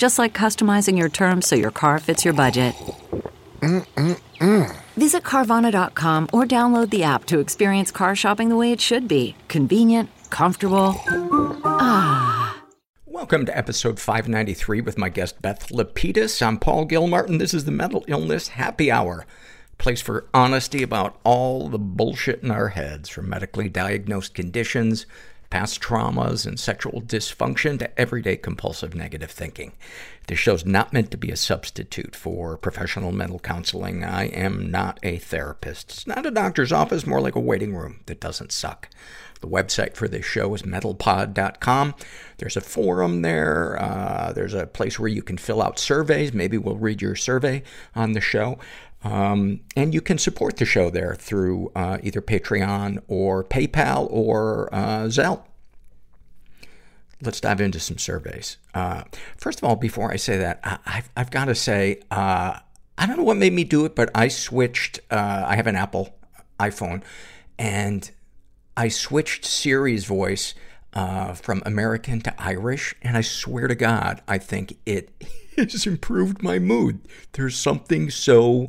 Just 0.00 0.18
like 0.18 0.32
customizing 0.32 0.96
your 0.96 1.10
terms 1.10 1.46
so 1.46 1.56
your 1.56 1.70
car 1.70 1.98
fits 1.98 2.24
your 2.24 2.32
budget. 2.32 2.74
Mm-mm-mm. 3.60 4.74
Visit 4.96 5.22
Carvana.com 5.24 6.26
or 6.32 6.46
download 6.46 6.88
the 6.88 7.02
app 7.02 7.26
to 7.26 7.38
experience 7.38 7.90
car 7.90 8.16
shopping 8.16 8.48
the 8.48 8.56
way 8.56 8.72
it 8.72 8.80
should 8.80 9.06
be 9.06 9.36
convenient, 9.48 10.08
comfortable. 10.30 10.94
Ah. 11.66 12.62
Welcome 13.04 13.44
to 13.44 13.54
episode 13.54 14.00
593 14.00 14.80
with 14.80 14.96
my 14.96 15.10
guest 15.10 15.42
Beth 15.42 15.68
Lapides. 15.68 16.40
I'm 16.40 16.56
Paul 16.56 16.86
Gilmartin. 16.86 17.36
This 17.36 17.52
is 17.52 17.66
the 17.66 17.70
Mental 17.70 18.02
Illness 18.08 18.48
Happy 18.48 18.90
Hour, 18.90 19.26
place 19.76 20.00
for 20.00 20.30
honesty 20.32 20.82
about 20.82 21.20
all 21.24 21.68
the 21.68 21.78
bullshit 21.78 22.42
in 22.42 22.50
our 22.50 22.68
heads, 22.68 23.10
from 23.10 23.28
medically 23.28 23.68
diagnosed 23.68 24.32
conditions 24.32 25.04
past 25.50 25.80
traumas 25.80 26.46
and 26.46 26.58
sexual 26.58 27.02
dysfunction 27.02 27.78
to 27.78 28.00
everyday 28.00 28.36
compulsive 28.36 28.94
negative 28.94 29.30
thinking. 29.30 29.72
This 30.28 30.38
show's 30.38 30.64
not 30.64 30.92
meant 30.92 31.10
to 31.10 31.16
be 31.16 31.30
a 31.30 31.36
substitute 31.36 32.14
for 32.14 32.56
professional 32.56 33.10
mental 33.10 33.40
counseling. 33.40 34.04
I 34.04 34.26
am 34.26 34.70
not 34.70 35.00
a 35.02 35.18
therapist. 35.18 35.90
It's 35.90 36.06
not 36.06 36.24
a 36.24 36.30
doctor's 36.30 36.72
office, 36.72 37.06
more 37.06 37.20
like 37.20 37.34
a 37.34 37.40
waiting 37.40 37.74
room 37.74 38.00
that 38.06 38.20
doesn't 38.20 38.52
suck. 38.52 38.88
The 39.40 39.48
website 39.48 39.94
for 39.94 40.06
this 40.06 40.24
show 40.24 40.54
is 40.54 40.62
mentalpod.com. 40.62 41.94
There's 42.38 42.56
a 42.56 42.60
forum 42.60 43.22
there. 43.22 43.80
Uh, 43.80 44.32
there's 44.32 44.54
a 44.54 44.66
place 44.66 44.98
where 44.98 45.08
you 45.08 45.22
can 45.22 45.38
fill 45.38 45.62
out 45.62 45.78
surveys. 45.78 46.32
Maybe 46.32 46.58
we'll 46.58 46.76
read 46.76 47.00
your 47.02 47.16
survey 47.16 47.62
on 47.94 48.12
the 48.12 48.20
show. 48.20 48.58
Um, 49.02 49.60
and 49.76 49.94
you 49.94 50.00
can 50.00 50.18
support 50.18 50.56
the 50.56 50.64
show 50.64 50.90
there 50.90 51.14
through 51.14 51.72
uh, 51.74 51.98
either 52.02 52.20
Patreon 52.20 53.02
or 53.08 53.44
PayPal 53.44 54.06
or 54.10 54.68
uh, 54.72 55.04
Zelle. 55.04 55.44
Let's 57.22 57.40
dive 57.40 57.60
into 57.60 57.80
some 57.80 57.98
surveys. 57.98 58.56
Uh, 58.74 59.04
first 59.36 59.58
of 59.58 59.64
all, 59.64 59.76
before 59.76 60.10
I 60.10 60.16
say 60.16 60.38
that, 60.38 60.60
I, 60.64 60.78
have 60.84 61.10
I've 61.16 61.30
got 61.30 61.46
to 61.46 61.54
say, 61.54 62.00
uh, 62.10 62.58
I 62.96 63.06
don't 63.06 63.16
know 63.16 63.24
what 63.24 63.36
made 63.36 63.52
me 63.52 63.64
do 63.64 63.84
it, 63.84 63.94
but 63.94 64.10
I 64.14 64.28
switched. 64.28 65.00
Uh, 65.10 65.44
I 65.46 65.56
have 65.56 65.66
an 65.66 65.76
Apple 65.76 66.14
iPhone, 66.58 67.02
and 67.58 68.10
I 68.76 68.88
switched 68.88 69.44
Siri's 69.44 70.04
voice 70.04 70.54
uh, 70.92 71.34
from 71.34 71.62
American 71.64 72.20
to 72.22 72.42
Irish, 72.42 72.94
and 73.02 73.16
I 73.16 73.20
swear 73.20 73.68
to 73.68 73.74
God, 73.74 74.22
I 74.26 74.38
think 74.38 74.76
it 74.86 75.10
has 75.68 75.86
improved 75.86 76.42
my 76.42 76.58
mood. 76.58 77.00
There's 77.32 77.56
something 77.56 78.10
so 78.10 78.68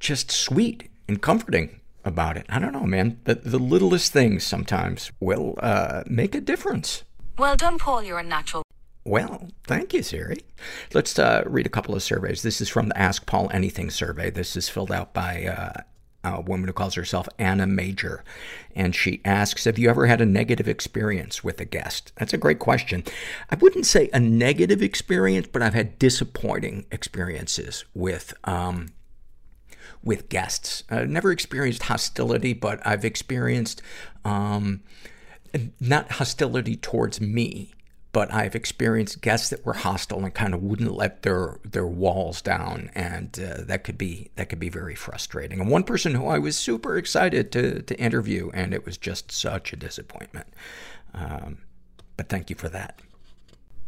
just 0.00 0.30
sweet 0.30 0.90
and 1.08 1.20
comforting 1.20 1.80
about 2.04 2.36
it. 2.36 2.46
I 2.48 2.58
don't 2.58 2.72
know, 2.72 2.86
man. 2.86 3.20
The, 3.24 3.36
the 3.36 3.58
littlest 3.58 4.12
things 4.12 4.44
sometimes 4.44 5.10
will 5.20 5.54
uh, 5.58 6.02
make 6.06 6.34
a 6.34 6.40
difference. 6.40 7.04
Well 7.38 7.56
done, 7.56 7.78
Paul. 7.78 8.02
You're 8.02 8.18
a 8.18 8.22
natural. 8.22 8.62
Well, 9.04 9.50
thank 9.66 9.92
you, 9.92 10.02
Siri. 10.02 10.38
Let's 10.94 11.18
uh, 11.18 11.42
read 11.46 11.66
a 11.66 11.70
couple 11.70 11.94
of 11.94 12.02
surveys. 12.02 12.42
This 12.42 12.60
is 12.60 12.68
from 12.68 12.88
the 12.88 12.98
Ask 12.98 13.26
Paul 13.26 13.50
Anything 13.52 13.90
survey. 13.90 14.30
This 14.30 14.56
is 14.56 14.68
filled 14.68 14.92
out 14.92 15.12
by 15.12 15.44
uh, 15.44 15.82
a 16.24 16.40
woman 16.40 16.66
who 16.66 16.72
calls 16.72 16.94
herself 16.94 17.28
Anna 17.38 17.66
Major. 17.66 18.24
And 18.74 18.94
she 18.94 19.20
asks, 19.24 19.64
have 19.64 19.78
you 19.78 19.88
ever 19.90 20.06
had 20.06 20.20
a 20.20 20.26
negative 20.26 20.66
experience 20.66 21.44
with 21.44 21.60
a 21.60 21.64
guest? 21.64 22.12
That's 22.16 22.32
a 22.32 22.38
great 22.38 22.58
question. 22.58 23.04
I 23.50 23.56
wouldn't 23.56 23.86
say 23.86 24.10
a 24.12 24.18
negative 24.18 24.82
experience, 24.82 25.46
but 25.52 25.62
I've 25.62 25.74
had 25.74 25.98
disappointing 25.98 26.86
experiences 26.90 27.84
with, 27.94 28.34
um, 28.44 28.92
with 30.02 30.28
guests. 30.28 30.82
I've 30.90 31.08
never 31.08 31.30
experienced 31.30 31.84
hostility, 31.84 32.52
but 32.52 32.84
I've 32.86 33.04
experienced, 33.04 33.82
um, 34.24 34.82
not 35.78 36.12
hostility 36.12 36.76
towards 36.76 37.20
me, 37.20 37.72
but 38.14 38.32
I've 38.32 38.54
experienced 38.54 39.20
guests 39.22 39.50
that 39.50 39.66
were 39.66 39.72
hostile 39.72 40.24
and 40.24 40.32
kind 40.32 40.54
of 40.54 40.62
wouldn't 40.62 40.92
let 40.92 41.22
their 41.22 41.58
their 41.64 41.86
walls 41.86 42.40
down, 42.40 42.90
and 42.94 43.36
uh, 43.38 43.64
that 43.64 43.82
could 43.82 43.98
be 43.98 44.30
that 44.36 44.48
could 44.48 44.60
be 44.60 44.68
very 44.68 44.94
frustrating. 44.94 45.60
And 45.60 45.68
one 45.68 45.82
person 45.82 46.14
who 46.14 46.28
I 46.28 46.38
was 46.38 46.56
super 46.56 46.96
excited 46.96 47.50
to 47.52 47.82
to 47.82 47.98
interview, 47.98 48.50
and 48.54 48.72
it 48.72 48.86
was 48.86 48.96
just 48.96 49.32
such 49.32 49.72
a 49.72 49.76
disappointment. 49.76 50.46
Um, 51.12 51.58
but 52.16 52.28
thank 52.28 52.50
you 52.50 52.56
for 52.56 52.68
that. 52.68 53.00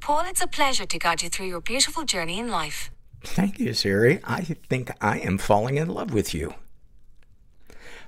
Paul, 0.00 0.24
it's 0.26 0.42
a 0.42 0.48
pleasure 0.48 0.86
to 0.86 0.98
guide 0.98 1.22
you 1.22 1.28
through 1.28 1.46
your 1.46 1.60
beautiful 1.60 2.04
journey 2.04 2.40
in 2.40 2.48
life. 2.48 2.90
Thank 3.22 3.60
you, 3.60 3.74
Siri. 3.74 4.20
I 4.24 4.42
think 4.42 4.90
I 5.00 5.20
am 5.20 5.38
falling 5.38 5.76
in 5.76 5.88
love 5.88 6.12
with 6.12 6.34
you. 6.34 6.54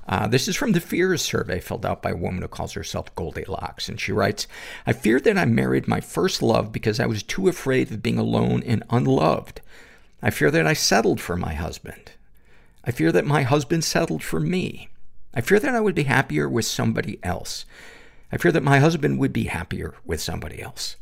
Uh, 0.09 0.27
this 0.27 0.49
is 0.49 0.57
from 0.57 0.73
the 0.73 0.81
fears 0.81 1.21
survey 1.21 1.61
filled 1.61 1.85
out 1.85 2.01
by 2.01 2.11
a 2.11 2.17
woman 2.17 2.41
who 2.41 2.49
calls 2.49 2.73
herself 2.73 3.15
Goldilocks. 3.15 3.91
And 3.91 4.01
she 4.01 4.11
writes, 4.11 4.47
I 4.87 4.95
fear 4.95 5.21
that 5.21 5.37
I 5.37 5.45
married 5.45 5.87
my 5.87 6.01
first 6.01 6.41
love 6.41 6.73
because 6.73 6.99
I 6.99 7.07
was 7.07 7.23
too 7.23 7.47
afraid 7.47 7.91
of 7.91 8.03
being 8.03 8.19
alone 8.19 8.63
and 8.65 8.83
unloved. 8.89 9.61
I 10.23 10.31
fear 10.31 10.51
that 10.51 10.67
I 10.67 10.73
settled 10.73 11.21
for 11.21 11.37
my 11.37 11.53
husband. 11.53 12.13
I 12.85 12.91
fear 12.91 13.13
that 13.13 13.27
my 13.27 13.43
husband 13.43 13.85
settled 13.85 14.23
for 14.23 14.41
me. 14.41 14.89
I 15.35 15.43
fear 15.43 15.61
that 15.61 15.75
I 15.75 15.81
would 15.81 15.95
be 15.95 16.05
happier 16.05 16.49
with 16.49 16.65
somebody 16.65 17.19
else. 17.23 17.67
I 18.33 18.39
fear 18.39 18.53
that 18.53 18.63
my 18.63 18.79
husband 18.79 19.19
would 19.19 19.33
be 19.33 19.45
happier 19.45 19.95
with 20.07 20.23
somebody 20.23 20.63
else. 20.63 20.97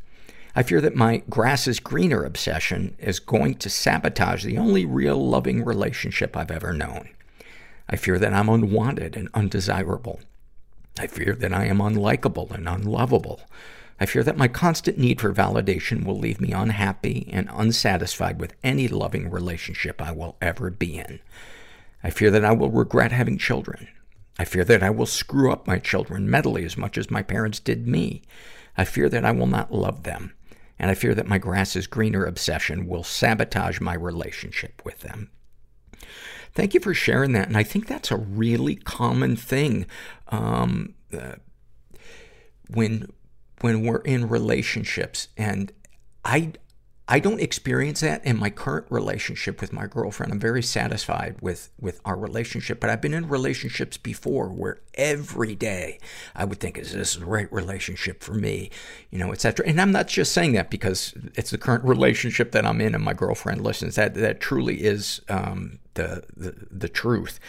I 0.57 0.65
fear 0.65 0.81
that 0.81 0.97
my 0.97 1.23
grass 1.31 1.69
is 1.69 1.79
greener 1.79 2.25
obsession 2.25 2.97
is 2.99 3.21
going 3.21 3.55
to 3.57 3.71
sabotage 3.71 4.43
the 4.43 4.59
only 4.59 4.85
real 4.85 5.29
loving 5.29 5.65
relationship 5.65 6.37
I've 6.37 6.51
ever 6.51 6.73
known. 6.73 7.11
I 7.89 7.97
fear 7.97 8.19
that 8.19 8.33
I'm 8.33 8.49
unwanted 8.49 9.17
and 9.17 9.29
undesirable. 9.35 10.21
I 10.99 11.07
fear 11.07 11.35
that 11.35 11.53
I 11.53 11.67
am 11.67 11.79
unlikable 11.79 12.51
and 12.51 12.69
unlovable. 12.69 13.41
I 13.99 14.07
fear 14.07 14.23
that 14.25 14.37
my 14.37 14.49
constant 14.49 14.99
need 14.99 15.21
for 15.21 15.33
validation 15.33 16.05
will 16.05 16.19
leave 16.19 16.41
me 16.41 16.53
unhappy 16.53 17.29
and 17.33 17.49
unsatisfied 17.53 18.41
with 18.41 18.55
any 18.63 18.89
loving 18.89 19.31
relationship 19.31 20.03
I 20.03 20.13
will 20.13 20.37
ever 20.43 20.71
be 20.71 20.99
in. 20.99 21.21
I 22.03 22.11
fear 22.11 22.31
that 22.31 22.45
I 22.45 22.53
will 22.53 22.71
regret 22.71 23.13
having 23.13 23.39
children. 23.39 23.89
I 24.39 24.45
fear 24.45 24.65
that 24.65 24.83
I 24.83 24.91
will 24.91 25.07
screw 25.07 25.51
up 25.51 25.67
my 25.67 25.79
children 25.79 26.29
mentally 26.29 26.65
as 26.65 26.77
much 26.77 26.99
as 26.99 27.11
my 27.11 27.23
parents 27.23 27.59
did 27.59 27.87
me. 27.87 28.23
I 28.77 28.85
fear 28.85 29.09
that 29.09 29.25
I 29.25 29.33
will 29.33 29.47
not 29.47 29.73
love 29.73 30.03
them. 30.03 30.35
And 30.79 30.91
I 30.91 30.95
fear 30.95 31.15
that 31.15 31.27
my 31.27 31.39
grass 31.39 31.75
is 31.75 31.87
greener 31.87 32.27
obsession 32.27 32.87
will 32.87 33.03
sabotage 33.03 33.81
my 33.81 33.95
relationship 33.95 34.83
with 34.85 35.01
them. 35.01 35.31
Thank 36.57 36.75
you 36.75 36.81
for 36.81 36.95
sharing 36.95 37.33
that. 37.33 37.49
And 37.49 37.57
I 37.57 37.63
think 37.63 37.87
that's 37.87 38.11
a 38.11 38.17
really 38.17 38.77
common 38.77 39.37
thing. 39.37 39.87
Um, 40.29 40.95
uh, 41.13 41.35
when, 42.71 43.11
when 43.61 43.87
we're 43.87 43.99
in 43.99 44.29
relationships 44.29 45.29
and 45.37 45.71
I, 46.25 46.55
I 47.07 47.21
don't 47.21 47.41
experience 47.41 48.01
that 48.01 48.25
in 48.25 48.37
my 48.39 48.51
current 48.51 48.87
relationship 48.91 49.61
with 49.61 49.73
my 49.73 49.87
girlfriend. 49.87 50.33
I'm 50.33 50.41
very 50.41 50.63
satisfied 50.63 51.37
with, 51.41 51.71
with 51.79 52.01
our 52.05 52.17
relationship, 52.17 52.81
but 52.81 52.91
I've 52.91 53.03
been 53.03 53.15
in 53.15 53.29
relationships 53.29 53.99
before 53.99 54.49
where 54.49 54.81
every 54.95 55.55
day 55.55 56.01
I 56.35 56.47
would 56.47 56.59
think, 56.59 56.79
is 56.79 56.93
this 56.93 57.17
the 57.17 57.27
right 57.27 57.53
relationship 57.53 58.25
for 58.25 58.35
me? 58.35 58.71
You 59.11 59.19
know, 59.19 59.31
et 59.31 59.43
cetera. 59.43 59.69
And 59.69 59.81
I'm 59.81 59.93
not 59.93 60.09
just 60.09 60.33
saying 60.33 60.55
that 60.55 60.71
because 60.71 61.15
it's 61.35 61.51
the 61.51 61.59
current 61.59 61.85
relationship 61.85 62.51
that 62.53 62.67
I'm 62.67 62.81
in 62.81 62.95
and 62.95 63.05
my 63.05 63.15
girlfriend 63.15 63.61
listens. 63.61 63.95
That, 63.95 64.15
that 64.15 64.41
truly 64.41 64.83
is, 64.83 65.21
um, 65.29 65.79
the, 65.97 66.23
the, 66.71 66.89
truth. 66.89 67.41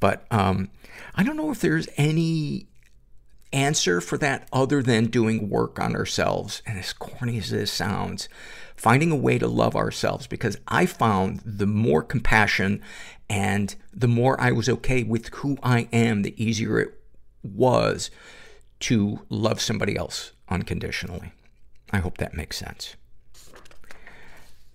But, 0.00 0.26
um, 0.30 0.70
I 1.14 1.22
don't 1.22 1.36
know 1.36 1.50
if 1.50 1.60
there's 1.60 1.88
any, 1.96 2.68
answer 3.54 4.00
for 4.00 4.18
that 4.18 4.48
other 4.52 4.82
than 4.82 5.06
doing 5.06 5.48
work 5.48 5.78
on 5.78 5.94
ourselves. 5.94 6.60
And 6.66 6.78
as 6.78 6.92
corny 6.92 7.38
as 7.38 7.50
this 7.50 7.72
sounds, 7.72 8.28
finding 8.76 9.12
a 9.12 9.16
way 9.16 9.38
to 9.38 9.46
love 9.46 9.76
ourselves 9.76 10.26
because 10.26 10.58
I 10.68 10.86
found 10.86 11.40
the 11.44 11.66
more 11.66 12.02
compassion 12.02 12.82
and 13.30 13.74
the 13.92 14.08
more 14.08 14.38
I 14.40 14.50
was 14.50 14.68
okay 14.68 15.04
with 15.04 15.28
who 15.28 15.56
I 15.62 15.88
am, 15.92 16.22
the 16.22 16.42
easier 16.42 16.80
it 16.80 17.00
was 17.42 18.10
to 18.80 19.20
love 19.30 19.60
somebody 19.60 19.96
else 19.96 20.32
unconditionally. 20.48 21.32
I 21.92 21.98
hope 21.98 22.18
that 22.18 22.34
makes 22.34 22.58
sense. 22.58 22.96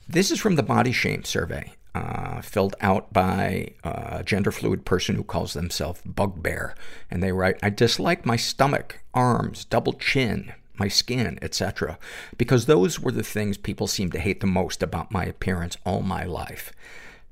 This 0.08 0.32
is 0.32 0.40
from 0.40 0.56
the 0.56 0.64
Body 0.64 0.92
Shame 0.92 1.24
Survey, 1.24 1.74
uh, 1.96 2.42
filled 2.42 2.76
out 2.82 3.12
by 3.12 3.74
a 3.84 4.24
gender 4.24 4.52
fluid 4.52 4.86
person 4.86 5.16
who 5.16 5.24
calls 5.24 5.54
themselves 5.54 6.02
Bugbear. 6.06 6.76
And 7.10 7.24
they 7.24 7.32
write, 7.32 7.58
I 7.64 7.70
dislike 7.70 8.26
my 8.26 8.36
stomach, 8.36 9.00
arms, 9.14 9.66
double 9.66 9.94
chin, 9.94 10.54
my 10.78 10.88
skin, 10.88 11.40
etc. 11.42 11.98
Because 12.38 12.66
those 12.66 13.00
were 13.00 13.12
the 13.12 13.24
things 13.24 13.58
people 13.58 13.88
seemed 13.88 14.14
to 14.14 14.20
hate 14.20 14.40
the 14.40 14.48
most 14.48 14.82
about 14.82 15.12
my 15.12 15.26
appearance 15.26 15.78
all 15.86 16.02
my 16.02 16.24
life. 16.24 16.72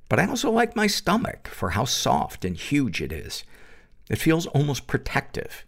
But 0.10 0.20
I 0.20 0.28
also 0.28 0.52
like 0.52 0.76
my 0.76 0.88
stomach 0.88 1.48
for 1.48 1.72
how 1.72 1.86
soft 1.86 2.46
and 2.46 2.56
huge 2.56 3.02
it 3.02 3.12
is. 3.12 3.44
It 4.10 4.18
feels 4.18 4.48
almost 4.48 4.88
protective. 4.88 5.66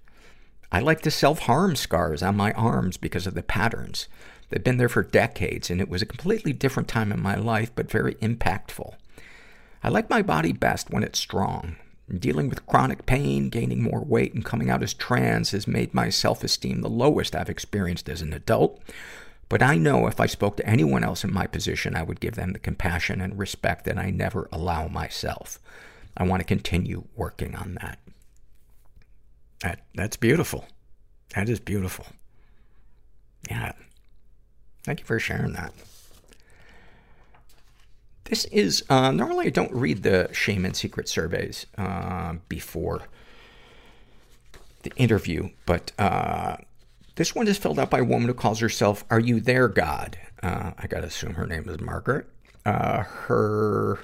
I 0.71 0.80
like 0.80 1.01
the 1.01 1.12
self-harm 1.12 1.75
scars 1.75 2.21
on 2.21 2.38
my 2.38 2.51
arms 2.53 2.95
because 2.95 3.27
of 3.27 3.33
the 3.33 3.44
patterns. 3.44 4.07
They've 4.49 4.63
been 4.63 4.77
there 4.77 4.89
for 4.89 5.03
decades, 5.03 5.69
and 5.69 5.79
it 5.79 5.89
was 5.89 6.01
a 6.01 6.07
completely 6.07 6.53
different 6.53 6.89
time 6.89 7.11
in 7.11 7.21
my 7.21 7.35
life, 7.35 7.71
but 7.75 7.91
very 7.91 8.15
impactful. 8.15 8.95
I 9.83 9.89
like 9.89 10.09
my 10.09 10.21
body 10.21 10.51
best 10.51 10.89
when 10.89 11.03
it's 11.03 11.19
strong. 11.19 11.75
Dealing 12.17 12.49
with 12.49 12.65
chronic 12.65 13.05
pain, 13.05 13.49
gaining 13.49 13.83
more 13.83 14.03
weight, 14.03 14.33
and 14.33 14.43
coming 14.43 14.69
out 14.69 14.81
as 14.81 14.93
trans 14.93 15.51
has 15.51 15.67
made 15.67 15.93
my 15.93 16.09
self-esteem 16.09 16.81
the 16.81 16.89
lowest 16.89 17.35
I've 17.35 17.49
experienced 17.49 18.09
as 18.09 18.21
an 18.21 18.33
adult. 18.33 18.81
But 19.47 19.61
I 19.61 19.77
know 19.77 20.07
if 20.07 20.19
I 20.19 20.25
spoke 20.25 20.57
to 20.57 20.67
anyone 20.67 21.03
else 21.03 21.23
in 21.23 21.33
my 21.33 21.47
position, 21.47 21.95
I 21.95 22.03
would 22.03 22.19
give 22.19 22.35
them 22.35 22.53
the 22.53 22.59
compassion 22.59 23.21
and 23.21 23.37
respect 23.37 23.85
that 23.85 23.97
I 23.97 24.09
never 24.09 24.49
allow 24.51 24.87
myself. 24.87 25.59
I 26.17 26.23
want 26.23 26.41
to 26.41 26.45
continue 26.45 27.05
working 27.15 27.55
on 27.55 27.77
that. 27.81 27.99
That, 29.61 29.81
that's 29.93 30.17
beautiful. 30.17 30.65
That 31.35 31.49
is 31.49 31.59
beautiful. 31.59 32.07
Yeah. 33.49 33.73
Thank 34.83 34.99
you 34.99 35.05
for 35.05 35.19
sharing 35.19 35.53
that. 35.53 35.73
This 38.25 38.45
is, 38.45 38.83
uh, 38.89 39.11
normally 39.11 39.47
I 39.47 39.49
don't 39.49 39.73
read 39.73 40.03
the 40.03 40.29
shame 40.33 40.63
and 40.65 40.75
secret 40.75 41.09
surveys, 41.09 41.65
uh, 41.77 42.35
before 42.47 43.03
the 44.83 44.91
interview, 44.95 45.49
but, 45.65 45.91
uh, 45.97 46.57
this 47.15 47.35
one 47.35 47.47
is 47.47 47.57
filled 47.57 47.79
out 47.79 47.89
by 47.89 47.99
a 47.99 48.03
woman 48.03 48.27
who 48.27 48.33
calls 48.33 48.59
herself, 48.59 49.03
Are 49.09 49.19
You 49.19 49.41
There, 49.41 49.67
God? 49.67 50.17
Uh, 50.41 50.71
I 50.77 50.87
gotta 50.87 51.07
assume 51.07 51.33
her 51.33 51.47
name 51.47 51.67
is 51.67 51.81
Margaret. 51.81 52.27
Uh, 52.65 53.03
her, 53.03 53.99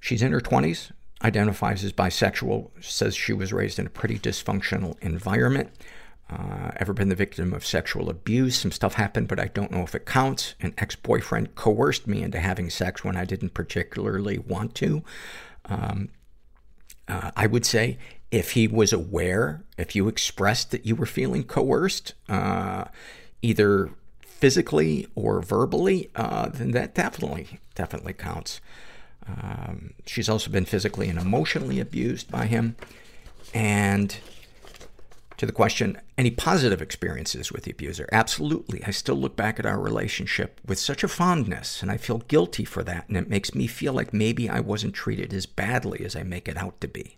she's 0.00 0.20
in 0.20 0.32
her 0.32 0.40
twenties, 0.40 0.92
identifies 1.22 1.84
as 1.84 1.92
bisexual, 1.92 2.70
says 2.82 3.14
she 3.14 3.32
was 3.32 3.52
raised 3.52 3.78
in 3.78 3.86
a 3.86 3.90
pretty 3.90 4.18
dysfunctional 4.18 5.00
environment. 5.00 5.70
Uh, 6.32 6.70
ever 6.76 6.92
been 6.92 7.08
the 7.08 7.14
victim 7.14 7.52
of 7.52 7.66
sexual 7.66 8.08
abuse? 8.08 8.56
Some 8.58 8.72
stuff 8.72 8.94
happened, 8.94 9.28
but 9.28 9.40
I 9.40 9.46
don't 9.46 9.70
know 9.70 9.82
if 9.82 9.94
it 9.94 10.06
counts. 10.06 10.54
An 10.60 10.72
ex-boyfriend 10.78 11.54
coerced 11.56 12.06
me 12.06 12.22
into 12.22 12.38
having 12.38 12.70
sex 12.70 13.04
when 13.04 13.16
I 13.16 13.24
didn't 13.24 13.54
particularly 13.54 14.38
want 14.38 14.74
to. 14.76 15.02
Um, 15.66 16.08
uh, 17.08 17.32
I 17.36 17.46
would 17.46 17.66
say 17.66 17.98
if 18.30 18.52
he 18.52 18.66
was 18.66 18.92
aware, 18.92 19.62
if 19.76 19.94
you 19.94 20.08
expressed 20.08 20.70
that 20.70 20.86
you 20.86 20.94
were 20.94 21.06
feeling 21.06 21.44
coerced, 21.44 22.14
uh, 22.28 22.84
either 23.42 23.90
physically 24.22 25.06
or 25.14 25.42
verbally, 25.42 26.10
uh, 26.16 26.48
then 26.48 26.70
that 26.70 26.94
definitely, 26.94 27.60
definitely 27.74 28.14
counts. 28.14 28.60
Um, 29.26 29.94
she's 30.06 30.28
also 30.28 30.50
been 30.50 30.64
physically 30.64 31.08
and 31.08 31.18
emotionally 31.18 31.78
abused 31.78 32.30
by 32.30 32.46
him. 32.46 32.76
And 33.52 34.16
to 35.36 35.46
the 35.46 35.52
question, 35.52 36.00
any 36.18 36.30
positive 36.30 36.82
experiences 36.82 37.50
with 37.50 37.64
the 37.64 37.70
abuser? 37.70 38.08
Absolutely. 38.12 38.82
I 38.84 38.90
still 38.90 39.16
look 39.16 39.36
back 39.36 39.58
at 39.58 39.66
our 39.66 39.80
relationship 39.80 40.60
with 40.66 40.78
such 40.78 41.02
a 41.02 41.08
fondness, 41.08 41.82
and 41.82 41.90
I 41.90 41.96
feel 41.96 42.18
guilty 42.18 42.64
for 42.64 42.82
that, 42.84 43.08
and 43.08 43.16
it 43.16 43.28
makes 43.28 43.54
me 43.54 43.66
feel 43.66 43.92
like 43.92 44.12
maybe 44.12 44.48
I 44.48 44.60
wasn't 44.60 44.94
treated 44.94 45.32
as 45.32 45.46
badly 45.46 46.04
as 46.04 46.14
I 46.14 46.22
make 46.22 46.48
it 46.48 46.56
out 46.56 46.80
to 46.80 46.88
be. 46.88 47.16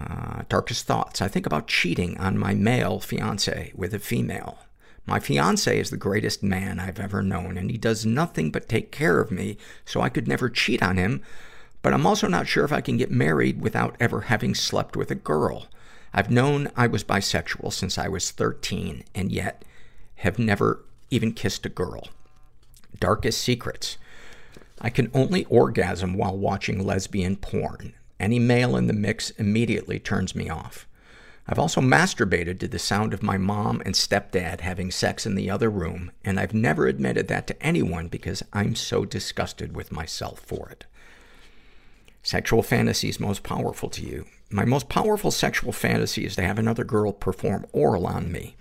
Uh, 0.00 0.42
darkest 0.48 0.86
thoughts. 0.86 1.20
I 1.20 1.28
think 1.28 1.46
about 1.46 1.66
cheating 1.66 2.16
on 2.18 2.38
my 2.38 2.54
male 2.54 3.00
fiance 3.00 3.72
with 3.74 3.92
a 3.92 3.98
female. 3.98 4.58
My 5.06 5.18
fiance 5.18 5.78
is 5.78 5.90
the 5.90 5.96
greatest 5.96 6.42
man 6.42 6.78
I've 6.78 7.00
ever 7.00 7.22
known, 7.22 7.58
and 7.58 7.70
he 7.70 7.76
does 7.76 8.06
nothing 8.06 8.50
but 8.50 8.68
take 8.68 8.92
care 8.92 9.20
of 9.20 9.30
me, 9.30 9.56
so 9.84 10.00
I 10.00 10.08
could 10.08 10.28
never 10.28 10.48
cheat 10.48 10.82
on 10.82 10.96
him. 10.96 11.22
But 11.82 11.94
I'm 11.94 12.06
also 12.06 12.28
not 12.28 12.46
sure 12.46 12.64
if 12.64 12.72
I 12.72 12.80
can 12.80 12.96
get 12.96 13.10
married 13.10 13.60
without 13.60 13.96
ever 13.98 14.22
having 14.22 14.54
slept 14.54 14.96
with 14.96 15.10
a 15.10 15.14
girl. 15.14 15.66
I've 16.12 16.30
known 16.30 16.70
I 16.76 16.86
was 16.86 17.04
bisexual 17.04 17.72
since 17.72 17.96
I 17.96 18.08
was 18.08 18.30
13, 18.30 19.04
and 19.14 19.30
yet 19.30 19.64
have 20.16 20.38
never 20.38 20.84
even 21.10 21.32
kissed 21.32 21.64
a 21.66 21.70
girl. 21.70 22.08
Darkest 22.98 23.40
secrets. 23.40 23.96
I 24.80 24.90
can 24.90 25.10
only 25.14 25.44
orgasm 25.44 26.14
while 26.14 26.36
watching 26.36 26.84
lesbian 26.84 27.36
porn. 27.36 27.94
Any 28.18 28.38
male 28.38 28.76
in 28.76 28.86
the 28.86 28.92
mix 28.92 29.30
immediately 29.30 29.98
turns 29.98 30.34
me 30.34 30.48
off. 30.48 30.86
I've 31.46 31.58
also 31.58 31.80
masturbated 31.80 32.58
to 32.60 32.68
the 32.68 32.78
sound 32.78 33.12
of 33.14 33.22
my 33.22 33.36
mom 33.36 33.82
and 33.84 33.94
stepdad 33.94 34.60
having 34.60 34.90
sex 34.90 35.26
in 35.26 35.34
the 35.34 35.50
other 35.50 35.70
room, 35.70 36.12
and 36.24 36.38
I've 36.38 36.54
never 36.54 36.86
admitted 36.86 37.28
that 37.28 37.46
to 37.48 37.62
anyone 37.62 38.08
because 38.08 38.42
I'm 38.52 38.74
so 38.74 39.04
disgusted 39.04 39.74
with 39.74 39.90
myself 39.90 40.40
for 40.40 40.68
it. 40.70 40.86
Sexual 42.22 42.62
fantasies 42.62 43.18
most 43.18 43.42
powerful 43.42 43.88
to 43.90 44.02
you. 44.02 44.26
My 44.52 44.64
most 44.64 44.88
powerful 44.88 45.30
sexual 45.30 45.70
fantasy 45.70 46.26
is 46.26 46.34
to 46.34 46.42
have 46.42 46.58
another 46.58 46.82
girl 46.82 47.12
perform 47.12 47.66
oral 47.72 48.04
on 48.04 48.32
me. 48.32 48.56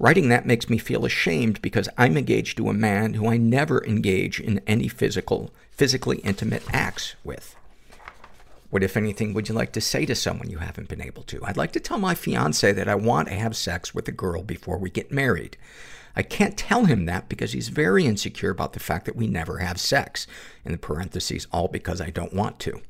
Writing 0.00 0.28
that 0.28 0.44
makes 0.44 0.68
me 0.68 0.76
feel 0.76 1.04
ashamed 1.04 1.62
because 1.62 1.88
I'm 1.96 2.16
engaged 2.16 2.56
to 2.56 2.68
a 2.68 2.74
man 2.74 3.14
who 3.14 3.28
I 3.28 3.36
never 3.36 3.84
engage 3.84 4.40
in 4.40 4.60
any 4.66 4.88
physical, 4.88 5.52
physically 5.70 6.18
intimate 6.18 6.64
acts 6.72 7.14
with. 7.22 7.54
What, 8.70 8.82
if 8.82 8.96
anything, 8.96 9.32
would 9.34 9.48
you 9.48 9.54
like 9.54 9.72
to 9.72 9.80
say 9.80 10.04
to 10.06 10.16
someone 10.16 10.50
you 10.50 10.58
haven't 10.58 10.88
been 10.88 11.02
able 11.02 11.22
to? 11.24 11.44
I'd 11.44 11.56
like 11.56 11.72
to 11.72 11.80
tell 11.80 11.98
my 11.98 12.16
fiance 12.16 12.72
that 12.72 12.88
I 12.88 12.96
want 12.96 13.28
to 13.28 13.34
have 13.34 13.56
sex 13.56 13.94
with 13.94 14.08
a 14.08 14.12
girl 14.12 14.42
before 14.42 14.78
we 14.78 14.90
get 14.90 15.12
married. 15.12 15.56
I 16.16 16.22
can't 16.22 16.56
tell 16.56 16.86
him 16.86 17.06
that 17.06 17.28
because 17.28 17.52
he's 17.52 17.68
very 17.68 18.04
insecure 18.04 18.50
about 18.50 18.72
the 18.72 18.80
fact 18.80 19.06
that 19.06 19.16
we 19.16 19.28
never 19.28 19.58
have 19.58 19.78
sex. 19.78 20.26
In 20.64 20.72
the 20.72 20.78
parentheses, 20.78 21.46
all 21.52 21.68
because 21.68 22.00
I 22.00 22.10
don't 22.10 22.34
want 22.34 22.58
to. 22.60 22.80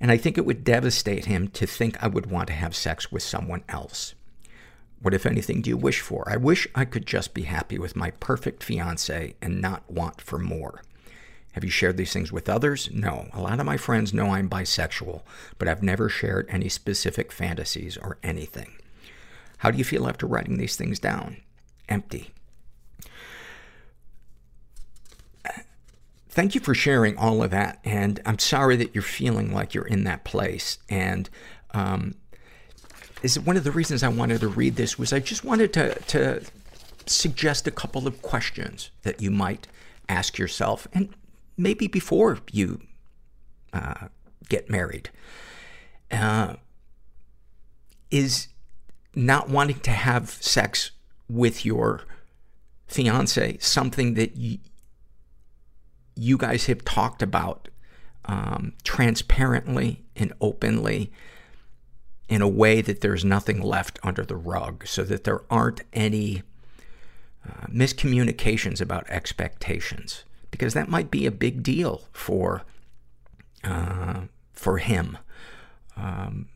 And 0.00 0.10
I 0.10 0.16
think 0.16 0.36
it 0.36 0.44
would 0.44 0.64
devastate 0.64 1.24
him 1.26 1.48
to 1.48 1.66
think 1.66 2.02
I 2.02 2.08
would 2.08 2.26
want 2.26 2.48
to 2.48 2.52
have 2.52 2.76
sex 2.76 3.10
with 3.10 3.22
someone 3.22 3.64
else. 3.68 4.14
What, 5.00 5.14
if 5.14 5.26
anything, 5.26 5.62
do 5.62 5.70
you 5.70 5.76
wish 5.76 6.00
for? 6.00 6.24
I 6.26 6.36
wish 6.36 6.66
I 6.74 6.84
could 6.84 7.06
just 7.06 7.34
be 7.34 7.42
happy 7.42 7.78
with 7.78 7.96
my 7.96 8.10
perfect 8.12 8.62
fiance 8.62 9.34
and 9.42 9.60
not 9.60 9.90
want 9.90 10.20
for 10.20 10.38
more. 10.38 10.82
Have 11.52 11.64
you 11.64 11.70
shared 11.70 11.96
these 11.96 12.12
things 12.12 12.30
with 12.30 12.48
others? 12.48 12.90
No. 12.92 13.28
A 13.32 13.40
lot 13.40 13.60
of 13.60 13.66
my 13.66 13.78
friends 13.78 14.12
know 14.12 14.30
I'm 14.30 14.48
bisexual, 14.48 15.22
but 15.58 15.68
I've 15.68 15.82
never 15.82 16.08
shared 16.08 16.46
any 16.50 16.68
specific 16.68 17.32
fantasies 17.32 17.96
or 17.96 18.18
anything. 18.22 18.72
How 19.58 19.70
do 19.70 19.78
you 19.78 19.84
feel 19.84 20.06
after 20.06 20.26
writing 20.26 20.58
these 20.58 20.76
things 20.76 20.98
down? 20.98 21.38
Empty. 21.88 22.34
Thank 26.36 26.54
you 26.54 26.60
for 26.60 26.74
sharing 26.74 27.16
all 27.16 27.42
of 27.42 27.50
that. 27.50 27.78
And 27.82 28.20
I'm 28.26 28.38
sorry 28.38 28.76
that 28.76 28.94
you're 28.94 29.00
feeling 29.00 29.54
like 29.54 29.72
you're 29.72 29.86
in 29.86 30.04
that 30.04 30.22
place. 30.24 30.76
And, 30.86 31.30
um, 31.70 32.14
is 33.22 33.40
one 33.40 33.56
of 33.56 33.64
the 33.64 33.72
reasons 33.72 34.02
I 34.02 34.08
wanted 34.08 34.40
to 34.40 34.48
read 34.48 34.76
this 34.76 34.98
was 34.98 35.14
I 35.14 35.18
just 35.18 35.44
wanted 35.44 35.72
to, 35.72 35.94
to 35.94 36.44
suggest 37.06 37.66
a 37.66 37.70
couple 37.70 38.06
of 38.06 38.20
questions 38.20 38.90
that 39.02 39.22
you 39.22 39.30
might 39.30 39.66
ask 40.10 40.36
yourself 40.36 40.86
and 40.92 41.08
maybe 41.56 41.86
before 41.86 42.38
you, 42.52 42.82
uh, 43.72 44.08
get 44.50 44.68
married. 44.68 45.08
Uh, 46.10 46.56
is 48.10 48.48
not 49.14 49.48
wanting 49.48 49.80
to 49.80 49.90
have 49.90 50.28
sex 50.28 50.90
with 51.30 51.64
your 51.64 52.02
fiance 52.86 53.56
something 53.58 54.14
that 54.14 54.36
you, 54.36 54.58
you 56.16 56.36
guys 56.36 56.66
have 56.66 56.84
talked 56.84 57.22
about 57.22 57.68
um, 58.24 58.72
transparently 58.82 60.04
and 60.16 60.32
openly 60.40 61.12
in 62.28 62.42
a 62.42 62.48
way 62.48 62.80
that 62.80 63.00
there's 63.00 63.24
nothing 63.24 63.60
left 63.62 63.98
under 64.02 64.24
the 64.24 64.36
rug 64.36 64.86
so 64.86 65.04
that 65.04 65.24
there 65.24 65.42
aren't 65.48 65.82
any 65.92 66.42
uh, 67.46 67.66
miscommunications 67.68 68.80
about 68.80 69.08
expectations 69.08 70.24
because 70.50 70.74
that 70.74 70.88
might 70.88 71.10
be 71.10 71.26
a 71.26 71.30
big 71.30 71.62
deal 71.62 72.02
for 72.12 72.62
uh, 73.62 74.22
for 74.52 74.78
him. 74.78 75.18
Um, 75.96 76.48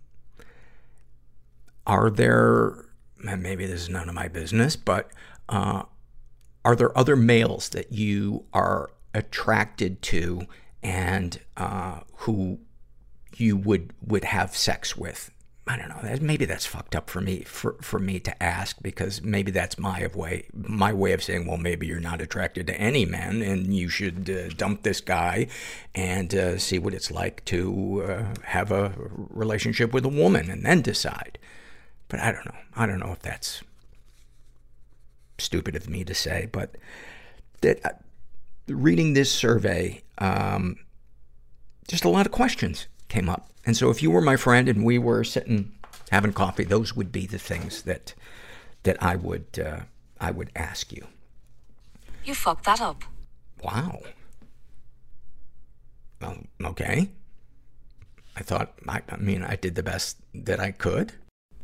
are 1.86 2.10
there, 2.10 2.84
maybe 3.18 3.66
this 3.66 3.82
is 3.82 3.88
none 3.88 4.08
of 4.08 4.14
my 4.14 4.28
business, 4.28 4.76
but, 4.76 5.10
uh, 5.48 5.84
are 6.64 6.76
there 6.76 6.96
other 6.96 7.16
males 7.16 7.70
that 7.70 7.92
you 7.92 8.44
are 8.52 8.90
attracted 9.14 10.02
to 10.02 10.42
and, 10.82 11.40
uh, 11.56 12.00
who 12.18 12.58
you 13.36 13.56
would, 13.56 13.92
would 14.06 14.24
have 14.24 14.56
sex 14.56 14.96
with? 14.96 15.30
I 15.66 15.76
don't 15.76 15.88
know. 15.88 16.18
Maybe 16.20 16.46
that's 16.46 16.66
fucked 16.66 16.96
up 16.96 17.08
for 17.08 17.20
me, 17.20 17.42
for, 17.42 17.76
for 17.80 18.00
me 18.00 18.18
to 18.20 18.42
ask 18.42 18.76
because 18.82 19.22
maybe 19.22 19.52
that's 19.52 19.78
my 19.78 20.08
way, 20.12 20.46
my 20.52 20.92
way 20.92 21.12
of 21.12 21.22
saying, 21.22 21.46
well, 21.46 21.58
maybe 21.58 21.86
you're 21.86 22.00
not 22.00 22.20
attracted 22.20 22.66
to 22.66 22.74
any 22.74 23.04
men 23.04 23.40
and 23.40 23.72
you 23.72 23.88
should 23.88 24.28
uh, 24.28 24.52
dump 24.56 24.82
this 24.82 25.00
guy 25.00 25.46
and 25.94 26.34
uh, 26.34 26.58
see 26.58 26.80
what 26.80 26.92
it's 26.92 27.12
like 27.12 27.44
to 27.44 28.02
uh, 28.04 28.40
have 28.46 28.72
a 28.72 28.92
relationship 28.96 29.92
with 29.92 30.04
a 30.04 30.08
woman 30.08 30.50
and 30.50 30.64
then 30.64 30.82
decide. 30.82 31.38
But 32.08 32.18
I 32.18 32.32
don't 32.32 32.46
know. 32.46 32.58
I 32.74 32.86
don't 32.86 32.98
know 32.98 33.12
if 33.12 33.20
that's 33.20 33.62
stupid 35.38 35.76
of 35.76 35.88
me 35.88 36.02
to 36.04 36.14
say, 36.14 36.48
but 36.50 36.74
that 37.60 38.02
reading 38.68 39.14
this 39.14 39.32
survey, 39.32 40.02
um, 40.18 40.76
just 41.88 42.04
a 42.04 42.08
lot 42.08 42.26
of 42.26 42.32
questions 42.32 42.86
came 43.08 43.28
up. 43.28 43.50
And 43.66 43.76
so 43.76 43.90
if 43.90 44.02
you 44.02 44.10
were 44.10 44.20
my 44.20 44.36
friend 44.36 44.68
and 44.68 44.84
we 44.84 44.98
were 44.98 45.24
sitting 45.24 45.72
having 46.10 46.32
coffee, 46.32 46.64
those 46.64 46.94
would 46.96 47.12
be 47.12 47.26
the 47.26 47.38
things 47.38 47.82
that, 47.82 48.14
that 48.82 49.00
I 49.02 49.16
would, 49.16 49.46
uh, 49.58 49.80
I 50.20 50.30
would 50.30 50.50
ask 50.54 50.92
you. 50.92 51.06
You 52.24 52.34
fucked 52.34 52.64
that 52.64 52.80
up. 52.80 53.04
Wow. 53.62 54.00
Well, 56.20 56.38
okay. 56.64 57.10
I 58.36 58.42
thought, 58.42 58.74
I, 58.88 59.02
I 59.08 59.16
mean, 59.16 59.42
I 59.42 59.56
did 59.56 59.74
the 59.74 59.82
best 59.82 60.18
that 60.34 60.60
I 60.60 60.70
could. 60.70 61.12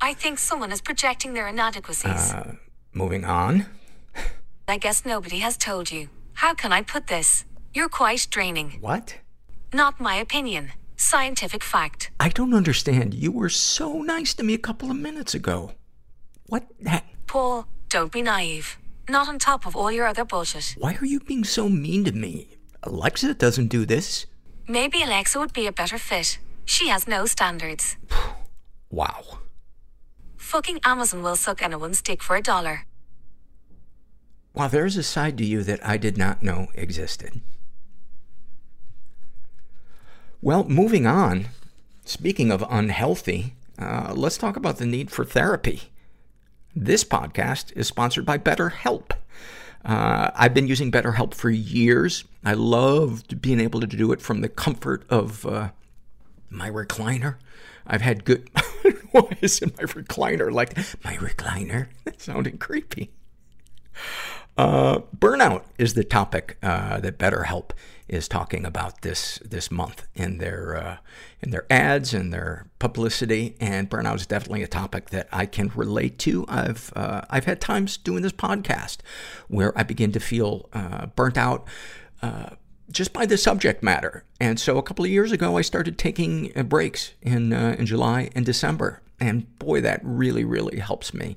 I 0.01 0.13
think 0.13 0.39
someone 0.39 0.73
is 0.73 0.81
projecting 0.81 1.35
their 1.35 1.49
inadequacies. 1.49 2.33
Uh, 2.33 2.57
moving 2.93 3.25
on. 3.25 3.67
I 4.69 4.79
guess 4.79 5.05
nobody 5.05 5.39
has 5.39 5.57
told 5.57 5.91
you. 5.91 6.09
How 6.37 6.55
can 6.55 6.73
I 6.73 6.83
put 6.83 7.07
this? 7.07 7.45
You're 7.75 7.89
quite 7.89 8.27
draining. 8.31 8.79
What? 8.81 9.17
Not 9.73 10.01
my 10.01 10.17
opinion. 10.17 10.73
Scientific 10.97 11.63
fact. 11.65 12.11
I 12.21 12.29
don't 12.29 12.55
understand. 12.55 13.15
You 13.15 13.33
were 13.33 13.49
so 13.49 14.03
nice 14.03 14.35
to 14.35 14.43
me 14.43 14.55
a 14.55 14.59
couple 14.59 14.91
of 14.91 14.97
minutes 14.97 15.35
ago. 15.35 15.73
What? 16.47 16.65
the- 16.81 17.03
Paul, 17.27 17.67
don't 17.89 18.13
be 18.13 18.23
naive. 18.23 18.77
Not 19.09 19.29
on 19.29 19.39
top 19.39 19.67
of 19.67 19.77
all 19.77 19.91
your 19.93 20.07
other 20.07 20.25
bullshit. 20.25 20.75
Why 20.79 20.97
are 21.01 21.07
you 21.07 21.21
being 21.21 21.45
so 21.45 21.69
mean 21.69 22.05
to 22.05 22.13
me? 22.13 22.49
Alexa 22.83 23.35
doesn't 23.35 23.69
do 23.69 23.87
this. 23.87 24.27
Maybe 24.69 25.03
Alexa 25.03 25.39
would 25.39 25.53
be 25.53 25.67
a 25.67 25.73
better 25.73 25.99
fit. 25.99 26.39
She 26.65 26.89
has 26.89 27.07
no 27.07 27.27
standards. 27.27 27.97
Wow. 28.91 29.39
Fucking 30.37 30.81
Amazon 30.85 31.23
will 31.23 31.37
suck 31.37 31.63
anyone's 31.63 32.03
dick 32.03 32.23
for 32.23 32.37
a 32.37 32.43
dollar. 32.43 32.86
Wow, 34.57 34.69
there's 34.69 34.97
a 34.97 35.03
side 35.03 35.37
to 35.37 35.45
you 35.45 35.63
that 35.65 35.87
I 35.87 35.99
did 35.99 36.17
not 36.17 36.43
know 36.43 36.69
existed. 36.73 37.43
Well, 40.41 40.65
moving 40.65 41.07
on. 41.07 41.49
Speaking 42.07 42.51
of 42.51 42.65
unhealthy, 42.71 43.53
uh, 43.79 44.15
let's 44.17 44.39
talk 44.39 44.57
about 44.57 44.79
the 44.79 44.87
need 44.87 45.11
for 45.11 45.27
therapy. 45.27 45.93
This 46.75 47.05
podcast 47.05 47.71
is 47.77 47.87
sponsored 47.87 48.25
by 48.25 48.39
BetterHelp. 48.39 49.11
Uh, 49.85 50.31
I've 50.35 50.55
been 50.55 50.69
using 50.69 50.91
BetterHelp 50.91 51.35
for 51.35 51.51
years. 51.51 52.25
I 52.43 52.55
loved 52.55 53.43
being 53.43 53.61
able 53.61 53.81
to 53.81 53.87
do 53.87 54.11
it 54.11 54.23
from 54.23 54.41
the 54.41 54.49
comfort 54.49 55.05
of 55.11 55.45
uh, 55.45 55.71
my 56.49 56.71
recliner. 56.71 57.35
I've 57.87 58.01
had 58.01 58.25
good. 58.25 58.49
Why 59.11 59.37
is 59.43 59.61
it 59.61 59.77
my 59.77 59.85
recliner? 59.85 60.51
Like 60.51 60.79
my 61.05 61.17
recliner? 61.17 61.89
That 62.05 62.23
sounded 62.23 62.59
creepy. 62.59 63.11
Uh, 64.57 65.01
burnout 65.17 65.65
is 65.79 65.95
the 65.95 66.05
topic 66.05 66.57
uh, 66.63 66.99
that 67.01 67.19
BetterHelp 67.19 67.71
is 68.09 68.29
talking 68.29 68.65
about 68.65 69.03
this 69.03 69.39
this 69.45 69.71
month 69.71 70.07
in 70.15 70.39
their 70.39 70.77
uh, 70.77 70.97
in 71.43 71.51
their 71.51 71.67
ads 71.71 72.15
and 72.15 72.33
their 72.33 72.67
publicity. 72.79 73.57
And 73.61 73.91
burnout 73.91 74.17
is 74.17 74.27
definitely 74.27 74.63
a 74.63 74.69
topic 74.69 75.11
that 75.11 75.29
I 75.33 75.47
can 75.47 75.71
relate 75.75 76.19
to. 76.21 76.45
I've 76.49 76.93
uh, 76.97 77.23
I've 77.29 77.45
had 77.45 77.61
times 77.61 77.97
doing 77.97 78.23
this 78.23 78.33
podcast 78.33 78.99
where 79.49 79.77
I 79.79 79.83
begin 79.83 80.13
to 80.13 80.21
feel 80.21 80.69
uh, 80.73 81.07
burnt 81.07 81.37
out. 81.37 81.67
Uh, 82.23 82.51
just 82.89 83.13
by 83.13 83.27
the 83.27 83.37
subject 83.37 83.83
matter. 83.83 84.23
And 84.41 84.61
so 84.61 84.79
a 84.79 84.83
couple 84.83 85.05
of 85.05 85.11
years 85.11 85.33
ago, 85.33 85.59
I 85.59 85.63
started 85.63 85.99
taking 85.99 86.53
breaks 86.69 87.15
in, 87.21 87.53
in 87.53 87.85
July 87.85 88.31
and 88.37 88.47
December. 88.47 89.03
And 89.19 89.56
boy, 89.67 89.81
that 89.81 90.01
really, 90.03 90.45
really 90.45 90.79
helps 90.79 91.13
me. 91.13 91.37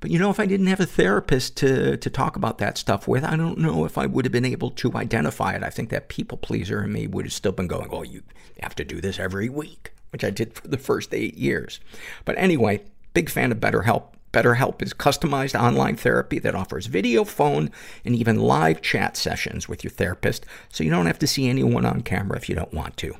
But 0.00 0.10
you 0.10 0.18
know, 0.18 0.30
if 0.30 0.38
I 0.38 0.46
didn't 0.46 0.66
have 0.68 0.80
a 0.80 0.86
therapist 0.86 1.56
to, 1.58 1.96
to 1.96 2.10
talk 2.10 2.36
about 2.36 2.58
that 2.58 2.78
stuff 2.78 3.08
with, 3.08 3.24
I 3.24 3.36
don't 3.36 3.58
know 3.58 3.84
if 3.84 3.98
I 3.98 4.06
would 4.06 4.24
have 4.24 4.32
been 4.32 4.44
able 4.44 4.70
to 4.70 4.94
identify 4.94 5.54
it. 5.54 5.62
I 5.62 5.70
think 5.70 5.88
that 5.90 6.08
people 6.08 6.38
pleaser 6.38 6.82
in 6.84 6.92
me 6.92 7.06
would 7.06 7.24
have 7.24 7.32
still 7.32 7.52
been 7.52 7.66
going, 7.66 7.88
oh, 7.90 8.02
you 8.02 8.22
have 8.60 8.74
to 8.76 8.84
do 8.84 9.00
this 9.00 9.18
every 9.18 9.48
week, 9.48 9.92
which 10.10 10.22
I 10.24 10.30
did 10.30 10.54
for 10.54 10.68
the 10.68 10.78
first 10.78 11.14
eight 11.14 11.36
years. 11.36 11.80
But 12.24 12.36
anyway, 12.38 12.82
big 13.14 13.30
fan 13.30 13.52
of 13.52 13.58
BetterHelp. 13.58 14.04
BetterHelp 14.32 14.80
is 14.80 14.94
customized 14.94 15.58
online 15.58 15.96
therapy 15.96 16.38
that 16.38 16.54
offers 16.54 16.86
video, 16.86 17.24
phone, 17.24 17.70
and 18.04 18.14
even 18.14 18.38
live 18.38 18.80
chat 18.80 19.16
sessions 19.16 19.68
with 19.68 19.82
your 19.82 19.90
therapist, 19.90 20.46
so 20.68 20.84
you 20.84 20.90
don't 20.90 21.06
have 21.06 21.18
to 21.18 21.26
see 21.26 21.48
anyone 21.48 21.84
on 21.84 22.02
camera 22.02 22.36
if 22.36 22.48
you 22.48 22.54
don't 22.54 22.72
want 22.72 22.96
to. 22.98 23.14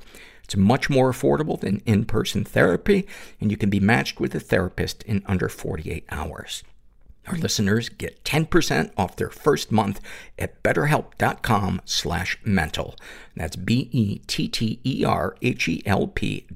It's 0.51 0.57
much 0.57 0.91
more 0.91 1.13
affordable 1.13 1.61
than 1.61 1.81
in-person 1.87 2.45
therapy, 2.45 3.07
and 3.41 3.53
you 3.53 3.57
can 3.57 3.71
be 3.71 3.79
matched 3.79 4.19
with 4.19 4.35
a 4.35 4.41
therapist 4.41 5.05
in 5.05 5.23
under 5.27 5.49
48 5.49 6.05
hours. 6.11 6.65
Our 7.29 7.37
listeners 7.37 7.89
get 7.89 8.25
10% 8.25 8.91
off 8.97 9.15
their 9.15 9.31
first 9.31 9.71
month 9.71 10.01
at 10.37 10.61
betterhelp.com 10.65 11.83
slash 11.85 12.37
mental. 12.45 12.97
That's 13.37 13.55
B-E-T-T-E-R-H-E-L-P 13.55 14.27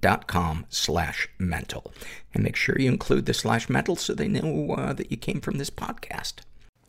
dot 0.00 0.26
com 0.26 0.66
slash 0.68 1.28
mental. 1.38 1.92
And 2.34 2.42
make 2.42 2.56
sure 2.56 2.76
you 2.76 2.88
include 2.88 3.26
the 3.26 3.34
slash 3.34 3.68
mental 3.68 3.94
so 3.94 4.12
they 4.12 4.26
know 4.26 4.72
uh, 4.72 4.92
that 4.94 5.12
you 5.12 5.16
came 5.16 5.40
from 5.40 5.58
this 5.58 5.70
podcast. 5.70 6.40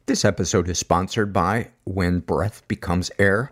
This 0.07 0.25
episode 0.25 0.67
is 0.67 0.79
sponsored 0.79 1.31
by 1.31 1.67
When 1.83 2.21
Breath 2.21 2.67
Becomes 2.67 3.12
Air. 3.19 3.51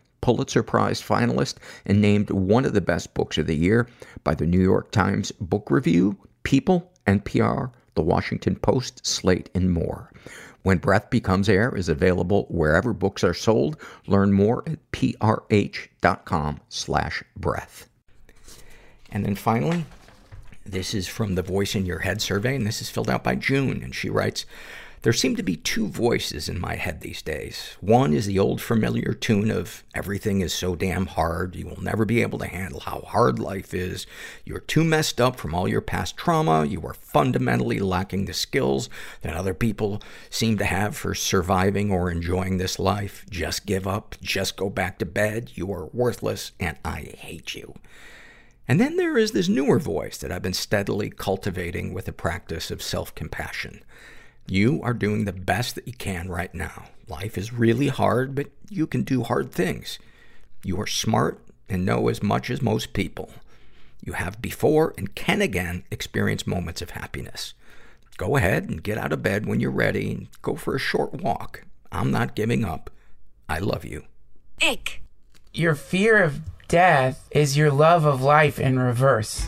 Pulitzer 0.21 0.63
Prize 0.63 1.01
finalist, 1.01 1.55
and 1.85 2.01
named 2.01 2.29
one 2.29 2.65
of 2.65 2.73
the 2.73 2.81
best 2.81 3.13
books 3.13 3.37
of 3.37 3.47
the 3.47 3.55
year 3.55 3.87
by 4.23 4.35
the 4.35 4.45
New 4.45 4.61
York 4.61 4.91
Times 4.91 5.31
Book 5.33 5.69
Review, 5.69 6.17
People, 6.43 6.91
NPR, 7.07 7.71
The 7.95 8.01
Washington 8.01 8.55
Post, 8.55 9.05
Slate, 9.05 9.49
and 9.53 9.71
more. 9.71 10.11
When 10.63 10.77
Breath 10.77 11.09
Becomes 11.09 11.49
Air 11.49 11.75
is 11.75 11.89
available 11.89 12.45
wherever 12.49 12.93
books 12.93 13.23
are 13.23 13.33
sold. 13.33 13.77
Learn 14.05 14.31
more 14.31 14.63
at 14.67 14.91
prh.com 14.91 16.59
slash 16.69 17.23
breath. 17.35 17.89
And 19.11 19.25
then 19.25 19.35
finally, 19.35 19.85
this 20.65 20.93
is 20.93 21.07
from 21.07 21.35
the 21.35 21.41
Voice 21.41 21.73
in 21.75 21.85
Your 21.85 21.99
Head 21.99 22.21
survey, 22.21 22.55
and 22.55 22.65
this 22.65 22.81
is 22.81 22.89
filled 22.89 23.09
out 23.09 23.23
by 23.23 23.35
June, 23.35 23.81
and 23.83 23.93
she 23.93 24.09
writes, 24.09 24.45
There 25.03 25.13
seem 25.13 25.35
to 25.37 25.43
be 25.43 25.55
two 25.55 25.87
voices 25.87 26.47
in 26.47 26.61
my 26.61 26.75
head 26.75 27.01
these 27.01 27.23
days. 27.23 27.75
One 27.81 28.13
is 28.13 28.27
the 28.27 28.37
old 28.37 28.61
familiar 28.61 29.13
tune 29.13 29.49
of 29.49 29.83
everything 29.95 30.41
is 30.41 30.53
so 30.53 30.75
damn 30.75 31.07
hard, 31.07 31.55
you 31.55 31.65
will 31.65 31.81
never 31.81 32.05
be 32.05 32.21
able 32.21 32.37
to 32.37 32.45
handle 32.45 32.81
how 32.81 33.01
hard 33.01 33.39
life 33.39 33.73
is. 33.73 34.05
You're 34.45 34.59
too 34.59 34.83
messed 34.83 35.19
up 35.19 35.39
from 35.39 35.55
all 35.55 35.67
your 35.67 35.81
past 35.81 36.17
trauma. 36.17 36.65
You 36.65 36.85
are 36.85 36.93
fundamentally 36.93 37.79
lacking 37.79 38.25
the 38.25 38.33
skills 38.33 38.89
that 39.21 39.35
other 39.35 39.55
people 39.55 40.03
seem 40.29 40.59
to 40.59 40.65
have 40.65 40.95
for 40.95 41.15
surviving 41.15 41.91
or 41.91 42.11
enjoying 42.11 42.57
this 42.57 42.77
life. 42.77 43.25
Just 43.27 43.65
give 43.65 43.87
up. 43.87 44.15
Just 44.21 44.55
go 44.55 44.69
back 44.69 44.99
to 44.99 45.05
bed. 45.07 45.53
You 45.55 45.73
are 45.73 45.87
worthless 45.87 46.51
and 46.59 46.77
I 46.85 47.15
hate 47.17 47.55
you. 47.55 47.73
And 48.67 48.79
then 48.79 48.97
there 48.97 49.17
is 49.17 49.31
this 49.31 49.49
newer 49.49 49.79
voice 49.79 50.19
that 50.19 50.31
I've 50.31 50.43
been 50.43 50.53
steadily 50.53 51.09
cultivating 51.09 51.91
with 51.91 52.05
the 52.05 52.13
practice 52.13 52.69
of 52.69 52.83
self-compassion. 52.83 53.83
You 54.47 54.81
are 54.83 54.93
doing 54.93 55.25
the 55.25 55.33
best 55.33 55.75
that 55.75 55.87
you 55.87 55.93
can 55.93 56.29
right 56.29 56.53
now. 56.53 56.85
Life 57.07 57.37
is 57.37 57.53
really 57.53 57.87
hard, 57.87 58.35
but 58.35 58.47
you 58.69 58.87
can 58.87 59.03
do 59.03 59.23
hard 59.23 59.51
things. 59.51 59.99
You 60.63 60.79
are 60.79 60.87
smart 60.87 61.39
and 61.69 61.85
know 61.85 62.07
as 62.07 62.21
much 62.21 62.49
as 62.49 62.61
most 62.61 62.93
people. 62.93 63.31
You 64.03 64.13
have 64.13 64.41
before 64.41 64.93
and 64.97 65.13
can 65.15 65.41
again 65.41 65.83
experience 65.91 66.47
moments 66.47 66.81
of 66.81 66.91
happiness. 66.91 67.53
Go 68.17 68.35
ahead 68.35 68.69
and 68.69 68.83
get 68.83 68.97
out 68.97 69.13
of 69.13 69.23
bed 69.23 69.45
when 69.45 69.59
you're 69.59 69.71
ready 69.71 70.11
and 70.11 70.27
go 70.41 70.55
for 70.55 70.75
a 70.75 70.79
short 70.79 71.13
walk. 71.13 71.63
I'm 71.91 72.11
not 72.11 72.35
giving 72.35 72.65
up. 72.65 72.89
I 73.47 73.59
love 73.59 73.85
you. 73.85 74.03
Ick. 74.61 75.01
Your 75.53 75.75
fear 75.75 76.23
of 76.23 76.41
death 76.67 77.27
is 77.31 77.57
your 77.57 77.71
love 77.71 78.05
of 78.05 78.21
life 78.21 78.59
in 78.59 78.79
reverse. 78.79 79.47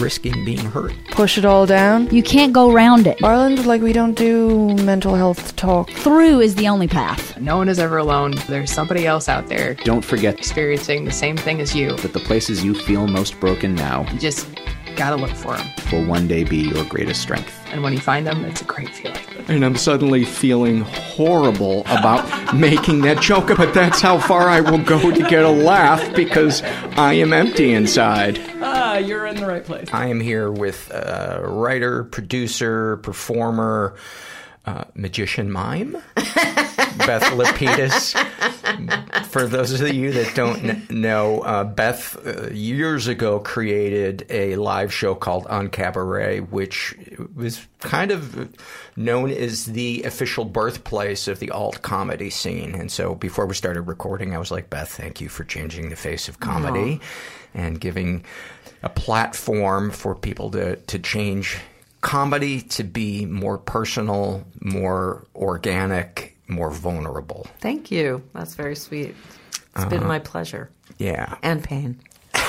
risking 0.00 0.44
being 0.44 0.58
hurt. 0.58 0.92
Push 1.10 1.38
it 1.38 1.44
all 1.44 1.66
down. 1.66 2.08
You 2.10 2.22
can't 2.22 2.52
go 2.52 2.70
around 2.72 3.06
it. 3.06 3.22
Ireland, 3.22 3.66
like, 3.66 3.82
we 3.82 3.92
don't 3.92 4.14
do 4.14 4.74
mental 4.76 5.14
health 5.14 5.54
talk. 5.56 5.90
Through 5.90 6.40
is 6.40 6.54
the 6.54 6.68
only 6.68 6.88
path. 6.88 7.38
No 7.38 7.56
one 7.58 7.68
is 7.68 7.78
ever 7.78 7.98
alone. 7.98 8.32
There's 8.48 8.72
somebody 8.72 9.06
else 9.06 9.28
out 9.28 9.46
there 9.48 9.74
Don't 9.84 10.04
forget 10.04 10.38
experiencing 10.38 11.04
the 11.04 11.12
same 11.12 11.36
thing 11.36 11.60
as 11.60 11.74
you. 11.74 11.96
that 11.98 12.12
the 12.12 12.20
places 12.20 12.64
you 12.64 12.74
feel 12.74 13.06
most 13.06 13.38
broken 13.40 13.74
now 13.74 14.06
You 14.12 14.18
just 14.18 14.48
gotta 14.96 15.16
look 15.16 15.30
for 15.30 15.56
them. 15.56 15.66
will 15.92 16.04
one 16.06 16.26
day 16.26 16.44
be 16.44 16.58
your 16.58 16.84
greatest 16.84 17.22
strength. 17.22 17.56
And 17.72 17.82
when 17.82 17.92
you 17.92 18.00
find 18.00 18.26
them, 18.26 18.44
it's 18.44 18.60
a 18.60 18.64
great 18.64 18.88
feeling. 18.90 19.18
And 19.48 19.64
I'm 19.64 19.76
suddenly 19.76 20.24
feeling 20.24 20.80
horrible 20.82 21.82
about 21.82 22.54
making 22.54 23.02
that 23.02 23.20
joke, 23.20 23.48
but 23.56 23.72
that's 23.74 24.00
how 24.00 24.18
far 24.18 24.48
I 24.48 24.60
will 24.60 24.82
go 24.82 25.10
to 25.10 25.28
get 25.28 25.44
a 25.44 25.50
laugh 25.50 26.14
because 26.14 26.62
I 26.62 27.14
am 27.14 27.32
empty 27.32 27.72
inside. 27.72 28.40
Ah, 28.60 28.98
you're 28.98 29.26
in 29.26 29.36
the 29.36 29.46
right 29.46 29.64
place. 29.64 29.88
I 29.92 30.06
am 30.06 30.20
here 30.20 30.50
with 30.50 30.90
uh, 30.92 31.40
writer, 31.44 32.04
producer, 32.04 32.98
performer, 32.98 33.96
uh, 34.66 34.84
magician 34.94 35.50
mime, 35.50 35.96
Beth 37.06 37.22
Lapides. 37.32 38.14
For 39.26 39.46
those 39.46 39.80
of 39.80 39.94
you 39.94 40.12
that 40.12 40.34
don't 40.34 40.60
kn- 40.60 40.86
know, 40.90 41.40
uh, 41.40 41.64
Beth 41.64 42.16
uh, 42.26 42.50
years 42.50 43.06
ago 43.06 43.38
created 43.40 44.26
a 44.28 44.56
live 44.56 44.92
show 44.92 45.14
called 45.14 45.44
UnCabaret, 45.46 46.50
which 46.50 46.94
was 47.34 47.66
kind 47.80 48.10
of 48.10 48.54
known 48.96 49.30
as 49.30 49.66
the 49.66 50.02
official 50.04 50.44
birthplace 50.44 51.28
of 51.28 51.38
the 51.38 51.50
alt 51.50 51.82
comedy 51.82 52.30
scene. 52.30 52.74
And 52.74 52.90
so 52.90 53.14
before 53.14 53.46
we 53.46 53.54
started 53.54 53.82
recording, 53.82 54.34
I 54.34 54.38
was 54.38 54.50
like, 54.50 54.70
Beth, 54.70 54.92
thank 54.92 55.20
you 55.20 55.28
for 55.28 55.44
changing 55.44 55.90
the 55.90 55.96
face 55.96 56.28
of 56.28 56.40
comedy 56.40 57.00
and 57.54 57.80
giving 57.80 58.24
a 58.82 58.88
platform 58.88 59.90
for 59.90 60.14
people 60.14 60.50
to, 60.52 60.76
to 60.76 60.98
change 60.98 61.58
comedy 62.00 62.62
to 62.62 62.84
be 62.84 63.26
more 63.26 63.58
personal, 63.58 64.44
more 64.60 65.26
organic, 65.34 66.38
more 66.50 66.70
vulnerable. 66.70 67.46
Thank 67.60 67.90
you. 67.90 68.22
That's 68.34 68.54
very 68.54 68.76
sweet. 68.76 69.14
It's 69.76 69.84
been 69.86 70.06
my 70.06 70.18
pleasure 70.18 70.68
Yeah. 70.98 71.36
and 71.42 71.62
pain. 71.62 72.00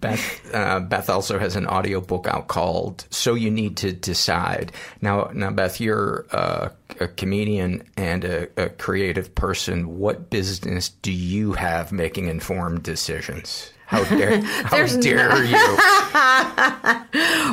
Beth, 0.00 0.54
uh, 0.54 0.80
Beth 0.80 1.08
also 1.08 1.38
has 1.38 1.54
an 1.54 1.66
audiobook 1.68 2.26
out 2.26 2.48
called 2.48 3.06
So 3.10 3.34
You 3.34 3.52
Need 3.52 3.76
to 3.78 3.92
Decide. 3.92 4.72
Now, 5.00 5.30
now 5.32 5.50
Beth, 5.52 5.80
you're 5.80 6.26
uh, 6.32 6.70
a 6.98 7.06
comedian 7.06 7.84
and 7.96 8.24
a, 8.24 8.48
a 8.56 8.68
creative 8.70 9.32
person. 9.36 9.98
What 10.00 10.28
business 10.28 10.88
do 10.88 11.12
you 11.12 11.52
have 11.52 11.92
making 11.92 12.26
informed 12.26 12.82
decisions? 12.82 13.72
How 13.92 14.04
dare, 14.04 14.40
how 14.64 14.86
dare 14.86 15.44
you? 15.44 15.78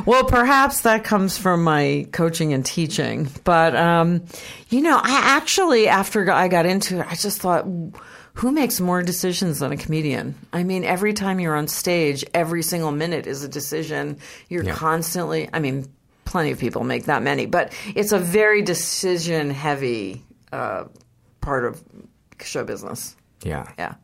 Well, 0.05 0.23
perhaps 0.23 0.81
that 0.81 1.03
comes 1.03 1.37
from 1.37 1.63
my 1.63 2.07
coaching 2.13 2.53
and 2.53 2.65
teaching. 2.65 3.27
But, 3.43 3.75
um, 3.75 4.23
you 4.69 4.81
know, 4.81 4.95
I 4.97 5.35
actually, 5.35 5.87
after 5.89 6.31
I 6.31 6.47
got 6.47 6.65
into 6.65 6.99
it, 7.01 7.05
I 7.09 7.15
just 7.15 7.41
thought, 7.41 7.65
who 8.35 8.51
makes 8.51 8.79
more 8.79 9.03
decisions 9.03 9.59
than 9.59 9.71
a 9.73 9.77
comedian? 9.77 10.35
I 10.53 10.63
mean, 10.63 10.85
every 10.85 11.13
time 11.13 11.39
you're 11.41 11.55
on 11.55 11.67
stage, 11.67 12.23
every 12.33 12.63
single 12.63 12.91
minute 12.91 13.27
is 13.27 13.43
a 13.43 13.49
decision. 13.49 14.17
You're 14.47 14.63
Yeah. 14.63 14.73
constantly, 14.75 15.49
I 15.51 15.59
mean, 15.59 15.85
plenty 16.23 16.51
of 16.51 16.59
people 16.59 16.83
make 16.85 17.05
that 17.05 17.21
many, 17.21 17.45
but 17.45 17.73
it's 17.95 18.13
a 18.13 18.19
very 18.19 18.61
decision 18.61 19.49
heavy 19.49 20.23
uh, 20.53 20.85
part 21.41 21.65
of 21.65 21.83
show 22.41 22.63
business. 22.63 23.15
Yeah. 23.43 23.67
Yeah. 23.77 23.95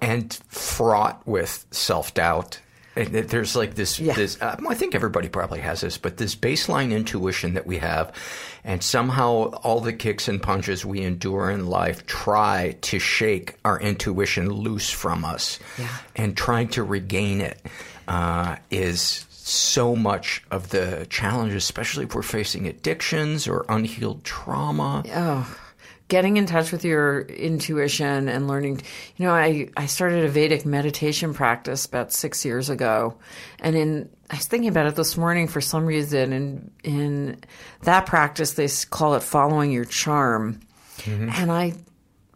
And 0.00 0.32
fraught 0.48 1.22
with 1.26 1.66
self 1.70 2.14
doubt. 2.14 2.60
There's 2.94 3.54
like 3.54 3.74
this, 3.74 4.00
Yeah. 4.00 4.14
this. 4.14 4.40
Uh, 4.40 4.56
I 4.70 4.74
think 4.74 4.94
everybody 4.94 5.28
probably 5.28 5.60
has 5.60 5.82
this, 5.82 5.98
but 5.98 6.16
this 6.16 6.34
baseline 6.34 6.92
intuition 6.92 7.52
that 7.52 7.66
we 7.66 7.76
have, 7.76 8.10
and 8.64 8.82
somehow 8.82 9.50
all 9.62 9.80
the 9.80 9.92
kicks 9.92 10.28
and 10.28 10.42
punches 10.42 10.82
we 10.86 11.02
endure 11.02 11.50
in 11.50 11.66
life 11.66 12.06
try 12.06 12.74
to 12.80 12.98
shake 12.98 13.56
our 13.66 13.78
intuition 13.78 14.50
loose 14.50 14.88
from 14.90 15.26
us, 15.26 15.58
and 16.14 16.38
trying 16.38 16.68
to 16.68 16.82
regain 16.82 17.42
it 17.42 17.60
uh, 18.08 18.56
is 18.70 19.26
so 19.30 19.94
much 19.94 20.42
of 20.50 20.70
the 20.70 21.06
challenge, 21.10 21.52
especially 21.52 22.04
if 22.06 22.14
we're 22.14 22.22
facing 22.22 22.66
addictions 22.66 23.46
or 23.46 23.66
unhealed 23.68 24.24
trauma. 24.24 25.04
Oh, 25.14 25.58
getting 26.08 26.36
in 26.36 26.46
touch 26.46 26.70
with 26.70 26.84
your 26.84 27.22
intuition 27.22 28.28
and 28.28 28.46
learning. 28.46 28.80
You 29.16 29.26
know, 29.26 29.32
I, 29.32 29.70
I 29.76 29.86
started 29.86 30.24
a 30.24 30.28
Vedic 30.28 30.64
meditation 30.64 31.34
practice 31.34 31.84
about 31.84 32.12
six 32.12 32.44
years 32.44 32.70
ago. 32.70 33.18
And 33.58 33.74
in, 33.74 34.10
I 34.30 34.36
was 34.36 34.46
thinking 34.46 34.68
about 34.68 34.86
it 34.86 34.94
this 34.94 35.16
morning 35.16 35.48
for 35.48 35.60
some 35.60 35.84
reason. 35.84 36.32
And 36.32 36.70
in 36.84 37.40
that 37.82 38.06
practice, 38.06 38.54
they 38.54 38.68
call 38.90 39.14
it 39.14 39.22
following 39.22 39.72
your 39.72 39.84
charm. 39.84 40.60
Mm-hmm. 40.98 41.30
And 41.32 41.50
I 41.50 41.74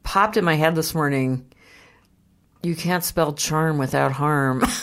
popped 0.02 0.37
in 0.37 0.44
my 0.44 0.54
head 0.54 0.74
this 0.74 0.94
morning, 0.94 1.46
you 2.62 2.74
can't 2.74 3.04
spell 3.04 3.33
charm 3.33 3.78
without 3.78 4.12
harm. 4.12 4.64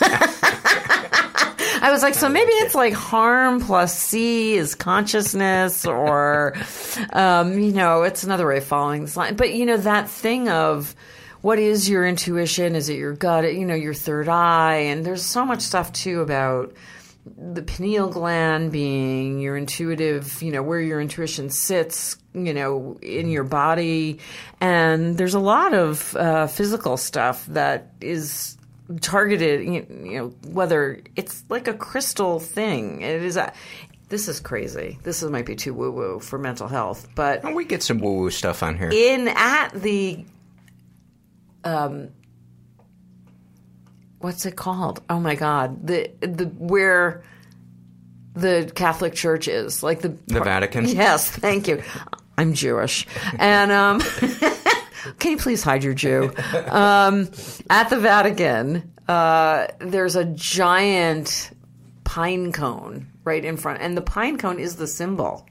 I 1.80 1.90
was 1.90 2.02
like, 2.02 2.14
so 2.14 2.28
maybe 2.28 2.50
it's 2.52 2.74
like 2.74 2.92
harm 2.92 3.60
plus 3.60 3.98
C 3.98 4.54
is 4.54 4.74
consciousness, 4.74 5.86
or, 5.86 6.56
um, 7.12 7.58
you 7.58 7.72
know, 7.72 8.02
it's 8.02 8.24
another 8.24 8.46
way 8.46 8.58
of 8.58 8.64
following 8.64 9.02
this 9.02 9.16
line. 9.16 9.36
But, 9.36 9.54
you 9.54 9.66
know, 9.66 9.76
that 9.78 10.08
thing 10.08 10.48
of 10.48 10.94
what 11.40 11.58
is 11.58 11.88
your 11.88 12.06
intuition? 12.06 12.74
Is 12.74 12.88
it 12.88 12.96
your 12.96 13.14
gut? 13.14 13.52
You 13.54 13.64
know, 13.64 13.74
your 13.74 13.94
third 13.94 14.28
eye? 14.28 14.76
And 14.76 15.04
there's 15.04 15.24
so 15.24 15.44
much 15.44 15.62
stuff 15.62 15.92
too 15.92 16.20
about 16.20 16.74
the 17.36 17.62
pineal 17.62 18.08
gland 18.08 18.72
being 18.72 19.38
your 19.38 19.56
intuitive, 19.56 20.42
you 20.42 20.50
know, 20.50 20.62
where 20.62 20.80
your 20.80 21.00
intuition 21.00 21.50
sits, 21.50 22.16
you 22.34 22.54
know, 22.54 22.98
in 23.02 23.28
your 23.28 23.44
body. 23.44 24.18
And 24.60 25.16
there's 25.16 25.34
a 25.34 25.40
lot 25.40 25.74
of 25.74 26.16
uh, 26.16 26.46
physical 26.46 26.96
stuff 26.96 27.46
that 27.46 27.92
is 28.00 28.57
targeted, 29.00 29.64
you 29.64 29.86
you 30.10 30.18
know, 30.18 30.28
whether 30.50 31.02
it's 31.16 31.44
like 31.48 31.68
a 31.68 31.74
crystal 31.74 32.40
thing. 32.40 33.00
It 33.02 33.22
is 33.22 33.36
a. 33.36 33.52
This 34.08 34.26
is 34.28 34.40
crazy. 34.40 34.98
This 35.02 35.22
is, 35.22 35.30
might 35.30 35.44
be 35.44 35.54
too 35.54 35.74
woo 35.74 35.90
woo 35.90 36.18
for 36.20 36.38
mental 36.38 36.66
health, 36.66 37.06
but 37.14 37.44
We 37.54 37.64
get 37.66 37.82
some 37.82 37.98
woo 37.98 38.14
woo 38.20 38.30
stuff 38.30 38.62
on 38.62 38.78
here. 38.78 38.88
in 38.92 39.28
at 39.28 39.68
the 39.74 40.24
um 41.64 42.08
what's 44.20 44.46
it 44.46 44.56
called 44.56 45.02
oh 45.10 45.18
my 45.20 45.34
god 45.34 45.86
the 45.86 46.10
the 46.20 46.46
where 46.56 47.22
the 48.34 48.70
catholic 48.74 49.14
church 49.14 49.48
is 49.48 49.82
like 49.82 50.00
the 50.00 50.08
The 50.28 50.40
Vatican? 50.40 50.86
yes 50.86 51.28
thank 51.30 51.66
you 51.68 51.82
i'm 52.38 52.52
jewish 52.54 53.06
and 53.38 53.70
um 53.72 54.00
Can 55.18 55.32
you 55.32 55.36
please 55.38 55.62
hide 55.62 55.82
your 55.84 55.94
Jew? 55.94 56.32
um, 56.68 57.28
at 57.70 57.90
the 57.90 57.98
Vatican, 57.98 58.92
uh, 59.08 59.66
there's 59.80 60.16
a 60.16 60.24
giant 60.24 61.50
pine 62.04 62.52
cone 62.52 63.06
right 63.24 63.44
in 63.44 63.56
front, 63.56 63.80
and 63.82 63.96
the 63.96 64.02
pine 64.02 64.38
cone 64.38 64.58
is 64.58 64.76
the 64.76 64.86
symbol 64.86 65.46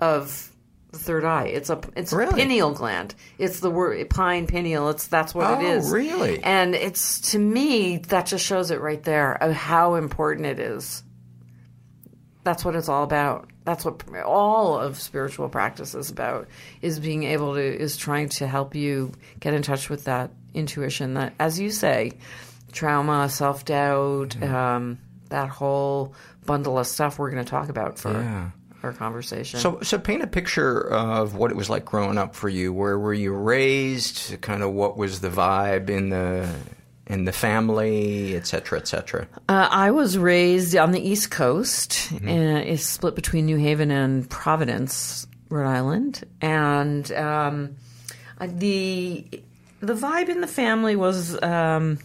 of 0.00 0.50
the 0.90 0.98
third 0.98 1.24
eye. 1.24 1.46
It's 1.46 1.70
a 1.70 1.80
it's 1.96 2.12
a 2.12 2.16
pineal 2.36 2.72
gland. 2.72 3.14
It's 3.38 3.60
the 3.60 3.70
word 3.70 4.10
pine 4.10 4.46
pineal. 4.46 4.90
It's 4.90 5.06
that's 5.06 5.34
what 5.34 5.50
it 5.62 5.64
Oh, 5.64 5.70
is. 5.76 5.90
really? 5.90 6.42
And 6.44 6.74
it's 6.74 7.32
to 7.32 7.38
me 7.38 7.98
that 8.08 8.26
just 8.26 8.44
shows 8.44 8.70
it 8.70 8.80
right 8.80 9.02
there 9.02 9.42
of 9.42 9.52
how 9.52 9.94
important 9.94 10.46
it 10.46 10.58
is. 10.58 11.02
That's 12.44 12.64
what 12.64 12.74
it's 12.74 12.88
all 12.88 13.04
about. 13.04 13.48
That's 13.64 13.84
what 13.84 14.02
all 14.24 14.78
of 14.78 14.98
spiritual 15.00 15.48
practice 15.48 15.94
is 15.94 16.10
about. 16.10 16.48
Is 16.80 16.98
being 16.98 17.22
able 17.22 17.54
to 17.54 17.60
is 17.62 17.96
trying 17.96 18.28
to 18.30 18.46
help 18.48 18.74
you 18.74 19.12
get 19.38 19.54
in 19.54 19.62
touch 19.62 19.88
with 19.88 20.04
that 20.04 20.30
intuition 20.54 21.14
that, 21.14 21.34
as 21.38 21.60
you 21.60 21.70
say, 21.70 22.12
trauma, 22.72 23.28
self 23.28 23.64
doubt, 23.64 24.30
Mm-hmm. 24.30 24.54
um, 24.54 24.98
that 25.28 25.48
whole 25.48 26.14
bundle 26.44 26.78
of 26.78 26.86
stuff 26.86 27.18
we're 27.18 27.30
going 27.30 27.44
to 27.44 27.48
talk 27.50 27.68
about 27.68 27.98
for 27.98 28.12
Yeah. 28.12 28.50
our 28.82 28.92
conversation. 28.92 29.60
So, 29.60 29.78
so 29.82 29.96
paint 29.98 30.22
a 30.22 30.26
picture 30.26 30.78
of 30.90 31.34
what 31.36 31.50
it 31.52 31.56
was 31.56 31.70
like 31.70 31.84
growing 31.84 32.18
up 32.18 32.34
for 32.34 32.48
you. 32.48 32.72
Where 32.72 32.98
were 32.98 33.14
you 33.14 33.32
raised? 33.32 34.40
Kind 34.42 34.62
of 34.62 34.72
what 34.72 34.96
was 34.98 35.20
the 35.20 35.30
vibe 35.30 35.88
in 35.88 36.10
the 36.10 36.48
in 37.06 37.24
the 37.24 37.32
family, 37.32 38.36
et 38.36 38.46
cetera, 38.46 38.78
et 38.78 38.88
cetera. 38.88 39.26
Uh, 39.48 39.68
I 39.70 39.90
was 39.90 40.16
raised 40.16 40.76
on 40.76 40.92
the 40.92 41.00
East 41.00 41.30
Coast. 41.30 41.90
Mm-hmm. 42.10 42.28
Uh, 42.28 42.60
it's 42.60 42.84
split 42.84 43.14
between 43.14 43.46
New 43.46 43.56
Haven 43.56 43.90
and 43.90 44.28
Providence, 44.28 45.26
Rhode 45.48 45.68
Island, 45.68 46.24
and 46.40 47.10
um, 47.12 47.76
the 48.40 49.26
the 49.80 49.94
vibe 49.94 50.28
in 50.28 50.40
the 50.40 50.46
family 50.46 50.96
was. 50.96 51.40
Um, 51.42 51.98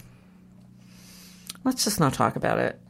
let's 1.64 1.84
just 1.84 2.00
not 2.00 2.14
talk 2.14 2.36
about 2.36 2.58
it. 2.58 2.80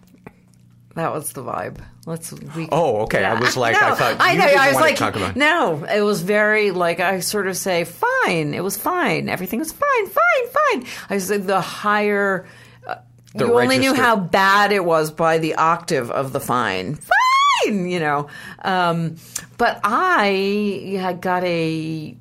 That 0.94 1.12
was 1.12 1.32
the 1.32 1.42
vibe. 1.42 1.84
Let's. 2.08 2.32
We, 2.32 2.68
Oh, 2.72 3.02
okay. 3.02 3.22
I 3.24 3.38
was 3.38 3.56
like, 3.56 3.76
I 3.76 3.90
know, 3.90 3.94
thought 3.94 4.16
I 4.18 4.34
know. 4.34 4.44
I 4.46 4.68
was 4.68 4.76
like, 4.76 4.96
talk 4.96 5.14
about. 5.14 5.36
no. 5.36 5.84
It 5.84 6.00
was 6.00 6.22
very 6.22 6.70
like 6.70 7.00
I 7.00 7.20
sort 7.20 7.46
of 7.46 7.56
say, 7.56 7.84
fine. 7.84 8.54
It 8.54 8.64
was 8.64 8.76
fine. 8.76 9.28
Everything 9.28 9.58
was 9.58 9.72
fine, 9.72 10.06
fine, 10.06 10.48
fine. 10.82 10.86
I 11.10 11.18
said 11.18 11.46
the 11.46 11.60
higher. 11.60 12.46
Uh, 12.86 12.96
The 13.34 13.46
you 13.46 13.58
only 13.60 13.78
knew 13.78 13.94
how 13.94 14.16
bad 14.16 14.72
it 14.72 14.84
was 14.84 15.10
by 15.12 15.38
the 15.38 15.54
octave 15.56 16.10
of 16.10 16.32
the 16.32 16.40
fine. 16.40 16.96
Fine, 16.96 17.88
you 17.88 18.00
know. 18.00 18.28
Um, 18.64 19.16
but 19.58 19.80
I 19.84 20.96
had 20.98 21.20
got 21.20 21.44
a 21.44 22.16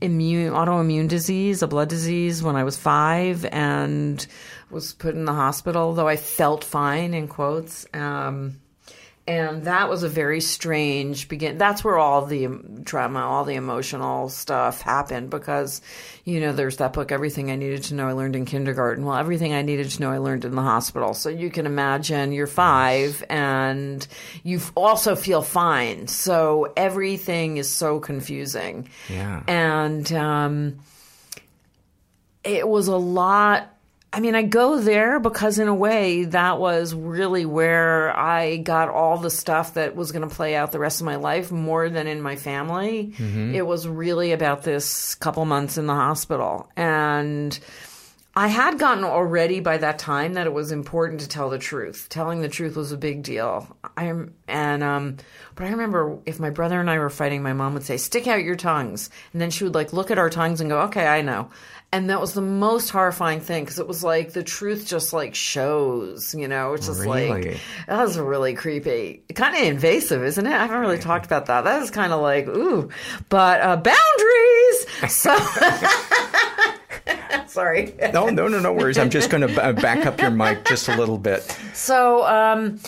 immune 0.00 0.52
autoimmune 0.52 1.08
disease, 1.08 1.62
a 1.62 1.66
blood 1.66 1.88
disease 1.88 2.42
when 2.42 2.56
I 2.56 2.64
was 2.64 2.76
five, 2.76 3.44
and 3.46 4.26
was 4.70 4.92
put 4.94 5.14
in 5.14 5.24
the 5.26 5.32
hospital. 5.32 5.94
Though 5.94 6.08
I 6.08 6.16
felt 6.16 6.64
fine 6.64 7.14
in 7.14 7.28
quotes. 7.28 7.86
Um, 7.94 8.58
and 9.26 9.64
that 9.64 9.88
was 9.88 10.02
a 10.02 10.08
very 10.08 10.40
strange 10.40 11.28
begin. 11.28 11.58
That's 11.58 11.82
where 11.82 11.98
all 11.98 12.26
the 12.26 12.46
um, 12.46 12.82
trauma, 12.84 13.20
all 13.20 13.44
the 13.44 13.54
emotional 13.54 14.28
stuff 14.28 14.82
happened 14.82 15.30
because, 15.30 15.80
you 16.24 16.40
know, 16.40 16.52
there's 16.52 16.76
that 16.76 16.92
book, 16.92 17.10
Everything 17.10 17.50
I 17.50 17.56
Needed 17.56 17.84
to 17.84 17.94
Know 17.94 18.08
I 18.08 18.12
Learned 18.12 18.36
in 18.36 18.44
Kindergarten. 18.44 19.04
Well, 19.04 19.16
everything 19.16 19.52
I 19.52 19.62
needed 19.62 19.90
to 19.90 20.00
know 20.00 20.10
I 20.10 20.18
learned 20.18 20.44
in 20.44 20.54
the 20.54 20.62
hospital. 20.62 21.12
So 21.12 21.28
you 21.28 21.50
can 21.50 21.66
imagine 21.66 22.32
you're 22.32 22.46
five 22.46 23.24
and 23.28 24.06
you 24.44 24.60
also 24.76 25.16
feel 25.16 25.42
fine. 25.42 26.06
So 26.06 26.72
everything 26.76 27.56
is 27.56 27.68
so 27.68 27.98
confusing. 27.98 28.88
Yeah. 29.08 29.42
And, 29.48 30.12
um, 30.12 30.78
it 32.44 32.68
was 32.68 32.86
a 32.86 32.96
lot. 32.96 33.75
I 34.12 34.20
mean, 34.20 34.34
I 34.34 34.42
go 34.42 34.78
there 34.78 35.20
because, 35.20 35.58
in 35.58 35.68
a 35.68 35.74
way, 35.74 36.24
that 36.26 36.58
was 36.58 36.94
really 36.94 37.44
where 37.44 38.16
I 38.16 38.56
got 38.56 38.88
all 38.88 39.18
the 39.18 39.30
stuff 39.30 39.74
that 39.74 39.94
was 39.94 40.10
going 40.10 40.26
to 40.26 40.34
play 40.34 40.54
out 40.54 40.72
the 40.72 40.78
rest 40.78 41.00
of 41.00 41.04
my 41.04 41.16
life 41.16 41.52
more 41.52 41.90
than 41.90 42.06
in 42.06 42.22
my 42.22 42.36
family. 42.36 43.12
Mhm. 43.18 43.54
It 43.54 43.66
was 43.66 43.86
really 43.86 44.32
about 44.32 44.62
this 44.62 45.14
couple 45.16 45.44
months 45.44 45.76
in 45.76 45.86
the 45.86 45.94
hospital. 45.94 46.70
And 46.76 47.58
I 48.38 48.48
had 48.48 48.78
gotten 48.78 49.02
already 49.02 49.60
by 49.60 49.78
that 49.78 49.98
time 49.98 50.34
that 50.34 50.46
it 50.46 50.52
was 50.52 50.70
important 50.70 51.20
to 51.22 51.28
tell 51.28 51.48
the 51.48 51.58
truth. 51.58 52.06
Telling 52.10 52.42
the 52.42 52.50
truth 52.50 52.76
was 52.76 52.92
a 52.92 52.98
big 52.98 53.22
deal. 53.22 53.66
I 53.96 54.04
am, 54.04 54.34
and 54.46 54.82
um, 54.82 55.16
but 55.54 55.66
I 55.66 55.70
remember 55.70 56.18
if 56.26 56.38
my 56.38 56.50
brother 56.50 56.78
and 56.78 56.90
I 56.90 56.98
were 56.98 57.08
fighting, 57.08 57.42
my 57.42 57.54
mom 57.54 57.72
would 57.72 57.84
say, 57.84 57.96
"Stick 57.96 58.26
out 58.26 58.44
your 58.44 58.56
tongues," 58.56 59.08
and 59.32 59.40
then 59.40 59.50
she 59.50 59.64
would 59.64 59.74
like 59.74 59.94
look 59.94 60.10
at 60.10 60.18
our 60.18 60.28
tongues 60.28 60.60
and 60.60 60.68
go, 60.68 60.80
"Okay, 60.82 61.06
I 61.06 61.22
know." 61.22 61.48
And 61.96 62.10
that 62.10 62.20
was 62.20 62.34
the 62.34 62.42
most 62.42 62.90
horrifying 62.90 63.40
thing 63.40 63.64
because 63.64 63.78
it 63.78 63.88
was 63.88 64.04
like 64.04 64.34
the 64.34 64.42
truth 64.42 64.86
just 64.86 65.14
like 65.14 65.34
shows, 65.34 66.34
you 66.34 66.46
know. 66.46 66.74
It's 66.74 66.88
just 66.88 67.06
like 67.06 67.58
that 67.86 68.02
was 68.02 68.18
really 68.18 68.52
creepy, 68.52 69.22
kind 69.34 69.56
of 69.56 69.62
invasive, 69.62 70.22
isn't 70.22 70.46
it? 70.46 70.52
I 70.52 70.58
haven't 70.58 70.80
really 70.80 70.98
talked 70.98 71.24
about 71.24 71.46
that. 71.46 71.64
That 71.64 71.82
is 71.82 71.90
kind 71.90 72.12
of 72.12 72.20
like 72.20 72.48
ooh, 72.48 72.90
but 73.30 73.62
uh, 73.62 73.76
boundaries. 73.76 75.10
So. 75.10 75.34
Sorry. 77.46 77.94
No, 78.12 78.28
no, 78.28 78.46
no, 78.46 78.60
no 78.60 78.74
worries. 78.74 78.98
I'm 78.98 79.08
just 79.08 79.30
going 79.30 79.48
to 79.48 79.72
back 79.72 80.04
up 80.04 80.20
your 80.20 80.30
mic 80.30 80.66
just 80.66 80.90
a 80.90 80.96
little 80.98 81.16
bit. 81.16 81.44
So 81.72 82.26
um, 82.26 82.78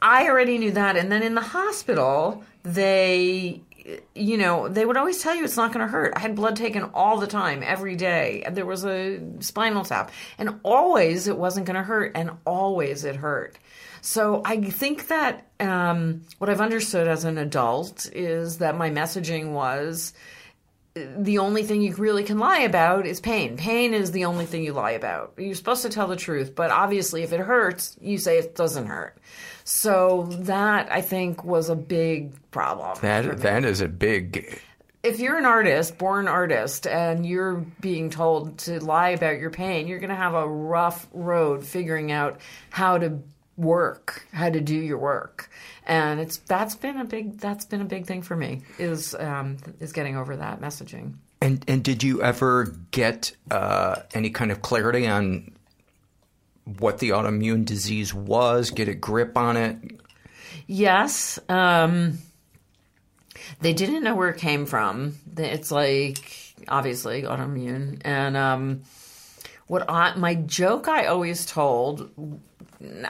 I 0.00 0.28
already 0.28 0.58
knew 0.58 0.72
that. 0.72 0.96
And 0.96 1.12
then 1.12 1.22
in 1.22 1.36
the 1.36 1.42
hospital, 1.42 2.42
they, 2.64 3.60
you 4.14 4.36
know, 4.36 4.68
they 4.68 4.84
would 4.84 4.96
always 4.96 5.22
tell 5.22 5.34
you 5.34 5.44
it's 5.44 5.56
not 5.56 5.72
going 5.72 5.84
to 5.86 5.90
hurt. 5.90 6.12
I 6.16 6.20
had 6.20 6.34
blood 6.34 6.56
taken 6.56 6.84
all 6.94 7.18
the 7.18 7.26
time, 7.26 7.62
every 7.64 7.96
day. 7.96 8.44
There 8.50 8.66
was 8.66 8.84
a 8.84 9.20
spinal 9.40 9.84
tap. 9.84 10.10
And 10.38 10.60
always 10.62 11.28
it 11.28 11.36
wasn't 11.36 11.66
going 11.66 11.76
to 11.76 11.82
hurt. 11.82 12.12
And 12.14 12.30
always 12.46 13.04
it 13.04 13.16
hurt. 13.16 13.58
So 14.00 14.42
I 14.44 14.60
think 14.60 15.08
that 15.08 15.46
um, 15.60 16.22
what 16.38 16.50
I've 16.50 16.60
understood 16.60 17.06
as 17.06 17.24
an 17.24 17.38
adult 17.38 18.10
is 18.12 18.58
that 18.58 18.76
my 18.76 18.90
messaging 18.90 19.52
was 19.52 20.12
the 20.94 21.38
only 21.38 21.62
thing 21.62 21.80
you 21.82 21.94
really 21.94 22.24
can 22.24 22.38
lie 22.38 22.60
about 22.60 23.06
is 23.06 23.20
pain. 23.20 23.56
Pain 23.56 23.94
is 23.94 24.10
the 24.10 24.26
only 24.26 24.44
thing 24.44 24.62
you 24.62 24.72
lie 24.72 24.90
about. 24.90 25.32
You're 25.38 25.54
supposed 25.54 25.82
to 25.82 25.88
tell 25.88 26.06
the 26.06 26.16
truth, 26.16 26.54
but 26.54 26.70
obviously, 26.70 27.22
if 27.22 27.32
it 27.32 27.40
hurts, 27.40 27.96
you 28.00 28.18
say 28.18 28.38
it 28.38 28.54
doesn't 28.54 28.86
hurt. 28.86 29.16
So 29.64 30.24
that 30.40 30.90
I 30.90 31.00
think 31.00 31.44
was 31.44 31.68
a 31.68 31.76
big 31.76 32.32
problem. 32.50 32.98
That 33.00 33.38
that 33.40 33.64
is 33.64 33.80
a 33.80 33.88
big. 33.88 34.60
If 35.02 35.18
you're 35.18 35.36
an 35.36 35.46
artist, 35.46 35.98
born 35.98 36.28
artist, 36.28 36.86
and 36.86 37.26
you're 37.26 37.56
being 37.80 38.10
told 38.10 38.58
to 38.58 38.78
lie 38.78 39.10
about 39.10 39.40
your 39.40 39.50
pain, 39.50 39.88
you're 39.88 39.98
going 39.98 40.10
to 40.10 40.16
have 40.16 40.34
a 40.34 40.46
rough 40.46 41.08
road 41.12 41.64
figuring 41.64 42.12
out 42.12 42.40
how 42.70 42.98
to 42.98 43.20
work, 43.56 44.26
how 44.32 44.48
to 44.48 44.60
do 44.60 44.74
your 44.74 44.98
work. 44.98 45.50
And 45.86 46.20
it's 46.20 46.38
that's 46.38 46.74
been 46.74 46.98
a 46.98 47.04
big 47.04 47.38
that's 47.38 47.64
been 47.64 47.80
a 47.80 47.86
big 47.86 48.06
thing 48.06 48.22
for 48.22 48.36
me 48.36 48.62
is 48.78 49.14
um, 49.14 49.56
is 49.80 49.92
getting 49.92 50.16
over 50.16 50.36
that 50.36 50.60
messaging. 50.60 51.14
And 51.40 51.64
and 51.66 51.82
did 51.82 52.02
you 52.02 52.22
ever 52.22 52.76
get 52.92 53.34
uh, 53.50 53.96
any 54.14 54.30
kind 54.30 54.52
of 54.52 54.62
clarity 54.62 55.08
on 55.08 55.50
what 56.64 56.98
the 56.98 57.10
autoimmune 57.10 57.64
disease 57.64 58.14
was? 58.14 58.70
Get 58.70 58.88
a 58.88 58.94
grip 58.94 59.36
on 59.36 59.56
it? 59.56 59.76
Yes. 60.66 61.38
Um, 61.48 62.18
they 63.60 63.72
didn't 63.72 64.02
know 64.02 64.14
where 64.14 64.28
it 64.28 64.38
came 64.38 64.66
from. 64.66 65.16
It's 65.36 65.70
like 65.70 66.54
obviously 66.68 67.22
autoimmune, 67.22 68.00
and 68.04 68.36
um, 68.36 68.82
what 69.66 69.88
I 69.88 70.14
my 70.16 70.34
joke 70.34 70.88
I 70.88 71.06
always 71.06 71.46
told. 71.46 72.10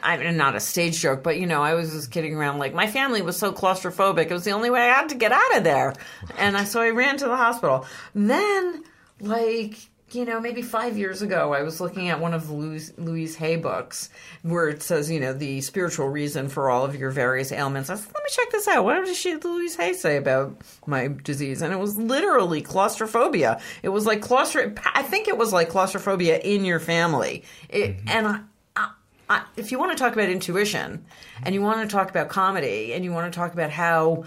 I 0.02 0.18
mean, 0.18 0.36
not 0.36 0.54
a 0.54 0.60
stage 0.60 1.00
joke, 1.00 1.22
but 1.22 1.38
you 1.38 1.46
know, 1.46 1.62
I 1.62 1.72
was 1.72 1.92
just 1.92 2.10
kidding 2.10 2.34
around. 2.36 2.58
Like 2.58 2.74
my 2.74 2.86
family 2.86 3.22
was 3.22 3.38
so 3.38 3.52
claustrophobic; 3.52 4.26
it 4.26 4.32
was 4.32 4.44
the 4.44 4.50
only 4.50 4.70
way 4.70 4.80
I 4.80 4.94
had 4.94 5.08
to 5.10 5.14
get 5.14 5.32
out 5.32 5.56
of 5.56 5.64
there, 5.64 5.94
and 6.36 6.56
I 6.56 6.64
so 6.64 6.82
I 6.82 6.90
ran 6.90 7.16
to 7.18 7.26
the 7.26 7.36
hospital. 7.36 7.86
Then, 8.14 8.84
like 9.20 9.78
you 10.14 10.24
know, 10.24 10.40
maybe 10.40 10.62
five 10.62 10.96
years 10.96 11.22
ago, 11.22 11.52
I 11.52 11.62
was 11.62 11.80
looking 11.80 12.08
at 12.08 12.20
one 12.20 12.34
of 12.34 12.50
Louise, 12.50 12.92
Louise 12.96 13.36
Hay 13.36 13.56
books 13.56 14.10
where 14.42 14.68
it 14.68 14.82
says, 14.82 15.10
you 15.10 15.20
know, 15.20 15.32
the 15.32 15.60
spiritual 15.60 16.08
reason 16.08 16.48
for 16.48 16.70
all 16.70 16.84
of 16.84 16.94
your 16.96 17.10
various 17.10 17.52
ailments. 17.52 17.90
I 17.90 17.96
said, 17.96 18.12
let 18.14 18.22
me 18.22 18.30
check 18.30 18.50
this 18.50 18.68
out. 18.68 18.84
What 18.84 19.04
does 19.04 19.16
she, 19.16 19.36
Louise 19.36 19.76
Hay 19.76 19.92
say 19.92 20.16
about 20.16 20.60
my 20.86 21.08
disease? 21.22 21.62
And 21.62 21.72
it 21.72 21.78
was 21.78 21.96
literally 21.98 22.62
claustrophobia. 22.62 23.60
It 23.82 23.90
was 23.90 24.06
like 24.06 24.20
claustro. 24.20 24.78
I 24.94 25.02
think 25.02 25.28
it 25.28 25.36
was 25.36 25.52
like 25.52 25.68
claustrophobia 25.68 26.38
in 26.38 26.64
your 26.64 26.80
family. 26.80 27.44
It, 27.68 27.96
mm-hmm. 27.96 28.08
And 28.08 28.26
I, 28.26 28.40
I, 28.76 28.90
I, 29.28 29.44
if 29.56 29.72
you 29.72 29.78
want 29.78 29.92
to 29.92 29.98
talk 29.98 30.12
about 30.12 30.28
intuition, 30.28 31.04
and 31.44 31.54
you 31.54 31.62
want 31.62 31.88
to 31.88 31.92
talk 31.92 32.10
about 32.10 32.28
comedy, 32.28 32.92
and 32.92 33.04
you 33.04 33.12
want 33.12 33.32
to 33.32 33.36
talk 33.36 33.52
about 33.52 33.70
how 33.70 34.24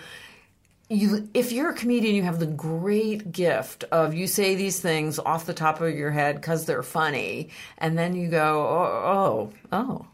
you 0.90 1.28
if 1.34 1.52
you're 1.52 1.72
a 1.72 1.74
comedian 1.74 2.16
you 2.16 2.24
have 2.24 2.40
the 2.40 2.46
great 2.46 3.32
gift 3.32 3.84
of 3.92 4.14
you 4.14 4.28
say 4.28 4.56
these 4.56 4.80
things 4.80 5.18
off 5.20 5.46
the 5.46 5.54
top 5.54 5.82
of 5.82 5.96
your 5.96 6.12
head 6.12 6.36
because 6.36 6.66
they're 6.66 6.84
funny 6.84 7.50
and 7.78 7.98
then 7.98 8.16
you 8.16 8.30
go 8.30 8.68
oh 8.68 9.52
oh 9.72 10.06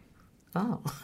oh 0.55 0.81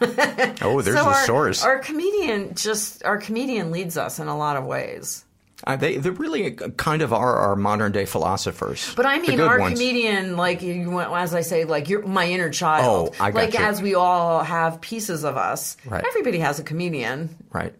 Oh, 0.62 0.80
there's 0.82 0.96
so 0.96 1.04
the 1.04 1.10
our, 1.10 1.24
source. 1.26 1.64
our 1.64 1.78
comedian 1.78 2.54
just 2.54 3.04
our 3.04 3.18
comedian 3.18 3.70
leads 3.70 3.96
us 3.96 4.18
in 4.18 4.28
a 4.28 4.36
lot 4.36 4.56
of 4.56 4.64
ways 4.64 5.24
Uh, 5.66 5.74
they 5.76 5.96
they 5.98 6.10
really 6.10 6.52
kind 6.76 7.02
of 7.02 7.12
are 7.12 7.34
our 7.36 7.56
modern 7.56 7.90
day 7.92 8.04
philosophers. 8.06 8.94
But 8.94 9.06
I 9.06 9.18
mean, 9.18 9.40
our 9.40 9.58
ones. 9.58 9.72
comedian, 9.76 10.36
like 10.36 10.62
you, 10.62 11.00
as 11.00 11.34
I 11.34 11.40
say, 11.42 11.64
like 11.64 11.88
you're 11.88 12.06
my 12.06 12.26
inner 12.30 12.48
child. 12.48 13.16
Oh, 13.18 13.24
I 13.24 13.32
got 13.32 13.42
like 13.42 13.54
you. 13.54 13.58
as 13.60 13.82
we 13.82 13.94
all 13.96 14.44
have 14.44 14.80
pieces 14.80 15.24
of 15.24 15.36
us. 15.36 15.76
Right. 15.84 16.04
Everybody 16.06 16.38
has 16.38 16.60
a 16.60 16.62
comedian. 16.62 17.34
Right. 17.52 17.74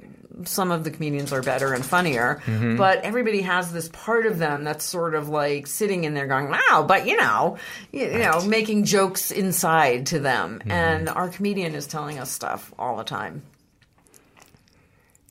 Some 0.44 0.70
of 0.70 0.85
the 0.85 0.90
comedians 0.90 1.33
are 1.33 1.42
better 1.42 1.72
and 1.72 1.85
funnier, 1.85 2.40
Mhm. 2.46 2.77
but 2.77 3.03
everybody 3.03 3.42
has 3.42 3.72
this 3.72 3.88
part 3.88 4.27
of 4.27 4.38
them 4.38 4.64
that's 4.64 4.85
sort 4.85 5.14
of 5.14 5.29
like 5.29 5.66
sitting 5.66 6.05
in 6.05 6.14
there 6.14 6.27
going, 6.27 6.51
"Wow!" 6.51 6.85
But 6.87 7.07
you 7.07 7.16
know, 7.16 7.57
you, 7.92 8.05
you 8.07 8.18
know, 8.18 8.40
making 8.42 8.85
jokes 8.85 9.31
inside 9.31 10.07
to 10.07 10.18
them. 10.20 10.59
Mm-hmm. 10.61 10.70
And 10.70 11.09
our 11.09 11.29
comedian 11.29 11.74
is 11.74 11.87
telling 11.87 12.18
us 12.18 12.31
stuff 12.31 12.72
all 12.79 12.96
the 12.96 13.05
time. 13.05 13.42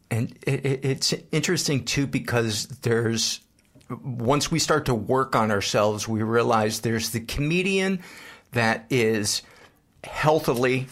And 0.09 0.37
it, 0.43 0.65
it, 0.65 0.85
it's 0.85 1.13
interesting 1.31 1.83
too 1.83 2.07
because 2.07 2.67
there's 2.81 3.41
once 4.03 4.51
we 4.51 4.59
start 4.59 4.85
to 4.85 4.95
work 4.95 5.35
on 5.35 5.51
ourselves, 5.51 6.07
we 6.07 6.21
realize 6.23 6.81
there's 6.81 7.11
the 7.11 7.21
comedian 7.21 7.99
that 8.51 8.85
is 8.89 9.41
healthily 10.03 10.87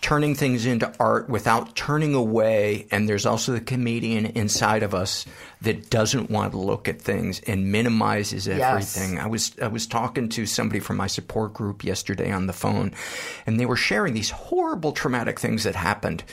turning 0.00 0.34
things 0.34 0.64
into 0.66 0.92
art 1.00 1.28
without 1.28 1.74
turning 1.76 2.14
away, 2.14 2.86
and 2.90 3.08
there's 3.08 3.26
also 3.26 3.52
the 3.52 3.60
comedian 3.60 4.26
inside 4.26 4.82
of 4.82 4.94
us 4.94 5.26
that 5.62 5.90
doesn't 5.90 6.30
want 6.30 6.52
to 6.52 6.58
look 6.58 6.88
at 6.88 7.00
things 7.02 7.40
and 7.46 7.72
minimizes 7.72 8.46
Yes. 8.46 8.60
everything. 8.96 9.18
I 9.18 9.26
was 9.26 9.52
I 9.60 9.66
was 9.68 9.86
talking 9.86 10.28
to 10.30 10.46
somebody 10.46 10.80
from 10.80 10.96
my 10.96 11.06
support 11.08 11.52
group 11.54 11.84
yesterday 11.84 12.30
on 12.30 12.46
the 12.46 12.52
phone, 12.52 12.92
and 13.46 13.58
they 13.58 13.66
were 13.66 13.76
sharing 13.76 14.14
these 14.14 14.30
horrible 14.30 14.92
traumatic 14.92 15.38
things 15.40 15.64
that 15.64 15.74
happened, 15.74 16.24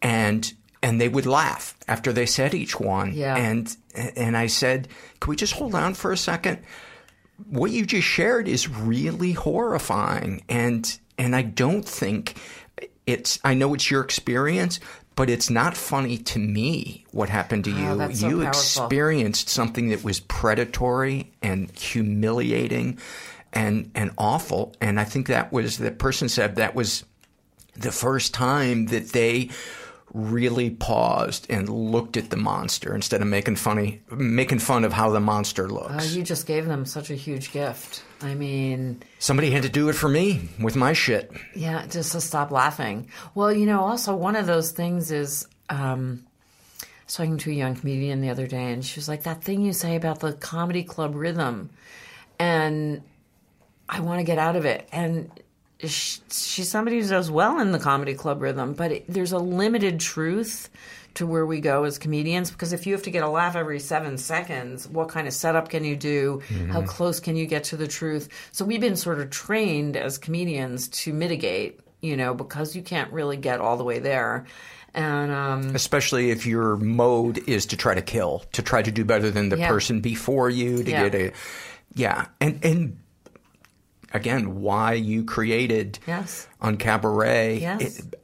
and 0.00 0.52
and 0.82 1.00
they 1.00 1.08
would 1.08 1.26
laugh 1.26 1.76
after 1.86 2.12
they 2.12 2.26
said 2.26 2.54
each 2.54 2.80
one. 2.80 3.12
Yeah. 3.14 3.36
And 3.36 3.76
and 3.94 4.36
I 4.36 4.46
said, 4.48 4.88
"Can 5.20 5.30
we 5.30 5.36
just 5.36 5.52
hold 5.54 5.74
on 5.74 5.94
for 5.94 6.12
a 6.12 6.16
second? 6.16 6.58
What 7.50 7.70
you 7.72 7.84
just 7.86 8.06
shared 8.06 8.48
is 8.48 8.68
really 8.68 9.32
horrifying, 9.32 10.42
and 10.48 10.98
and 11.18 11.36
I 11.36 11.42
don't 11.42 11.84
think 11.84 12.36
it's. 13.06 13.38
I 13.44 13.54
know 13.54 13.74
it's 13.74 13.90
your 13.90 14.02
experience." 14.02 14.80
But 15.14 15.28
it's 15.28 15.50
not 15.50 15.76
funny 15.76 16.16
to 16.16 16.38
me 16.38 17.04
what 17.10 17.28
happened 17.28 17.64
to 17.66 17.72
ah, 17.72 17.78
you. 17.78 17.88
Oh, 17.90 17.96
that's 17.96 18.20
so 18.20 18.28
you 18.28 18.42
powerful. 18.42 18.48
experienced 18.48 19.50
something 19.50 19.90
that 19.90 20.02
was 20.02 20.20
predatory 20.20 21.30
and 21.42 21.70
humiliating 21.78 22.98
and 23.52 23.90
and 23.94 24.12
awful. 24.16 24.74
And 24.80 24.98
I 24.98 25.04
think 25.04 25.26
that 25.26 25.52
was 25.52 25.76
the 25.76 25.90
person 25.90 26.30
said 26.30 26.56
that 26.56 26.74
was 26.74 27.04
the 27.74 27.92
first 27.92 28.32
time 28.32 28.86
that 28.86 29.10
they 29.10 29.50
really 30.14 30.68
paused 30.70 31.46
and 31.48 31.68
looked 31.68 32.16
at 32.16 32.28
the 32.30 32.36
monster 32.36 32.94
instead 32.94 33.22
of 33.22 33.26
making 33.26 33.56
funny 33.56 34.02
making 34.10 34.58
fun 34.58 34.84
of 34.84 34.92
how 34.92 35.10
the 35.10 35.20
monster 35.20 35.68
looks. 35.68 36.14
Uh, 36.14 36.16
you 36.16 36.22
just 36.22 36.46
gave 36.46 36.66
them 36.66 36.84
such 36.84 37.10
a 37.10 37.14
huge 37.14 37.52
gift. 37.52 38.02
I 38.20 38.34
mean, 38.34 39.02
Somebody 39.18 39.50
had 39.50 39.62
to 39.62 39.68
do 39.68 39.88
it 39.88 39.94
for 39.94 40.08
me 40.08 40.48
with 40.60 40.76
my 40.76 40.92
shit. 40.92 41.32
Yeah, 41.54 41.86
just 41.86 42.12
to 42.12 42.20
stop 42.20 42.50
laughing. 42.50 43.08
Well, 43.34 43.52
you 43.52 43.66
know, 43.66 43.80
also 43.80 44.14
one 44.14 44.36
of 44.36 44.46
those 44.46 44.70
things 44.72 45.10
is 45.10 45.48
um, 45.70 46.24
I 46.82 46.86
was 47.06 47.14
talking 47.14 47.38
to 47.38 47.50
a 47.50 47.54
young 47.54 47.74
comedian 47.74 48.20
the 48.20 48.30
other 48.30 48.46
day, 48.46 48.70
and 48.72 48.84
she 48.84 49.00
was 49.00 49.08
like, 49.08 49.22
"That 49.24 49.42
thing 49.42 49.62
you 49.62 49.72
say 49.72 49.96
about 49.96 50.20
the 50.20 50.34
comedy 50.34 50.84
club 50.84 51.14
rhythm," 51.14 51.70
and 52.38 53.02
I 53.88 54.00
want 54.00 54.20
to 54.20 54.24
get 54.24 54.38
out 54.38 54.56
of 54.56 54.64
it. 54.66 54.88
And 54.92 55.30
she's 55.88 56.68
somebody 56.70 57.00
who 57.00 57.08
does 57.08 57.30
well 57.30 57.58
in 57.60 57.72
the 57.72 57.78
comedy 57.78 58.14
club 58.14 58.40
rhythm, 58.42 58.72
but 58.74 58.92
it, 58.92 59.04
there's 59.08 59.32
a 59.32 59.38
limited 59.38 60.00
truth 60.00 60.70
to 61.14 61.26
where 61.26 61.44
we 61.44 61.60
go 61.60 61.84
as 61.84 61.98
comedians 61.98 62.50
because 62.50 62.72
if 62.72 62.86
you 62.86 62.94
have 62.94 63.02
to 63.02 63.10
get 63.10 63.22
a 63.22 63.28
laugh 63.28 63.54
every 63.54 63.78
seven 63.80 64.16
seconds, 64.16 64.88
what 64.88 65.08
kind 65.08 65.26
of 65.26 65.34
setup 65.34 65.68
can 65.68 65.84
you 65.84 65.94
do? 65.96 66.40
How 66.70 66.80
Mhm. 66.82 66.86
close 66.86 67.20
can 67.20 67.36
you 67.36 67.46
get 67.46 67.64
to 67.64 67.76
the 67.76 67.86
truth? 67.86 68.28
So 68.52 68.64
we've 68.64 68.80
been 68.80 68.96
sort 68.96 69.20
of 69.20 69.28
trained 69.30 69.96
as 69.96 70.16
comedians 70.16 70.88
to 70.88 71.12
mitigate, 71.12 71.80
you 72.00 72.16
know, 72.16 72.32
because 72.32 72.74
you 72.74 72.80
can't 72.82 73.12
really 73.12 73.36
get 73.36 73.60
all 73.60 73.76
the 73.76 73.84
way 73.84 73.98
there. 73.98 74.46
And 74.94 75.30
um, 75.32 75.74
Especially 75.74 76.30
if 76.30 76.46
your 76.46 76.76
mode 76.76 77.46
is 77.48 77.66
to 77.66 77.76
try 77.76 77.94
to 77.94 78.02
kill, 78.02 78.44
to 78.52 78.62
try 78.62 78.80
to 78.82 78.90
do 78.90 79.04
better 79.04 79.30
than 79.30 79.48
the 79.50 79.58
Yeah. 79.58 79.68
person 79.68 80.00
before 80.00 80.48
you, 80.48 80.82
to 80.82 80.90
Yeah. 80.90 81.08
get 81.08 81.14
a 81.14 81.32
yeah. 81.94 82.26
And 82.40 82.58
and 82.64 82.96
again, 84.14 84.60
why 84.60 84.92
you 84.94 85.24
created 85.24 85.98
Yes. 86.06 86.46
UnCabaret. 86.62 87.60
Yes. 87.60 87.98
it- 87.98 88.14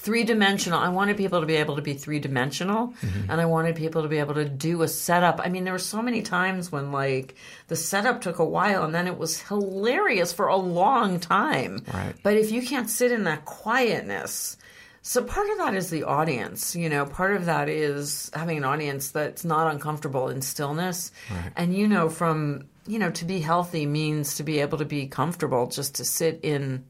three 0.00 0.22
dimensional. 0.22 0.78
I 0.78 0.88
wanted 0.90 1.16
people 1.16 1.40
to 1.40 1.46
be 1.46 1.56
able 1.56 1.74
to 1.76 1.82
be 1.82 1.92
three 1.92 2.20
dimensional, 2.20 2.94
Mhm. 3.02 3.26
and 3.28 3.40
I 3.40 3.46
wanted 3.46 3.74
people 3.74 4.02
to 4.02 4.08
be 4.08 4.18
able 4.18 4.34
to 4.34 4.44
do 4.48 4.82
a 4.82 4.88
setup. 4.88 5.40
I 5.44 5.48
mean, 5.48 5.64
there 5.64 5.72
were 5.72 5.78
so 5.78 6.00
many 6.00 6.22
times 6.22 6.70
when 6.70 6.92
like 6.92 7.34
the 7.66 7.74
setup 7.76 8.20
took 8.22 8.38
a 8.38 8.44
while, 8.44 8.84
and 8.84 8.94
then 8.94 9.06
it 9.08 9.18
was 9.18 9.42
hilarious 9.42 10.32
for 10.32 10.46
a 10.46 10.56
long 10.56 11.18
time. 11.18 11.82
Right. 11.92 12.14
But 12.22 12.36
if 12.36 12.52
you 12.52 12.62
can't 12.62 12.88
sit 12.88 13.10
in 13.12 13.24
that 13.24 13.44
quietness. 13.44 14.56
So 15.02 15.22
part 15.22 15.48
of 15.50 15.58
that 15.58 15.74
is 15.74 15.90
the 15.90 16.04
audience, 16.04 16.76
you 16.76 16.88
know, 16.88 17.04
part 17.06 17.34
of 17.34 17.46
that 17.46 17.68
is 17.68 18.30
having 18.34 18.58
an 18.58 18.64
audience 18.64 19.10
that's 19.10 19.44
not 19.44 19.72
uncomfortable 19.72 20.28
in 20.28 20.42
stillness. 20.42 21.10
Right. 21.30 21.52
And 21.56 21.74
you 21.74 21.88
know 21.88 22.08
from, 22.08 22.64
you 22.88 22.98
know, 22.98 23.10
to 23.12 23.24
be 23.24 23.40
healthy 23.40 23.86
means 23.86 24.36
to 24.36 24.42
be 24.42 24.58
able 24.60 24.78
to 24.78 24.84
be 24.84 25.06
comfortable 25.06 25.66
just 25.68 25.94
to 25.96 26.04
sit 26.04 26.40
in 26.42 26.84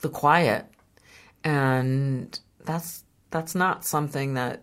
the 0.00 0.08
quiet 0.08 0.66
and 1.44 2.38
that's 2.64 3.04
that's 3.30 3.54
not 3.54 3.84
something 3.84 4.34
that 4.34 4.62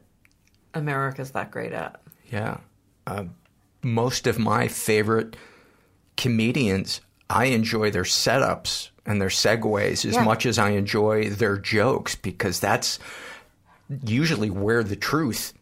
America's 0.74 1.32
that 1.32 1.52
great 1.52 1.72
at. 1.74 2.02
Yeah. 2.32 2.58
Uh, 3.08 3.26
most 3.82 4.28
of 4.28 4.38
my 4.38 4.68
favorite 4.68 5.36
comedians, 6.18 7.02
I 7.30 7.46
enjoy 7.46 7.92
their 7.92 8.04
setups 8.04 8.90
and 9.06 9.22
their 9.22 9.30
segues 9.30 10.06
as 10.06 10.16
Yeah. 10.16 10.24
much 10.24 10.46
as 10.46 10.60
I 10.60 10.70
enjoy 10.72 11.30
their 11.30 11.58
jokes 11.58 12.16
because 12.16 12.60
that's 12.60 13.00
usually 14.06 14.50
where 14.50 14.84
the 14.84 14.96
truth 14.96 15.54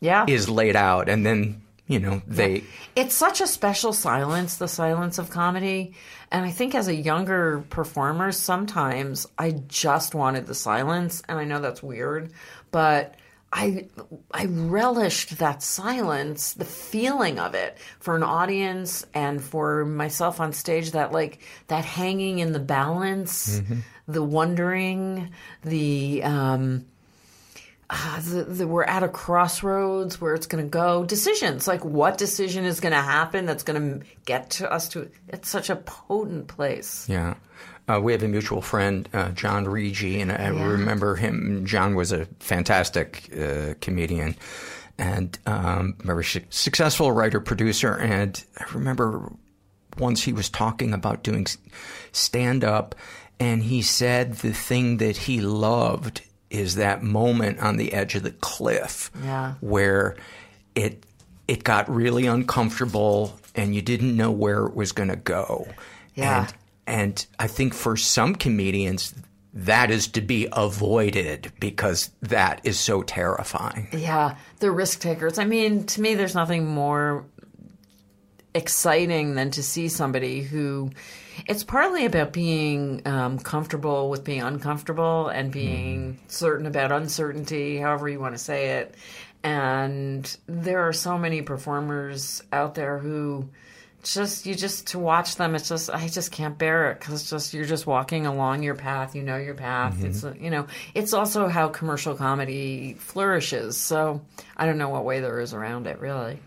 Yeah. 0.00 0.26
is 0.28 0.48
laid 0.50 0.76
out. 0.76 1.08
And 1.08 1.24
then, 1.24 1.62
you 1.86 1.98
know, 1.98 2.22
they. 2.26 2.64
It's 2.96 3.14
such 3.14 3.40
a 3.40 3.46
special 3.46 3.92
silence, 3.92 4.56
the 4.56 4.68
silence 4.68 5.18
of 5.18 5.30
comedy. 5.30 5.94
And 6.30 6.44
I 6.44 6.50
think 6.50 6.74
as 6.74 6.88
a 6.88 6.94
younger 6.94 7.64
performer, 7.68 8.32
sometimes 8.32 9.26
I 9.38 9.50
just 9.68 10.14
wanted 10.14 10.46
the 10.46 10.54
silence. 10.54 11.22
And 11.28 11.38
I 11.38 11.44
know 11.44 11.60
that's 11.60 11.82
weird, 11.82 12.32
but 12.70 13.16
I 13.52 13.86
I 14.32 14.46
relished 14.46 15.38
that 15.38 15.62
silence, 15.62 16.54
the 16.54 16.64
feeling 16.64 17.38
of 17.38 17.54
it 17.54 17.78
for 18.00 18.16
an 18.16 18.24
audience 18.24 19.06
and 19.14 19.42
for 19.42 19.84
myself 19.84 20.40
on 20.40 20.52
stage. 20.52 20.90
That 20.90 21.12
like 21.12 21.38
that 21.68 21.84
hanging 21.84 22.40
in 22.40 22.52
the 22.52 22.58
balance, 22.58 23.62
the 24.08 24.24
wondering, 24.24 25.30
the 25.62 26.24
um, 26.24 26.86
uh, 27.96 28.20
the, 28.20 28.44
the, 28.44 28.66
we're 28.66 28.82
at 28.84 29.02
a 29.02 29.08
crossroads 29.08 30.20
where 30.20 30.34
it's 30.34 30.46
going 30.46 30.64
to 30.64 30.68
go. 30.68 31.04
Decisions 31.04 31.68
like 31.68 31.84
what 31.84 32.18
decision 32.18 32.64
is 32.64 32.80
going 32.80 32.92
to 32.92 33.00
happen 33.00 33.46
that's 33.46 33.62
going 33.62 34.00
to 34.00 34.06
get 34.24 34.50
to 34.50 34.70
us 34.70 34.88
to. 34.90 35.08
It's 35.28 35.48
such 35.48 35.70
a 35.70 35.76
potent 35.76 36.48
place. 36.48 37.08
Yeah. 37.08 37.34
Uh, 37.88 38.00
we 38.02 38.12
have 38.12 38.22
a 38.22 38.28
mutual 38.28 38.62
friend, 38.62 39.08
uh, 39.12 39.28
John 39.30 39.66
Riggi, 39.66 40.20
and 40.20 40.32
I 40.32 40.50
Yeah. 40.50 40.66
remember 40.66 41.16
him. 41.16 41.64
John 41.66 41.94
was 41.94 42.12
a 42.12 42.26
fantastic 42.40 43.30
uh, 43.38 43.74
comedian 43.80 44.36
and 44.98 45.38
um, 45.46 45.96
successful 46.50 47.12
writer 47.12 47.40
producer. 47.40 47.94
And 47.94 48.42
I 48.58 48.64
remember 48.72 49.30
once 49.98 50.22
he 50.22 50.32
was 50.32 50.48
talking 50.48 50.92
about 50.94 51.22
doing 51.22 51.46
stand 52.12 52.64
up, 52.64 52.94
and 53.38 53.62
he 53.62 53.82
said 53.82 54.34
the 54.36 54.52
thing 54.52 54.96
that 54.98 55.16
he 55.16 55.40
loved 55.40 56.22
is 56.54 56.76
that 56.76 57.02
moment 57.02 57.58
on 57.60 57.76
the 57.76 57.92
edge 57.92 58.14
of 58.14 58.22
the 58.22 58.30
cliff 58.30 59.10
Yeah. 59.24 59.54
where 59.60 60.16
it 60.74 61.04
it 61.46 61.62
got 61.64 61.90
really 61.90 62.26
uncomfortable 62.26 63.38
and 63.54 63.74
you 63.74 63.82
didn't 63.82 64.16
know 64.16 64.30
where 64.30 64.64
it 64.66 64.74
was 64.74 64.92
going 64.92 65.10
to 65.10 65.16
go. 65.16 65.66
Yeah. 66.14 66.46
And, 66.46 66.54
and 66.86 67.26
I 67.38 67.48
think 67.48 67.74
for 67.74 67.96
some 67.98 68.34
comedians, 68.34 69.14
that 69.52 69.90
is 69.90 70.08
to 70.08 70.20
be 70.20 70.48
avoided 70.52 71.52
because 71.60 72.10
that 72.22 72.60
is 72.64 72.78
so 72.78 73.02
terrifying. 73.02 73.88
Yeah, 73.92 74.36
the 74.60 74.70
risk 74.70 75.00
takers. 75.00 75.38
I 75.38 75.44
mean, 75.44 75.84
to 75.86 76.00
me, 76.00 76.14
there's 76.14 76.34
nothing 76.34 76.66
more 76.66 77.24
exciting 78.54 79.34
than 79.34 79.50
to 79.52 79.62
see 79.62 79.88
somebody 79.88 80.42
who. 80.42 80.90
It's 81.48 81.64
partly 81.64 82.06
about 82.06 82.32
being 82.32 83.02
um, 83.06 83.40
comfortable 83.40 84.08
with 84.08 84.22
being 84.22 84.40
uncomfortable 84.42 85.26
and 85.28 85.50
being 85.50 86.18
certain 86.28 86.64
about 86.66 86.92
uncertainty, 86.92 87.76
however 87.78 88.08
you 88.08 88.20
want 88.20 88.34
to 88.36 88.38
say 88.38 88.78
it. 88.78 88.94
And 89.42 90.36
there 90.46 90.86
are 90.86 90.92
so 90.92 91.18
many 91.18 91.42
performers 91.42 92.42
out 92.52 92.76
there 92.76 92.98
who 92.98 93.48
just 94.04 94.46
you 94.46 94.54
just 94.54 94.88
to 94.88 94.98
watch 94.98 95.36
them 95.36 95.54
it's 95.54 95.66
just 95.70 95.88
i 95.88 96.06
just 96.08 96.30
can't 96.30 96.58
bear 96.58 96.90
it 96.90 97.00
because 97.00 97.30
just 97.30 97.54
you're 97.54 97.64
just 97.64 97.86
walking 97.86 98.26
along 98.26 98.62
your 98.62 98.74
path 98.74 99.14
you 99.16 99.22
know 99.22 99.38
your 99.38 99.54
path 99.54 99.94
Mm-hmm. 99.94 100.06
it's 100.06 100.24
you 100.42 100.50
know 100.50 100.66
it's 100.94 101.14
also 101.14 101.48
how 101.48 101.68
commercial 101.68 102.14
comedy 102.14 102.96
flourishes 102.98 103.78
so 103.78 104.20
i 104.58 104.66
don't 104.66 104.76
know 104.76 104.90
what 104.90 105.06
way 105.06 105.20
there 105.20 105.40
is 105.40 105.54
around 105.54 105.86
it 105.86 106.00
really 106.00 106.38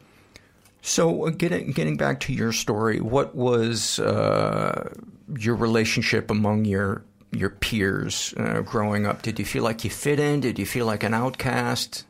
So, 0.81 1.25
uh, 1.25 1.31
getting 1.31 1.71
getting 1.71 1.97
back 1.97 2.19
to 2.21 2.33
your 2.33 2.51
story, 2.53 3.01
what 3.01 3.35
was 3.35 3.99
uh, 3.99 4.93
your 5.37 5.55
relationship 5.55 6.31
among 6.31 6.65
your 6.65 7.03
your 7.31 7.49
peers 7.49 8.33
uh, 8.37 8.61
growing 8.61 9.05
up? 9.05 9.21
Did 9.21 9.39
you 9.39 9.45
feel 9.45 9.63
like 9.63 9.83
you 9.83 9.89
fit 9.89 10.19
in? 10.19 10.39
Did 10.39 10.59
you 10.59 10.65
feel 10.65 10.85
like 10.85 11.03
an 11.03 11.13
outcast? 11.13 12.05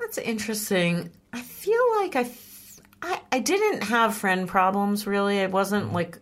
That's 0.00 0.18
interesting. 0.18 1.10
I 1.32 1.40
feel 1.40 1.80
like 1.96 2.16
I, 2.16 2.30
I, 3.02 3.20
I 3.32 3.38
didn't 3.38 3.82
have 3.84 4.14
friend 4.14 4.48
problems 4.48 5.06
really. 5.06 5.40
I 5.40 5.46
wasn't 5.46 5.92
like. 5.92 6.18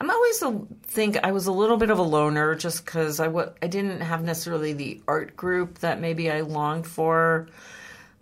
I'm 0.00 0.10
always 0.10 0.42
a, 0.42 0.60
think 0.84 1.16
I 1.24 1.32
was 1.32 1.46
a 1.46 1.52
little 1.52 1.76
bit 1.76 1.90
of 1.90 1.98
a 1.98 2.02
loner 2.02 2.54
just 2.54 2.84
because 2.84 3.20
I 3.20 3.26
w- 3.26 3.50
I 3.62 3.68
didn't 3.68 4.00
have 4.00 4.22
necessarily 4.22 4.72
the 4.72 5.00
art 5.08 5.36
group 5.36 5.78
that 5.78 6.00
maybe 6.00 6.30
I 6.30 6.40
longed 6.42 6.86
for. 6.86 7.48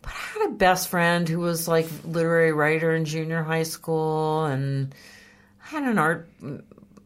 But 0.07 0.15
I 0.15 0.39
had 0.41 0.51
a 0.51 0.55
best 0.55 0.89
friend 0.89 1.29
who 1.29 1.41
was 1.41 1.67
like 1.67 1.89
literary 2.05 2.53
writer 2.53 2.95
in 2.95 3.05
junior 3.05 3.43
high 3.43 3.65
school, 3.65 4.45
and 4.45 4.95
I 5.65 5.69
had 5.69 5.83
an 5.83 5.99
art. 5.99 6.29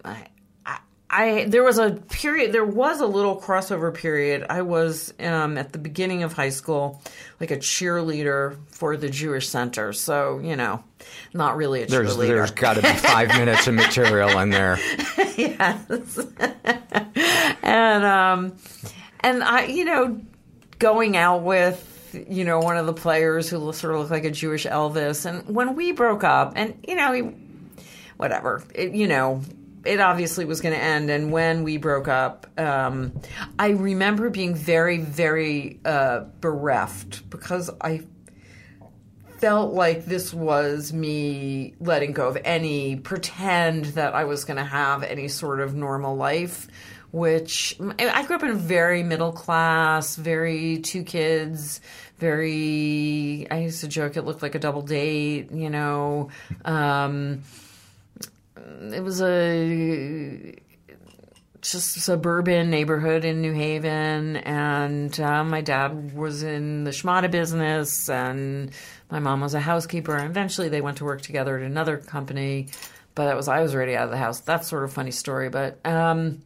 I, 0.05 0.27
I, 0.67 0.79
I 1.09 1.45
there 1.49 1.63
was 1.63 1.79
a 1.79 1.93
period. 1.93 2.53
There 2.53 2.63
was 2.65 3.01
a 3.01 3.07
little 3.07 3.41
crossover 3.41 3.95
period. 3.95 4.45
I 4.51 4.61
was 4.61 5.15
um, 5.19 5.57
at 5.57 5.73
the 5.73 5.79
beginning 5.79 6.25
of 6.25 6.35
high 6.35 6.51
school, 6.51 7.01
like 7.41 7.51
a 7.51 7.57
cheerleader 7.57 8.59
for 8.69 8.99
the 8.99 9.09
Jewish 9.09 9.49
Center. 9.49 9.95
So 9.95 10.39
you 10.41 10.55
know, 10.57 10.85
not 11.33 11.57
really 11.57 11.83
a 11.83 11.87
There's 11.87 12.15
cheerleader. 12.15 12.27
there's 12.29 12.51
got 12.51 12.75
to 12.75 12.83
be 12.83 12.89
five 12.89 13.29
minutes 13.29 13.67
of 13.67 13.75
material 13.77 14.39
in 14.41 14.51
there. 14.51 14.79
yes. 15.39 16.19
and 17.63 18.05
um 18.05 18.57
and 19.21 19.43
I 19.43 19.65
you 19.65 19.87
know 19.87 20.21
going 20.79 21.17
out 21.17 21.43
with 21.45 21.87
you 22.15 22.45
know 22.45 22.59
one 22.61 22.77
of 22.77 22.87
the 22.87 22.93
players 22.93 23.49
who 23.49 23.73
sort 23.73 23.95
of 23.95 24.01
looked 24.01 24.11
like 24.11 24.25
a 24.25 24.31
Jewish 24.31 24.67
Elvis. 24.67 25.27
And 25.27 25.55
when 25.55 25.75
we 25.75 25.93
broke 25.93 26.25
up 26.25 26.53
and 26.57 26.79
you 26.87 26.95
know 26.95 27.13
he, 27.13 27.23
whatever 28.17 28.63
it, 28.75 28.93
you 28.95 29.07
know 29.07 29.43
it 29.85 29.99
obviously 29.99 30.45
was 30.45 30.61
going 30.61 30.75
to 30.75 30.81
end. 30.81 31.09
And 31.09 31.33
when 31.33 31.65
we 31.65 31.77
broke 31.77 32.09
up 32.09 32.47
um 32.59 33.13
I 33.59 33.71
remember 33.71 34.31
being 34.31 34.55
very 34.55 34.99
very 34.99 35.81
uh 35.85 36.25
bereft 36.41 37.29
because 37.31 37.71
I 37.81 38.03
felt 39.41 39.73
like 39.73 40.05
this 40.05 40.35
was 40.35 40.93
me 40.93 41.75
letting 41.81 42.13
go 42.13 42.29
of 42.29 42.37
any 42.45 42.97
pretend 42.97 43.87
that 43.87 44.15
I 44.15 44.25
was 44.25 44.45
going 44.45 44.59
to 44.59 44.65
have 44.65 45.03
any 45.03 45.29
sort 45.29 45.61
of 45.61 45.75
normal 45.75 46.15
life, 46.15 46.69
which 47.13 47.77
I 47.99 48.25
grew 48.25 48.37
up 48.37 48.43
in 48.43 48.57
very 48.57 49.03
middle 49.03 49.33
class, 49.33 50.17
very 50.17 50.79
two 50.79 51.03
kids, 51.03 51.81
very, 52.19 53.47
I 53.51 53.61
used 53.61 53.81
to 53.81 53.89
joke 53.89 54.17
it 54.17 54.23
looked 54.23 54.43
like 54.43 54.55
a 54.55 54.59
double 54.59 54.83
date, 54.83 55.51
you 55.51 55.71
know. 55.71 56.31
Um, 56.65 57.43
it 58.93 59.03
was 59.03 59.23
a 59.23 60.55
just 61.63 61.95
suburban 61.95 62.71
neighborhood 62.71 63.25
in 63.25 63.43
New 63.43 63.53
Haven, 63.53 64.37
and 64.37 65.19
uh, 65.21 65.45
my 65.45 65.61
dad 65.61 66.15
was 66.15 66.43
in 66.43 66.85
the 66.85 66.91
schmata 66.91 67.31
business, 67.31 68.09
and 68.09 68.71
my 69.11 69.19
mom 69.19 69.41
was 69.41 69.55
a 69.55 69.61
housekeeper. 69.61 70.17
And 70.17 70.31
eventually, 70.31 70.69
they 70.69 70.81
went 70.81 70.99
to 70.99 71.05
work 71.05 71.23
together 71.23 71.59
at 71.59 71.65
another 71.65 71.99
company, 71.99 72.69
but 73.15 73.27
that 73.27 73.37
was 73.37 73.49
I 73.49 73.61
was 73.61 73.75
already 73.75 73.97
out 73.97 74.05
of 74.05 74.11
the 74.11 74.17
house. 74.17 74.41
That's 74.41 74.69
sort 74.69 74.85
of 74.85 74.91
a 74.91 74.93
funny 74.93 75.11
story, 75.11 75.49
but 75.49 75.85
um, 75.85 76.43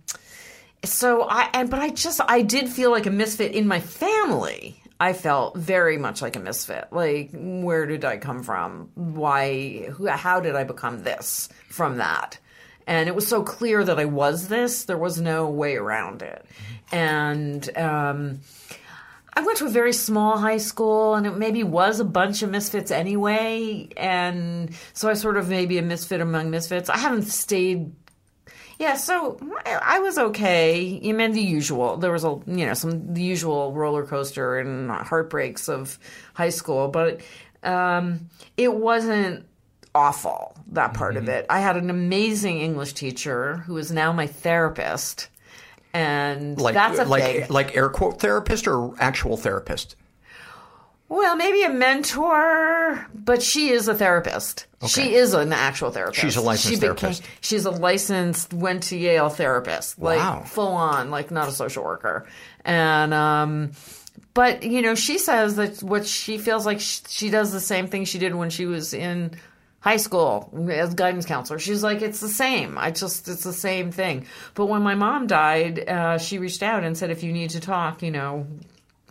so 0.85 1.23
I 1.23 1.49
and 1.53 1.71
but 1.71 1.81
I 1.81 1.91
just 1.91 2.21
I 2.27 2.43
did 2.43 2.69
feel 2.69 2.91
like 2.91 3.07
a 3.07 3.11
misfit 3.11 3.53
in 3.53 3.67
my 3.67 3.81
family. 3.81 4.81
I 5.01 5.13
felt 5.13 5.57
very 5.57 5.99
much 5.99 6.23
like 6.23 6.37
a 6.37 6.41
misfit. 6.41 6.89
Like, 6.93 7.31
where 7.33 7.85
did 7.85 8.05
I 8.05 8.17
come 8.17 8.43
from? 8.43 8.91
Why? 8.95 9.89
Who, 9.93 10.07
how 10.07 10.41
did 10.41 10.55
I 10.55 10.65
become 10.65 11.03
this 11.03 11.49
from 11.69 11.99
that? 11.99 12.39
And 12.87 13.09
it 13.09 13.15
was 13.15 13.27
so 13.27 13.43
clear 13.43 13.83
that 13.83 13.99
I 13.99 14.05
was 14.05 14.49
this. 14.49 14.85
There 14.85 14.99
was 14.99 15.21
no 15.21 15.49
way 15.49 15.77
around 15.77 16.23
it. 16.23 16.45
And 16.93 17.77
um, 17.77 18.41
I 19.33 19.41
went 19.41 19.59
to 19.59 19.67
a 19.67 19.71
very 19.71 19.93
small 19.93 20.39
high 20.39 20.59
school, 20.59 21.15
and 21.15 21.27
it 21.27 21.37
maybe 21.37 21.65
was 21.65 21.99
a 21.99 22.05
bunch 22.05 22.43
of 22.43 22.51
misfits 22.51 22.91
anyway. 22.91 23.89
And 23.97 24.71
so 24.93 25.09
I 25.09 25.15
sort 25.15 25.37
of 25.37 25.49
maybe 25.49 25.79
a 25.79 25.83
misfit 25.83 26.21
among 26.21 26.51
misfits. 26.51 26.89
I 26.89 26.99
haven't 26.99 27.25
stayed 27.25 27.93
yeah, 28.79 28.95
so 28.95 29.39
I, 29.65 29.99
was 30.01 30.19
okay. 30.19 30.79
You 30.81 31.15
mean 31.15 31.33
the 31.33 31.41
usual. 31.43 31.97
There 31.97 32.13
was 32.13 32.25
a 32.25 32.39
you 32.47 32.67
know 32.67 32.75
some 32.75 33.15
the 33.15 33.23
usual 33.23 33.73
roller 33.73 34.05
coaster 34.07 34.59
and 34.59 34.91
heartbreaks 34.91 35.69
of 35.69 35.99
high 36.35 36.51
school, 36.51 36.89
but 36.89 37.21
um, 37.63 38.29
it 38.57 38.75
wasn't 38.75 39.47
awful 39.95 40.57
that 40.73 40.95
part 40.95 41.17
of 41.17 41.29
it. 41.29 41.47
I 41.49 41.61
had 41.61 41.77
an 41.77 41.89
amazing 41.89 42.61
English 42.61 42.95
teacher 42.95 43.59
who 43.59 43.77
is 43.79 43.93
now 43.93 44.13
my 44.13 44.27
therapist, 44.27 45.29
and 45.93 46.61
Like 46.61 46.75
that's 46.75 46.99
a 46.99 47.05
like 47.05 47.23
thing. 47.23 47.47
like 47.49 47.77
air 47.77 47.89
quote 47.89 48.21
therapist 48.21 48.67
or 48.67 48.95
actual 48.99 49.37
therapist. 49.37 49.97
Well, 51.09 51.37
maybe 51.37 51.63
a 51.63 51.69
mentor, 51.71 53.07
but 53.15 53.43
she 53.43 53.69
is 53.71 53.89
a 53.89 53.95
therapist. 53.95 54.67
She 54.89 55.15
is 55.15 55.33
an 55.35 55.53
actual 55.53 55.91
therapist. 55.91 56.21
She's 56.21 56.37
a 56.37 56.41
licensed 56.41 56.69
She 56.69 56.75
became- 56.81 56.97
therapist. 56.97 57.23
She's 57.41 57.65
a 57.67 57.71
licensed, 57.71 58.53
went 58.53 58.85
to 58.85 58.97
Yale 58.97 59.29
therapist, 59.29 59.99
like 60.01 60.19
Wow. 60.19 60.43
full 60.47 60.69
on, 60.73 61.11
like 61.11 61.31
not 61.31 61.49
a 61.49 61.53
social 61.53 61.85
worker. 61.85 62.27
And 62.65 63.13
um, 63.15 63.73
but 64.33 64.63
you 64.63 64.83
know, 64.83 64.95
she 64.95 65.19
says 65.19 65.57
that 65.57 65.83
what 65.83 66.07
she 66.07 66.39
feels 66.39 66.67
like 66.67 66.81
she, 66.81 67.01
she 67.09 67.31
does 67.31 67.53
the 67.53 67.61
same 67.61 67.87
thing 67.87 68.05
she 68.07 68.19
did 68.19 68.35
when 68.35 68.51
she 68.51 68.67
was 68.67 68.93
in 68.95 69.33
high 69.81 69.99
school 69.99 70.51
as 70.71 70.95
guidance 70.95 71.27
counselor. 71.27 71.59
She's 71.59 71.83
like, 71.83 72.01
it's 72.01 72.21
the 72.21 72.29
same. 72.29 72.79
I 72.79 72.91
just, 72.91 73.29
it's 73.29 73.45
the 73.45 73.53
same 73.53 73.93
thing. 73.93 74.27
But 74.55 74.67
when 74.67 74.83
my 74.83 74.95
mom 74.95 75.27
died, 75.27 75.87
uh, 75.89 76.17
she 76.19 76.39
reached 76.39 76.63
out 76.63 76.85
and 76.85 76.97
said, 76.97 77.11
if 77.11 77.23
you 77.23 77.33
need 77.33 77.51
to 77.51 77.61
talk, 77.61 78.03
you 78.03 78.11
know, 78.11 78.47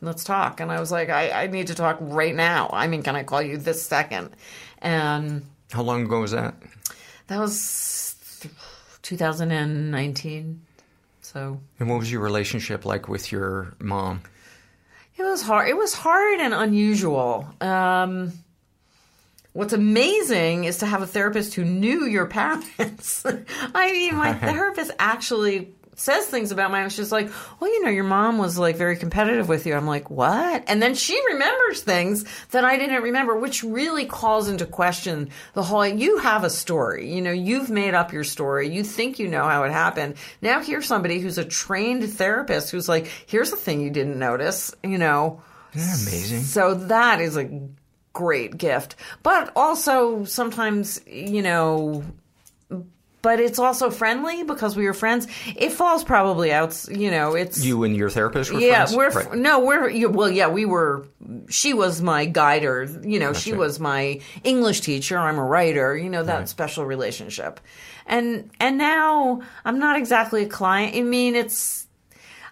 let's 0.06 0.24
talk. 0.24 0.60
And 0.60 0.72
I 0.72 0.80
was 0.80 0.92
like, 0.92 1.10
I, 1.10 1.44
I 1.44 1.48
need 1.48 1.68
to 1.68 1.76
talk 1.76 1.98
right 2.02 2.36
now. 2.36 2.70
I 2.74 2.88
mean, 2.88 3.04
can 3.04 3.16
I 3.16 3.24
call 3.24 3.42
you 3.42 3.58
this 3.58 3.82
second? 3.84 4.30
And 4.82 5.46
How 5.72 5.82
long 5.84 6.04
ago 6.06 6.22
was 6.22 6.32
that? 6.32 6.56
that 7.28 7.40
was 7.40 8.46
2019. 9.02 10.62
So 11.22 11.60
And 11.80 11.90
what 11.90 12.00
was 12.00 12.12
your 12.12 12.22
relationship 12.22 12.86
like 12.86 13.08
with 13.08 13.32
your 13.32 13.74
mom? 13.80 14.22
it 15.16 15.24
was 15.24 15.42
hard. 15.44 15.70
It 15.70 15.78
was 15.78 15.94
hard 15.94 16.40
and 16.40 16.54
unusual. 16.54 17.48
Um, 17.62 18.34
what's 19.54 19.72
amazing 19.74 20.64
is 20.66 20.80
to 20.80 20.86
have 20.88 21.02
a 21.04 21.08
therapist 21.08 21.54
who 21.54 21.64
knew 21.64 22.06
your 22.06 22.26
parents. 22.40 23.24
I 23.26 23.92
mean, 23.92 24.16
my 24.16 24.34
therapist 24.50 24.92
actually 25.00 25.74
says 25.96 26.26
things 26.26 26.52
about 26.52 26.72
my 26.72 26.88
she's 26.88 27.12
like 27.12 27.30
well 27.60 27.72
you 27.72 27.84
know 27.84 27.90
your 27.90 28.04
mom 28.04 28.38
was 28.38 28.58
like 28.58 28.76
very 28.76 28.98
competitive 28.98 29.48
with 29.48 29.66
you. 29.66 29.74
I'm 29.74 29.88
like 29.88 30.10
what? 30.10 30.64
And 30.68 30.82
then 30.82 30.96
she 30.96 31.20
remembers 31.28 31.82
things 31.82 32.26
that 32.52 32.66
i 32.66 32.78
didn't 32.78 33.02
remember 33.04 33.36
which 33.36 33.64
really 33.64 34.06
calls 34.06 34.50
into 34.50 34.66
question 34.66 35.30
the 35.54 35.64
whole 35.64 35.86
you 35.86 36.18
have 36.20 36.44
a 36.44 36.50
story. 36.50 37.14
You 37.14 37.22
know 37.22 37.32
you've 37.32 37.70
made 37.70 37.94
up 37.94 38.14
your 38.14 38.24
story. 38.24 38.70
You 38.70 38.84
think 38.84 39.20
you 39.20 39.28
know 39.28 39.44
how 39.44 39.64
it 39.64 39.72
happened. 39.72 40.16
Now 40.42 40.62
here's 40.62 40.86
somebody 40.86 41.20
who's 41.20 41.38
a 41.38 41.46
trained 41.46 42.12
therapist 42.12 42.72
who's 42.72 42.90
like 42.90 43.08
here's 43.26 43.52
the 43.52 43.58
thing 43.58 43.82
you 43.82 43.90
didn't 43.90 44.20
notice 44.20 44.74
you 44.84 44.98
know? 44.98 45.42
Isn't 45.74 46.06
that 46.06 46.12
amazing? 46.12 46.42
so 46.42 46.74
that 46.76 47.20
is 47.20 47.38
a 47.38 47.50
great 48.14 48.58
gift. 48.58 48.96
But 49.24 49.52
also 49.56 50.24
sometimes, 50.24 51.02
you 51.08 51.42
know, 51.42 52.04
but 53.24 53.40
it's 53.40 53.58
also 53.58 53.90
friendly 53.90 54.44
because 54.44 54.76
we 54.76 54.86
were 54.86 54.94
friends. 54.94 55.28
It 55.56 55.72
falls 55.72 56.04
probably 56.04 56.52
out, 56.52 56.86
you 56.92 57.10
know, 57.10 57.34
it's 57.34 57.66
You 57.66 57.84
and 57.86 57.96
your 57.96 58.12
therapist 58.12 58.54
were 58.54 58.60
yeah, 58.60 58.86
friends? 58.86 58.96
we're 58.96 59.10
Right. 59.30 59.38
no, 59.40 59.60
we're 59.62 60.10
well, 60.10 60.30
yeah, 60.30 60.50
we 60.50 60.66
were. 60.66 61.08
She 61.50 61.74
was 61.74 62.02
my 62.02 62.26
guider, 62.26 62.84
you 63.02 63.20
know. 63.20 63.34
she 63.34 63.52
Gotcha. 63.52 63.60
was 63.60 63.80
my 63.80 64.20
English 64.44 64.82
teacher. 64.82 65.18
I'm 65.18 65.38
a 65.40 65.44
writer, 65.44 65.98
you 65.98 66.10
know 66.10 66.24
that 66.24 66.50
special 66.50 66.86
relationship, 66.86 67.60
and 68.06 68.52
and 68.60 68.78
now 68.78 69.42
I'm 69.66 69.80
not 69.80 69.98
exactly 69.98 70.44
a 70.44 70.50
client. 70.50 70.96
I 70.96 71.02
mean, 71.02 71.36
it's 71.36 71.88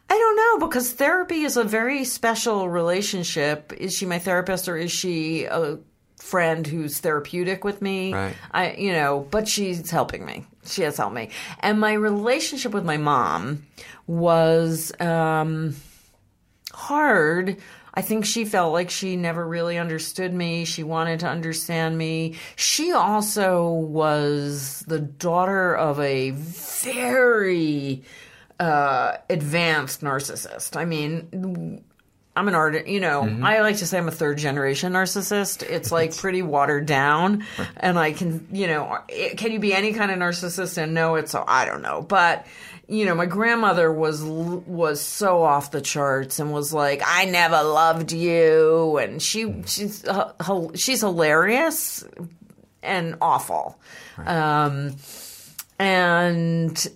I 0.10 0.18
don't 0.18 0.36
know 0.38 0.68
because 0.68 0.94
therapy 0.94 1.42
is 1.44 1.58
a 1.58 1.64
very 1.66 2.06
special 2.06 2.70
relationship. 2.70 3.74
Is 3.78 3.96
she 3.96 4.06
my 4.06 4.20
therapist 4.20 4.70
or 4.70 4.78
is 4.78 4.92
she 4.92 5.46
a 5.46 5.80
friend 6.22 6.66
who's 6.66 7.00
therapeutic 7.00 7.64
with 7.64 7.82
me? 7.82 8.14
Right. 8.14 8.36
I, 8.52 8.74
you 8.74 8.94
know, 8.94 9.28
but 9.32 9.48
she's 9.48 9.90
helping 9.90 10.26
me. 10.26 10.46
She 10.66 10.84
has 10.84 10.98
helped 10.98 11.16
me. 11.16 11.30
And 11.60 11.80
my 11.80 11.94
relationship 11.94 12.72
with 12.72 12.86
my 12.86 12.98
mom 12.98 13.66
was 14.08 14.92
um, 15.00 15.76
hard 16.72 17.58
I 17.94 18.02
think 18.02 18.26
she 18.26 18.46
felt 18.46 18.72
like 18.72 18.90
she 18.90 19.18
never 19.18 19.46
really 19.46 19.78
understood 19.78 20.34
me. 20.34 20.66
She 20.66 20.84
wanted 20.84 21.22
to 21.22 21.28
understand 21.28 21.98
me. 21.98 22.36
She 22.56 22.94
also 22.94 23.70
was 23.70 24.84
the 24.88 25.00
daughter 25.00 25.76
of 25.76 26.00
a 26.00 26.32
very 26.32 28.04
uh, 28.60 29.18
advanced 29.30 30.02
narcissist. 30.02 30.78
I 30.78 30.86
mean, 30.86 31.84
I'm 32.34 32.48
an 32.48 32.56
artist, 32.56 32.88
you 32.88 33.02
know, 33.02 33.24
I 33.44 33.60
like 33.60 33.78
to 33.78 33.86
say 33.86 33.98
I'm 33.98 34.08
a 34.08 34.12
third 34.12 34.38
generation 34.38 34.94
narcissist. 34.94 35.64
It's 35.64 35.92
like 35.92 36.16
pretty 36.16 36.42
watered 36.42 36.86
down. 36.86 37.44
And 37.76 38.00
I 38.00 38.14
can, 38.14 38.48
you 38.54 38.68
know, 38.68 39.00
it, 39.10 39.38
can 39.38 39.52
you 39.52 39.60
be 39.60 39.74
any 39.74 39.92
kind 39.92 40.12
of 40.12 40.18
narcissist 40.18 40.78
and 40.78 40.94
know 40.94 41.16
it? 41.16 41.28
So 41.28 41.44
I 41.46 41.66
don't 41.66 41.82
know. 41.82 42.02
But, 42.02 42.48
you 42.88 43.06
know, 43.06 43.16
my 43.16 43.26
grandmother 43.26 43.92
was, 43.92 44.24
was 44.24 45.02
so 45.02 45.44
off 45.44 45.72
the 45.72 45.82
charts 45.82 46.40
and 46.40 46.54
was 46.54 46.74
like, 46.74 47.02
I 47.06 47.26
never 47.26 47.62
loved 47.64 48.14
you. 48.14 48.98
And 48.98 49.22
she, 49.22 49.64
she's, 49.66 50.06
uh, 50.06 50.32
she's 50.74 51.02
hilarious 51.02 52.06
and 52.82 53.18
awful. 53.20 53.78
Um, 54.18 54.96
and, 55.78 56.88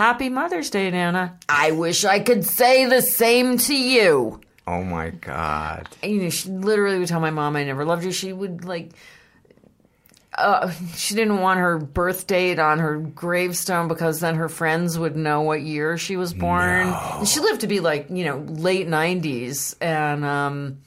Happy 0.00 0.30
Mother's 0.30 0.70
Day, 0.70 0.90
Nana. 0.90 1.36
I 1.46 1.72
wish 1.72 2.06
I 2.06 2.20
could 2.20 2.46
say 2.46 2.86
the 2.86 3.02
same 3.02 3.58
to 3.58 3.76
you. 3.76 4.40
Oh 4.66 4.82
my 4.82 5.10
God. 5.10 5.90
You 6.02 6.22
know, 6.22 6.30
she 6.30 6.48
literally 6.48 6.98
would 6.98 7.08
tell 7.08 7.20
my 7.20 7.28
mom 7.28 7.54
I 7.54 7.64
never 7.64 7.84
loved 7.84 8.06
you. 8.06 8.10
She 8.10 8.32
would 8.32 8.64
like. 8.64 8.92
Uh, 10.38 10.72
she 10.96 11.14
didn't 11.14 11.40
want 11.40 11.60
her 11.60 11.76
birth 11.76 12.26
date 12.26 12.58
on 12.58 12.78
her 12.78 12.96
gravestone 12.96 13.88
because 13.88 14.20
then 14.20 14.36
her 14.36 14.48
friends 14.48 14.98
would 14.98 15.16
know 15.16 15.42
what 15.42 15.60
year 15.60 15.98
she 15.98 16.16
was 16.16 16.32
born. 16.32 16.94
And 17.18 17.28
she 17.28 17.40
lived 17.40 17.60
to 17.60 17.66
be 17.66 17.80
like 17.80 18.06
you 18.08 18.24
know 18.24 18.38
late 18.38 18.88
nineties, 18.88 19.76
and 19.82 20.24
um, 20.24 20.78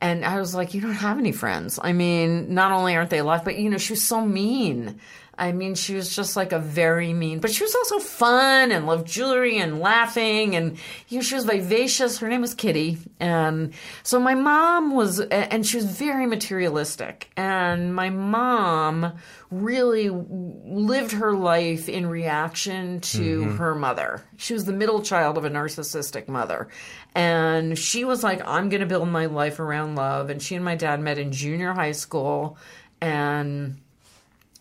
and 0.00 0.24
I 0.24 0.40
was 0.40 0.54
like, 0.54 0.72
you 0.72 0.80
don't 0.80 0.92
have 0.92 1.18
any 1.18 1.32
friends. 1.32 1.78
I 1.82 1.92
mean, 1.92 2.54
not 2.54 2.72
only 2.72 2.96
aren't 2.96 3.10
they 3.10 3.18
alive, 3.18 3.44
but 3.44 3.58
you 3.58 3.68
know, 3.68 3.76
she 3.76 3.92
was 3.92 4.08
so 4.08 4.24
mean. 4.24 5.00
I 5.38 5.52
mean, 5.52 5.74
she 5.76 5.94
was 5.94 6.14
just 6.14 6.36
like 6.36 6.52
a 6.52 6.58
very 6.58 7.12
mean, 7.12 7.38
but 7.38 7.52
she 7.52 7.62
was 7.62 7.74
also 7.74 7.98
fun 8.00 8.72
and 8.72 8.86
loved 8.86 9.06
jewelry 9.06 9.58
and 9.58 9.78
laughing. 9.80 10.56
And, 10.56 10.76
you 11.08 11.18
know, 11.18 11.22
she 11.22 11.36
was 11.36 11.44
vivacious. 11.44 12.18
Her 12.18 12.28
name 12.28 12.40
was 12.40 12.54
Kitty. 12.54 12.98
And 13.20 13.72
so 14.02 14.18
my 14.18 14.34
mom 14.34 14.94
was, 14.94 15.20
and 15.20 15.64
she 15.64 15.76
was 15.76 15.86
very 15.86 16.26
materialistic. 16.26 17.30
And 17.36 17.94
my 17.94 18.10
mom 18.10 19.12
really 19.50 20.10
lived 20.10 21.12
her 21.12 21.32
life 21.32 21.88
in 21.88 22.06
reaction 22.06 23.00
to 23.00 23.44
Mhm. 23.44 23.56
her 23.58 23.74
mother. 23.74 24.22
She 24.36 24.52
was 24.52 24.64
the 24.64 24.72
middle 24.72 25.00
child 25.02 25.38
of 25.38 25.44
a 25.44 25.50
narcissistic 25.50 26.28
mother. 26.28 26.68
And 27.14 27.78
she 27.78 28.04
was 28.04 28.22
like, 28.22 28.46
I'm 28.46 28.68
going 28.68 28.80
to 28.80 28.86
build 28.86 29.08
my 29.08 29.26
life 29.26 29.58
around 29.60 29.94
love. 29.94 30.28
And 30.30 30.42
she 30.42 30.54
and 30.56 30.64
my 30.64 30.74
dad 30.74 31.00
met 31.00 31.18
in 31.18 31.32
junior 31.32 31.72
high 31.72 31.92
school. 31.92 32.58
And 33.00 33.78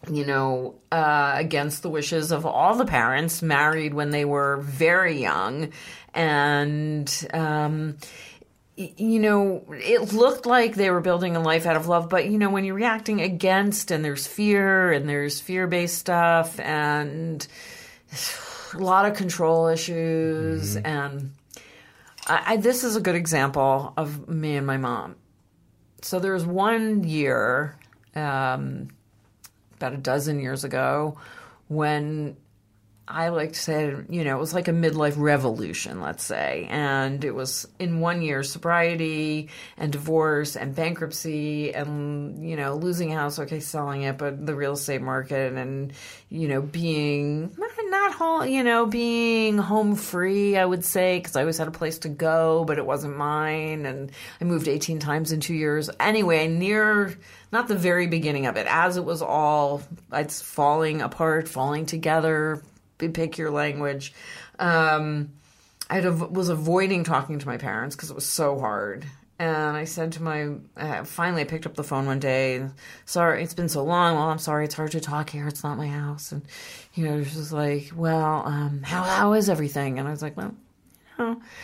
you 0.10 0.26
know, 0.26 0.76
uh, 0.92 1.34
against 1.36 1.82
the 1.82 1.90
wishes 1.90 2.32
of 2.32 2.46
all 2.46 2.76
the 2.76 2.86
parents, 2.86 3.42
married 3.42 3.94
when 3.94 4.12
they 4.12 4.26
were 4.26 4.58
very 4.58 5.22
young. 5.22 5.72
And, 6.14 7.28
um, 7.34 7.98
you 8.76 9.20
know, 9.20 9.66
it 9.72 10.14
looked 10.14 10.46
like 10.46 10.76
they 10.76 10.92
were 10.92 11.02
building 11.02 11.36
a 11.36 11.40
life 11.42 11.66
out 11.66 11.76
of 11.76 11.88
love, 11.88 12.10
but, 12.10 12.28
you 12.28 12.38
know, 12.38 12.50
when 12.50 12.64
you're 12.64 12.76
reacting 12.76 13.22
against 13.22 13.92
and 13.92 14.06
there's 14.06 14.28
fear 14.28 14.92
and 14.92 15.10
there's 15.10 15.40
fear 15.42 15.68
based 15.68 15.98
stuff 15.98 16.60
and 16.60 17.48
a 18.74 18.78
lot 18.78 19.06
of 19.06 19.18
control 19.18 19.68
issues. 19.68 20.76
And 20.76 21.32
I, 22.28 22.54
I, 22.54 22.58
this 22.58 22.84
is 22.84 22.96
a 22.96 23.02
good 23.02 23.16
example 23.16 23.94
of 23.98 24.30
me 24.30 24.56
and 24.56 24.68
my 24.68 24.78
mom. 24.78 25.16
So 26.04 26.20
there 26.20 26.34
was 26.34 26.46
one 26.46 27.04
year, 27.04 27.76
um, 28.16 28.90
about 29.78 29.94
a 29.94 29.98
dozen 29.98 30.40
years 30.40 30.64
ago 30.64 31.18
when 31.68 32.36
I 33.10 33.30
like 33.30 33.54
to 33.54 33.60
say, 33.60 33.96
you 34.10 34.26
know, 34.26 34.36
it 34.36 34.40
was 34.40 34.54
like 34.54 34.68
a 34.68 34.72
midlife 34.72 35.14
revolution, 35.16 36.02
let's 36.02 36.26
say. 36.26 36.68
And 36.70 37.24
it 37.24 37.34
was 37.34 37.66
in 37.80 38.02
one 38.02 38.22
year 38.22 38.44
sobriety 38.44 39.48
and 39.78 39.94
divorce 39.94 40.58
and 40.58 40.76
bankruptcy 40.76 41.74
and, 41.74 42.48
you 42.48 42.58
know, 42.58 42.76
losing 42.76 43.14
a 43.14 43.16
house, 43.16 43.40
okay, 43.40 43.62
selling 43.62 44.02
it, 44.02 44.18
but 44.18 44.46
the 44.46 44.54
real 44.54 44.74
estate 44.74 45.02
market 45.02 45.54
and, 45.54 45.94
you 46.30 46.50
know, 46.50 46.62
being 46.62 47.56
not, 47.58 47.72
not 47.86 48.12
home, 48.12 48.50
you 48.50 48.62
know, 48.62 48.86
being 48.86 49.58
home 49.58 49.96
free, 49.96 50.58
I 50.58 50.66
would 50.66 50.84
say, 50.84 51.20
because 51.20 51.38
I 51.38 51.42
always 51.42 51.58
had 51.58 51.70
a 51.70 51.72
place 51.72 52.00
to 52.00 52.10
go, 52.10 52.66
but 52.66 52.78
it 52.78 52.86
wasn't 52.86 53.16
mine. 53.16 53.86
And 53.86 54.12
I 54.42 54.44
moved 54.44 54.68
18 54.68 55.00
times 55.00 55.32
in 55.32 55.40
two 55.40 55.56
years. 55.56 55.90
Anyway, 55.98 56.50
near, 56.50 57.18
not 57.54 57.70
the 57.70 57.76
very 57.76 58.08
beginning 58.08 58.48
of 58.48 58.58
it, 58.58 58.68
as 58.70 58.98
it 58.98 59.06
was 59.06 59.22
all, 59.22 59.82
it's 60.12 60.42
falling 60.42 61.02
apart, 61.02 61.48
falling 61.48 61.86
together, 61.86 62.62
pick 62.98 63.38
your 63.38 63.52
language. 63.52 64.14
Um, 64.60 65.34
I 65.90 66.08
was 66.10 66.50
avoiding 66.50 67.04
talking 67.04 67.40
to 67.40 67.48
my 67.48 67.58
parents 67.58 67.96
because 67.96 68.10
it 68.10 68.16
was 68.16 68.26
so 68.26 68.60
hard. 68.60 69.06
And 69.40 69.78
I 69.78 69.84
said 69.84 70.14
to 70.14 70.24
my, 70.24 70.50
uh, 70.76 71.04
finally, 71.04 71.44
I 71.44 71.46
picked 71.46 71.68
up 71.68 71.76
the 71.76 71.84
phone 71.84 72.08
one 72.08 72.20
day. 72.20 72.68
Sorry, 73.06 73.44
it's 73.44 73.54
been 73.54 73.70
so 73.70 73.84
long. 73.84 74.16
Well, 74.16 74.30
I'm 74.30 74.40
sorry, 74.40 74.66
it's 74.66 74.74
hard 74.74 74.92
to 74.92 75.00
talk 75.00 75.30
here. 75.30 75.48
It's 75.48 75.64
not 75.64 75.78
my 75.78 75.88
house. 75.88 76.32
And, 76.32 76.42
you 76.96 77.06
know, 77.06 77.24
she 77.24 77.38
was 77.38 77.54
like, 77.54 77.92
well, 77.96 78.44
um, 78.48 78.82
how, 78.84 79.04
how 79.04 79.34
is 79.34 79.48
everything? 79.48 80.00
And 80.00 80.08
I 80.08 80.12
was 80.12 80.24
like, 80.24 80.36
well, 80.36 80.56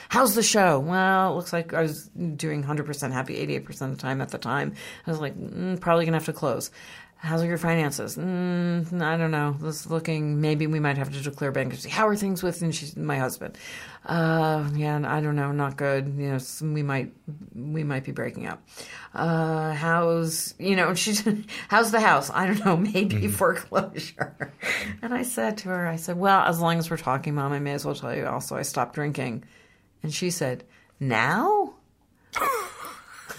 how's 0.10 0.36
the 0.36 0.44
show? 0.44 0.80
Well, 0.80 1.32
it 1.32 1.36
looks 1.36 1.54
like 1.54 1.74
I 1.74 1.82
was 1.82 2.08
doing 2.08 2.64
100% 2.64 3.12
happy 3.12 3.46
88% 3.46 3.82
of 3.82 3.92
the 3.92 3.98
time 3.98 4.22
at 4.22 4.30
the 4.30 4.38
time. 4.38 4.74
I 5.06 5.12
was 5.12 5.20
like, 5.20 5.38
mm, 5.38 5.80
probably 5.80 6.06
going 6.06 6.14
to 6.14 6.20
have 6.20 6.26
to 6.26 6.34
close. 6.34 6.72
How's 7.24 7.42
your 7.46 7.58
finances? 7.58 8.18
Mm, 8.18 9.02
I 9.02 9.16
don't 9.16 9.32
know. 9.32 9.56
This 9.62 9.86
is 9.86 9.90
looking. 9.90 10.42
Maybe 10.42 10.68
we 10.68 10.82
might 10.82 10.98
have 10.98 11.10
to 11.14 11.22
declare 11.22 11.54
bankruptcy. 11.54 11.88
How 11.88 12.06
are 12.10 12.18
things 12.18 12.44
with 12.44 12.62
and 12.62 12.76
she's 12.76 12.98
my 12.98 13.18
husband? 13.18 13.58
Uh, 14.06 14.70
yeah, 14.76 15.02
I 15.06 15.22
don't 15.22 15.38
know. 15.38 15.54
Not 15.54 15.78
good. 15.78 16.16
You 16.18 16.32
know, 16.34 16.74
we 16.74 16.84
might 16.84 17.14
we 17.56 17.86
might 17.86 18.04
be 18.04 18.12
breaking 18.12 18.48
up. 18.48 18.62
Uh, 19.14 19.72
how's 19.72 20.54
you 20.60 20.76
know? 20.76 20.94
She's 21.04 21.26
how's 21.70 21.92
the 21.92 22.02
house? 22.02 22.30
I 22.30 22.46
don't 22.46 22.66
know. 22.66 22.76
Maybe 22.94 23.16
mm-hmm. 23.16 23.30
foreclosure. 23.30 24.54
And 25.02 25.14
I 25.14 25.24
said 25.24 25.60
to 25.60 25.70
her, 25.70 25.88
I 25.88 25.96
said, 25.96 26.18
well, 26.18 26.42
as 26.42 26.60
long 26.60 26.78
as 26.78 26.92
we're 26.92 26.98
talking, 26.98 27.36
Mom, 27.36 27.54
I 27.54 27.60
may 27.60 27.72
as 27.72 27.86
well 27.86 27.96
tell 27.96 28.14
you. 28.14 28.26
Also, 28.26 28.58
I 28.58 28.64
stopped 28.64 28.96
drinking. 28.96 29.46
And 30.04 30.14
she 30.14 30.30
said, 30.30 30.66
now. 31.00 31.76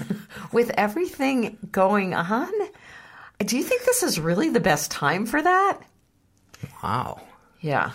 With 0.53 0.71
everything 0.77 1.59
going 1.71 2.15
on, 2.15 2.51
do 3.39 3.57
you 3.57 3.63
think 3.63 3.85
this 3.85 4.03
is 4.03 4.21
really 4.21 4.49
the 4.49 4.61
best 4.61 4.91
time 4.91 5.27
for 5.27 5.43
that? 5.43 5.81
Wow. 6.83 7.21
Yeah. 7.61 7.93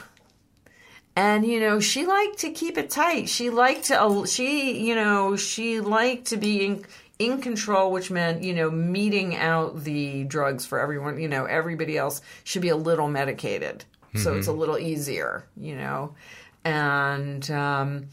And 1.15 1.45
you 1.45 1.59
know, 1.59 1.79
she 1.79 2.05
liked 2.05 2.39
to 2.39 2.51
keep 2.51 2.77
it 2.77 2.89
tight. 2.89 3.29
She 3.29 3.49
liked 3.49 3.85
to 3.85 4.25
she, 4.27 4.79
you 4.87 4.95
know, 4.95 5.35
she 5.35 5.79
liked 5.79 6.27
to 6.27 6.37
be 6.37 6.65
in 6.65 6.85
in 7.17 7.41
control, 7.41 7.91
which 7.91 8.09
meant, 8.09 8.43
you 8.43 8.53
know, 8.53 8.71
meeting 8.71 9.35
out 9.35 9.83
the 9.83 10.23
drugs 10.23 10.65
for 10.65 10.79
everyone, 10.79 11.19
you 11.19 11.27
know, 11.27 11.43
everybody 11.45 11.97
else 11.97 12.21
should 12.45 12.61
be 12.61 12.69
a 12.69 12.77
little 12.77 13.09
medicated. 13.09 13.83
So 14.15 14.35
it's 14.35 14.47
a 14.47 14.51
little 14.53 14.79
easier, 14.79 15.45
you 15.55 15.75
know. 15.75 16.15
And 16.63 17.49
um 17.51 18.07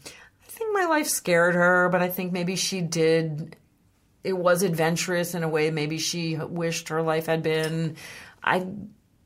I 0.45 0.49
think 0.49 0.73
my 0.73 0.85
life 0.85 1.07
scared 1.07 1.55
her, 1.55 1.89
but 1.89 2.01
I 2.01 2.09
think 2.09 2.33
maybe 2.33 2.55
she 2.55 2.81
did 2.81 3.55
it 4.23 4.37
was 4.37 4.63
adventurous 4.63 5.35
in 5.35 5.43
a 5.43 5.49
way 5.49 5.71
maybe 5.71 5.97
she 5.97 6.35
wished 6.35 6.89
her 6.89 7.01
life 7.01 7.27
had 7.27 7.43
been. 7.43 7.95
I 8.43 8.65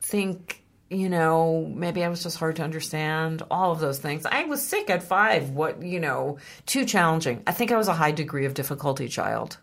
think, 0.00 0.62
you 0.90 1.08
know, 1.08 1.70
maybe 1.74 2.04
I 2.04 2.08
was 2.08 2.22
just 2.22 2.38
hard 2.38 2.56
to 2.56 2.62
understand. 2.62 3.42
All 3.50 3.72
of 3.72 3.80
those 3.80 3.98
things. 3.98 4.26
I 4.26 4.44
was 4.44 4.62
sick 4.62 4.90
at 4.90 5.02
five. 5.02 5.50
What, 5.50 5.82
you 5.82 6.00
know, 6.00 6.38
too 6.66 6.84
challenging. 6.84 7.42
I 7.46 7.52
think 7.52 7.72
I 7.72 7.76
was 7.76 7.88
a 7.88 7.94
high 7.94 8.12
degree 8.12 8.46
of 8.46 8.54
difficulty 8.54 9.08
child 9.08 9.58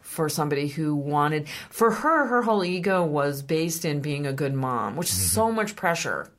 for 0.00 0.28
somebody 0.28 0.68
who 0.68 0.94
wanted. 0.94 1.48
For 1.70 1.90
her, 1.90 2.26
her 2.26 2.42
whole 2.42 2.64
ego 2.64 3.04
was 3.04 3.42
based 3.42 3.84
in 3.84 4.00
being 4.00 4.26
a 4.26 4.32
good 4.32 4.54
mom, 4.54 4.96
which 4.96 5.10
is 5.10 5.30
so 5.30 5.46
mm-hmm. 5.46 5.56
much 5.56 5.76
pressure. 5.76 6.30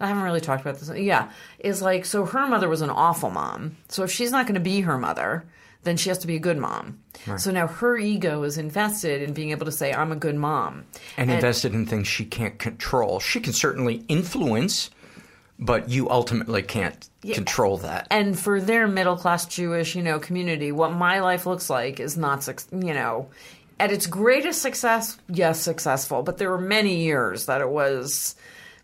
I 0.00 0.06
haven't 0.06 0.22
really 0.22 0.40
talked 0.40 0.62
about 0.62 0.78
this. 0.78 0.90
Yeah. 0.96 1.30
Is 1.58 1.82
like, 1.82 2.04
so 2.04 2.24
her 2.24 2.46
mother 2.46 2.68
was 2.68 2.80
an 2.80 2.90
awful 2.90 3.30
mom. 3.30 3.76
So 3.88 4.04
if 4.04 4.12
she's 4.12 4.30
not 4.30 4.46
going 4.46 4.54
to 4.54 4.60
be 4.60 4.82
her 4.82 4.96
mother, 4.96 5.44
then 5.84 5.96
she 5.96 6.08
has 6.08 6.18
to 6.18 6.26
be 6.26 6.36
a 6.36 6.40
good 6.40 6.58
mom. 6.58 6.98
Right. 7.26 7.40
So 7.40 7.50
now 7.50 7.66
her 7.66 7.96
ego 7.96 8.42
is 8.42 8.58
invested 8.58 9.22
in 9.22 9.32
being 9.32 9.50
able 9.50 9.66
to 9.66 9.72
say, 9.72 9.92
I'm 9.92 10.12
a 10.12 10.16
good 10.16 10.34
mom. 10.36 10.84
And, 11.16 11.30
invested 11.30 11.72
in 11.74 11.86
things 11.86 12.08
she 12.08 12.24
can't 12.24 12.58
control. 12.58 13.20
She 13.20 13.40
can 13.40 13.52
certainly 13.52 14.04
influence, 14.08 14.90
but 15.58 15.88
you 15.88 16.08
ultimately 16.10 16.62
can't 16.62 17.08
Yeah. 17.22 17.34
control 17.34 17.78
that. 17.78 18.06
And 18.10 18.38
for 18.38 18.60
their 18.60 18.86
middle 18.86 19.16
class 19.16 19.46
Jewish, 19.46 19.94
you 19.94 20.02
know, 20.02 20.18
community, 20.18 20.72
what 20.72 20.92
my 20.92 21.20
life 21.20 21.46
looks 21.46 21.68
like 21.70 22.00
is 22.00 22.16
not, 22.16 22.42
suc- 22.44 22.62
you 22.72 22.94
know, 22.94 23.28
at 23.80 23.92
its 23.92 24.06
greatest 24.06 24.60
success, 24.62 25.16
yes, 25.28 25.60
successful. 25.60 26.22
But 26.22 26.38
there 26.38 26.50
were 26.50 26.60
many 26.60 27.02
years 27.04 27.46
that 27.46 27.60
it 27.60 27.68
was 27.68 28.34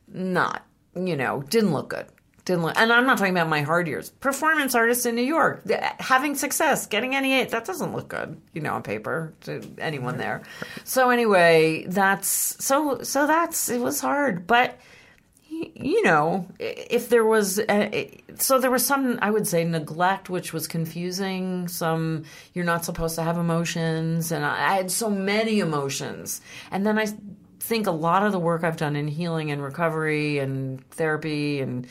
not, 0.08 0.64
you 0.94 1.16
know, 1.16 1.42
didn't 1.48 1.72
look 1.72 1.88
good. 1.90 2.06
Didn't 2.44 2.76
and 2.76 2.92
I'm 2.92 3.06
not 3.06 3.16
talking 3.16 3.32
about 3.32 3.48
my 3.48 3.62
hard 3.62 3.88
years. 3.88 4.10
Performance 4.10 4.74
artist 4.74 5.06
in 5.06 5.14
New 5.14 5.22
York, 5.22 5.62
having 5.98 6.34
success, 6.34 6.86
getting 6.86 7.14
any 7.14 7.42
that 7.42 7.64
doesn't 7.64 7.94
look 7.94 8.08
good, 8.08 8.38
you 8.52 8.60
know, 8.60 8.74
on 8.74 8.82
paper 8.82 9.32
to 9.42 9.62
anyone 9.78 10.18
there. 10.18 10.42
So 10.84 11.08
anyway, 11.08 11.86
that's 11.88 12.28
so 12.62 13.00
so 13.02 13.26
that's 13.26 13.70
it 13.70 13.80
was 13.80 13.98
hard, 14.00 14.46
but 14.46 14.78
you 15.48 16.02
know, 16.02 16.46
if 16.58 17.08
there 17.08 17.24
was 17.24 17.60
a, 17.60 18.20
so 18.36 18.58
there 18.58 18.70
was 18.70 18.84
some 18.84 19.18
I 19.22 19.30
would 19.30 19.46
say 19.46 19.64
neglect, 19.64 20.28
which 20.28 20.52
was 20.52 20.66
confusing. 20.66 21.68
Some 21.68 22.24
you're 22.52 22.64
not 22.66 22.84
supposed 22.84 23.14
to 23.14 23.22
have 23.22 23.38
emotions, 23.38 24.32
and 24.32 24.44
I, 24.44 24.72
I 24.72 24.74
had 24.76 24.90
so 24.90 25.08
many 25.08 25.60
emotions, 25.60 26.42
and 26.70 26.84
then 26.86 26.98
I 26.98 27.06
think 27.60 27.86
a 27.86 27.92
lot 27.92 28.26
of 28.26 28.32
the 28.32 28.38
work 28.38 28.64
I've 28.64 28.76
done 28.76 28.96
in 28.96 29.08
healing 29.08 29.50
and 29.50 29.62
recovery 29.62 30.38
and 30.38 30.86
therapy 30.90 31.60
and 31.60 31.86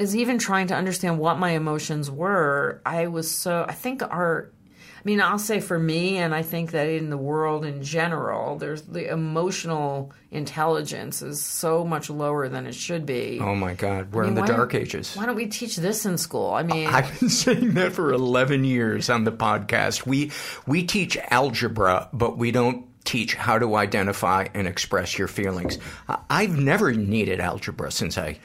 is 0.00 0.16
even 0.16 0.38
trying 0.38 0.68
to 0.68 0.74
understand 0.74 1.18
what 1.18 1.38
my 1.38 1.50
emotions 1.50 2.10
were. 2.10 2.80
I 2.86 3.08
was 3.08 3.30
so 3.30 3.66
I 3.68 3.74
think 3.74 4.02
our 4.02 4.50
I 4.96 5.02
mean, 5.04 5.22
I'll 5.22 5.38
say 5.38 5.60
for 5.60 5.78
me, 5.78 6.18
and 6.18 6.34
I 6.34 6.42
think 6.42 6.72
that 6.72 6.86
in 6.86 7.08
the 7.08 7.16
world 7.16 7.64
in 7.64 7.82
general, 7.82 8.56
there's 8.56 8.82
the 8.82 9.10
emotional 9.10 10.12
intelligence 10.30 11.22
is 11.22 11.42
so 11.42 11.86
much 11.86 12.10
lower 12.10 12.50
than 12.50 12.66
it 12.66 12.74
should 12.74 13.06
be. 13.06 13.38
Oh 13.40 13.54
my 13.54 13.72
God, 13.72 14.12
we're 14.12 14.24
I 14.24 14.28
mean, 14.28 14.36
in 14.36 14.44
the 14.44 14.52
dark 14.52 14.74
ages. 14.74 15.16
Why 15.16 15.24
don't 15.24 15.36
we 15.36 15.46
teach 15.46 15.76
this 15.76 16.04
in 16.04 16.18
school? 16.18 16.52
I 16.52 16.64
mean, 16.64 16.86
I've 16.86 17.18
been 17.18 17.28
saying 17.30 17.72
that 17.74 17.92
for 17.92 18.12
11 18.12 18.64
years 18.64 19.08
on 19.08 19.24
the 19.24 19.32
podcast. 19.32 20.06
We 20.06 20.32
we 20.66 20.82
teach 20.82 21.16
algebra, 21.30 22.08
but 22.12 22.36
we 22.36 22.52
don't 22.52 22.86
teach 23.04 23.34
how 23.34 23.58
to 23.58 23.76
identify 23.76 24.48
and 24.52 24.66
express 24.66 25.18
your 25.18 25.28
feelings. 25.28 25.78
I've 26.28 26.58
never 26.58 26.92
needed 26.92 27.40
algebra 27.40 27.90
since 27.90 28.18
I 28.18 28.38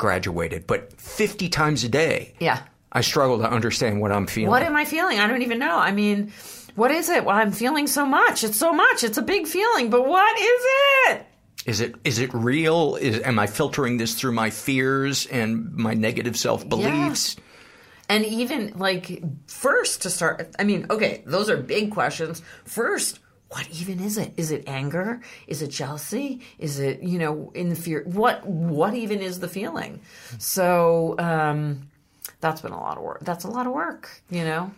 graduated, 0.00 0.66
but 0.66 0.92
50 1.00 1.48
times 1.50 1.84
a 1.84 1.88
day, 1.88 2.34
yeah. 2.40 2.62
I 2.90 3.02
struggle 3.02 3.38
to 3.38 3.48
understand 3.48 4.00
what 4.00 4.10
I'm 4.10 4.26
feeling. 4.26 4.50
What 4.50 4.64
am 4.64 4.74
I 4.74 4.84
feeling? 4.84 5.20
I 5.20 5.28
don't 5.28 5.42
even 5.42 5.60
know. 5.60 5.76
I 5.76 5.92
mean, 5.92 6.32
what 6.74 6.90
is 6.90 7.08
it? 7.08 7.24
Well, 7.24 7.36
I'm 7.36 7.52
feeling 7.52 7.86
so 7.86 8.04
much. 8.04 8.42
It's 8.42 8.58
so 8.58 8.72
much. 8.72 9.04
It's 9.04 9.18
a 9.18 9.22
big 9.22 9.46
feeling, 9.46 9.90
but 9.90 10.08
what 10.08 10.40
is 10.40 10.62
it? 11.10 11.26
Is 11.66 11.80
it 11.80 11.94
is 12.04 12.18
it 12.18 12.32
real? 12.32 12.96
Is 12.96 13.20
am 13.20 13.38
I 13.38 13.46
filtering 13.46 13.98
this 13.98 14.14
through 14.14 14.32
my 14.32 14.48
fears 14.50 15.26
and 15.26 15.72
my 15.74 15.94
negative 15.94 16.36
self 16.36 16.66
beliefs? 16.66 17.36
And 18.08 18.24
even 18.24 18.72
like 18.76 19.22
first 19.46 20.02
to 20.02 20.10
start, 20.10 20.56
I 20.58 20.64
mean, 20.64 20.86
okay, 20.90 21.22
those 21.26 21.50
are 21.50 21.58
big 21.58 21.92
questions. 21.92 22.42
First, 22.64 23.20
what 23.50 23.68
even 23.70 24.00
is 24.00 24.16
it? 24.16 24.32
Is 24.36 24.52
it 24.52 24.64
anger? 24.68 25.20
Is 25.46 25.60
it 25.60 25.68
jealousy? 25.68 26.40
Is 26.58 26.78
it 26.78 27.02
you 27.02 27.18
know 27.18 27.50
in 27.54 27.68
the 27.68 27.76
fear? 27.76 28.04
What 28.06 28.46
what 28.46 28.94
even 28.94 29.20
is 29.20 29.40
the 29.40 29.48
feeling? 29.48 30.00
So 30.38 31.16
um, 31.18 31.88
that's 32.40 32.60
been 32.60 32.72
a 32.72 32.80
lot 32.80 32.96
of 32.96 33.02
work. 33.02 33.20
That's 33.22 33.44
a 33.44 33.48
lot 33.48 33.66
of 33.66 33.72
work, 33.72 34.08
you 34.30 34.44
know. 34.44 34.70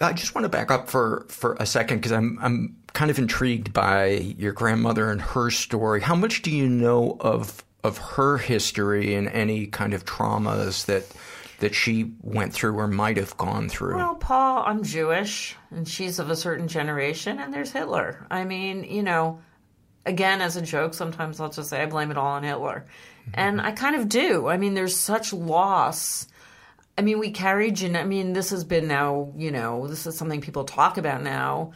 I 0.00 0.12
just 0.12 0.34
want 0.34 0.44
to 0.44 0.48
back 0.48 0.70
up 0.70 0.88
for, 0.88 1.26
for 1.28 1.54
a 1.60 1.66
second 1.66 1.98
because 1.98 2.12
I'm 2.12 2.38
I'm 2.40 2.76
kind 2.92 3.10
of 3.10 3.18
intrigued 3.18 3.72
by 3.72 4.06
your 4.38 4.52
grandmother 4.52 5.10
and 5.10 5.20
her 5.20 5.50
story. 5.50 6.00
How 6.00 6.14
much 6.14 6.42
do 6.42 6.50
you 6.50 6.68
know 6.68 7.16
of 7.20 7.64
of 7.84 7.98
her 7.98 8.38
history 8.38 9.14
and 9.14 9.28
any 9.28 9.66
kind 9.66 9.92
of 9.92 10.04
traumas 10.04 10.86
that 10.86 11.04
that 11.62 11.76
she 11.76 12.10
went 12.22 12.52
through 12.52 12.76
or 12.76 12.88
might 12.88 13.16
have 13.16 13.36
gone 13.36 13.68
through? 13.68 13.94
Well, 13.94 14.16
Paul, 14.16 14.64
I'm 14.66 14.82
Jewish, 14.82 15.56
and 15.70 15.86
she's 15.86 16.18
of 16.18 16.28
a 16.28 16.34
certain 16.34 16.66
generation, 16.66 17.38
and 17.38 17.54
there's 17.54 17.70
Hitler. 17.70 18.26
I 18.32 18.44
mean, 18.44 18.82
you 18.82 19.04
know, 19.04 19.40
again, 20.04 20.40
as 20.40 20.56
a 20.56 20.62
joke, 20.62 20.92
sometimes 20.92 21.40
I'll 21.40 21.50
just 21.50 21.70
say 21.70 21.80
I 21.80 21.86
blame 21.86 22.10
it 22.10 22.18
all 22.18 22.32
on 22.32 22.42
Hitler. 22.42 22.84
And 23.32 23.60
I 23.60 23.70
kind 23.70 23.94
of 23.94 24.08
do. 24.08 24.48
I 24.48 24.56
mean, 24.56 24.74
there's 24.74 24.96
such 24.96 25.32
loss. 25.32 26.26
I 26.98 27.02
mean, 27.02 27.20
we 27.20 27.30
carry 27.30 27.70
gen. 27.70 27.94
I 27.94 28.02
mean, 28.02 28.32
this 28.32 28.50
has 28.50 28.64
been 28.64 28.88
now, 28.88 29.32
you 29.36 29.52
know, 29.52 29.86
this 29.86 30.04
is 30.04 30.18
something 30.18 30.40
people 30.40 30.64
talk 30.64 30.98
about 30.98 31.22
now. 31.22 31.74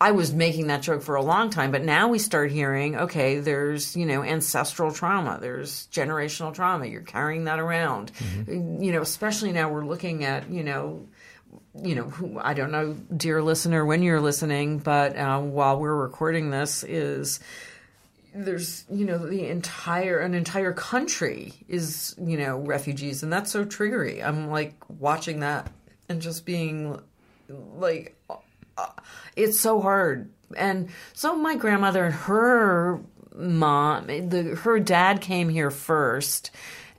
I 0.00 0.10
was 0.10 0.34
making 0.34 0.66
that 0.66 0.82
joke 0.82 1.02
for 1.02 1.14
a 1.14 1.22
long 1.22 1.50
time, 1.50 1.70
but 1.70 1.82
now 1.82 2.08
we 2.08 2.18
start 2.18 2.50
hearing, 2.50 2.96
okay, 2.96 3.38
there's, 3.38 3.96
you 3.96 4.04
know, 4.04 4.22
ancestral 4.22 4.92
trauma, 4.92 5.38
there's 5.40 5.88
generational 5.92 6.52
trauma. 6.52 6.86
You're 6.86 7.02
carrying 7.02 7.44
that 7.44 7.58
around. 7.58 8.12
You 8.46 8.92
know, 8.92 9.02
especially 9.02 9.52
now 9.52 9.70
we're 9.70 9.84
looking 9.84 10.24
at, 10.24 10.50
you 10.50 10.64
know, 10.64 11.06
you 11.82 11.94
know, 11.94 12.04
who, 12.04 12.38
I 12.38 12.54
don't 12.54 12.72
know, 12.72 12.94
dear 13.16 13.42
listener, 13.42 13.84
when 13.84 14.02
you're 14.02 14.20
listening, 14.20 14.78
but 14.78 15.16
uh, 15.16 15.40
while 15.40 15.78
we're 15.78 15.94
recording 15.94 16.50
this, 16.50 16.82
is 16.84 17.40
there's 18.34 18.84
you 18.90 19.06
know 19.06 19.18
the 19.18 19.46
entire 19.46 20.18
an 20.18 20.34
entire 20.34 20.72
country 20.72 21.54
is 21.68 22.16
you 22.18 22.36
know 22.36 22.58
refugees, 22.58 23.22
and 23.22 23.32
that's 23.32 23.50
so 23.50 23.64
triggery. 23.64 24.24
I'm 24.24 24.50
like 24.50 24.74
watching 24.88 25.40
that 25.40 25.70
and 26.08 26.20
just 26.20 26.44
being 26.44 27.00
like, 27.76 28.16
it's 29.36 29.60
so 29.60 29.80
hard. 29.80 30.30
And 30.56 30.88
so 31.12 31.36
my 31.36 31.56
grandmother 31.56 32.04
and 32.04 32.14
her 32.14 33.00
mom, 33.34 34.06
the 34.06 34.56
her 34.62 34.78
dad 34.78 35.20
came 35.20 35.48
here 35.48 35.70
first 35.70 36.50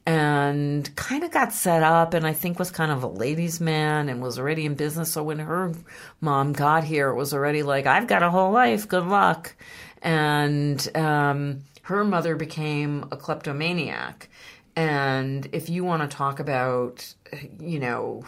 and 0.06 0.96
kind 0.96 1.24
of 1.24 1.32
got 1.32 1.52
set 1.52 1.82
up 1.82 2.14
and 2.14 2.28
I 2.28 2.34
think 2.34 2.60
was 2.60 2.70
kind 2.70 2.92
of 2.92 3.04
a 3.04 3.08
ladies 3.08 3.60
man 3.60 4.08
and 4.08 4.22
was 4.22 4.38
already 4.38 4.66
in 4.66 4.76
business. 4.76 5.14
So 5.14 5.24
when 5.24 5.40
her 5.40 5.74
mom 6.22 6.54
got 6.54 6.84
here 6.84 7.10
it 7.10 7.16
was 7.16 7.34
already 7.34 7.64
like 7.64 7.88
I've 7.88 8.08
got 8.08 8.22
a 8.22 8.30
whole 8.30 8.52
life. 8.52 8.88
Good 8.88 9.06
luck. 9.06 9.56
And 10.02 10.96
um, 10.96 11.62
her 11.84 12.04
mother 12.04 12.36
became 12.36 13.06
a 13.12 13.18
kleptomaniac. 13.18 14.30
And 14.76 15.48
if 15.54 15.70
you 15.70 15.84
want 15.84 16.10
to 16.10 16.16
talk 16.16 16.40
about 16.40 17.14
you 17.60 17.80
know 17.80 18.24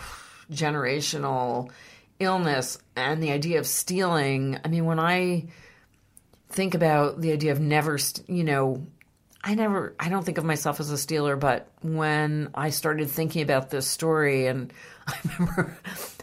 generational 0.51 1.69
illness 2.19 2.77
and 2.95 3.21
the 3.21 3.31
idea 3.31 3.59
of 3.59 3.67
stealing 3.67 4.59
I 4.63 4.67
mean 4.67 4.85
when 4.85 4.99
I 4.99 5.47
think 6.49 6.73
about 6.73 7.21
the 7.21 7.31
idea 7.31 7.51
of 7.51 7.59
never 7.59 7.97
st- 7.97 8.29
you 8.29 8.43
know 8.43 8.87
I 9.43 9.55
never, 9.55 9.95
I 9.97 10.09
don't 10.09 10.25
think 10.25 10.37
of 10.37 10.43
myself 10.43 10.81
as 10.81 10.91
a 10.91 10.97
stealer, 10.97 11.37
but 11.37 11.71
when 11.81 12.49
I 12.53 12.69
started 12.69 13.09
thinking 13.09 13.41
about 13.43 13.69
this 13.69 13.87
story, 13.87 14.47
and 14.47 14.73
I 15.07 15.15
remember 15.23 15.77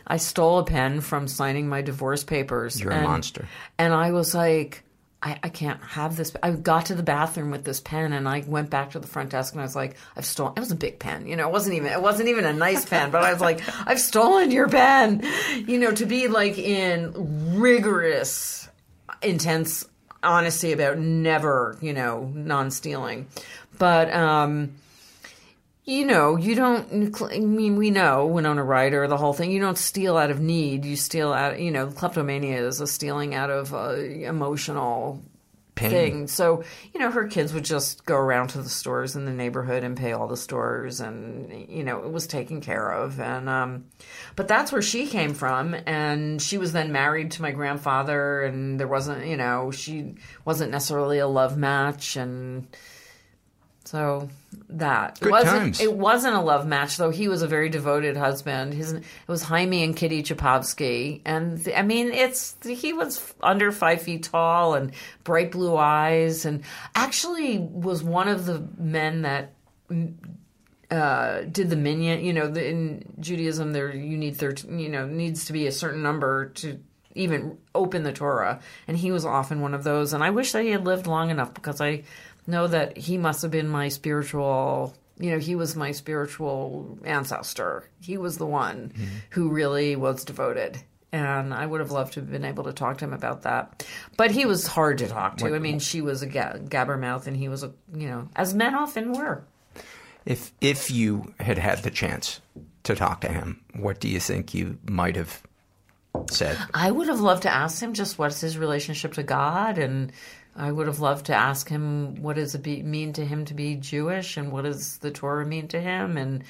I 0.06 0.18
stole 0.18 0.58
a 0.58 0.64
pen 0.64 1.00
from 1.00 1.26
signing 1.28 1.68
my 1.68 1.80
divorce 1.80 2.24
papers. 2.24 2.78
You're 2.80 2.92
a 2.92 3.02
monster. 3.02 3.48
And 3.78 3.94
I 3.94 4.12
was 4.12 4.34
like, 4.34 4.83
I, 5.24 5.38
I 5.42 5.48
can't 5.48 5.82
have 5.82 6.16
this. 6.16 6.36
I 6.42 6.50
got 6.50 6.86
to 6.86 6.94
the 6.94 7.02
bathroom 7.02 7.50
with 7.50 7.64
this 7.64 7.80
pen, 7.80 8.12
and 8.12 8.28
I 8.28 8.44
went 8.46 8.68
back 8.68 8.90
to 8.90 8.98
the 8.98 9.06
front 9.06 9.30
desk, 9.30 9.54
and 9.54 9.60
I 9.60 9.64
was 9.64 9.74
like, 9.74 9.96
I've 10.16 10.26
stolen. 10.26 10.52
It 10.56 10.60
was 10.60 10.70
a 10.70 10.76
big 10.76 10.98
pen, 10.98 11.26
you 11.26 11.34
know. 11.34 11.48
It 11.48 11.52
wasn't 11.52 11.76
even. 11.76 11.90
It 11.90 12.02
wasn't 12.02 12.28
even 12.28 12.44
a 12.44 12.52
nice 12.52 12.84
pen, 12.84 13.10
but 13.10 13.22
I 13.24 13.32
was 13.32 13.40
like, 13.40 13.62
I've 13.86 14.00
stolen 14.00 14.50
your 14.50 14.68
pen, 14.68 15.22
you 15.66 15.78
know, 15.78 15.92
to 15.92 16.04
be 16.04 16.28
like 16.28 16.58
in 16.58 17.58
rigorous, 17.58 18.68
intense 19.22 19.88
honesty 20.22 20.72
about 20.72 20.98
never, 20.98 21.78
you 21.80 21.94
know, 21.94 22.30
non-stealing. 22.34 23.26
But 23.78 24.12
um 24.12 24.74
you 25.84 26.06
know, 26.06 26.36
you 26.36 26.54
don't. 26.54 27.14
I 27.22 27.40
mean, 27.40 27.76
we 27.76 27.90
know 27.90 28.26
Winona 28.26 28.64
Ryder, 28.64 29.06
the 29.06 29.18
whole 29.18 29.34
thing. 29.34 29.50
You 29.50 29.60
don't 29.60 29.76
steal 29.76 30.16
out 30.16 30.30
of 30.30 30.40
need. 30.40 30.84
You 30.84 30.96
steal 30.96 31.32
out. 31.32 31.60
You 31.60 31.70
know, 31.70 31.88
kleptomania 31.88 32.66
is 32.66 32.80
a 32.80 32.86
stealing 32.86 33.34
out 33.34 33.50
of 33.50 33.74
uh, 33.74 33.94
emotional 33.96 35.22
Pain. 35.74 35.90
thing. 35.90 36.26
So, 36.28 36.64
you 36.92 37.00
know, 37.00 37.10
her 37.10 37.26
kids 37.26 37.52
would 37.52 37.64
just 37.64 38.06
go 38.06 38.16
around 38.16 38.48
to 38.48 38.62
the 38.62 38.68
stores 38.68 39.16
in 39.16 39.26
the 39.26 39.32
neighborhood 39.32 39.82
and 39.82 39.96
pay 39.96 40.12
all 40.12 40.26
the 40.26 40.36
stores, 40.36 41.00
and 41.00 41.68
you 41.68 41.84
know, 41.84 42.04
it 42.04 42.12
was 42.12 42.26
taken 42.26 42.62
care 42.62 42.90
of. 42.90 43.20
And 43.20 43.48
um, 43.48 43.84
but 44.36 44.48
that's 44.48 44.72
where 44.72 44.82
she 44.82 45.06
came 45.06 45.34
from, 45.34 45.74
and 45.86 46.40
she 46.40 46.56
was 46.56 46.72
then 46.72 46.92
married 46.92 47.32
to 47.32 47.42
my 47.42 47.50
grandfather, 47.50 48.42
and 48.42 48.80
there 48.80 48.88
wasn't, 48.88 49.26
you 49.26 49.36
know, 49.36 49.70
she 49.70 50.14
wasn't 50.46 50.70
necessarily 50.70 51.18
a 51.18 51.26
love 51.26 51.58
match, 51.58 52.16
and 52.16 52.68
so 53.84 54.30
that. 54.70 55.20
Good 55.20 55.28
it 55.28 55.32
wasn't 55.32 55.58
times. 55.58 55.80
it 55.80 55.92
wasn't 55.92 56.34
a 56.34 56.40
love 56.40 56.66
match 56.66 56.96
though. 56.96 57.10
He 57.10 57.28
was 57.28 57.42
a 57.42 57.46
very 57.46 57.68
devoted 57.68 58.16
husband. 58.16 58.74
His 58.74 58.92
it 58.92 59.04
was 59.26 59.42
Jaime 59.42 59.82
and 59.84 59.96
Kitty 59.96 60.22
Chapovsky 60.22 61.20
and 61.24 61.66
I 61.74 61.82
mean 61.82 62.12
it's 62.12 62.56
he 62.64 62.92
was 62.92 63.34
under 63.42 63.72
five 63.72 64.02
feet 64.02 64.24
tall 64.24 64.74
and 64.74 64.92
bright 65.22 65.52
blue 65.52 65.76
eyes 65.76 66.44
and 66.44 66.62
actually 66.94 67.58
was 67.58 68.02
one 68.02 68.28
of 68.28 68.46
the 68.46 68.66
men 68.78 69.22
that 69.22 69.52
mm, 69.90 70.14
uh, 70.90 71.42
did 71.42 71.70
the 71.70 71.76
minyan 71.76 72.24
you 72.24 72.32
know 72.32 72.48
the, 72.48 72.66
in 72.66 73.04
Judaism 73.20 73.72
there 73.72 73.94
you 73.94 74.16
need 74.16 74.36
13 74.36 74.78
you 74.78 74.88
know 74.88 75.06
needs 75.06 75.46
to 75.46 75.52
be 75.52 75.66
a 75.66 75.72
certain 75.72 76.02
number 76.02 76.50
to 76.50 76.78
even 77.14 77.58
open 77.74 78.02
the 78.02 78.12
Torah. 78.12 78.60
And 78.88 78.96
he 78.96 79.12
was 79.12 79.24
often 79.24 79.60
one 79.60 79.74
of 79.74 79.84
those. 79.84 80.12
And 80.12 80.22
I 80.22 80.30
wish 80.30 80.52
that 80.52 80.62
he 80.62 80.70
had 80.70 80.84
lived 80.84 81.06
long 81.06 81.30
enough 81.30 81.54
because 81.54 81.80
I 81.80 82.02
know 82.46 82.66
that 82.66 82.96
he 82.96 83.18
must 83.18 83.42
have 83.42 83.50
been 83.50 83.68
my 83.68 83.88
spiritual 83.88 84.94
you 85.18 85.30
know 85.30 85.38
he 85.38 85.54
was 85.54 85.76
my 85.76 85.92
spiritual 85.92 86.98
ancestor. 87.04 87.88
He 88.00 88.18
was 88.18 88.38
the 88.38 88.46
one 88.46 88.92
mm-hmm. 88.94 89.16
who 89.30 89.50
really 89.50 89.96
was 89.96 90.24
devoted 90.24 90.78
and 91.12 91.54
I 91.54 91.64
would 91.64 91.80
have 91.80 91.92
loved 91.92 92.14
to 92.14 92.20
have 92.20 92.30
been 92.30 92.44
able 92.44 92.64
to 92.64 92.72
talk 92.72 92.98
to 92.98 93.04
him 93.04 93.12
about 93.12 93.42
that. 93.42 93.86
But 94.16 94.32
he 94.32 94.46
was 94.46 94.66
hard 94.66 94.98
to 94.98 95.06
talk 95.06 95.36
to. 95.38 95.54
I 95.54 95.58
mean 95.60 95.78
she 95.78 96.00
was 96.00 96.22
a 96.22 96.26
ga- 96.26 96.58
gabbermouth 96.58 97.26
and 97.26 97.36
he 97.36 97.48
was 97.48 97.62
a 97.62 97.72
you 97.94 98.08
know 98.08 98.28
as 98.34 98.54
men 98.54 98.74
often 98.74 99.12
were. 99.12 99.44
If 100.26 100.52
if 100.60 100.90
you 100.90 101.34
had 101.38 101.58
had 101.58 101.82
the 101.82 101.90
chance 101.90 102.40
to 102.84 102.94
talk 102.94 103.20
to 103.20 103.28
him, 103.28 103.60
what 103.76 104.00
do 104.00 104.08
you 104.08 104.20
think 104.20 104.54
you 104.54 104.78
might 104.88 105.16
have 105.16 105.42
said? 106.30 106.58
I 106.72 106.90
would 106.90 107.08
have 107.08 107.20
loved 107.20 107.42
to 107.42 107.52
ask 107.52 107.82
him 107.82 107.94
just 107.94 108.18
what's 108.18 108.40
his 108.40 108.58
relationship 108.58 109.14
to 109.14 109.22
God, 109.22 109.78
and 109.78 110.12
I 110.56 110.70
would 110.70 110.86
have 110.86 111.00
loved 111.00 111.26
to 111.26 111.34
ask 111.34 111.68
him 111.68 112.22
what 112.22 112.36
does 112.36 112.54
it 112.54 112.64
mean 112.84 113.12
to 113.14 113.24
him 113.24 113.44
to 113.46 113.54
be 113.54 113.76
Jewish, 113.76 114.36
and 114.36 114.52
what 114.52 114.62
does 114.62 114.98
the 114.98 115.10
Torah 115.10 115.44
mean 115.46 115.68
to 115.68 115.80
him, 115.80 116.16
and 116.16 116.44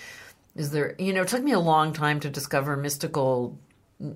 is 0.55 0.71
there, 0.71 0.95
you 0.99 1.13
know, 1.13 1.23
it 1.23 1.29
took 1.29 1.43
me 1.43 1.53
a 1.53 1.59
long 1.59 1.93
time 1.93 2.21
to 2.21 2.31
discover 2.31 2.77
mystical, 2.77 3.59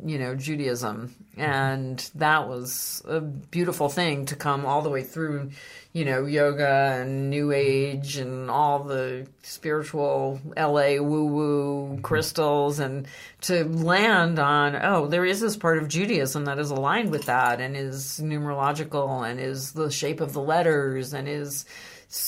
you 0.05 0.19
know, 0.19 0.35
Judaism, 0.35 1.15
and 1.37 1.99
that 2.15 2.49
was 2.49 3.03
a 3.07 3.21
beautiful 3.21 3.89
thing 3.89 4.27
to 4.27 4.37
come 4.37 4.67
all 4.67 4.83
the 4.83 4.91
way 4.91 5.03
through, 5.03 5.51
you 5.99 6.05
know, 6.05 6.27
yoga 6.27 7.01
and 7.01 7.29
New 7.29 7.51
Age 7.51 8.19
and 8.19 8.49
all 8.49 8.85
the 8.85 9.27
spiritual 9.43 10.41
LA 10.57 11.01
woo 11.01 11.27
woo 11.27 11.89
mm-hmm. 11.89 12.03
crystals, 12.03 12.79
and 12.79 13.09
to 13.41 13.65
land 13.65 14.39
on, 14.39 14.77
oh, 14.77 15.09
there 15.09 15.25
is 15.25 15.41
this 15.41 15.57
part 15.57 15.79
of 15.79 15.89
Judaism 15.89 16.45
that 16.45 16.61
is 16.61 16.71
aligned 16.71 17.11
with 17.11 17.25
that 17.25 17.61
and 17.61 17.77
is 17.77 18.21
numerological 18.23 19.29
and 19.29 19.41
is 19.41 19.73
the 19.73 19.91
shape 19.91 20.21
of 20.21 20.35
the 20.35 20.41
letters 20.41 21.13
and 21.13 21.29
is 21.29 21.65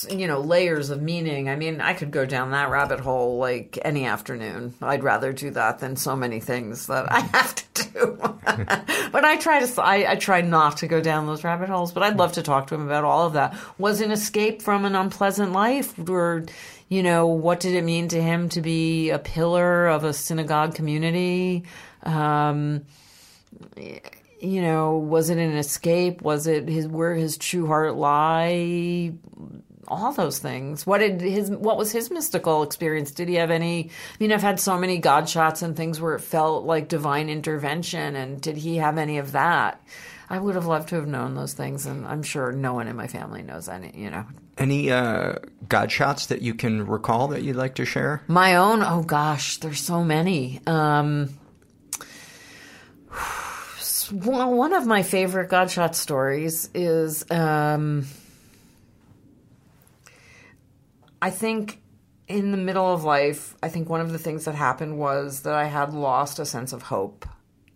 you 0.09 0.27
know 0.27 0.39
layers 0.39 0.91
of 0.91 1.01
meaning. 1.01 1.49
I 1.49 1.55
mean 1.55 1.81
i 1.81 1.93
could 1.93 2.11
go 2.11 2.25
down 2.25 2.51
that 2.51 2.69
rabbit 2.69 2.99
hole 2.99 3.37
like 3.37 3.79
any 3.83 4.05
afternoon. 4.05 4.75
I'd 4.81 5.03
rather 5.03 5.33
do 5.33 5.49
that 5.51 5.79
than 5.79 5.95
so 5.95 6.15
many 6.15 6.39
things 6.39 6.87
that 6.87 7.11
i 7.11 7.19
have 7.33 7.55
to 7.55 7.91
do. 7.91 8.17
But 9.11 9.25
i 9.25 9.35
try 9.37 9.65
to 9.65 9.81
I, 9.81 10.11
I 10.11 10.15
try 10.15 10.41
not 10.41 10.77
to 10.77 10.87
go 10.87 11.01
down 11.01 11.25
those 11.25 11.43
rabbit 11.43 11.69
holes 11.69 11.91
but 11.91 12.03
i'd 12.03 12.17
love 12.17 12.33
to 12.33 12.43
talk 12.43 12.67
to 12.67 12.75
him 12.75 12.85
about 12.85 13.03
all 13.03 13.25
of 13.25 13.33
that. 13.33 13.55
Was 13.77 14.01
an 14.01 14.11
escape 14.11 14.61
from 14.61 14.85
an 14.85 14.95
unpleasant 14.95 15.51
life? 15.51 15.97
Or 16.09 16.45
you 16.87 17.01
know 17.01 17.27
what 17.27 17.59
did 17.59 17.73
it 17.73 17.83
mean 17.83 18.07
to 18.09 18.21
him 18.21 18.49
to 18.49 18.61
be 18.61 19.09
a 19.09 19.19
pillar 19.19 19.87
of 19.87 20.03
a 20.03 20.13
synagogue 20.13 20.75
community? 20.75 21.63
Um, 22.03 22.85
you 24.41 24.61
know, 24.61 24.97
was 24.97 25.29
it 25.29 25.37
an 25.37 25.55
escape? 25.55 26.21
Was 26.21 26.47
it 26.47 26.67
his 26.67 26.87
where 26.87 27.13
his 27.13 27.37
true 27.37 27.67
heart 27.67 27.95
lie? 27.95 29.13
All 29.91 30.13
those 30.13 30.39
things. 30.39 30.87
What 30.87 30.99
did 30.99 31.19
his 31.21 31.51
what 31.51 31.77
was 31.77 31.91
his 31.91 32.09
mystical 32.09 32.63
experience? 32.63 33.11
Did 33.11 33.27
he 33.27 33.35
have 33.35 33.51
any? 33.51 33.89
I 33.89 34.15
mean, 34.19 34.31
I've 34.31 34.41
had 34.41 34.59
so 34.59 34.77
many 34.77 34.97
God 34.99 35.27
shots 35.27 35.61
and 35.61 35.75
things 35.75 35.99
where 35.99 36.15
it 36.15 36.21
felt 36.21 36.63
like 36.65 36.87
divine 36.87 37.29
intervention, 37.29 38.15
and 38.15 38.39
did 38.41 38.55
he 38.57 38.77
have 38.77 38.97
any 38.97 39.17
of 39.17 39.33
that? 39.33 39.81
I 40.29 40.39
would 40.39 40.55
have 40.55 40.65
loved 40.65 40.87
to 40.89 40.95
have 40.95 41.07
known 41.07 41.35
those 41.35 41.51
things, 41.53 41.85
and 41.85 42.07
I'm 42.07 42.23
sure 42.23 42.53
no 42.53 42.73
one 42.73 42.87
in 42.87 42.95
my 42.95 43.07
family 43.07 43.43
knows 43.43 43.67
any. 43.67 43.91
You 43.93 44.09
know, 44.11 44.25
Any 44.57 44.89
uh, 44.89 45.35
God 45.67 45.91
shots 45.91 46.27
that 46.27 46.41
you 46.41 46.53
can 46.53 46.85
recall 46.87 47.27
that 47.29 47.41
you'd 47.43 47.57
like 47.57 47.75
to 47.75 47.83
share? 47.85 48.23
my 48.29 48.55
own. 48.55 48.81
Oh 48.81 49.03
gosh, 49.03 49.57
there's 49.57 49.81
so 49.81 50.05
many. 50.05 50.61
Um, 50.65 51.37
well, 54.13 54.53
one 54.53 54.73
of 54.73 54.85
my 54.85 55.03
favorite 55.03 55.49
Godshot 55.49 55.95
stories 55.95 56.69
is 56.73 57.29
um, 57.29 58.05
I 61.21 61.29
think 61.29 61.81
in 62.27 62.51
the 62.51 62.57
middle 62.57 62.91
of 62.93 63.03
life, 63.03 63.55
I 63.61 63.69
think 63.69 63.89
one 63.89 64.01
of 64.01 64.11
the 64.11 64.19
things 64.19 64.45
that 64.45 64.55
happened 64.55 64.97
was 64.97 65.41
that 65.41 65.53
I 65.53 65.65
had 65.65 65.93
lost 65.93 66.39
a 66.39 66.45
sense 66.45 66.73
of 66.73 66.81
hope. 66.83 67.25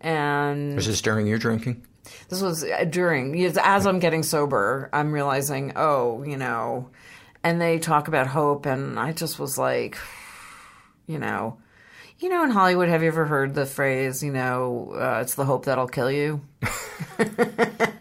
And 0.00 0.74
Was 0.76 0.86
this 0.86 1.00
during 1.00 1.26
your 1.26 1.38
drinking? 1.38 1.86
this 2.28 2.40
was 2.40 2.62
uh, 2.64 2.84
during 2.84 3.42
as 3.44 3.86
I'm 3.86 3.98
getting 3.98 4.22
sober, 4.22 4.88
I'm 4.92 5.12
realizing, 5.12 5.72
oh, 5.76 6.22
you 6.22 6.36
know, 6.36 6.90
and 7.42 7.60
they 7.60 7.78
talk 7.78 8.08
about 8.08 8.26
hope, 8.26 8.66
and 8.66 8.98
I 8.98 9.12
just 9.12 9.38
was 9.38 9.58
like, 9.58 9.98
you 11.06 11.18
know, 11.18 11.58
you 12.18 12.28
know, 12.28 12.44
in 12.44 12.50
Hollywood, 12.50 12.88
have 12.88 13.02
you 13.02 13.08
ever 13.08 13.26
heard 13.26 13.54
the 13.54 13.66
phrase, 13.66 14.22
you 14.22 14.32
know, 14.32 14.92
uh, 14.94 15.20
it's 15.20 15.34
the 15.34 15.44
hope 15.44 15.66
that'll 15.66 15.88
kill 15.88 16.10
you? 16.10 16.40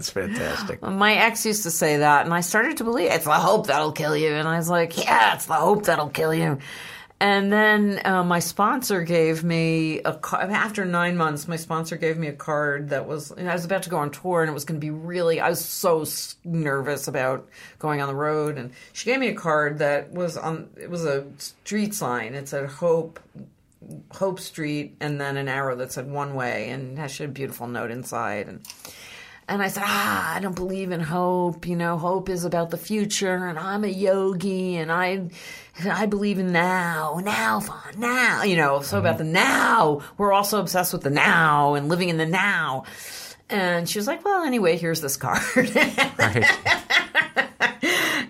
That's 0.00 0.10
fantastic. 0.10 0.80
My 0.82 1.12
ex 1.12 1.44
used 1.44 1.64
to 1.64 1.70
say 1.70 1.98
that, 1.98 2.24
and 2.24 2.32
I 2.32 2.40
started 2.40 2.78
to 2.78 2.84
believe 2.84 3.10
it's 3.10 3.26
the 3.26 3.32
hope 3.32 3.66
that'll 3.66 3.92
kill 3.92 4.16
you. 4.16 4.32
And 4.32 4.48
I 4.48 4.56
was 4.56 4.70
like, 4.70 4.96
yeah, 4.96 5.34
it's 5.34 5.44
the 5.44 5.54
hope 5.54 5.84
that'll 5.84 6.08
kill 6.08 6.32
you. 6.32 6.58
And 7.22 7.52
then 7.52 8.00
uh, 8.06 8.24
my 8.24 8.38
sponsor 8.38 9.02
gave 9.02 9.44
me 9.44 9.98
a 9.98 10.14
card. 10.14 10.50
After 10.50 10.86
nine 10.86 11.18
months, 11.18 11.46
my 11.46 11.56
sponsor 11.56 11.98
gave 11.98 12.16
me 12.16 12.28
a 12.28 12.32
card 12.32 12.88
that 12.88 13.06
was, 13.06 13.30
I 13.32 13.52
was 13.52 13.66
about 13.66 13.82
to 13.82 13.90
go 13.90 13.98
on 13.98 14.10
tour, 14.10 14.40
and 14.40 14.48
it 14.48 14.54
was 14.54 14.64
going 14.64 14.80
to 14.80 14.84
be 14.84 14.90
really, 14.90 15.38
I 15.38 15.50
was 15.50 15.62
so 15.62 16.06
nervous 16.44 17.06
about 17.06 17.46
going 17.78 18.00
on 18.00 18.08
the 18.08 18.14
road. 18.14 18.56
And 18.56 18.72
she 18.94 19.04
gave 19.04 19.20
me 19.20 19.28
a 19.28 19.34
card 19.34 19.80
that 19.80 20.12
was 20.12 20.38
on, 20.38 20.70
it 20.80 20.88
was 20.88 21.04
a 21.04 21.26
street 21.36 21.92
sign. 21.92 22.32
It 22.32 22.48
said 22.48 22.70
Hope, 22.70 23.20
Hope 24.12 24.40
Street, 24.40 24.96
and 24.98 25.20
then 25.20 25.36
an 25.36 25.46
arrow 25.46 25.76
that 25.76 25.92
said 25.92 26.10
one 26.10 26.34
way, 26.34 26.70
and 26.70 26.98
it 26.98 26.98
had 26.98 27.20
a 27.20 27.28
beautiful 27.28 27.66
note 27.66 27.90
inside. 27.90 28.48
And 28.48 28.62
and 29.50 29.60
I 29.60 29.66
said, 29.66 29.82
ah, 29.84 30.36
I 30.36 30.38
don't 30.38 30.54
believe 30.54 30.92
in 30.92 31.00
hope. 31.00 31.66
You 31.66 31.74
know, 31.74 31.98
hope 31.98 32.28
is 32.28 32.44
about 32.44 32.70
the 32.70 32.76
future, 32.76 33.34
and 33.34 33.58
I'm 33.58 33.82
a 33.82 33.88
yogi, 33.88 34.76
and 34.76 34.92
I, 34.92 35.28
I 35.84 36.06
believe 36.06 36.38
in 36.38 36.52
now, 36.52 37.20
now, 37.22 37.60
now. 37.98 38.44
You 38.44 38.56
know, 38.56 38.80
so 38.82 39.00
about 39.00 39.18
the 39.18 39.24
now. 39.24 40.02
We're 40.16 40.32
also 40.32 40.60
obsessed 40.60 40.92
with 40.92 41.02
the 41.02 41.10
now 41.10 41.74
and 41.74 41.88
living 41.88 42.10
in 42.10 42.16
the 42.16 42.26
now. 42.26 42.84
And 43.50 43.88
she 43.88 43.98
was 43.98 44.06
like, 44.06 44.24
well, 44.24 44.44
anyway, 44.44 44.76
here's 44.76 45.00
this 45.00 45.16
card. 45.16 45.42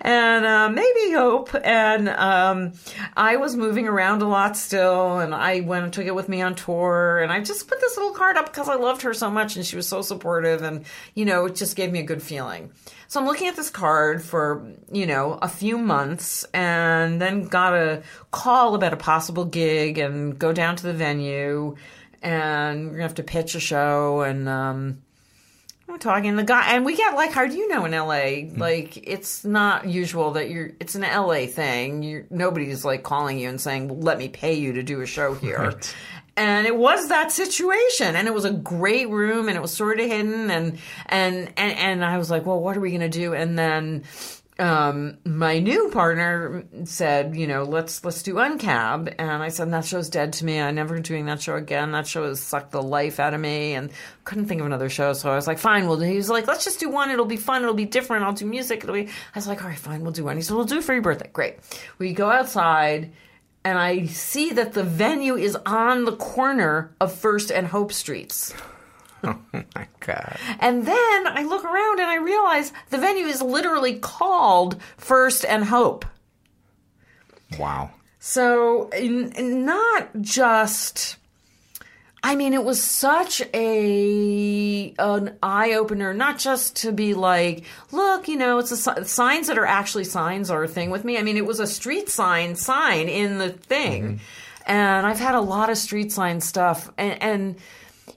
and 0.01 0.45
uh, 0.45 0.69
maybe 0.69 1.11
hope. 1.13 1.55
And 1.63 2.09
um, 2.09 2.73
I 3.15 3.35
was 3.37 3.55
moving 3.55 3.87
around 3.87 4.21
a 4.21 4.27
lot 4.27 4.57
still, 4.57 5.19
and 5.19 5.33
I 5.33 5.61
went 5.61 5.83
and 5.85 5.93
took 5.93 6.05
it 6.05 6.15
with 6.15 6.27
me 6.27 6.41
on 6.41 6.55
tour. 6.55 7.19
And 7.19 7.31
I 7.31 7.41
just 7.41 7.67
put 7.67 7.79
this 7.79 7.97
little 7.97 8.13
card 8.13 8.37
up 8.37 8.47
because 8.47 8.67
I 8.67 8.75
loved 8.75 9.03
her 9.03 9.13
so 9.13 9.29
much, 9.29 9.55
and 9.55 9.65
she 9.65 9.75
was 9.75 9.87
so 9.87 10.01
supportive, 10.01 10.61
and 10.61 10.85
you 11.15 11.25
know, 11.25 11.45
it 11.45 11.55
just 11.55 11.75
gave 11.75 11.91
me 11.91 11.99
a 11.99 12.03
good 12.03 12.23
feeling. 12.23 12.71
So 13.07 13.19
I'm 13.19 13.25
looking 13.25 13.47
at 13.47 13.55
this 13.55 13.69
card 13.69 14.23
for 14.23 14.73
you 14.91 15.05
know 15.05 15.37
a 15.41 15.47
few 15.47 15.77
months, 15.77 16.45
and 16.53 17.21
then 17.21 17.43
got 17.43 17.73
a 17.73 18.03
call 18.31 18.75
about 18.75 18.93
a 18.93 18.97
possible 18.97 19.45
gig, 19.45 19.97
and 19.97 20.37
go 20.37 20.51
down 20.51 20.75
to 20.77 20.83
the 20.83 20.93
venue, 20.93 21.75
and 22.21 22.85
we're 22.85 22.93
gonna 22.93 23.03
have 23.03 23.15
to 23.15 23.23
pitch 23.23 23.55
a 23.55 23.59
show, 23.59 24.21
and. 24.21 24.49
Um, 24.49 25.01
we're 25.91 25.97
talking 25.97 26.35
the 26.35 26.43
guy, 26.43 26.73
and 26.73 26.85
we 26.85 26.95
get 26.95 27.15
like, 27.15 27.31
how 27.31 27.45
do 27.45 27.55
you 27.55 27.67
know 27.67 27.85
in 27.85 27.91
LA? 27.91 28.49
Hmm. 28.49 28.59
Like, 28.59 28.97
it's 29.07 29.43
not 29.45 29.87
usual 29.87 30.31
that 30.31 30.49
you're. 30.49 30.71
It's 30.79 30.95
an 30.95 31.01
LA 31.01 31.45
thing. 31.47 32.01
You're 32.03 32.25
nobody's 32.29 32.83
like 32.85 33.03
calling 33.03 33.37
you 33.37 33.49
and 33.49 33.59
saying, 33.59 33.89
well, 33.89 33.99
"Let 33.99 34.17
me 34.17 34.29
pay 34.29 34.53
you 34.53 34.73
to 34.73 34.83
do 34.83 35.01
a 35.01 35.05
show 35.05 35.33
here." 35.33 35.73
And 36.37 36.65
it 36.65 36.75
was 36.75 37.09
that 37.09 37.31
situation, 37.31 38.15
and 38.15 38.27
it 38.27 38.33
was 38.33 38.45
a 38.45 38.51
great 38.51 39.09
room, 39.09 39.49
and 39.49 39.57
it 39.57 39.61
was 39.61 39.73
sort 39.73 39.99
of 39.99 40.07
hidden, 40.07 40.49
and 40.49 40.77
and 41.07 41.51
and, 41.57 41.77
and 41.77 42.05
I 42.05 42.17
was 42.17 42.31
like, 42.31 42.45
"Well, 42.45 42.59
what 42.59 42.77
are 42.77 42.79
we 42.79 42.91
gonna 42.91 43.09
do?" 43.09 43.33
And 43.33 43.59
then 43.59 44.03
um, 44.61 45.17
my 45.25 45.57
new 45.57 45.89
partner 45.89 46.63
said, 46.83 47.35
you 47.35 47.47
know, 47.47 47.63
let's 47.63 48.05
let's 48.05 48.21
do 48.21 48.35
Uncab, 48.35 49.11
and 49.17 49.41
I 49.41 49.49
said 49.49 49.73
that 49.73 49.85
show's 49.85 50.07
dead 50.07 50.33
to 50.33 50.45
me. 50.45 50.61
I'm 50.61 50.75
never 50.75 50.99
doing 50.99 51.25
that 51.25 51.41
show 51.41 51.55
again. 51.55 51.93
That 51.93 52.05
show 52.05 52.27
has 52.27 52.39
sucked 52.39 52.69
the 52.69 52.81
life 52.81 53.19
out 53.19 53.33
of 53.33 53.41
me, 53.41 53.73
and 53.73 53.89
couldn't 54.23 54.45
think 54.45 54.61
of 54.61 54.67
another 54.67 54.87
show. 54.87 55.13
So 55.13 55.31
I 55.31 55.35
was 55.35 55.47
like, 55.47 55.57
fine, 55.57 55.87
we'll 55.87 55.97
do. 55.97 56.05
He 56.05 56.15
was 56.15 56.29
like, 56.29 56.45
let's 56.45 56.63
just 56.63 56.79
do 56.79 56.89
one. 56.89 57.09
It'll 57.09 57.25
be 57.25 57.37
fun. 57.37 57.63
It'll 57.63 57.73
be 57.73 57.85
different. 57.85 58.23
I'll 58.23 58.33
do 58.33 58.45
music. 58.45 58.83
It'll 58.83 58.93
be. 58.93 59.07
I 59.07 59.09
was 59.33 59.47
like, 59.47 59.63
all 59.63 59.69
right, 59.69 59.79
fine, 59.79 60.03
we'll 60.03 60.11
do 60.11 60.25
one. 60.25 60.35
He 60.35 60.43
said, 60.43 60.55
we'll 60.55 60.65
do 60.65 60.77
it 60.77 60.83
for 60.83 60.93
your 60.93 61.01
birthday. 61.01 61.29
Great. 61.33 61.55
We 61.97 62.13
go 62.13 62.29
outside. 62.29 63.13
And 63.63 63.77
I 63.77 64.05
see 64.05 64.49
that 64.51 64.73
the 64.73 64.83
venue 64.83 65.35
is 65.35 65.55
on 65.67 66.05
the 66.05 66.15
corner 66.15 66.95
of 66.99 67.13
First 67.13 67.51
and 67.51 67.67
Hope 67.67 67.93
Streets. 67.93 68.55
Oh 69.53 69.63
my 69.75 69.87
god. 69.99 70.37
And 70.59 70.85
then 70.85 71.27
I 71.27 71.43
look 71.47 71.63
around 71.63 71.99
and 71.99 72.09
I 72.09 72.15
realize 72.15 72.73
the 72.89 72.97
venue 72.97 73.27
is 73.27 73.41
literally 73.41 73.99
called 73.99 74.81
First 74.97 75.45
and 75.45 75.65
Hope. 75.65 76.05
Wow. 77.59 77.91
So, 78.19 78.89
in, 78.89 79.31
in 79.33 79.65
not 79.65 80.09
just. 80.21 81.17
I 82.23 82.35
mean, 82.35 82.53
it 82.53 82.63
was 82.63 82.83
such 82.83 83.41
a 83.51 84.93
an 84.99 85.37
eye 85.41 85.73
opener, 85.73 86.13
not 86.13 86.37
just 86.37 86.75
to 86.77 86.91
be 86.91 87.15
like, 87.15 87.63
look, 87.91 88.27
you 88.27 88.37
know, 88.37 88.59
it's 88.59 88.71
a, 88.71 88.77
si- 88.77 89.03
signs 89.05 89.47
that 89.47 89.57
are 89.57 89.65
actually 89.65 90.03
signs 90.03 90.51
are 90.51 90.63
a 90.63 90.67
thing 90.67 90.91
with 90.91 91.03
me. 91.03 91.17
I 91.17 91.23
mean, 91.23 91.35
it 91.35 91.47
was 91.47 91.59
a 91.59 91.65
street 91.65 92.09
sign 92.09 92.55
sign 92.55 93.09
in 93.09 93.39
the 93.39 93.49
thing, 93.49 94.03
mm-hmm. 94.03 94.71
and 94.71 95.07
I've 95.07 95.19
had 95.19 95.33
a 95.33 95.41
lot 95.41 95.71
of 95.71 95.79
street 95.79 96.11
sign 96.11 96.41
stuff, 96.41 96.91
and, 96.95 97.23
and 97.23 97.55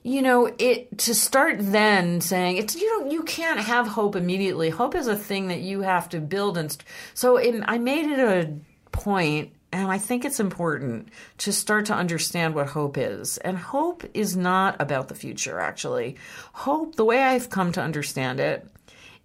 you 0.05 0.21
know, 0.21 0.53
it 0.59 0.99
to 0.99 1.15
start 1.15 1.55
then 1.59 2.21
saying 2.21 2.57
it's 2.57 2.75
you 2.75 2.87
don't 2.87 3.09
you 3.09 3.23
can't 3.23 3.59
have 3.59 3.87
hope 3.87 4.15
immediately. 4.15 4.69
Hope 4.69 4.93
is 4.93 5.07
a 5.07 5.15
thing 5.15 5.47
that 5.47 5.61
you 5.61 5.81
have 5.81 6.07
to 6.09 6.19
build, 6.19 6.59
and 6.59 6.71
st- 6.71 6.85
so 7.15 7.37
it, 7.37 7.63
I 7.67 7.79
made 7.79 8.05
it 8.11 8.19
a 8.19 8.53
point 8.91 9.51
and 9.73 9.91
I 9.91 9.97
think 9.97 10.23
it's 10.23 10.39
important 10.39 11.09
to 11.39 11.51
start 11.51 11.87
to 11.87 11.95
understand 11.95 12.53
what 12.53 12.67
hope 12.67 12.99
is. 12.99 13.39
And 13.39 13.57
hope 13.57 14.03
is 14.13 14.37
not 14.37 14.79
about 14.79 15.07
the 15.07 15.15
future, 15.15 15.59
actually. 15.59 16.17
Hope, 16.53 16.95
the 16.95 17.03
way 17.03 17.23
I've 17.23 17.49
come 17.49 17.71
to 17.71 17.81
understand 17.81 18.39
it, 18.39 18.65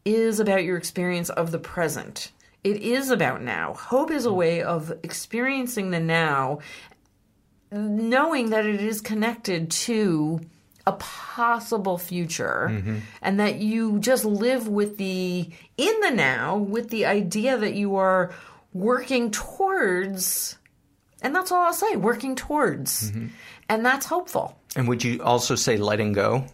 is 0.06 0.40
about 0.40 0.64
your 0.64 0.78
experience 0.78 1.28
of 1.28 1.52
the 1.52 1.58
present. 1.58 2.32
It 2.64 2.78
is 2.78 3.10
about 3.10 3.42
now. 3.42 3.74
Hope 3.74 4.10
is 4.10 4.24
a 4.24 4.32
way 4.32 4.62
of 4.62 4.92
experiencing 5.02 5.90
the 5.90 6.00
now, 6.00 6.60
knowing 7.70 8.48
that 8.48 8.64
it 8.64 8.80
is 8.80 9.02
connected 9.02 9.70
to 9.70 10.40
a 10.86 10.92
possible 10.92 11.98
future 11.98 12.82
and 13.22 13.38
that 13.38 13.56
you 13.56 13.98
just 13.98 14.24
live 14.24 14.66
with 14.66 14.96
the 14.96 15.48
in 15.76 16.00
the 16.00 16.10
now 16.10 16.56
with 16.56 16.90
the 16.90 17.06
idea 17.06 17.56
that 17.56 17.74
you 17.74 17.96
are 17.96 18.32
working 18.72 19.30
towards 19.30 20.56
and 21.22 21.34
that's 21.34 21.52
all 21.52 21.66
I'll 21.66 21.72
say 21.72 21.96
working 21.96 22.34
towards. 22.34 23.12
And 23.68 23.84
that's 23.84 24.06
hopeful. 24.06 24.58
And 24.74 24.88
would 24.88 25.04
you 25.04 25.22
also 25.22 25.54
say 25.54 25.76
letting 25.76 26.12
go? 26.12 26.44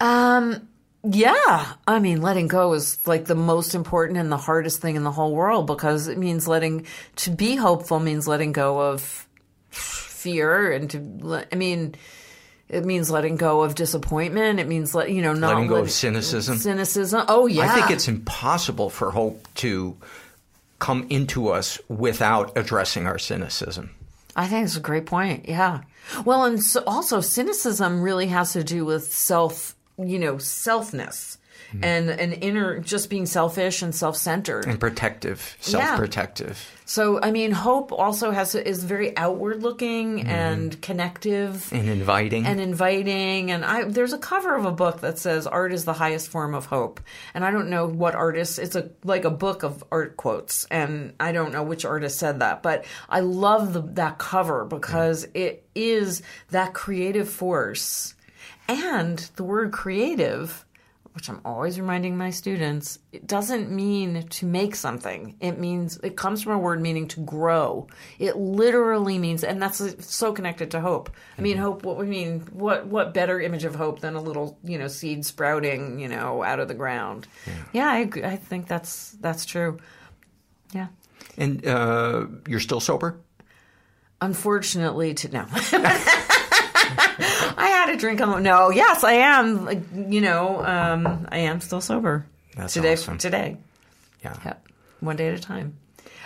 um 0.00 0.68
yeah. 1.06 1.74
I 1.86 1.98
mean 1.98 2.22
letting 2.22 2.48
go 2.48 2.72
is 2.72 3.06
like 3.06 3.26
the 3.26 3.34
most 3.34 3.74
important 3.74 4.18
and 4.18 4.32
the 4.32 4.38
hardest 4.38 4.80
thing 4.80 4.96
in 4.96 5.04
the 5.04 5.12
whole 5.12 5.34
world 5.34 5.66
because 5.66 6.08
it 6.08 6.18
means 6.18 6.48
letting 6.48 6.86
to 7.16 7.30
be 7.30 7.56
hopeful 7.56 8.00
means 8.00 8.26
letting 8.26 8.52
go 8.52 8.80
of 8.80 9.28
fear 9.70 10.72
and 10.72 10.90
to 10.90 11.44
I 11.52 11.56
mean 11.56 11.94
it 12.68 12.84
means 12.84 13.10
letting 13.10 13.36
go 13.36 13.62
of 13.62 13.74
disappointment. 13.74 14.58
It 14.58 14.66
means 14.66 14.94
let 14.94 15.10
you 15.10 15.22
know 15.22 15.32
not 15.32 15.54
letting 15.54 15.68
go 15.68 15.74
let- 15.74 15.84
of 15.84 15.90
cynicism. 15.90 16.58
Cynicism. 16.58 17.24
Oh 17.28 17.46
yeah. 17.46 17.62
I 17.62 17.68
think 17.68 17.90
it's 17.90 18.08
impossible 18.08 18.90
for 18.90 19.10
hope 19.10 19.46
to 19.56 19.96
come 20.78 21.06
into 21.10 21.48
us 21.48 21.78
without 21.88 22.56
addressing 22.56 23.06
our 23.06 23.18
cynicism. 23.18 23.90
I 24.36 24.46
think 24.46 24.64
it's 24.64 24.76
a 24.76 24.80
great 24.80 25.06
point. 25.06 25.48
Yeah. 25.48 25.82
Well, 26.24 26.44
and 26.44 26.62
so 26.62 26.82
also 26.86 27.20
cynicism 27.20 28.02
really 28.02 28.26
has 28.26 28.52
to 28.52 28.64
do 28.64 28.84
with 28.84 29.12
self, 29.12 29.76
you 29.96 30.18
know, 30.18 30.34
selfness 30.34 31.38
mm-hmm. 31.68 31.84
and 31.84 32.10
an 32.10 32.32
inner 32.34 32.80
just 32.80 33.10
being 33.10 33.26
selfish 33.26 33.82
and 33.82 33.94
self-centered. 33.94 34.66
And 34.66 34.80
protective, 34.80 35.56
self 35.60 35.96
protective, 35.96 36.48
Yeah. 36.48 36.73
So, 36.86 37.18
I 37.20 37.30
mean, 37.30 37.50
hope 37.50 37.92
also 37.92 38.30
has 38.30 38.54
is 38.54 38.84
very 38.84 39.16
outward 39.16 39.62
looking 39.62 40.18
mm-hmm. 40.18 40.28
and 40.28 40.82
connective 40.82 41.72
And 41.72 41.88
inviting. 41.88 42.44
and 42.44 42.60
inviting. 42.60 43.50
And 43.50 43.64
I 43.64 43.84
there's 43.84 44.12
a 44.12 44.18
cover 44.18 44.54
of 44.54 44.66
a 44.66 44.72
book 44.72 45.00
that 45.00 45.18
says 45.18 45.46
art 45.46 45.72
is 45.72 45.86
the 45.86 45.94
highest 45.94 46.28
form 46.28 46.54
of 46.54 46.66
hope. 46.66 47.00
And 47.32 47.44
I 47.44 47.50
don't 47.50 47.70
know 47.70 47.86
what 47.86 48.14
artist. 48.14 48.58
It's 48.58 48.76
a 48.76 48.90
like 49.02 49.24
a 49.24 49.30
book 49.30 49.62
of 49.62 49.82
art 49.90 50.16
quotes, 50.16 50.66
and 50.66 51.14
I 51.18 51.32
don't 51.32 51.52
know 51.52 51.62
which 51.62 51.84
artist 51.86 52.18
said 52.18 52.40
that, 52.40 52.62
but 52.62 52.84
I 53.08 53.20
love 53.20 53.72
the, 53.72 53.80
that 53.94 54.18
cover 54.18 54.64
because 54.66 55.26
mm. 55.26 55.30
it 55.34 55.66
is 55.74 56.22
that 56.50 56.74
creative 56.74 57.30
force, 57.30 58.14
and 58.68 59.18
the 59.36 59.44
word 59.44 59.72
creative 59.72 60.63
which 61.14 61.30
I'm 61.30 61.40
always 61.44 61.78
reminding 61.78 62.16
my 62.16 62.30
students, 62.30 62.98
it 63.12 63.24
doesn't 63.24 63.70
mean 63.70 64.26
to 64.26 64.46
make 64.46 64.74
something. 64.74 65.36
It 65.38 65.60
means, 65.60 65.96
it 66.02 66.16
comes 66.16 66.42
from 66.42 66.54
a 66.54 66.58
word 66.58 66.80
meaning 66.80 67.06
to 67.08 67.20
grow. 67.20 67.86
It 68.18 68.36
literally 68.36 69.18
means, 69.18 69.44
and 69.44 69.62
that's 69.62 70.04
so 70.04 70.32
connected 70.32 70.72
to 70.72 70.80
hope. 70.80 71.10
I 71.38 71.40
mean, 71.40 71.56
hope, 71.56 71.84
what 71.84 71.98
we 71.98 72.06
mean, 72.06 72.40
what, 72.52 72.86
what 72.86 73.14
better 73.14 73.40
image 73.40 73.62
of 73.62 73.76
hope 73.76 74.00
than 74.00 74.16
a 74.16 74.20
little, 74.20 74.58
you 74.64 74.76
know, 74.76 74.88
seed 74.88 75.24
sprouting, 75.24 76.00
you 76.00 76.08
know, 76.08 76.42
out 76.42 76.58
of 76.58 76.66
the 76.66 76.74
ground. 76.74 77.28
Yeah, 77.72 77.92
I, 77.92 77.98
agree. 77.98 78.24
I 78.24 78.34
think 78.34 78.66
that's, 78.66 79.12
that's 79.20 79.44
true. 79.44 79.78
Yeah. 80.72 80.88
And 81.38 81.64
uh, 81.64 82.26
you're 82.48 82.58
still 82.58 82.80
sober? 82.80 83.20
Unfortunately, 84.20 85.14
to 85.14 85.28
no. 85.28 85.46
I 86.98 87.66
had 87.68 87.90
a 87.94 87.96
drink 87.96 88.20
on. 88.20 88.42
No, 88.42 88.70
yes, 88.70 89.04
I 89.04 89.12
am. 89.14 89.64
Like, 89.64 89.80
you 89.94 90.20
know, 90.20 90.64
um, 90.64 91.26
I 91.30 91.38
am 91.38 91.60
still 91.60 91.80
sober. 91.80 92.26
That's 92.56 92.74
today. 92.74 92.92
awesome. 92.92 93.18
Today, 93.18 93.56
Yeah. 94.22 94.36
Yep. 94.44 94.68
one 95.00 95.16
day 95.16 95.28
at 95.28 95.34
a 95.34 95.40
time. 95.42 95.76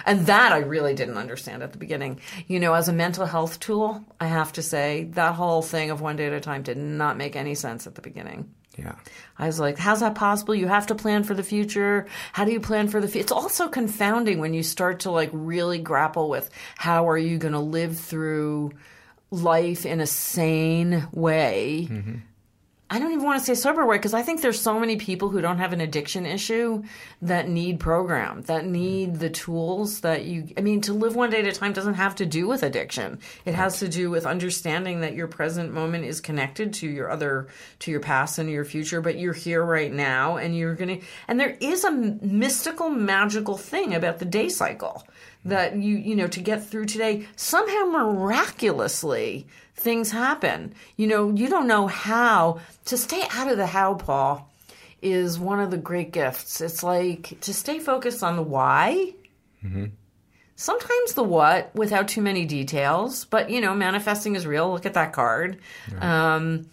And 0.06 0.26
that 0.26 0.52
I 0.52 0.58
really 0.58 0.94
didn't 0.94 1.16
understand 1.16 1.62
at 1.62 1.72
the 1.72 1.78
beginning. 1.78 2.20
You 2.46 2.60
know, 2.60 2.74
as 2.74 2.88
a 2.88 2.92
mental 2.92 3.26
health 3.26 3.58
tool, 3.60 4.04
I 4.20 4.26
have 4.26 4.52
to 4.54 4.62
say 4.62 5.04
that 5.12 5.34
whole 5.34 5.60
thing 5.62 5.90
of 5.90 6.00
one 6.00 6.16
day 6.16 6.26
at 6.26 6.32
a 6.32 6.40
time 6.40 6.62
did 6.62 6.76
not 6.78 7.16
make 7.16 7.34
any 7.36 7.54
sense 7.54 7.86
at 7.86 7.94
the 7.94 8.02
beginning. 8.02 8.48
Yeah. 8.78 8.94
I 9.36 9.46
was 9.46 9.58
like, 9.58 9.76
how's 9.76 10.00
that 10.00 10.14
possible? 10.14 10.54
You 10.54 10.68
have 10.68 10.86
to 10.86 10.94
plan 10.94 11.24
for 11.24 11.34
the 11.34 11.42
future. 11.42 12.06
How 12.32 12.44
do 12.44 12.52
you 12.52 12.60
plan 12.60 12.86
for 12.88 13.00
the 13.00 13.08
future? 13.08 13.24
It's 13.24 13.32
also 13.32 13.66
confounding 13.68 14.38
when 14.38 14.54
you 14.54 14.62
start 14.62 15.00
to 15.00 15.10
like 15.10 15.30
really 15.32 15.78
grapple 15.80 16.28
with 16.28 16.48
how 16.76 17.08
are 17.08 17.18
you 17.18 17.38
going 17.38 17.54
to 17.54 17.58
live 17.58 17.98
through 17.98 18.70
life 19.30 19.84
in 19.86 20.00
a 20.00 20.06
sane 20.06 21.06
way. 21.12 21.88
I 22.90 22.98
don't 22.98 23.12
even 23.12 23.24
want 23.24 23.38
to 23.38 23.44
say 23.44 23.54
sober 23.54 23.84
way 23.84 23.98
because 23.98 24.14
I 24.14 24.22
think 24.22 24.40
there's 24.40 24.58
so 24.58 24.80
many 24.80 24.96
people 24.96 25.28
who 25.28 25.42
don't 25.42 25.58
have 25.58 25.74
an 25.74 25.82
addiction 25.82 26.24
issue 26.24 26.84
that 27.20 27.46
need 27.46 27.80
program, 27.80 28.40
that 28.42 28.64
need 28.64 29.16
the 29.16 29.28
tools 29.28 30.00
that 30.00 30.24
you. 30.24 30.48
I 30.56 30.62
mean, 30.62 30.80
to 30.82 30.94
live 30.94 31.14
one 31.14 31.28
day 31.28 31.40
at 31.40 31.46
a 31.46 31.52
time 31.52 31.74
doesn't 31.74 31.94
have 31.94 32.14
to 32.16 32.26
do 32.26 32.48
with 32.48 32.62
addiction. 32.62 33.18
It 33.44 33.54
has 33.54 33.80
to 33.80 33.88
do 33.88 34.10
with 34.10 34.24
understanding 34.24 35.02
that 35.02 35.14
your 35.14 35.26
present 35.26 35.74
moment 35.74 36.06
is 36.06 36.22
connected 36.22 36.72
to 36.74 36.88
your 36.88 37.10
other, 37.10 37.48
to 37.80 37.90
your 37.90 38.00
past 38.00 38.38
and 38.38 38.48
your 38.48 38.64
future, 38.64 39.02
but 39.02 39.18
you're 39.18 39.34
here 39.34 39.62
right 39.62 39.92
now 39.92 40.38
and 40.38 40.56
you're 40.56 40.74
going 40.74 41.00
to. 41.00 41.06
And 41.28 41.38
there 41.38 41.58
is 41.60 41.84
a 41.84 41.90
mystical, 41.90 42.88
magical 42.88 43.58
thing 43.58 43.94
about 43.94 44.18
the 44.18 44.24
day 44.24 44.48
cycle 44.48 45.06
that 45.44 45.76
you 45.76 45.96
you 45.96 46.14
know 46.16 46.26
to 46.28 46.40
get 46.40 46.66
through 46.66 46.84
today 46.86 47.26
somehow 47.36 47.84
miraculously 47.90 49.46
things 49.74 50.10
happen. 50.10 50.74
You 50.96 51.06
know 51.06 51.30
you 51.30 51.48
don't 51.48 51.66
know 51.68 51.86
how. 51.86 52.60
To 52.86 52.96
stay 52.96 53.22
out 53.32 53.50
of 53.50 53.56
the 53.56 53.66
how 53.66 53.94
paul 53.94 54.50
is 55.02 55.38
one 55.38 55.60
of 55.60 55.70
the 55.70 55.76
great 55.78 56.10
gifts. 56.12 56.60
It's 56.60 56.82
like 56.82 57.38
to 57.42 57.54
stay 57.54 57.78
focused 57.78 58.22
on 58.22 58.36
the 58.36 58.42
why. 58.42 59.14
Sometimes 60.56 61.14
the 61.14 61.22
what 61.22 61.72
without 61.74 62.08
too 62.08 62.20
many 62.22 62.44
details 62.44 63.24
but 63.24 63.48
you 63.50 63.60
know 63.60 63.74
manifesting 63.74 64.34
is 64.34 64.46
real. 64.46 64.72
Look 64.72 64.86
at 64.86 64.94
that 64.94 65.12
card. 65.12 65.58
Um 66.00 66.66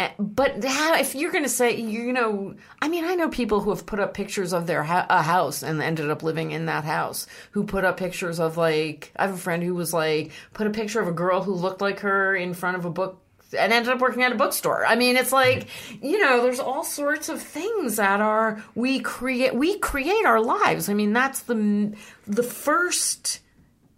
Eh, 0.00 0.10
but 0.18 0.64
how, 0.64 0.94
if 0.94 1.14
you're 1.14 1.30
going 1.30 1.44
to 1.44 1.50
say, 1.50 1.76
you 1.76 2.10
know, 2.10 2.54
I 2.80 2.88
mean, 2.88 3.04
I 3.04 3.16
know 3.16 3.28
people 3.28 3.60
who 3.60 3.68
have 3.68 3.84
put 3.84 4.00
up 4.00 4.14
pictures 4.14 4.54
of 4.54 4.66
their 4.66 4.82
ha- 4.82 5.04
a 5.10 5.20
house 5.20 5.62
and 5.62 5.82
ended 5.82 6.08
up 6.08 6.22
living 6.22 6.52
in 6.52 6.64
that 6.66 6.84
house. 6.84 7.26
Who 7.50 7.64
put 7.64 7.84
up 7.84 7.98
pictures 7.98 8.40
of 8.40 8.56
like, 8.56 9.12
I 9.16 9.26
have 9.26 9.34
a 9.34 9.38
friend 9.38 9.62
who 9.62 9.74
was 9.74 9.92
like, 9.92 10.32
put 10.54 10.66
a 10.66 10.70
picture 10.70 11.02
of 11.02 11.08
a 11.08 11.12
girl 11.12 11.42
who 11.42 11.52
looked 11.52 11.82
like 11.82 12.00
her 12.00 12.34
in 12.34 12.54
front 12.54 12.78
of 12.78 12.86
a 12.86 12.90
book 12.90 13.20
and 13.58 13.74
ended 13.74 13.92
up 13.92 14.00
working 14.00 14.22
at 14.22 14.32
a 14.32 14.36
bookstore. 14.36 14.86
I 14.86 14.96
mean, 14.96 15.16
it's 15.18 15.32
like, 15.32 15.66
you 16.00 16.18
know, 16.18 16.42
there's 16.42 16.60
all 16.60 16.82
sorts 16.82 17.28
of 17.28 17.42
things 17.42 17.96
that 17.96 18.22
are 18.22 18.64
we 18.74 19.00
create 19.00 19.54
we 19.54 19.78
create 19.80 20.24
our 20.24 20.40
lives. 20.40 20.88
I 20.88 20.94
mean, 20.94 21.12
that's 21.12 21.40
the 21.40 21.94
the 22.26 22.42
first 22.42 23.40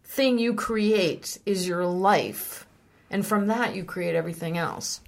thing 0.03 0.40
you 0.40 0.53
create 0.55 1.38
is 1.46 1.68
your 1.68 1.86
life. 1.86 2.66
And 3.09 3.24
from 3.24 3.46
that 3.46 3.76
you 3.76 3.84
create 3.84 4.16
everything 4.16 4.59
else. 4.59 5.00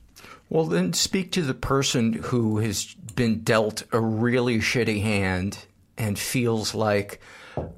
Well, 0.49 0.67
then 0.67 0.93
speak 0.93 1.33
to 1.33 1.43
the 1.43 1.55
person 1.55 2.13
who 2.13 2.59
has 2.59 2.95
been 3.17 3.41
dealt 3.41 3.83
a 3.93 4.01
really 4.01 4.59
shitty 4.59 5.03
hand 5.03 5.65
and 5.97 6.19
feels 6.19 6.75
like 6.75 7.21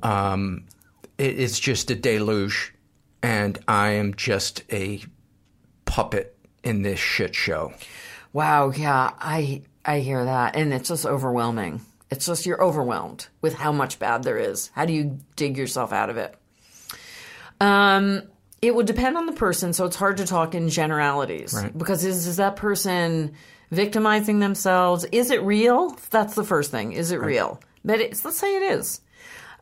um, 0.03 0.65
it, 1.19 1.39
it's 1.39 1.59
just 1.59 1.91
a 1.91 1.95
deluge 1.95 2.75
and 3.23 3.59
I 3.67 3.91
am 3.91 4.15
just 4.15 4.63
a 4.73 5.01
puppet 5.85 6.37
in 6.63 6.83
this 6.83 6.99
shit 6.99 7.35
show. 7.35 7.73
Wow, 8.33 8.71
yeah, 8.71 9.13
I 9.19 9.63
I 9.85 10.01
hear 10.01 10.25
that 10.25 10.57
and 10.57 10.75
it's 10.75 10.89
just 10.89 11.07
overwhelming. 11.07 11.81
It's 12.11 12.27
just 12.27 12.47
you're 12.47 12.63
overwhelmed 12.63 13.29
with 13.41 13.55
how 13.55 13.73
much 13.73 13.99
bad 13.99 14.23
there 14.23 14.39
is. 14.39 14.71
How 14.75 14.85
do 14.85 14.93
you 14.93 15.19
dig 15.37 15.57
yourself 15.57 15.93
out 15.93 16.11
of 16.11 16.17
it? 16.17 16.37
Um 17.61 18.23
it 18.67 18.75
would 18.75 18.87
depend 18.87 19.17
on 19.17 19.27
the 19.27 19.33
person, 19.33 19.73
so 19.73 19.85
it's 19.87 19.97
hard 19.97 20.17
to 20.17 20.27
talk 20.27 20.55
in 20.55 20.69
generalities. 20.69 21.55
Right. 21.55 21.77
Because 21.77 22.05
is, 22.05 22.27
is 22.27 22.37
that 22.37 22.57
person 22.57 23.35
victimizing 23.71 24.41
themselves? 24.41 25.05
Is 25.13 25.31
it 25.31 25.43
real? 25.43 25.97
That's 26.11 26.35
the 26.35 26.45
first 26.45 26.71
thing. 26.71 26.93
Is 26.93 27.13
it 27.13 27.21
real? 27.21 27.61
But 27.85 28.01
it's, 28.01 28.25
let's 28.25 28.39
say 28.39 28.57
it 28.57 28.79
is. 28.79 29.01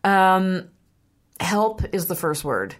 Um, 0.02 0.68
help 1.38 1.82
is 1.92 2.06
the 2.06 2.14
first 2.14 2.44
word. 2.44 2.74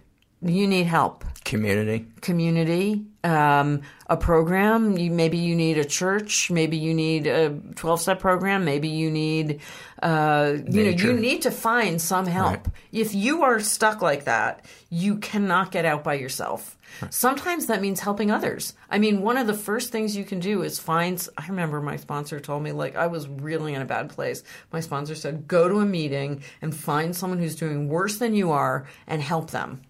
You 0.45 0.67
need 0.67 0.85
help. 0.85 1.25
Community. 1.43 2.07
Community, 2.21 3.05
um, 3.23 3.81
a 4.07 4.17
program. 4.17 4.97
You, 4.97 5.11
maybe 5.11 5.37
you 5.37 5.55
need 5.55 5.77
a 5.77 5.85
church. 5.85 6.49
Maybe 6.49 6.77
you 6.77 6.93
need 6.93 7.27
a 7.27 7.51
twelve-step 7.75 8.19
program. 8.19 8.65
Maybe 8.65 8.87
you 8.87 9.11
need, 9.11 9.61
uh, 10.01 10.55
you 10.67 10.83
know, 10.85 10.89
you 10.89 11.13
need 11.13 11.43
to 11.43 11.51
find 11.51 12.01
some 12.01 12.25
help. 12.25 12.65
Right. 12.65 12.75
If 12.91 13.13
you 13.13 13.43
are 13.43 13.59
stuck 13.59 14.01
like 14.01 14.23
that, 14.23 14.65
you 14.89 15.17
cannot 15.17 15.71
get 15.71 15.85
out 15.85 16.03
by 16.03 16.15
yourself. 16.15 16.77
Sometimes 17.11 17.67
that 17.67 17.81
means 17.81 17.99
helping 17.99 18.31
others. 18.31 18.73
I 18.89 18.97
mean, 18.97 19.21
one 19.21 19.37
of 19.37 19.45
the 19.45 19.53
first 19.53 19.91
things 19.91 20.15
you 20.15 20.23
can 20.23 20.39
do 20.39 20.63
is 20.63 20.79
find. 20.79 21.27
I 21.37 21.45
remember 21.47 21.79
my 21.79 21.97
sponsor 21.97 22.39
told 22.39 22.63
me, 22.63 22.71
like, 22.71 22.95
I 22.95 23.05
was 23.05 23.27
really 23.27 23.75
in 23.75 23.81
a 23.83 23.85
bad 23.85 24.09
place. 24.09 24.43
My 24.71 24.79
sponsor 24.79 25.13
said, 25.13 25.47
go 25.47 25.67
to 25.67 25.79
a 25.79 25.85
meeting 25.85 26.43
and 26.61 26.75
find 26.75 27.15
someone 27.15 27.39
who's 27.39 27.55
doing 27.55 27.87
worse 27.87 28.17
than 28.17 28.33
you 28.33 28.51
are 28.51 28.87
and 29.05 29.21
help 29.21 29.51
them. 29.51 29.81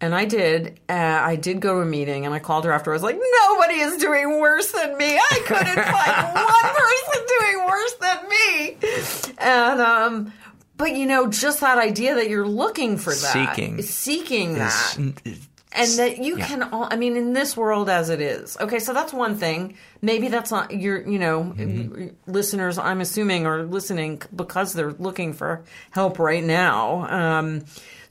And 0.00 0.14
I 0.14 0.24
did. 0.26 0.80
Uh, 0.88 0.92
I 0.92 1.36
did 1.36 1.60
go 1.60 1.74
to 1.74 1.80
a 1.80 1.84
meeting, 1.86 2.26
and 2.26 2.34
I 2.34 2.38
called 2.38 2.64
her 2.66 2.72
after. 2.72 2.90
I 2.90 2.94
was 2.94 3.02
like, 3.02 3.18
"Nobody 3.42 3.74
is 3.80 3.96
doing 3.96 4.38
worse 4.38 4.70
than 4.72 4.98
me. 4.98 5.16
I 5.16 5.40
couldn't 5.46 5.66
find 5.66 6.34
one 6.34 6.74
person 6.74 7.26
doing 7.38 7.64
worse 7.64 7.94
than 7.94 8.28
me." 8.28 9.34
And 9.38 9.80
um, 9.80 10.32
But 10.76 10.96
you 10.96 11.06
know, 11.06 11.28
just 11.28 11.60
that 11.60 11.78
idea 11.78 12.16
that 12.16 12.28
you're 12.28 12.46
looking 12.46 12.98
for 12.98 13.10
that, 13.14 13.32
Seeking. 13.54 13.80
seeking 13.82 14.54
that, 14.54 14.98
Is- 15.24 15.48
and 15.72 15.90
that 15.98 16.18
you 16.18 16.38
yeah. 16.38 16.46
can 16.46 16.62
all 16.62 16.86
i 16.90 16.94
mean 16.94 17.16
in 17.16 17.32
this 17.32 17.56
world 17.56 17.88
as 17.90 18.08
it 18.08 18.20
is 18.20 18.56
okay 18.60 18.78
so 18.78 18.92
that's 18.92 19.12
one 19.12 19.34
thing 19.36 19.76
maybe 20.02 20.28
that's 20.28 20.52
not 20.52 20.70
your 20.72 21.04
you 21.08 21.18
know 21.18 21.42
Mm-hmm. 21.42 22.08
listeners 22.30 22.78
i'm 22.78 23.00
assuming 23.00 23.44
are 23.44 23.64
listening 23.64 24.22
because 24.36 24.72
they're 24.72 24.92
looking 24.92 25.32
for 25.32 25.64
help 25.90 26.20
right 26.20 26.44
now 26.44 27.08
um, 27.10 27.64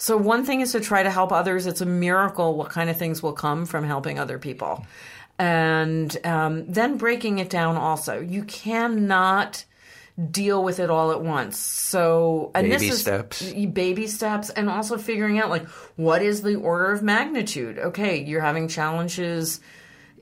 so 0.04 0.18
one 0.18 0.44
thing 0.46 0.62
is 0.62 0.72
to 0.74 0.80
try 0.80 1.04
to 1.04 1.12
help 1.12 1.32
others 1.32 1.66
it's 1.66 1.82
a 1.82 1.86
miracle 1.86 2.56
what 2.56 2.70
kind 2.70 2.90
of 2.90 2.98
things 2.98 3.24
will 3.24 3.34
come 3.34 3.66
from 3.66 3.84
helping 3.84 4.20
other 4.20 4.38
people 4.38 4.86
and 5.40 6.18
um, 6.26 6.66
then 6.72 6.98
breaking 6.98 7.40
it 7.40 7.50
down 7.50 7.76
also 7.78 8.20
you 8.20 8.44
cannot 8.44 9.66
deal 10.30 10.64
with 10.64 10.80
it 10.80 10.90
all 10.90 11.12
at 11.12 11.22
once. 11.22 11.58
So, 11.58 12.52
and 12.54 12.66
Baby 12.66 12.78
this 12.78 12.96
is 12.96 13.02
steps. 13.02 13.42
baby 13.42 14.08
steps, 14.08 14.50
and 14.50 14.70
also 14.70 14.98
figuring 14.98 15.40
out 15.40 15.50
like 15.50 15.68
what 15.96 16.22
is 16.22 16.42
the 16.42 16.56
order 16.56 16.92
of 16.92 17.02
magnitude. 17.02 17.80
Okay, 17.80 18.24
you're 18.24 18.42
having 18.42 18.68
challenges, 18.68 19.60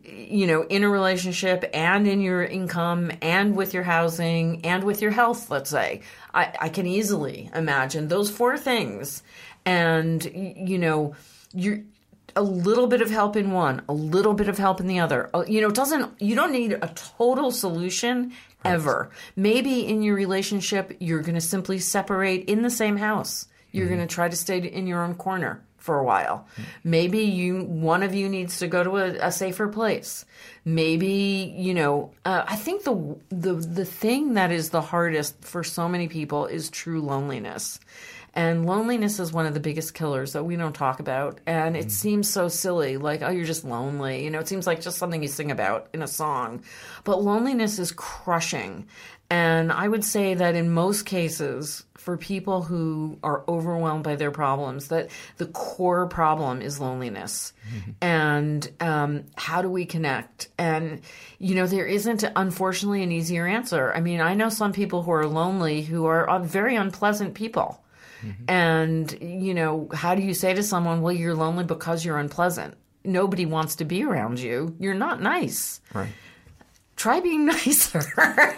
you 0.03 0.47
know, 0.47 0.63
in 0.63 0.83
a 0.83 0.89
relationship 0.89 1.69
and 1.73 2.07
in 2.07 2.21
your 2.21 2.43
income 2.43 3.11
and 3.21 3.55
with 3.55 3.73
your 3.73 3.83
housing 3.83 4.65
and 4.65 4.83
with 4.83 5.01
your 5.01 5.11
health. 5.11 5.49
Let's 5.49 5.69
say 5.69 6.01
I, 6.33 6.53
I 6.59 6.69
can 6.69 6.87
easily 6.87 7.49
imagine 7.53 8.07
those 8.07 8.31
four 8.31 8.57
things, 8.57 9.23
and 9.65 10.23
you 10.33 10.77
know, 10.77 11.15
you're 11.53 11.81
a 12.35 12.41
little 12.41 12.87
bit 12.87 13.01
of 13.01 13.09
help 13.09 13.35
in 13.35 13.51
one, 13.51 13.81
a 13.89 13.93
little 13.93 14.33
bit 14.33 14.47
of 14.47 14.57
help 14.57 14.79
in 14.79 14.87
the 14.87 14.99
other. 14.99 15.29
Uh, 15.33 15.43
You 15.47 15.61
know, 15.61 15.67
it 15.69 15.75
doesn't 15.75 16.21
you 16.21 16.35
don't 16.35 16.51
need 16.51 16.73
a 16.73 16.91
total 16.95 17.51
solution 17.51 18.33
ever. 18.63 19.09
Maybe 19.35 19.87
in 19.87 20.01
your 20.01 20.15
relationship 20.15 20.95
you're 20.99 21.21
going 21.21 21.35
to 21.35 21.41
simply 21.41 21.79
separate 21.79 22.45
in 22.45 22.61
the 22.61 22.69
same 22.69 22.97
house. 22.97 23.47
You're 23.71 23.87
going 23.87 23.99
to 23.99 24.07
try 24.07 24.27
to 24.29 24.35
stay 24.35 24.59
in 24.59 24.87
your 24.87 25.03
own 25.03 25.15
corner 25.15 25.63
for 25.81 25.97
a 25.97 26.03
while. 26.03 26.47
Maybe 26.83 27.19
you 27.19 27.63
one 27.63 28.03
of 28.03 28.13
you 28.13 28.29
needs 28.29 28.59
to 28.59 28.67
go 28.67 28.83
to 28.83 28.97
a, 28.97 29.27
a 29.27 29.31
safer 29.31 29.67
place. 29.67 30.25
Maybe, 30.63 31.53
you 31.57 31.73
know, 31.73 32.11
uh, 32.23 32.43
I 32.47 32.55
think 32.55 32.83
the 32.83 33.17
the 33.29 33.55
the 33.55 33.85
thing 33.85 34.35
that 34.35 34.51
is 34.51 34.69
the 34.69 34.81
hardest 34.81 35.43
for 35.43 35.63
so 35.63 35.89
many 35.89 36.07
people 36.07 36.45
is 36.45 36.69
true 36.69 37.01
loneliness. 37.01 37.79
And 38.33 38.65
loneliness 38.65 39.19
is 39.19 39.33
one 39.33 39.45
of 39.45 39.53
the 39.53 39.59
biggest 39.59 39.93
killers 39.93 40.31
that 40.33 40.45
we 40.45 40.55
don't 40.55 40.71
talk 40.73 41.01
about. 41.01 41.41
And 41.45 41.75
it 41.75 41.91
seems 41.91 42.29
so 42.29 42.47
silly, 42.47 42.95
like, 42.95 43.21
oh, 43.21 43.29
you're 43.29 43.43
just 43.43 43.65
lonely. 43.65 44.23
You 44.23 44.29
know, 44.29 44.39
it 44.39 44.47
seems 44.47 44.65
like 44.65 44.79
just 44.79 44.97
something 44.97 45.21
you 45.21 45.27
sing 45.27 45.51
about 45.51 45.89
in 45.93 46.01
a 46.01 46.07
song. 46.07 46.63
But 47.03 47.21
loneliness 47.21 47.77
is 47.77 47.91
crushing. 47.91 48.87
And 49.29 49.71
I 49.71 49.87
would 49.87 50.05
say 50.05 50.33
that 50.33 50.55
in 50.55 50.71
most 50.71 51.05
cases, 51.05 51.83
for 52.01 52.17
people 52.17 52.63
who 52.63 53.19
are 53.23 53.43
overwhelmed 53.47 54.03
by 54.03 54.15
their 54.15 54.31
problems, 54.31 54.87
that 54.87 55.09
the 55.37 55.45
core 55.45 56.07
problem 56.07 56.61
is 56.61 56.79
loneliness. 56.79 57.53
And 58.01 58.67
um, 58.79 59.25
how 59.35 59.61
do 59.61 59.69
we 59.69 59.85
connect? 59.85 60.49
And, 60.57 61.01
you 61.37 61.53
know, 61.53 61.67
there 61.67 61.85
isn't, 61.85 62.23
unfortunately, 62.35 63.03
an 63.03 63.11
easier 63.11 63.45
answer. 63.45 63.93
I 63.93 64.01
mean, 64.01 64.19
I 64.19 64.33
know 64.33 64.49
some 64.49 64.73
people 64.73 65.03
who 65.03 65.11
are 65.11 65.27
lonely 65.27 65.83
who 65.83 66.05
are 66.05 66.39
very 66.39 66.75
unpleasant 66.75 67.35
people. 67.35 67.83
And, 68.47 69.11
you 69.21 69.53
know, 69.53 69.89
how 69.93 70.15
do 70.15 70.21
you 70.21 70.33
say 70.33 70.53
to 70.53 70.63
someone, 70.63 71.01
well, 71.01 71.13
you're 71.13 71.35
lonely 71.35 71.63
because 71.63 72.05
you're 72.05 72.19
unpleasant? 72.19 72.75
Nobody 73.03 73.45
wants 73.45 73.75
to 73.77 73.85
be 73.85 74.03
around 74.03 74.39
you. 74.39 74.75
You're 74.79 74.93
not 74.93 75.21
nice. 75.21 75.81
Right. 75.93 76.11
Try 76.95 77.19
being 77.19 77.45
nicer. 77.45 78.01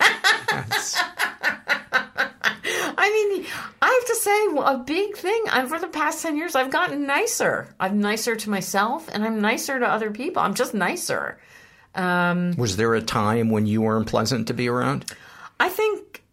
I 3.03 3.09
mean, 3.09 3.45
I 3.81 3.99
have 3.99 4.07
to 4.07 4.15
say, 4.15 4.45
a 4.65 4.77
big 4.77 5.17
thing 5.17 5.43
I'm 5.51 5.67
for 5.67 5.77
the 5.77 5.89
past 5.89 6.21
10 6.23 6.37
years, 6.37 6.55
I've 6.55 6.71
gotten 6.71 7.05
nicer. 7.05 7.67
I'm 7.77 7.99
nicer 7.99 8.37
to 8.37 8.49
myself 8.49 9.09
and 9.11 9.25
I'm 9.25 9.41
nicer 9.41 9.77
to 9.77 9.85
other 9.85 10.09
people. 10.09 10.41
I'm 10.41 10.53
just 10.53 10.73
nicer. 10.73 11.37
Um, 11.95 12.53
Was 12.55 12.77
there 12.77 12.95
a 12.95 13.01
time 13.01 13.49
when 13.49 13.65
you 13.65 13.81
were 13.81 13.97
unpleasant 13.97 14.47
to 14.47 14.53
be 14.53 14.69
around? 14.69 15.05
I 15.59 15.67
think 15.67 16.23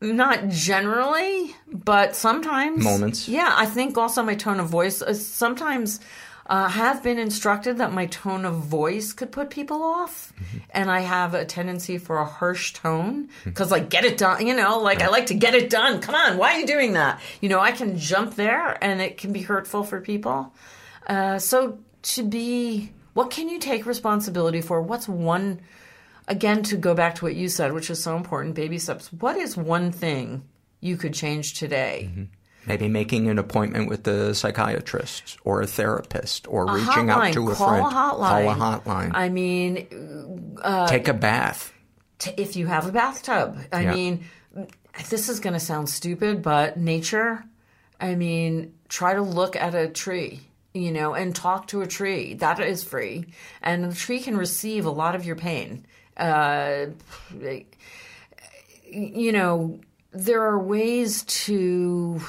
not 0.00 0.48
generally, 0.48 1.54
but 1.72 2.16
sometimes 2.16 2.82
Moments. 2.82 3.28
Yeah, 3.28 3.52
I 3.56 3.66
think 3.66 3.96
also 3.96 4.24
my 4.24 4.34
tone 4.34 4.58
of 4.58 4.66
voice. 4.66 5.00
Uh, 5.00 5.14
sometimes 5.14 6.00
uh, 6.48 6.68
have 6.68 7.02
been 7.02 7.18
instructed 7.18 7.78
that 7.78 7.92
my 7.92 8.06
tone 8.06 8.44
of 8.44 8.54
voice 8.54 9.12
could 9.12 9.30
put 9.30 9.50
people 9.50 9.82
off, 9.82 10.32
and 10.70 10.90
I 10.90 11.00
have 11.00 11.34
a 11.34 11.44
tendency 11.44 11.98
for 11.98 12.18
a 12.18 12.24
harsh 12.24 12.72
tone 12.72 13.28
because, 13.44 13.70
like, 13.70 13.90
get 13.90 14.04
it 14.04 14.16
done. 14.16 14.46
You 14.46 14.54
know, 14.54 14.78
like 14.78 15.02
I 15.02 15.08
like 15.08 15.26
to 15.26 15.34
get 15.34 15.54
it 15.54 15.68
done. 15.68 16.00
Come 16.00 16.14
on, 16.14 16.38
why 16.38 16.54
are 16.54 16.60
you 16.60 16.66
doing 16.66 16.94
that? 16.94 17.20
You 17.40 17.50
know, 17.50 17.60
I 17.60 17.72
can 17.72 17.98
jump 17.98 18.34
there, 18.34 18.82
and 18.82 19.00
it 19.00 19.18
can 19.18 19.32
be 19.32 19.42
hurtful 19.42 19.84
for 19.84 20.00
people. 20.00 20.54
Uh, 21.06 21.38
so 21.38 21.78
to 22.02 22.22
be, 22.22 22.92
what 23.12 23.30
can 23.30 23.48
you 23.48 23.58
take 23.58 23.84
responsibility 23.84 24.62
for? 24.62 24.80
What's 24.80 25.08
one? 25.08 25.60
again 26.28 26.62
to 26.62 26.76
go 26.76 26.94
back 26.94 27.14
to 27.14 27.24
what 27.24 27.34
you 27.34 27.48
said 27.48 27.72
which 27.72 27.88
is 27.88 28.02
so 28.02 28.14
important 28.14 28.54
baby 28.54 28.78
steps 28.78 29.10
what 29.14 29.36
is 29.38 29.56
one 29.56 29.90
thing 29.90 30.42
you 30.80 30.94
could 30.94 31.14
change 31.14 31.54
today 31.54 32.28
Maybe 32.68 32.86
making 32.88 33.28
an 33.28 33.38
appointment 33.38 33.88
with 33.88 34.06
a 34.06 34.34
psychiatrist 34.34 35.38
or 35.44 35.62
a 35.62 35.66
therapist 35.66 36.46
or 36.48 36.66
A 36.68 36.74
reaching 36.74 37.06
hotline. 37.06 37.28
out 37.28 37.32
to 37.32 37.50
a 37.50 37.54
Call 37.54 37.68
friend. 37.68 37.86
a 37.86 37.88
hotline. 37.88 38.18
Call 38.18 38.50
a 38.50 38.54
hotline. 38.78 39.10
i 39.14 39.28
mean 39.30 40.54
uh, 40.62 40.86
Take 40.86 41.08
a 41.08 41.14
bath. 41.14 41.72
t- 42.18 42.32
if 42.36 42.56
you 42.56 42.66
have 42.66 42.86
a 42.86 42.92
bathtub 42.92 43.58
i 43.72 43.82
Yeah. 43.82 43.94
mean 43.94 44.24
this 45.08 45.28
is 45.28 45.40
going 45.40 45.54
to 45.54 45.60
sound 45.60 45.88
stupid 45.88 46.42
but 46.42 46.76
nature 46.76 47.42
i 48.00 48.14
mean 48.14 48.74
try 48.88 49.14
to 49.14 49.22
look 49.22 49.54
at 49.56 49.74
a 49.74 49.88
tree 49.88 50.40
you 50.74 50.90
know 50.92 51.14
and 51.14 51.34
talk 51.34 51.68
to 51.68 51.80
a 51.80 51.86
tree 51.86 52.34
that 52.34 52.60
is 52.60 52.84
free 52.84 53.24
and 53.62 53.84
the 53.90 53.94
tree 53.94 54.20
can 54.20 54.36
receive 54.36 54.84
a 54.86 54.90
lot 54.90 55.14
of 55.14 55.24
your 55.24 55.36
pain 55.36 55.86
uh, 56.16 56.86
you 58.90 59.32
know 59.32 59.78
there 60.12 60.42
are 60.42 60.58
ways 60.58 61.22
to 61.24 62.20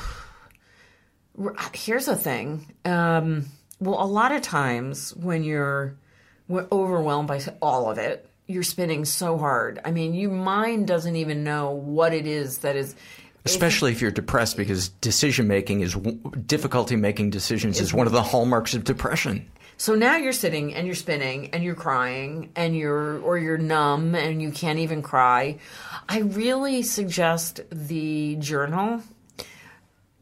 here's 1.74 2.06
the 2.06 2.16
thing 2.16 2.66
um, 2.86 3.46
well 3.80 4.02
a 4.04 4.06
lot 4.06 4.32
of 4.32 4.42
times 4.42 5.16
when 5.16 5.44
you're 5.44 5.96
overwhelmed 6.52 7.28
by 7.28 7.42
all 7.62 7.90
of 7.90 7.98
it 7.98 8.30
you're 8.48 8.64
spinning 8.64 9.06
so 9.06 9.38
hard 9.38 9.80
i 9.86 9.92
mean 9.92 10.14
your 10.14 10.32
mind 10.32 10.88
doesn't 10.88 11.16
even 11.16 11.44
know 11.44 11.72
what 11.72 12.14
it 12.14 12.26
is 12.26 12.60
that 12.60 12.76
is 12.76 12.96
Especially 13.46 13.92
if 13.92 14.02
you're 14.02 14.12
depressed, 14.12 14.58
because 14.58 14.90
decision 14.90 15.48
making 15.48 15.82
is 15.82 15.96
difficulty 16.46 16.96
making 16.96 17.30
decisions 17.30 17.80
is 17.80 17.94
one 17.94 18.06
of 18.06 18.14
the 18.14 18.22
hallmarks 18.22 18.74
of 18.74 18.84
depression. 18.84 19.50
So 19.78 19.96
now 19.96 20.18
you're 20.18 20.34
sitting 20.34 20.76
and 20.76 20.86
you're 20.86 20.96
spinning 20.96 21.52
and 21.52 21.64
you're 21.64 21.76
crying 21.76 22.52
and 22.56 22.76
you're 22.76 23.22
or 23.22 23.38
you're 23.38 23.58
numb 23.58 24.14
and 24.14 24.42
you 24.42 24.52
can't 24.52 24.80
even 24.80 25.02
cry. 25.02 25.58
I 26.10 26.20
really 26.20 26.84
suggest 26.84 27.62
the 27.72 28.36
journal. 28.36 29.02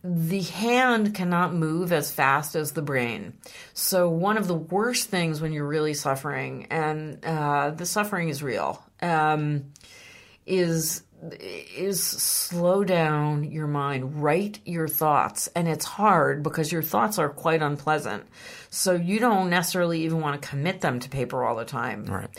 The 0.10 0.41
hand 0.41 1.16
cannot 1.16 1.53
move 1.53 1.91
as 1.91 2.12
fast 2.12 2.55
as 2.55 2.72
the 2.72 2.82
brain. 2.82 3.34
So 3.74 4.10
one 4.10 4.38
of 4.38 4.47
the 4.47 4.55
worst 4.55 5.10
things 5.10 5.41
when 5.41 5.51
you're 5.51 5.68
really 5.68 5.93
suffering, 5.93 6.68
and 6.70 7.24
uh, 7.26 7.72
the 7.72 7.86
suffering 7.86 8.30
is 8.30 8.41
real, 8.41 8.82
um, 9.01 9.74
is 10.45 11.03
is 11.32 12.03
slow 12.03 12.84
down 12.84 13.43
your 13.43 13.68
mind, 13.68 14.22
write 14.22 14.60
your 14.66 14.88
thoughts. 14.88 15.49
And 15.55 15.68
it's 15.68 15.84
hard 15.84 16.43
because 16.43 16.72
your 16.72 16.84
thoughts 16.84 17.18
are 17.18 17.30
quite 17.30 17.62
unpleasant. 17.62 18.24
So 18.70 18.93
you 18.93 19.20
don't 19.20 19.49
necessarily 19.49 20.03
even 20.03 20.22
want 20.22 20.41
to 20.41 20.47
commit 20.47 20.82
them 20.82 20.99
to 20.99 21.10
paper 21.10 21.43
all 21.43 21.55
the 21.55 21.66
time. 21.66 22.05
Right. 22.05 22.30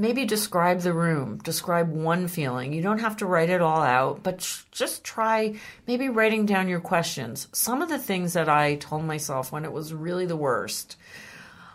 Maybe 0.00 0.24
describe 0.24 0.80
the 0.80 0.92
room, 0.92 1.38
describe 1.38 1.90
one 1.90 2.28
feeling. 2.28 2.72
You 2.72 2.82
don't 2.82 3.00
have 3.00 3.16
to 3.16 3.26
write 3.26 3.50
it 3.50 3.60
all 3.60 3.82
out, 3.82 4.22
but 4.22 4.40
sh- 4.40 4.62
just 4.70 5.02
try 5.02 5.56
maybe 5.88 6.08
writing 6.08 6.46
down 6.46 6.68
your 6.68 6.78
questions. 6.78 7.48
Some 7.52 7.82
of 7.82 7.88
the 7.88 7.98
things 7.98 8.34
that 8.34 8.48
I 8.48 8.76
told 8.76 9.04
myself 9.04 9.50
when 9.50 9.64
it 9.64 9.72
was 9.72 9.92
really 9.92 10.24
the 10.24 10.36
worst. 10.36 10.96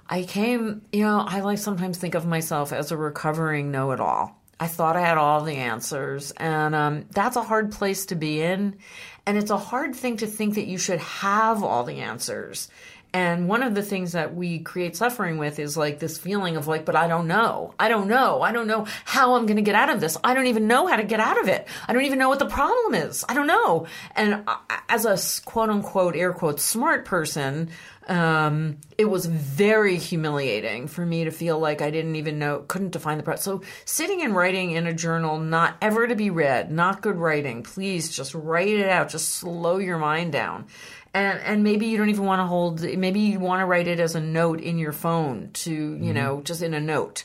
I 0.09 0.23
came, 0.23 0.83
you 0.93 1.03
know, 1.03 1.19
I 1.27 1.41
like 1.41 1.57
sometimes 1.57 1.97
think 1.97 2.15
of 2.15 2.25
myself 2.25 2.71
as 2.71 2.91
a 2.91 2.97
recovering 2.97 3.71
know 3.71 3.91
it 3.91 3.99
all. 3.99 4.39
I 4.57 4.67
thought 4.67 4.95
I 4.95 5.01
had 5.01 5.17
all 5.17 5.43
the 5.43 5.57
answers, 5.57 6.31
and 6.31 6.73
um, 6.73 7.05
that's 7.11 7.35
a 7.35 7.43
hard 7.43 7.73
place 7.73 8.05
to 8.05 8.15
be 8.15 8.41
in. 8.41 8.77
And 9.25 9.37
it's 9.37 9.51
a 9.51 9.57
hard 9.57 9.95
thing 9.95 10.17
to 10.17 10.27
think 10.27 10.55
that 10.55 10.67
you 10.67 10.77
should 10.77 10.99
have 10.99 11.63
all 11.63 11.83
the 11.83 11.99
answers. 11.99 12.69
And 13.13 13.47
one 13.47 13.61
of 13.61 13.75
the 13.75 13.83
things 13.83 14.13
that 14.13 14.33
we 14.33 14.59
create 14.59 14.95
suffering 14.95 15.37
with 15.37 15.59
is 15.59 15.77
like 15.77 15.99
this 15.99 16.17
feeling 16.17 16.57
of 16.57 16.67
like, 16.67 16.83
but 16.83 16.95
I 16.95 17.07
don't 17.07 17.27
know. 17.27 17.75
I 17.79 17.87
don't 17.87 18.07
know. 18.07 18.41
I 18.41 18.51
don't 18.51 18.65
know 18.65 18.87
how 19.05 19.35
I'm 19.35 19.45
going 19.45 19.57
to 19.57 19.61
get 19.61 19.75
out 19.75 19.89
of 19.89 20.01
this. 20.01 20.17
I 20.23 20.33
don't 20.33 20.47
even 20.47 20.67
know 20.67 20.87
how 20.87 20.95
to 20.95 21.03
get 21.03 21.19
out 21.19 21.39
of 21.39 21.47
it. 21.47 21.67
I 21.87 21.93
don't 21.93 22.05
even 22.05 22.17
know 22.17 22.29
what 22.29 22.39
the 22.39 22.47
problem 22.47 22.95
is. 22.95 23.23
I 23.29 23.35
don't 23.35 23.47
know. 23.47 23.85
And 24.15 24.47
as 24.89 25.05
a 25.05 25.45
quote 25.45 25.69
unquote, 25.69 26.15
air 26.15 26.33
quote, 26.33 26.59
smart 26.59 27.05
person, 27.05 27.69
Um, 28.07 28.79
it 28.97 29.05
was 29.05 29.25
very 29.27 29.95
humiliating 29.97 30.87
for 30.87 31.05
me 31.05 31.23
to 31.23 31.31
feel 31.31 31.57
like 31.57 31.81
I 31.81 31.89
didn't 31.89 32.17
even 32.17 32.37
know, 32.37 32.65
couldn't 32.67 32.91
define 32.91 33.17
the 33.17 33.23
problem. 33.23 33.41
So 33.41 33.61
sitting 33.85 34.21
and 34.21 34.35
writing 34.35 34.71
in 34.71 34.87
a 34.87 34.93
journal, 34.93 35.39
not 35.39 35.77
ever 35.81 36.05
to 36.05 36.15
be 36.15 36.29
read, 36.29 36.69
not 36.69 37.01
good 37.01 37.15
writing. 37.15 37.63
Please 37.63 38.13
just 38.13 38.33
write 38.35 38.67
it 38.67 38.89
out. 38.89 39.07
Just 39.07 39.29
slow 39.35 39.77
your 39.77 39.99
mind 39.99 40.33
down. 40.33 40.65
And, 41.13 41.39
and 41.39 41.63
maybe 41.63 41.85
you 41.85 41.97
don't 41.97 42.09
even 42.09 42.25
want 42.25 42.39
to 42.39 42.45
hold, 42.45 42.81
maybe 42.81 43.19
you 43.19 43.39
want 43.39 43.61
to 43.61 43.65
write 43.65 43.87
it 43.87 43.99
as 43.99 44.15
a 44.15 44.19
note 44.19 44.59
in 44.61 44.79
your 44.79 44.91
phone 44.91 45.51
to, 45.53 45.71
you 45.71 46.11
know, 46.11 46.41
just 46.41 46.63
in 46.63 46.73
a 46.73 46.79
note, 46.79 47.23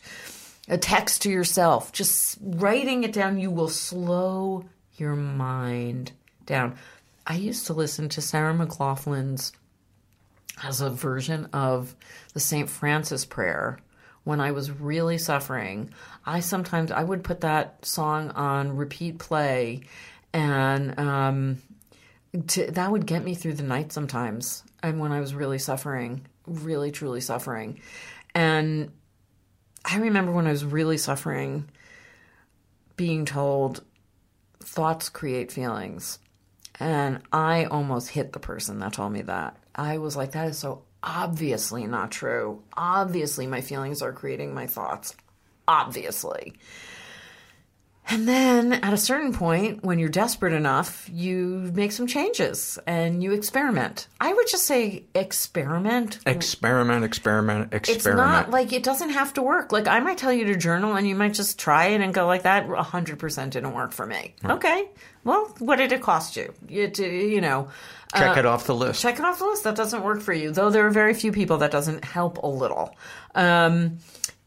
a 0.69 0.77
text 0.77 1.23
to 1.23 1.31
yourself. 1.31 1.93
Just 1.93 2.37
writing 2.43 3.05
it 3.05 3.15
down, 3.15 3.39
you 3.39 3.51
will 3.51 3.71
slow 3.71 4.67
your 4.97 5.17
mind 5.17 6.13
down. 6.45 6.77
I 7.27 7.37
used 7.37 7.67
to 7.67 7.73
listen 7.73 8.09
to 8.11 8.21
Sarah 8.21 8.55
McLachlan's 8.55 9.53
as 10.63 10.81
a 10.81 10.91
version 10.91 11.47
of 11.53 11.95
the 12.35 12.41
St. 12.41 12.69
Francis 12.69 13.25
prayer 13.25 13.79
when 14.25 14.41
I 14.41 14.53
was 14.53 14.71
really 14.71 15.19
suffering. 15.19 15.91
I 16.27 16.41
sometimes 16.41 16.91
I 16.91 17.03
would 17.03 17.25
put 17.25 17.41
that 17.41 17.85
song 17.85 18.31
on 18.31 18.77
repeat 18.77 19.19
play 19.19 19.83
and 20.33 20.99
um, 20.99 21.63
to, 22.49 22.71
that 22.71 22.91
would 22.91 23.07
get 23.07 23.25
me 23.25 23.35
through 23.35 23.55
the 23.55 23.63
night 23.63 23.93
sometimes 23.93 24.63
and 24.83 25.01
when 25.01 25.13
I 25.13 25.21
was 25.21 25.35
really 25.35 25.59
suffering, 25.59 26.27
really 26.47 26.91
truly 26.91 27.21
suffering. 27.21 27.81
And 28.35 28.93
I 29.85 29.99
remember 29.99 30.33
when 30.33 30.47
I 30.47 30.51
was 30.53 30.65
really 30.65 30.99
suffering 30.99 31.69
being 32.97 33.25
told 33.25 33.83
thoughts 34.61 35.09
create 35.09 35.53
feelings. 35.53 36.19
And 36.81 37.23
I 37.33 37.65
almost 37.65 38.11
hit 38.11 38.33
the 38.33 38.39
person 38.39 38.79
that 38.81 38.93
told 38.93 39.13
me 39.13 39.23
that. 39.23 39.57
I 39.75 39.99
was 39.99 40.17
like, 40.17 40.33
that 40.33 40.49
is 40.49 40.59
so 40.59 40.83
obviously 41.03 41.87
not 41.87 42.11
true. 42.11 42.63
Obviously, 42.77 43.47
my 43.47 43.61
feelings 43.61 44.03
are 44.03 44.13
creating 44.13 44.55
my 44.55 44.67
thoughts. 44.67 45.17
Obviously. 45.67 46.55
And 48.11 48.27
then 48.27 48.73
at 48.73 48.95
a 48.95 48.97
certain 48.97 49.35
point, 49.35 49.85
when 49.85 49.99
you're 49.99 50.09
desperate 50.09 50.55
enough, 50.55 51.09
you 51.13 51.71
make 51.75 51.93
some 51.93 52.07
changes 52.07 52.79
and 52.87 53.23
you 53.23 53.33
experiment. 53.33 54.09
I 54.19 54.33
would 54.33 54.49
just 54.49 54.65
say 54.65 55.05
experiment. 55.15 56.19
Experiment, 56.25 57.05
experiment, 57.05 57.75
experiment. 57.75 57.99
It's 57.99 58.07
not 58.07 58.51
like 58.51 58.73
it 58.73 58.83
doesn't 58.83 59.11
have 59.11 59.35
to 59.35 59.43
work. 59.43 59.73
Like 59.73 59.89
I 59.89 60.01
might 60.01 60.17
tell 60.17 60.33
you 60.33 60.47
to 60.47 60.57
journal 60.57 60.97
and 60.97 61.07
you 61.07 61.15
might 61.15 61.35
just 61.35 61.59
try 61.59 61.89
it 61.89 62.01
and 62.01 62.15
go 62.15 62.27
like 62.27 62.45
that. 62.45 62.67
100% 62.67 63.51
didn't 63.51 63.75
work 63.75 63.93
for 63.93 64.07
me. 64.07 64.35
Okay. 64.43 64.89
Well, 65.25 65.55
what 65.59 65.77
did 65.77 65.93
it 65.93 66.01
cost 66.01 66.35
you? 66.35 66.55
You, 66.67 66.91
you 67.05 67.43
know. 67.43 67.69
Check 68.17 68.39
uh, 68.39 68.41
it 68.41 68.47
off 68.47 68.65
the 68.65 68.75
list. 68.75 69.03
Check 69.03 69.19
it 69.19 69.25
off 69.27 69.39
the 69.39 69.45
list. 69.45 69.65
That 69.65 69.77
doesn't 69.77 70.03
work 70.03 70.23
for 70.23 70.33
you. 70.33 70.51
Though 70.51 70.71
there 70.71 70.87
are 70.87 70.91
very 70.91 71.13
few 71.13 71.31
people 71.31 71.59
that 71.59 71.71
doesn't 71.71 72.07
help 72.07 72.39
a 72.39 72.47
little. 72.47 72.97
Um, 73.35 73.99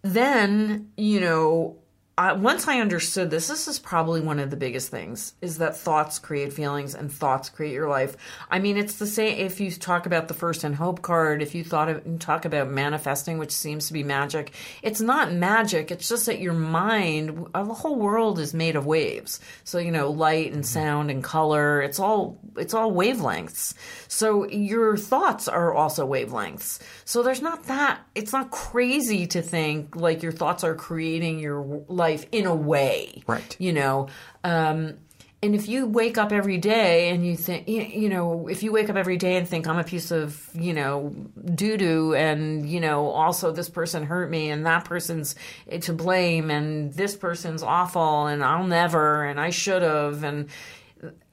then, 0.01 0.89
you 0.97 1.19
know, 1.19 1.77
I, 2.21 2.33
once 2.33 2.67
I 2.67 2.81
understood 2.81 3.31
this, 3.31 3.47
this 3.47 3.67
is 3.67 3.79
probably 3.79 4.21
one 4.21 4.37
of 4.37 4.51
the 4.51 4.55
biggest 4.55 4.91
things 4.91 5.33
is 5.41 5.57
that 5.57 5.75
thoughts 5.75 6.19
create 6.19 6.53
feelings 6.53 6.93
and 6.93 7.11
thoughts 7.11 7.49
create 7.49 7.73
your 7.73 7.89
life. 7.89 8.15
I 8.47 8.59
mean, 8.59 8.77
it's 8.77 8.97
the 8.97 9.07
same 9.07 9.39
if 9.39 9.59
you 9.59 9.71
talk 9.71 10.05
about 10.05 10.27
the 10.27 10.35
first 10.35 10.63
and 10.63 10.75
hope 10.75 11.01
card, 11.01 11.41
if 11.41 11.55
you 11.55 11.63
thought 11.63 11.89
of, 11.89 12.19
talk 12.19 12.45
about 12.45 12.69
manifesting, 12.69 13.39
which 13.39 13.51
seems 13.51 13.87
to 13.87 13.93
be 13.93 14.03
magic. 14.03 14.53
It's 14.83 15.01
not 15.01 15.33
magic. 15.33 15.89
It's 15.89 16.07
just 16.07 16.27
that 16.27 16.39
your 16.39 16.53
mind, 16.53 17.47
the 17.55 17.63
whole 17.73 17.95
world 17.95 18.37
is 18.37 18.53
made 18.53 18.75
of 18.75 18.85
waves. 18.85 19.39
So, 19.63 19.79
you 19.79 19.89
know, 19.89 20.11
light 20.11 20.53
and 20.53 20.63
sound 20.63 21.09
and 21.09 21.23
color, 21.23 21.81
it's 21.81 21.99
all, 21.99 22.37
it's 22.55 22.75
all 22.75 22.91
wavelengths. 22.91 23.73
So 24.07 24.47
your 24.47 24.95
thoughts 24.95 25.47
are 25.47 25.73
also 25.73 26.07
wavelengths. 26.07 26.81
So 27.03 27.23
there's 27.23 27.41
not 27.41 27.63
that, 27.63 27.99
it's 28.13 28.31
not 28.31 28.51
crazy 28.51 29.25
to 29.25 29.41
think 29.41 29.95
like 29.95 30.21
your 30.21 30.31
thoughts 30.31 30.63
are 30.63 30.75
creating 30.75 31.39
your 31.39 31.83
life 31.87 32.10
in 32.31 32.45
a 32.45 32.55
way. 32.55 33.23
Right. 33.27 33.55
You 33.59 33.73
know, 33.73 34.07
um, 34.43 34.97
and 35.43 35.55
if 35.55 35.67
you 35.67 35.87
wake 35.87 36.19
up 36.19 36.31
every 36.31 36.59
day 36.59 37.09
and 37.09 37.25
you 37.25 37.35
think, 37.35 37.67
you 37.67 37.81
you 37.81 38.09
know, 38.09 38.47
if 38.47 38.61
you 38.61 38.71
wake 38.71 38.91
up 38.91 38.95
every 38.95 39.17
day 39.17 39.37
and 39.37 39.47
think 39.47 39.65
I'm 39.67 39.79
a 39.79 39.83
piece 39.83 40.11
of, 40.11 40.47
you 40.53 40.71
know, 40.71 41.09
doo 41.55 41.77
doo, 41.77 42.13
and 42.13 42.69
you 42.69 42.79
know, 42.79 43.07
also 43.07 43.51
this 43.51 43.67
person 43.67 44.03
hurt 44.03 44.29
me, 44.29 44.51
and 44.51 44.67
that 44.67 44.85
person's 44.85 45.35
to 45.81 45.93
blame, 45.93 46.51
and 46.51 46.93
this 46.93 47.15
person's 47.15 47.63
awful, 47.63 48.27
and 48.27 48.43
I'll 48.43 48.67
never, 48.67 49.25
and 49.25 49.39
I 49.39 49.49
should 49.49 49.81
have, 49.81 50.23
and 50.23 50.47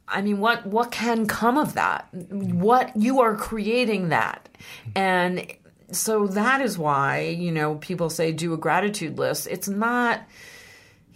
I 0.08 0.22
mean, 0.22 0.38
what 0.38 0.64
what 0.64 0.90
can 0.90 1.26
come 1.26 1.58
of 1.58 1.74
that? 1.74 2.08
What 2.12 2.96
you 2.96 3.20
are 3.20 3.36
creating 3.36 4.08
that, 4.08 4.48
and 4.96 5.46
so 5.92 6.26
that 6.28 6.62
is 6.62 6.78
why 6.78 7.20
you 7.20 7.52
know 7.52 7.74
people 7.74 8.08
say 8.08 8.32
do 8.32 8.54
a 8.54 8.56
gratitude 8.56 9.18
list. 9.18 9.48
It's 9.50 9.68
not 9.68 10.22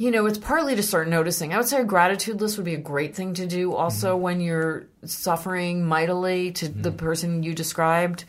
you 0.02 0.10
know, 0.10 0.26
it's 0.26 0.38
partly 0.38 0.74
to 0.76 0.82
start 0.82 1.06
noticing. 1.08 1.52
I 1.54 1.58
would 1.58 1.68
say 1.68 1.80
a 1.80 1.84
gratitude 1.84 2.40
list 2.40 2.56
would 2.58 2.64
be 2.72 2.74
a 2.74 2.84
great 2.92 3.14
thing 3.14 3.34
to 3.34 3.46
do 3.46 3.64
also 3.82 4.14
Mm-hmm. 4.14 4.22
when 4.26 4.40
you're 4.40 4.86
suffering 5.04 5.84
mightily 5.94 6.50
to 6.52 6.68
the 6.68 6.90
person 6.90 7.42
you 7.46 7.54
described. 7.54 8.24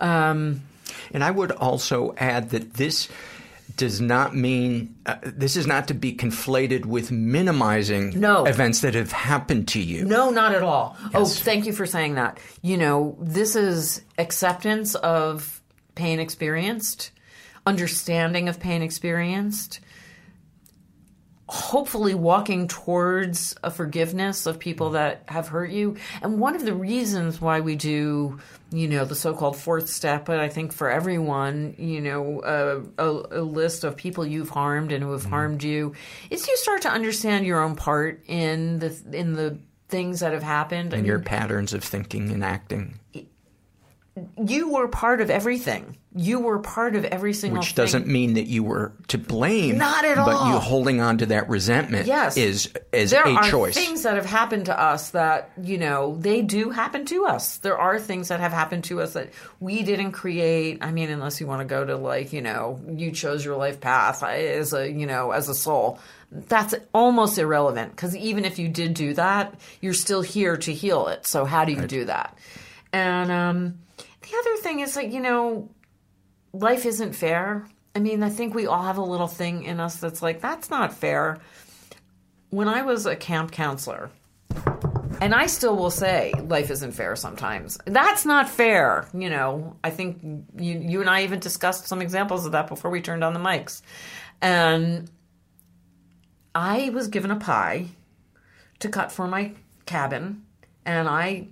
Um, 0.00 0.62
And 1.14 1.22
I 1.22 1.30
would 1.30 1.52
also 1.52 2.14
add 2.16 2.50
that 2.50 2.74
this 2.74 3.08
does 3.76 4.00
not 4.00 4.34
mean 4.34 4.94
uh, 5.06 5.16
this 5.22 5.54
is 5.54 5.66
not 5.66 5.86
to 5.88 5.94
be 5.94 6.10
conflated 6.24 6.82
with 6.86 7.10
minimizing 7.12 8.18
No. 8.18 8.44
events 8.46 8.80
that 8.80 8.94
have 8.94 9.12
happened 9.12 9.68
to 9.68 9.80
you. 9.80 10.04
No, 10.06 10.30
not 10.30 10.54
at 10.54 10.62
all. 10.62 10.96
Oh, 11.14 11.26
thank 11.26 11.66
you 11.66 11.72
for 11.72 11.86
saying 11.86 12.14
that. 12.14 12.38
You 12.62 12.76
know, 12.78 13.16
this 13.20 13.54
is 13.54 14.02
acceptance 14.16 14.94
of 14.96 15.60
pain 15.94 16.18
experienced, 16.20 17.10
understanding 17.66 18.48
of 18.48 18.58
pain 18.58 18.82
experienced, 18.82 19.80
hopefully 21.48 22.14
walking 22.14 22.68
towards 22.68 23.56
a 23.64 23.70
forgiveness 23.70 24.44
of 24.44 24.58
people 24.58 24.90
that 24.90 25.22
have 25.28 25.48
hurt 25.48 25.70
you. 25.70 25.96
And 26.20 26.38
one 26.38 26.54
of 26.54 26.64
the 26.64 26.74
reasons 26.74 27.40
why 27.40 27.60
we 27.60 27.74
do, 27.74 28.38
you 28.70 28.86
know, 28.86 29.06
the 29.06 29.14
so-called 29.14 29.56
fourth 29.56 29.88
step, 29.88 30.26
but 30.26 30.38
I 30.40 30.50
think 30.50 30.74
for 30.74 30.90
everyone, 30.90 31.74
you 31.78 32.02
know, 32.02 32.42
a, 32.44 33.02
a, 33.02 33.40
a 33.40 33.42
list 33.42 33.84
of 33.84 33.96
people 33.96 34.26
you've 34.26 34.50
harmed 34.50 34.92
and 34.92 35.02
who 35.02 35.12
have 35.12 35.22
mm-hmm. 35.22 35.30
harmed 35.30 35.62
you, 35.62 35.94
is 36.28 36.46
you 36.46 36.56
start 36.58 36.82
to 36.82 36.90
understand 36.90 37.46
your 37.46 37.62
own 37.62 37.76
part 37.76 38.22
in 38.26 38.78
the 38.78 38.94
in 39.12 39.32
the 39.32 39.58
things 39.88 40.20
that 40.20 40.34
have 40.34 40.42
happened. 40.42 40.92
I 40.92 40.98
And 40.98 41.06
your 41.06 41.20
patterns 41.20 41.72
of 41.72 41.82
thinking 41.82 42.30
and 42.30 42.44
acting, 42.44 43.00
you 44.44 44.72
were 44.72 44.88
part 44.88 45.20
of 45.20 45.30
everything. 45.30 45.96
You 46.14 46.40
were 46.40 46.58
part 46.58 46.96
of 46.96 47.04
every 47.04 47.32
single 47.32 47.60
which 47.60 47.68
thing. 47.68 47.84
doesn't 47.84 48.06
mean 48.06 48.34
that 48.34 48.46
you 48.46 48.64
were 48.64 48.92
to 49.08 49.18
blame. 49.18 49.78
Not 49.78 50.04
at 50.04 50.18
all. 50.18 50.26
But 50.26 50.50
you 50.50 50.58
holding 50.58 51.00
on 51.00 51.18
to 51.18 51.26
that 51.26 51.48
resentment 51.48 52.06
yes. 52.06 52.36
is 52.36 52.72
is 52.92 53.10
there 53.10 53.24
a 53.24 53.34
are 53.34 53.50
choice. 53.50 53.74
things 53.74 54.02
that 54.02 54.14
have 54.14 54.26
happened 54.26 54.66
to 54.66 54.80
us 54.80 55.10
that 55.10 55.50
you 55.62 55.78
know 55.78 56.16
they 56.16 56.42
do 56.42 56.70
happen 56.70 57.04
to 57.06 57.26
us. 57.26 57.58
There 57.58 57.78
are 57.78 57.98
things 57.98 58.28
that 58.28 58.40
have 58.40 58.52
happened 58.52 58.84
to 58.84 59.00
us 59.00 59.12
that 59.12 59.30
we 59.60 59.82
didn't 59.82 60.12
create. 60.12 60.78
I 60.80 60.90
mean, 60.90 61.10
unless 61.10 61.40
you 61.40 61.46
want 61.46 61.60
to 61.60 61.66
go 61.66 61.84
to 61.84 61.96
like 61.96 62.32
you 62.32 62.42
know 62.42 62.80
you 62.88 63.12
chose 63.12 63.44
your 63.44 63.56
life 63.56 63.80
path 63.80 64.22
as 64.22 64.72
a 64.72 64.90
you 64.90 65.06
know 65.06 65.30
as 65.30 65.48
a 65.48 65.54
soul. 65.54 65.98
That's 66.30 66.74
almost 66.92 67.38
irrelevant 67.38 67.92
because 67.92 68.14
even 68.16 68.44
if 68.44 68.58
you 68.58 68.68
did 68.68 68.94
do 68.94 69.14
that, 69.14 69.54
you're 69.80 69.94
still 69.94 70.22
here 70.22 70.56
to 70.58 70.72
heal 70.72 71.08
it. 71.08 71.26
So 71.26 71.44
how 71.44 71.64
do 71.64 71.72
you 71.72 71.86
do 71.86 72.04
that? 72.04 72.36
And 72.92 73.30
um, 73.30 73.78
the 74.30 74.36
other 74.36 74.56
thing 74.62 74.80
is 74.80 74.96
like 74.96 75.12
you 75.12 75.20
know 75.20 75.68
life 76.52 76.86
isn't 76.86 77.12
fair. 77.12 77.66
I 77.94 78.00
mean, 78.00 78.22
I 78.22 78.30
think 78.30 78.54
we 78.54 78.66
all 78.66 78.82
have 78.82 78.98
a 78.98 79.02
little 79.02 79.26
thing 79.26 79.64
in 79.64 79.80
us 79.80 79.96
that's 79.96 80.22
like, 80.22 80.40
that's 80.40 80.70
not 80.70 80.92
fair. 80.92 81.38
When 82.50 82.68
I 82.68 82.82
was 82.82 83.06
a 83.06 83.16
camp 83.16 83.50
counselor, 83.50 84.10
and 85.20 85.34
I 85.34 85.46
still 85.46 85.76
will 85.76 85.90
say 85.90 86.32
life 86.46 86.70
isn't 86.70 86.92
fair 86.92 87.16
sometimes. 87.16 87.78
That's 87.86 88.24
not 88.24 88.48
fair. 88.48 89.08
You 89.12 89.30
know, 89.30 89.76
I 89.82 89.90
think 89.90 90.20
you, 90.56 90.78
you 90.78 91.00
and 91.00 91.10
I 91.10 91.24
even 91.24 91.40
discussed 91.40 91.88
some 91.88 92.00
examples 92.00 92.46
of 92.46 92.52
that 92.52 92.68
before 92.68 92.90
we 92.90 93.00
turned 93.00 93.24
on 93.24 93.34
the 93.34 93.40
mics. 93.40 93.82
And 94.40 95.10
I 96.54 96.90
was 96.90 97.08
given 97.08 97.30
a 97.30 97.36
pie 97.36 97.86
to 98.78 98.88
cut 98.88 99.10
for 99.10 99.26
my 99.26 99.54
cabin, 99.86 100.44
and 100.86 101.08
I 101.08 101.48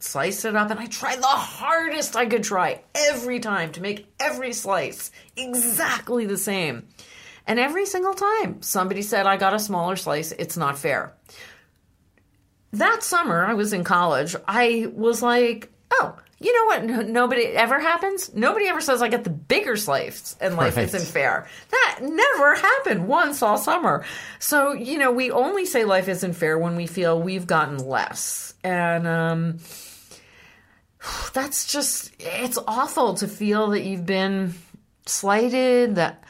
sliced 0.00 0.44
it 0.44 0.56
up 0.56 0.70
and 0.70 0.80
I 0.80 0.86
tried 0.86 1.20
the 1.20 1.26
hardest 1.26 2.16
I 2.16 2.26
could 2.26 2.42
try 2.42 2.80
every 2.94 3.38
time 3.38 3.70
to 3.72 3.82
make 3.82 4.06
every 4.18 4.52
slice 4.52 5.10
exactly 5.36 6.26
the 6.26 6.36
same. 6.38 6.88
And 7.46 7.58
every 7.58 7.86
single 7.86 8.14
time 8.14 8.62
somebody 8.62 9.02
said 9.02 9.26
I 9.26 9.36
got 9.36 9.54
a 9.54 9.58
smaller 9.58 9.96
slice, 9.96 10.32
it's 10.32 10.56
not 10.56 10.78
fair. 10.78 11.14
That 12.72 13.02
summer, 13.02 13.44
I 13.44 13.54
was 13.54 13.72
in 13.72 13.82
college, 13.84 14.36
I 14.46 14.88
was 14.94 15.22
like, 15.22 15.70
oh, 15.90 16.14
you 16.38 16.54
know 16.54 16.64
what? 16.66 16.84
No- 16.84 17.02
nobody 17.02 17.46
ever 17.46 17.80
happens. 17.80 18.32
Nobody 18.32 18.66
ever 18.68 18.80
says 18.80 19.02
I 19.02 19.08
get 19.08 19.24
the 19.24 19.30
bigger 19.30 19.76
slice 19.76 20.36
and 20.40 20.56
life 20.56 20.76
Right. 20.76 20.86
isn't 20.86 21.04
fair. 21.12 21.46
That 21.70 21.98
never 22.02 22.54
happened 22.54 23.08
once 23.08 23.42
all 23.42 23.58
summer. 23.58 24.04
So, 24.38 24.72
you 24.72 24.98
know, 24.98 25.10
we 25.10 25.30
only 25.30 25.66
say 25.66 25.84
life 25.84 26.08
isn't 26.08 26.34
fair 26.34 26.58
when 26.58 26.76
we 26.76 26.86
feel 26.86 27.20
we've 27.20 27.46
gotten 27.46 27.76
less. 27.78 28.54
And, 28.62 29.06
um, 29.06 29.58
that's 31.32 31.70
just 31.70 32.12
it's 32.18 32.58
awful 32.66 33.14
to 33.14 33.28
feel 33.28 33.70
that 33.70 33.82
you've 33.82 34.06
been 34.06 34.54
slighted 35.06 35.96
that 35.96 36.22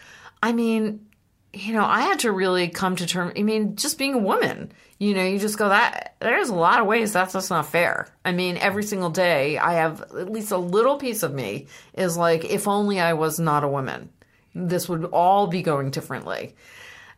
i 0.42 0.52
mean 0.52 1.06
you 1.52 1.72
know 1.72 1.84
i 1.84 2.02
had 2.02 2.20
to 2.20 2.32
really 2.32 2.68
come 2.68 2.96
to 2.96 3.06
terms 3.06 3.32
i 3.36 3.42
mean 3.42 3.76
just 3.76 3.98
being 3.98 4.14
a 4.14 4.18
woman 4.18 4.72
you 4.98 5.14
know 5.14 5.24
you 5.24 5.38
just 5.38 5.58
go 5.58 5.68
that 5.68 6.14
there's 6.20 6.50
a 6.50 6.54
lot 6.54 6.80
of 6.80 6.86
ways 6.86 7.12
that's 7.12 7.32
just 7.32 7.48
not 7.50 7.66
fair. 7.66 8.06
I 8.24 8.32
mean 8.32 8.58
every 8.58 8.84
single 8.84 9.10
day 9.10 9.58
i 9.58 9.72
have 9.74 10.02
at 10.02 10.30
least 10.30 10.52
a 10.52 10.58
little 10.58 10.98
piece 10.98 11.22
of 11.22 11.34
me 11.34 11.66
is 11.94 12.16
like 12.16 12.44
if 12.44 12.68
only 12.68 13.00
i 13.00 13.14
was 13.14 13.40
not 13.40 13.64
a 13.64 13.68
woman 13.68 14.10
this 14.54 14.88
would 14.88 15.04
all 15.06 15.46
be 15.46 15.62
going 15.62 15.90
differently. 15.90 16.56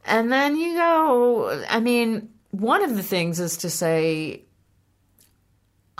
And 0.04 0.32
then 0.32 0.56
you 0.56 0.74
go 0.74 1.64
i 1.68 1.80
mean 1.80 2.30
one 2.52 2.82
of 2.82 2.96
the 2.96 3.02
things 3.02 3.40
is 3.40 3.58
to 3.58 3.70
say 3.70 4.44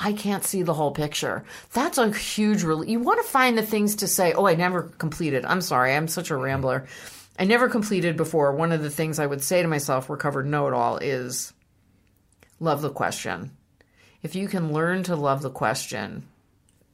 I 0.05 0.13
can't 0.13 0.43
see 0.43 0.65
the 0.65 0.75
whole 0.75 0.91
picture. 0.91 1.45
That's 1.73 1.97
a 1.97 2.13
huge 2.13 2.65
relief. 2.65 2.91
You 2.91 2.99
want 2.99 3.25
to 3.25 3.31
find 3.31 3.57
the 3.57 3.63
things 3.63 3.97
to 3.97 4.09
say, 4.09 4.33
oh, 4.33 4.49
I 4.49 4.57
never 4.57 4.83
completed. 4.83 5.45
I'm 5.45 5.61
sorry, 5.61 5.95
I'm 5.95 6.09
such 6.09 6.31
a 6.31 6.37
rambler. 6.37 6.87
I 7.39 7.45
never 7.45 7.69
completed 7.69 8.17
before. 8.17 8.53
One 8.53 8.73
of 8.73 8.83
the 8.83 8.91
things 8.91 9.21
I 9.21 9.27
would 9.27 9.45
say 9.45 9.63
to 9.63 9.69
myself, 9.69 10.11
recovered 10.11 10.47
know 10.47 10.67
it 10.67 10.75
all, 10.75 10.97
is 10.97 11.53
love 12.59 12.83
the 12.83 12.91
question. 12.91 13.53
If 14.25 14.35
you 14.35 14.49
can 14.49 14.73
learn 14.73 15.05
to 15.05 15.15
love 15.15 15.41
the 15.41 15.51
question, 15.51 16.27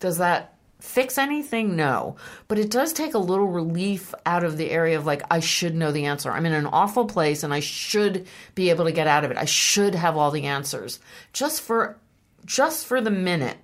does 0.00 0.18
that 0.18 0.59
fix 0.78 1.16
anything? 1.16 1.76
No. 1.76 2.16
But 2.46 2.59
it 2.59 2.70
does 2.70 2.92
take 2.92 3.14
a 3.14 3.18
little 3.18 3.48
relief 3.48 4.14
out 4.26 4.44
of 4.44 4.59
the 4.59 4.70
area 4.70 4.98
of 4.98 5.06
like, 5.06 5.22
I 5.30 5.40
should 5.40 5.74
know 5.74 5.92
the 5.92 6.04
answer. 6.04 6.30
I'm 6.30 6.46
in 6.46 6.52
an 6.52 6.66
awful 6.66 7.06
place 7.06 7.42
and 7.42 7.54
I 7.54 7.61
should 7.61 8.26
be 8.54 8.68
able 8.68 8.84
to 8.84 8.92
get 8.92 9.06
out 9.06 9.24
of 9.24 9.30
it. 9.30 9.38
I 9.38 9.46
should 9.46 9.94
have 9.94 10.18
all 10.18 10.30
the 10.30 10.44
answers. 10.44 11.00
Just 11.32 11.62
for 11.62 11.96
just 12.45 12.86
for 12.86 13.01
the 13.01 13.11
minute 13.11 13.59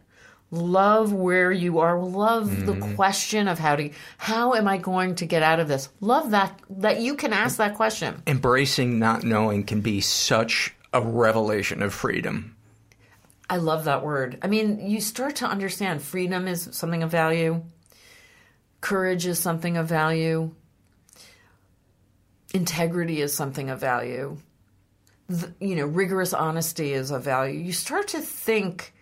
love 0.54 1.12
where 1.12 1.52
you 1.52 1.80
are. 1.80 1.98
Love 2.00 2.48
mm-hmm. 2.48 2.66
the 2.66 2.94
question 2.94 3.48
of 3.48 3.58
how 3.58 3.76
to 3.76 3.90
how 4.18 4.54
am 4.54 4.68
i 4.68 4.78
going 4.78 5.14
to 5.16 5.26
get 5.26 5.42
out 5.42 5.60
of 5.60 5.68
this? 5.68 5.88
Love 6.00 6.30
that 6.30 6.58
that 6.70 7.00
you 7.00 7.14
can 7.14 7.32
ask 7.32 7.56
that 7.58 7.74
question. 7.74 8.22
Embracing 8.26 8.98
not 8.98 9.24
knowing 9.24 9.64
can 9.64 9.80
be 9.80 10.00
such 10.00 10.74
a 10.92 11.00
revelation 11.00 11.82
of 11.82 11.92
freedom. 11.92 12.56
I 13.50 13.56
love 13.56 13.84
that 13.84 14.04
word. 14.04 14.38
I 14.42 14.46
mean 14.46 14.88
you 14.88 15.00
start 15.00 15.36
to 15.36 15.46
understand 15.46 16.02
freedom 16.02 16.48
is 16.48 16.68
something 16.72 17.02
of 17.02 17.10
value. 17.10 17.62
Courage 18.80 19.26
is 19.26 19.38
something 19.38 19.76
of 19.76 19.88
value. 19.88 20.54
Integrity 22.52 23.20
is 23.20 23.34
something 23.34 23.70
of 23.70 23.80
value 23.80 24.38
you 25.60 25.76
know, 25.76 25.86
rigorous 25.86 26.32
honesty 26.34 26.92
is 26.92 27.10
a 27.10 27.18
value. 27.18 27.58
You 27.60 27.72
start 27.72 28.08
to 28.08 28.20
think, 28.20 28.92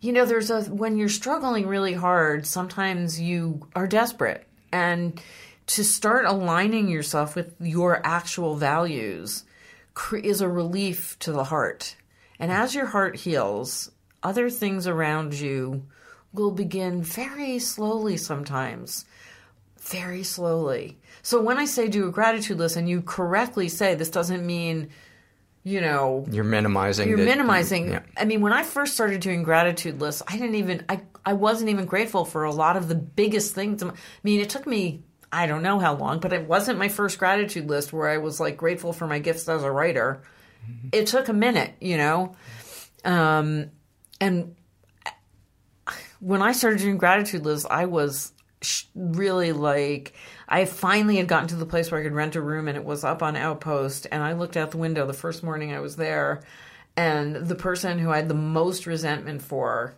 you 0.00 0.12
know, 0.12 0.24
there's 0.24 0.50
a, 0.50 0.62
when 0.64 0.98
you're 0.98 1.08
struggling 1.08 1.66
really 1.66 1.94
hard, 1.94 2.46
sometimes 2.46 3.20
you 3.20 3.68
are 3.74 3.86
desperate. 3.86 4.46
And 4.72 5.20
to 5.68 5.84
start 5.84 6.24
aligning 6.24 6.88
yourself 6.88 7.36
with 7.36 7.54
your 7.60 8.04
actual 8.04 8.56
values 8.56 9.44
is 10.12 10.40
a 10.40 10.48
relief 10.48 11.18
to 11.20 11.32
the 11.32 11.44
heart. 11.44 11.96
And 12.38 12.50
as 12.50 12.74
your 12.74 12.86
heart 12.86 13.16
heals, 13.16 13.90
other 14.22 14.50
things 14.50 14.86
around 14.86 15.34
you 15.34 15.86
will 16.32 16.50
begin 16.50 17.02
very 17.02 17.58
slowly 17.58 18.16
sometimes. 18.16 19.04
Very 19.78 20.22
slowly. 20.22 20.98
So 21.22 21.40
when 21.40 21.58
I 21.58 21.66
say 21.66 21.88
do 21.88 22.08
a 22.08 22.12
gratitude 22.12 22.58
list, 22.58 22.76
and 22.76 22.88
you 22.88 23.02
correctly 23.02 23.68
say 23.68 23.94
this 23.94 24.10
doesn't 24.10 24.44
mean 24.44 24.90
you 25.64 25.80
know 25.80 26.24
you're 26.30 26.44
minimizing 26.44 27.08
you're 27.08 27.18
the, 27.18 27.24
minimizing 27.24 27.90
yeah. 27.90 28.02
i 28.16 28.24
mean 28.24 28.40
when 28.40 28.52
i 28.52 28.62
first 28.62 28.94
started 28.94 29.20
doing 29.20 29.42
gratitude 29.42 30.00
lists 30.00 30.22
i 30.26 30.32
didn't 30.32 30.56
even 30.56 30.84
i 30.88 31.00
i 31.24 31.32
wasn't 31.32 31.68
even 31.68 31.84
grateful 31.84 32.24
for 32.24 32.44
a 32.44 32.52
lot 32.52 32.76
of 32.76 32.88
the 32.88 32.94
biggest 32.94 33.54
things 33.54 33.82
i 33.82 33.92
mean 34.22 34.40
it 34.40 34.50
took 34.50 34.66
me 34.66 35.02
i 35.30 35.46
don't 35.46 35.62
know 35.62 35.78
how 35.78 35.94
long 35.94 36.18
but 36.18 36.32
it 36.32 36.48
wasn't 36.48 36.76
my 36.78 36.88
first 36.88 37.18
gratitude 37.18 37.68
list 37.68 37.92
where 37.92 38.08
i 38.08 38.18
was 38.18 38.40
like 38.40 38.56
grateful 38.56 38.92
for 38.92 39.06
my 39.06 39.20
gifts 39.20 39.48
as 39.48 39.62
a 39.62 39.70
writer 39.70 40.22
mm-hmm. 40.68 40.88
it 40.92 41.06
took 41.06 41.28
a 41.28 41.32
minute 41.32 41.74
you 41.80 41.96
know 41.96 42.34
um 43.04 43.70
and 44.20 44.56
when 46.18 46.42
i 46.42 46.50
started 46.52 46.80
doing 46.80 46.98
gratitude 46.98 47.44
lists 47.44 47.66
i 47.70 47.84
was 47.84 48.32
really 48.94 49.52
like 49.52 50.12
I 50.52 50.66
finally 50.66 51.16
had 51.16 51.28
gotten 51.28 51.48
to 51.48 51.56
the 51.56 51.64
place 51.64 51.90
where 51.90 51.98
I 51.98 52.04
could 52.04 52.12
rent 52.12 52.36
a 52.36 52.42
room 52.42 52.68
and 52.68 52.76
it 52.76 52.84
was 52.84 53.04
up 53.04 53.22
on 53.22 53.36
Outpost 53.36 54.06
and 54.12 54.22
I 54.22 54.34
looked 54.34 54.58
out 54.58 54.70
the 54.70 54.76
window 54.76 55.06
the 55.06 55.14
first 55.14 55.42
morning 55.42 55.72
I 55.72 55.80
was 55.80 55.96
there 55.96 56.42
and 56.94 57.34
the 57.34 57.54
person 57.54 57.98
who 57.98 58.10
I 58.10 58.16
had 58.16 58.28
the 58.28 58.34
most 58.34 58.84
resentment 58.84 59.40
for 59.40 59.94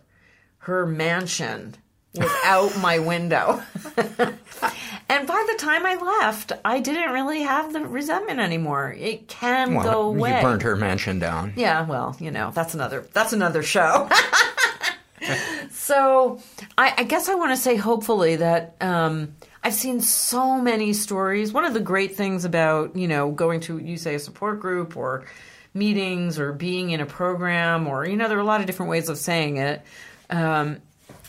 her 0.59 0.85
mansion 0.85 1.75
was 2.13 2.31
out 2.45 2.77
my 2.79 2.99
window. 2.99 3.61
and 3.97 5.27
by 5.27 5.45
the 5.51 5.57
time 5.59 5.85
I 5.85 6.21
left, 6.21 6.53
I 6.63 6.79
didn't 6.79 7.11
really 7.11 7.41
have 7.41 7.73
the 7.73 7.81
resentment 7.81 8.39
anymore. 8.39 8.95
It 8.97 9.27
can 9.27 9.73
well, 9.73 9.83
go 9.83 10.01
away. 10.03 10.37
You 10.37 10.41
burned 10.41 10.61
her 10.61 10.77
mansion 10.77 11.19
down. 11.19 11.51
Yeah, 11.57 11.85
well, 11.85 12.15
you 12.17 12.31
know, 12.31 12.51
that's 12.51 12.73
another 12.73 13.05
that's 13.11 13.33
another 13.33 13.61
show. 13.61 14.09
so 15.69 16.39
I, 16.77 16.93
I, 16.99 17.03
guess 17.03 17.27
I 17.27 17.35
want 17.35 17.51
to 17.51 17.57
say 17.57 17.75
hopefully 17.75 18.37
that 18.37 18.75
um, 18.79 19.35
I've 19.65 19.73
seen 19.73 19.99
so 19.99 20.61
many 20.61 20.93
stories. 20.93 21.51
One 21.51 21.65
of 21.65 21.73
the 21.73 21.79
great 21.79 22.15
things 22.15 22.45
about, 22.45 22.95
you 22.95 23.07
know, 23.07 23.31
going 23.31 23.61
to, 23.61 23.79
you 23.79 23.97
say, 23.97 24.13
a 24.13 24.19
support 24.19 24.59
group 24.59 24.95
or 24.95 25.25
meetings 25.73 26.37
or 26.37 26.53
being 26.53 26.91
in 26.91 27.01
a 27.01 27.05
program 27.07 27.87
or, 27.87 28.05
you 28.05 28.15
know, 28.15 28.29
there 28.29 28.37
are 28.37 28.41
a 28.41 28.45
lot 28.45 28.61
of 28.61 28.67
different 28.67 28.91
ways 28.91 29.09
of 29.09 29.17
saying 29.17 29.57
it. 29.57 29.81
Um, 30.29 30.81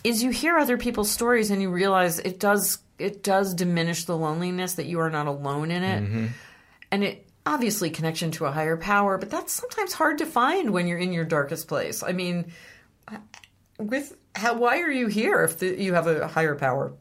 is 0.04 0.22
you 0.22 0.28
hear 0.28 0.58
other 0.58 0.76
people's 0.76 1.10
stories 1.10 1.50
and 1.50 1.62
you 1.62 1.70
realize 1.70 2.18
it 2.18 2.38
does 2.38 2.78
it 2.98 3.22
does 3.22 3.54
diminish 3.54 4.04
the 4.04 4.16
loneliness 4.16 4.74
that 4.74 4.84
you 4.84 5.00
are 5.00 5.10
not 5.10 5.26
alone 5.26 5.70
in 5.70 5.82
it. 5.82 6.02
Mm-hmm. 6.04 6.26
And 6.90 7.04
it 7.04 7.26
obviously 7.46 7.88
connection 7.88 8.32
to 8.32 8.44
a 8.44 8.52
higher 8.52 8.76
power, 8.76 9.16
but 9.16 9.30
that's 9.30 9.54
sometimes 9.54 9.94
hard 9.94 10.18
to 10.18 10.26
find 10.26 10.70
when 10.70 10.86
you're 10.86 10.98
in 10.98 11.14
your 11.14 11.24
darkest 11.24 11.68
place. 11.68 12.02
I 12.02 12.12
mean, 12.12 12.52
with 13.78 14.14
how 14.34 14.58
why 14.58 14.80
are 14.80 14.90
you 14.90 15.06
here 15.06 15.42
if 15.42 15.58
the, 15.58 15.82
you 15.82 15.94
have 15.94 16.06
a 16.06 16.28
higher 16.28 16.54
power? 16.54 16.92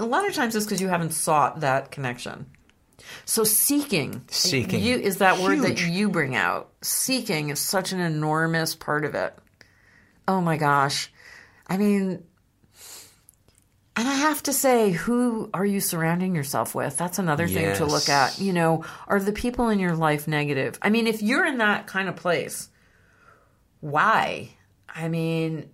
A 0.00 0.04
lot 0.06 0.26
of 0.26 0.34
times 0.34 0.56
it's 0.56 0.64
because 0.64 0.80
you 0.80 0.88
haven't 0.88 1.12
sought 1.12 1.60
that 1.60 1.90
connection. 1.90 2.46
So 3.24 3.44
seeking, 3.44 4.22
seeking 4.28 4.80
you, 4.80 4.96
is 4.96 5.18
that 5.18 5.36
Huge. 5.36 5.44
word 5.44 5.60
that 5.62 5.86
you 5.86 6.08
bring 6.08 6.34
out. 6.34 6.70
Seeking 6.82 7.50
is 7.50 7.58
such 7.58 7.92
an 7.92 8.00
enormous 8.00 8.74
part 8.74 9.04
of 9.04 9.14
it. 9.14 9.36
Oh 10.26 10.40
my 10.40 10.56
gosh, 10.56 11.12
I 11.66 11.76
mean, 11.76 12.22
and 13.96 14.08
I 14.08 14.14
have 14.14 14.42
to 14.44 14.52
say, 14.52 14.90
who 14.92 15.50
are 15.52 15.64
you 15.64 15.80
surrounding 15.80 16.34
yourself 16.34 16.74
with? 16.74 16.96
That's 16.96 17.18
another 17.18 17.48
thing 17.48 17.74
to 17.76 17.84
look 17.84 18.08
at. 18.08 18.38
You 18.40 18.52
know, 18.52 18.84
are 19.08 19.20
the 19.20 19.32
people 19.32 19.68
in 19.68 19.78
your 19.78 19.94
life 19.94 20.26
negative? 20.28 20.78
I 20.80 20.90
mean, 20.90 21.06
if 21.06 21.20
you're 21.20 21.44
in 21.44 21.58
that 21.58 21.86
kind 21.86 22.08
of 22.08 22.16
place, 22.16 22.68
why? 23.80 24.50
I 24.88 25.08
mean, 25.08 25.70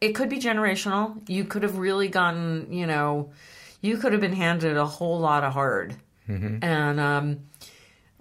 it 0.00 0.12
could 0.14 0.28
be 0.28 0.38
generational. 0.38 1.28
You 1.28 1.44
could 1.44 1.62
have 1.62 1.78
really 1.78 2.08
gotten, 2.08 2.72
you 2.72 2.86
know, 2.86 3.32
you 3.80 3.98
could 3.98 4.12
have 4.12 4.20
been 4.20 4.32
handed 4.32 4.76
a 4.76 4.86
whole 4.86 5.20
lot 5.20 5.44
of 5.44 5.52
hard. 5.52 5.94
Mm-hmm. 6.28 6.62
And 6.62 7.00
um, 7.00 7.40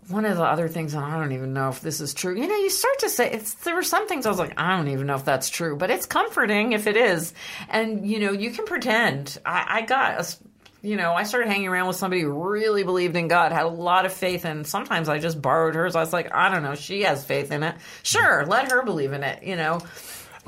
one 0.07 0.25
of 0.25 0.37
the 0.37 0.43
other 0.43 0.67
things, 0.67 0.93
and 0.93 1.03
I 1.03 1.17
don't 1.17 1.31
even 1.31 1.53
know 1.53 1.69
if 1.69 1.81
this 1.81 2.01
is 2.01 2.13
true. 2.13 2.35
You 2.35 2.47
know, 2.47 2.55
you 2.55 2.69
start 2.69 2.99
to 2.99 3.09
say 3.09 3.31
it's. 3.31 3.53
There 3.55 3.75
were 3.75 3.83
some 3.83 4.07
things 4.07 4.25
I 4.25 4.29
was 4.29 4.39
like, 4.39 4.59
I 4.59 4.75
don't 4.75 4.87
even 4.89 5.07
know 5.07 5.15
if 5.15 5.25
that's 5.25 5.49
true, 5.49 5.75
but 5.75 5.91
it's 5.91 6.05
comforting 6.05 6.73
if 6.73 6.87
it 6.87 6.97
is. 6.97 7.33
And 7.69 8.07
you 8.09 8.19
know, 8.19 8.31
you 8.31 8.51
can 8.51 8.65
pretend. 8.65 9.37
I, 9.45 9.65
I 9.69 9.81
got 9.83 10.19
a 10.19 10.37
you 10.81 10.95
know, 10.95 11.13
I 11.13 11.23
started 11.23 11.49
hanging 11.49 11.67
around 11.67 11.87
with 11.87 11.97
somebody 11.97 12.21
who 12.21 12.31
really 12.31 12.83
believed 12.83 13.15
in 13.15 13.27
God, 13.27 13.51
had 13.51 13.65
a 13.65 13.69
lot 13.69 14.05
of 14.05 14.13
faith, 14.13 14.45
and 14.45 14.65
sometimes 14.65 15.09
I 15.09 15.19
just 15.19 15.41
borrowed 15.41 15.75
hers. 15.75 15.95
I 15.95 15.99
was 15.99 16.13
like, 16.13 16.33
I 16.33 16.49
don't 16.49 16.63
know, 16.63 16.75
she 16.75 17.01
has 17.01 17.25
faith 17.25 17.51
in 17.51 17.63
it. 17.63 17.75
Sure, 18.03 18.45
let 18.45 18.71
her 18.71 18.83
believe 18.83 19.11
in 19.11 19.23
it, 19.23 19.43
you 19.43 19.57
know. 19.57 19.81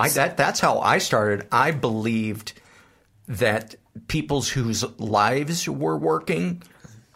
I, 0.02 0.10
that, 0.10 0.38
that's 0.38 0.60
how 0.60 0.80
I 0.80 0.98
started. 0.98 1.48
I 1.52 1.72
believed 1.72 2.54
that 3.28 3.76
people's 4.08 4.50
whose 4.50 4.84
lives 5.00 5.68
were 5.68 5.98
working 5.98 6.64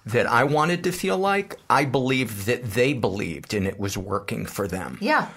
that 0.05 0.27
I 0.27 0.43
wanted 0.43 0.83
to 0.83 0.91
feel 0.91 1.17
like, 1.17 1.57
I 1.69 1.85
believed 1.85 2.45
that 2.45 2.63
they 2.63 2.93
believed 2.93 3.53
and 3.53 3.65
it 3.65 3.79
was 3.79 3.97
working 3.97 4.45
for 4.45 4.67
them. 4.67 4.97
Yeah. 5.01 5.29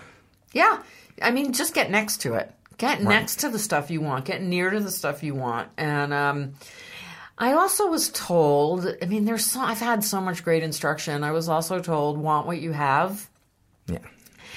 Yeah. 0.53 0.83
I 1.23 1.31
mean, 1.31 1.53
just 1.53 1.75
get 1.75 1.91
next 1.91 2.23
to 2.23 2.35
it. 2.35 2.53
Get 2.77 2.99
right. 2.99 3.09
next 3.09 3.41
to 3.41 3.49
the 3.49 3.59
stuff 3.59 3.91
you 3.91 4.01
want. 4.01 4.27
Get 4.27 4.43
near 4.43 4.70
to 4.70 4.81
the 4.81 4.91
stuff 4.91 5.23
you 5.23 5.35
want. 5.35 5.69
And, 5.77 6.12
um, 6.12 6.53
I 7.39 7.53
also 7.53 7.87
was 7.87 8.11
told, 8.11 8.87
I 9.01 9.07
mean, 9.07 9.25
there's 9.25 9.45
so, 9.45 9.61
I've 9.61 9.79
had 9.79 10.03
so 10.03 10.20
much 10.20 10.43
great 10.43 10.65
instruction. 10.65 11.23
I 11.23 11.31
was 11.31 11.49
also 11.49 11.79
told, 11.79 12.19
want 12.19 12.47
what 12.47 12.61
you 12.61 12.73
have. 12.73 13.29
Yeah. 13.87 13.99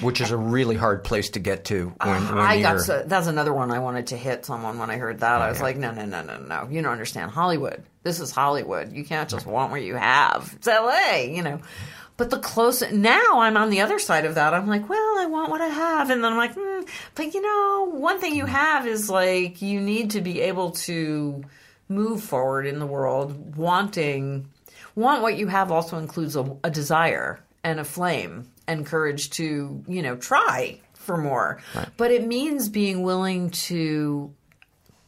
Which 0.01 0.19
is 0.21 0.31
a 0.31 0.37
really 0.37 0.75
hard 0.75 1.03
place 1.03 1.29
to 1.31 1.39
get 1.39 1.65
to 1.65 1.93
when, 2.01 2.27
when 2.27 2.37
I 2.39 2.61
got 2.61 2.81
so, 2.81 3.03
that's 3.05 3.27
another 3.27 3.53
one 3.53 3.71
I 3.71 3.79
wanted 3.79 4.07
to 4.07 4.17
hit 4.17 4.45
someone 4.45 4.79
when 4.79 4.89
I 4.89 4.97
heard 4.97 5.19
that. 5.19 5.41
Oh, 5.41 5.43
I 5.43 5.49
was 5.49 5.59
yeah. 5.59 5.63
like, 5.63 5.77
no, 5.77 5.91
no, 5.91 6.05
no, 6.05 6.23
no, 6.23 6.37
no. 6.39 6.67
You 6.69 6.81
don't 6.81 6.91
understand. 6.91 7.31
Hollywood. 7.31 7.83
This 8.03 8.19
is 8.19 8.31
Hollywood. 8.31 8.91
You 8.93 9.03
can't 9.03 9.29
just 9.29 9.45
want 9.45 9.71
what 9.71 9.83
you 9.83 9.95
have. 9.95 10.51
It's 10.55 10.67
LA, 10.67 11.27
you 11.29 11.43
know. 11.43 11.59
But 12.17 12.29
the 12.29 12.39
close 12.39 12.83
now 12.91 13.39
I'm 13.39 13.57
on 13.57 13.69
the 13.69 13.81
other 13.81 13.99
side 13.99 14.25
of 14.25 14.35
that. 14.35 14.53
I'm 14.53 14.67
like, 14.67 14.89
well, 14.89 15.17
I 15.19 15.25
want 15.27 15.49
what 15.49 15.61
I 15.61 15.67
have, 15.67 16.09
and 16.09 16.23
then 16.23 16.31
I'm 16.31 16.37
like, 16.37 16.55
mm, 16.55 16.87
but 17.15 17.33
you 17.33 17.41
know, 17.41 17.91
one 17.91 18.19
thing 18.19 18.35
you 18.35 18.45
have 18.45 18.85
is 18.85 19.09
like 19.09 19.61
you 19.61 19.79
need 19.79 20.11
to 20.11 20.21
be 20.21 20.41
able 20.41 20.71
to 20.71 21.43
move 21.89 22.23
forward 22.23 22.65
in 22.65 22.79
the 22.79 22.85
world, 22.85 23.55
wanting 23.55 24.47
want 24.95 25.21
what 25.21 25.37
you 25.37 25.47
have 25.47 25.71
also 25.71 25.97
includes 25.97 26.35
a, 26.35 26.57
a 26.63 26.69
desire 26.69 27.39
and 27.63 27.79
a 27.79 27.83
flame 27.83 28.50
and 28.67 28.85
courage 28.85 29.29
to 29.31 29.83
you 29.87 30.01
know 30.01 30.15
try 30.15 30.79
for 30.93 31.17
more. 31.17 31.61
But 31.97 32.11
it 32.11 32.25
means 32.25 32.69
being 32.69 33.03
willing 33.03 33.49
to 33.51 34.33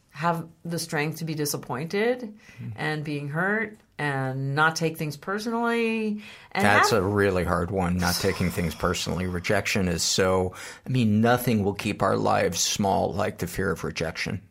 have 0.09 0.47
the 0.63 0.77
strength 0.79 1.17
to 1.17 1.25
be 1.25 1.33
disappointed 1.33 2.21
mm-hmm. 2.21 2.69
and 2.75 3.03
being 3.03 3.29
hurt 3.29 3.77
and 3.97 4.53
not 4.55 4.75
take 4.75 4.97
things 4.97 5.17
personally. 5.17 6.21
And 6.51 6.65
That's 6.65 6.91
have- 6.91 7.03
a 7.03 7.07
really 7.07 7.43
hard 7.43 7.71
one, 7.71 7.97
not 7.97 8.15
taking 8.15 8.49
things 8.51 8.75
personally. 8.75 9.25
Rejection 9.27 9.87
is 9.87 10.03
so, 10.03 10.53
I 10.85 10.89
mean, 10.89 11.21
nothing 11.21 11.63
will 11.63 11.73
keep 11.73 12.01
our 12.01 12.17
lives 12.17 12.59
small 12.59 13.13
like 13.13 13.39
the 13.39 13.47
fear 13.47 13.71
of 13.71 13.83
rejection. 13.83 14.41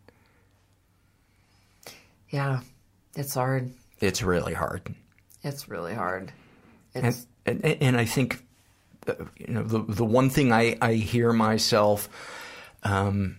yeah, 2.30 2.60
it's 3.14 3.34
hard. 3.34 3.72
It's 4.00 4.22
really 4.22 4.54
hard. 4.54 4.94
It's 5.44 5.68
really 5.68 5.94
hard. 5.94 6.32
And, 6.94 7.06
It's 7.06 7.26
and, 7.46 7.64
and 7.64 7.96
I 7.96 8.04
think, 8.04 8.42
you 9.38 9.54
know, 9.54 9.62
the, 9.62 9.80
the 9.82 10.04
one 10.04 10.30
thing 10.30 10.52
I, 10.52 10.76
I 10.80 10.94
hear 10.94 11.32
myself 11.32 12.08
um, 12.82 13.38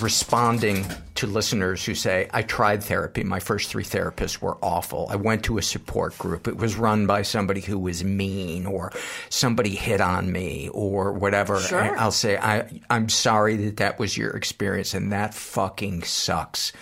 responding 0.00 0.86
to 1.16 1.26
listeners 1.26 1.84
who 1.84 1.94
say, 1.94 2.28
I 2.32 2.42
tried 2.42 2.84
therapy. 2.84 3.24
My 3.24 3.40
first 3.40 3.70
three 3.70 3.82
therapists 3.82 4.40
were 4.40 4.56
awful. 4.62 5.08
I 5.10 5.16
went 5.16 5.44
to 5.44 5.58
a 5.58 5.62
support 5.62 6.16
group. 6.16 6.46
It 6.46 6.56
was 6.56 6.76
run 6.76 7.06
by 7.06 7.22
somebody 7.22 7.60
who 7.60 7.78
was 7.78 8.04
mean 8.04 8.66
or 8.66 8.92
somebody 9.28 9.74
hit 9.74 10.00
on 10.00 10.30
me 10.30 10.68
or 10.72 11.12
whatever. 11.12 11.58
Sure. 11.60 11.80
And 11.80 11.98
I'll 11.98 12.12
say, 12.12 12.36
I, 12.36 12.80
I'm 12.88 13.08
sorry 13.08 13.56
that 13.56 13.78
that 13.78 13.98
was 13.98 14.16
your 14.16 14.30
experience 14.30 14.94
and 14.94 15.12
that 15.12 15.34
fucking 15.34 16.04
sucks. 16.04 16.72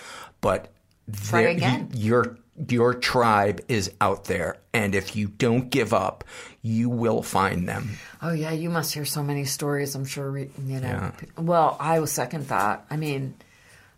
But 0.41 0.71
Try 1.11 1.41
again. 1.41 1.89
your 1.93 2.37
your 2.67 2.93
tribe 2.93 3.61
is 3.67 3.91
out 4.01 4.25
there, 4.25 4.57
and 4.73 4.93
if 4.93 5.15
you 5.15 5.29
don't 5.29 5.69
give 5.69 5.93
up, 5.93 6.25
you 6.61 6.89
will 6.89 7.21
find 7.21 7.67
them. 7.67 7.91
Oh 8.21 8.33
yeah, 8.33 8.51
you 8.51 8.69
must 8.69 8.93
hear 8.93 9.05
so 9.05 9.23
many 9.23 9.45
stories. 9.45 9.95
I'm 9.95 10.05
sure 10.05 10.37
you 10.37 10.49
know. 10.57 10.79
Yeah. 10.81 11.11
Well, 11.37 11.77
I 11.79 11.99
was 11.99 12.11
second 12.11 12.47
that. 12.47 12.85
I 12.89 12.97
mean, 12.97 13.35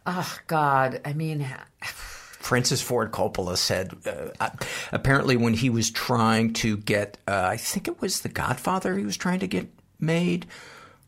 oh 0.05 0.38
God. 0.47 1.01
I 1.03 1.13
mean, 1.13 1.47
Francis 1.81 2.81
Ford 2.81 3.11
Coppola 3.11 3.57
said 3.57 3.93
uh, 4.39 4.49
apparently 4.91 5.38
when 5.38 5.53
he 5.53 5.69
was 5.69 5.89
trying 5.89 6.53
to 6.53 6.77
get, 6.77 7.17
uh, 7.27 7.47
I 7.51 7.57
think 7.57 7.88
it 7.88 8.01
was 8.01 8.21
The 8.21 8.29
Godfather, 8.29 8.97
he 8.97 9.05
was 9.05 9.17
trying 9.17 9.39
to 9.39 9.47
get 9.47 9.67
made, 9.99 10.45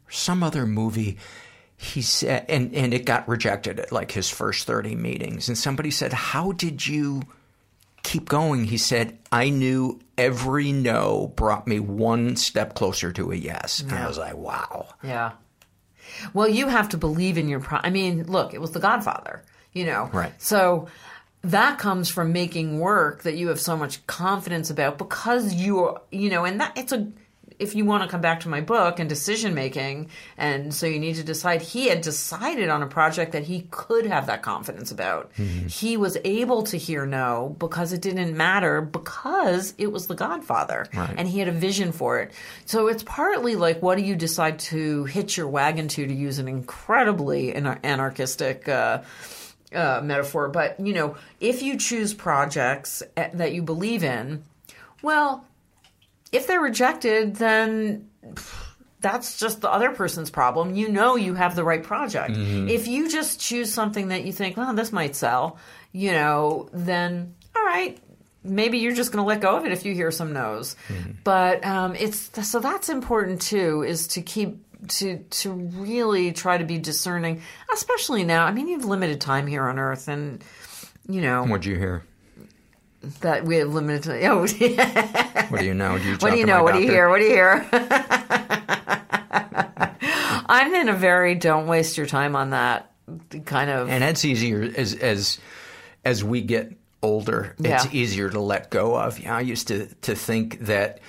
or 0.07 0.11
some 0.11 0.43
other 0.43 0.65
movie. 0.65 1.17
He 1.77 2.01
said, 2.01 2.45
and 2.49 2.73
and 2.73 2.93
it 2.93 3.05
got 3.05 3.27
rejected 3.27 3.79
at 3.79 3.91
like 3.91 4.11
his 4.11 4.29
first 4.29 4.65
thirty 4.65 4.95
meetings. 4.95 5.49
And 5.49 5.57
somebody 5.57 5.91
said, 5.91 6.13
"How 6.13 6.51
did 6.51 6.87
you?" 6.87 7.21
keep 8.03 8.27
going. 8.27 8.65
He 8.65 8.77
said, 8.77 9.17
I 9.31 9.49
knew 9.49 9.99
every 10.17 10.71
no 10.71 11.33
brought 11.35 11.67
me 11.67 11.79
one 11.79 12.35
step 12.35 12.75
closer 12.75 13.11
to 13.13 13.31
a 13.31 13.35
yes. 13.35 13.81
And 13.81 13.93
I 13.93 14.07
was 14.07 14.17
like, 14.17 14.35
wow. 14.35 14.87
yeah. 15.03 15.33
Well, 16.33 16.47
you 16.47 16.67
have 16.67 16.89
to 16.89 16.97
believe 16.97 17.37
in 17.37 17.47
your. 17.47 17.59
Pro- 17.59 17.79
I 17.81 17.89
mean, 17.89 18.25
look, 18.25 18.53
it 18.53 18.61
was 18.61 18.71
The 18.71 18.79
Godfather. 18.79 19.43
You 19.71 19.85
know, 19.85 20.09
Right. 20.13 20.31
So 20.39 20.87
that 21.41 21.79
comes 21.79 22.07
from 22.07 22.31
making 22.31 22.79
work 22.79 23.23
that 23.23 23.35
you 23.35 23.47
have 23.47 23.59
so 23.59 23.75
much 23.75 24.05
confidence 24.05 24.69
about 24.69 24.99
because 24.99 25.53
you 25.53 25.79
are, 25.85 26.01
you 26.11 26.29
know, 26.29 26.45
and 26.45 26.59
that 26.61 26.77
it's 26.77 26.91
a. 26.91 27.07
If 27.59 27.75
you 27.75 27.85
want 27.85 28.03
to 28.03 28.09
come 28.09 28.21
back 28.21 28.39
to 28.41 28.49
my 28.49 28.61
book 28.61 28.99
and 28.99 29.07
decision 29.09 29.53
making, 29.53 30.09
and 30.37 30.73
so 30.73 30.85
you 30.85 30.99
need 30.99 31.15
to 31.15 31.23
decide, 31.23 31.61
he 31.61 31.87
had 31.89 32.01
decided 32.01 32.69
on 32.69 32.81
a 32.83 32.87
project 32.87 33.31
that 33.33 33.43
he 33.43 33.67
could 33.71 34.05
have 34.05 34.27
that 34.27 34.41
confidence 34.41 34.91
about. 34.91 35.31
He 35.33 35.97
was 35.97 36.17
able 36.23 36.63
to 36.63 36.77
hear 36.77 37.05
no 37.05 37.55
because 37.59 37.93
it 37.93 38.01
didn't 38.01 38.35
matter 38.35 38.81
because 38.81 39.73
it 39.77 39.91
was 39.91 40.07
the 40.07 40.15
Godfather 40.15 40.87
Right. 40.93 41.13
and 41.17 41.27
he 41.27 41.39
had 41.39 41.47
a 41.47 41.51
vision 41.51 41.91
for 41.91 42.19
it. 42.19 42.31
So 42.65 42.87
it's 42.87 43.03
partly 43.03 43.55
like 43.55 43.81
what 43.81 43.97
do 43.97 44.03
you 44.03 44.15
decide 44.15 44.59
to 44.59 45.05
hitch 45.05 45.37
your 45.37 45.47
wagon 45.47 45.87
to, 45.89 46.05
to 46.07 46.13
use 46.13 46.39
an 46.39 46.47
incredibly 46.47 47.51
anar- 47.53 47.79
anarchistic 47.83 48.67
uh, 48.67 49.01
uh, 49.73 50.01
metaphor. 50.03 50.49
But, 50.49 50.79
you 50.79 50.93
know, 50.93 51.15
if 51.39 51.61
you 51.63 51.77
choose 51.77 52.13
projects 52.13 53.01
eh, 53.17 53.29
that 53.33 53.53
you 53.53 53.61
believe 53.63 54.03
in, 54.03 54.43
well, 55.01 55.45
if 56.33 56.47
they're 56.47 56.59
rejected, 56.59 57.35
then 57.37 58.09
that's 58.99 59.37
just 59.37 59.61
the 59.61 59.71
other 59.71 59.91
person's 59.91 60.29
problem. 60.29 60.75
You 60.75 60.89
know 60.89 61.15
you 61.15 61.33
have 61.35 61.55
the 61.55 61.63
right 61.63 61.83
project. 61.83 62.31
Mhm. 62.35 62.69
If 62.69 62.87
you 62.87 63.09
just 63.09 63.39
choose 63.39 63.73
something 63.73 64.09
that 64.09 64.23
you 64.25 64.31
think, 64.33 64.55
well, 64.57 64.73
this 64.73 64.91
might 64.91 65.15
sell, 65.15 65.57
you 65.91 66.11
know, 66.11 66.69
then 66.73 67.35
all 67.55 67.63
right, 67.63 67.97
maybe 68.43 68.79
you're 68.79 68.95
just 68.95 69.11
going 69.11 69.23
to 69.23 69.27
let 69.27 69.41
go 69.41 69.55
of 69.57 69.65
it 69.65 69.71
if 69.71 69.85
you 69.85 69.93
hear 69.93 70.09
some 70.11 70.33
no's. 70.33 70.75
But 71.23 71.65
um, 71.65 71.95
it's 71.95 72.31
so 72.49 72.59
that's 72.59 72.89
important 72.89 73.41
too, 73.41 73.83
is 73.83 74.07
to 74.07 74.21
keep 74.21 74.59
to 74.99 75.19
to 75.19 75.51
really 75.51 76.31
try 76.33 76.57
to 76.57 76.65
be 76.65 76.77
discerning, 76.77 77.41
especially 77.73 78.23
now. 78.23 78.45
I 78.45 78.51
mean, 78.51 78.67
you 78.67 78.77
have 78.77 78.85
limited 78.85 79.21
time 79.21 79.47
here 79.47 79.63
on 79.63 79.79
Earth, 79.79 80.07
and 80.07 80.43
you 81.07 81.21
know 81.21 81.43
What'd 81.45 81.65
you 81.65 81.77
hear? 81.77 82.03
That 83.21 83.43
we 83.45 83.57
have 83.57 83.73
limited. 83.73 84.03
time. 84.03 84.21
Oh, 84.23 84.39
What 85.49 85.59
do 85.59 85.65
you 85.65 85.73
know? 85.73 85.97
Do 85.97 86.03
you 86.05 86.17
what 86.17 86.31
do 86.31 86.37
you 86.37 86.45
know? 86.45 86.63
What 86.63 86.73
do 86.73 86.81
you 86.81 86.89
hear? 86.89 87.09
What 87.09 87.19
do 87.19 87.25
you 87.25 87.31
hear? 87.31 87.67
I'm 90.45 90.73
in 90.73 90.89
a 90.89 90.93
very 90.93 91.35
don't 91.35 91.67
waste 91.67 91.97
your 91.97 92.05
time 92.05 92.35
on 92.35 92.51
that 92.51 92.91
kind 93.45 93.69
of. 93.69 93.89
And 93.89 94.01
that's 94.01 94.23
easier 94.25 94.71
as 94.75 94.93
as 94.95 95.39
as 96.05 96.23
we 96.23 96.41
get 96.41 96.73
older. 97.01 97.55
It's 97.59 97.93
easier 97.93 98.29
to 98.29 98.39
let 98.39 98.69
go 98.69 98.95
of. 98.97 99.19
You 99.19 99.25
know, 99.25 99.33
I 99.33 99.41
used 99.41 99.67
to 99.67 99.87
to 100.01 100.15
think 100.15 100.59
that 100.61 100.99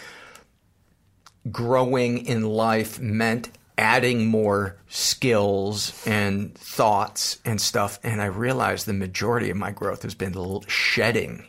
growing 1.51 2.27
in 2.27 2.43
life 2.43 2.99
meant 3.01 3.51
adding 3.77 4.27
more 4.27 4.77
skills 4.89 6.05
and 6.07 6.55
thoughts 6.57 7.39
and 7.45 7.61
stuff. 7.61 7.99
And 8.03 8.21
I 8.23 8.27
realized 8.27 8.87
the 8.87 8.93
majority 8.93 9.51
of 9.51 9.57
my 9.57 9.71
growth 9.73 10.03
has 10.03 10.15
been 10.15 10.61
shedding 10.67 11.45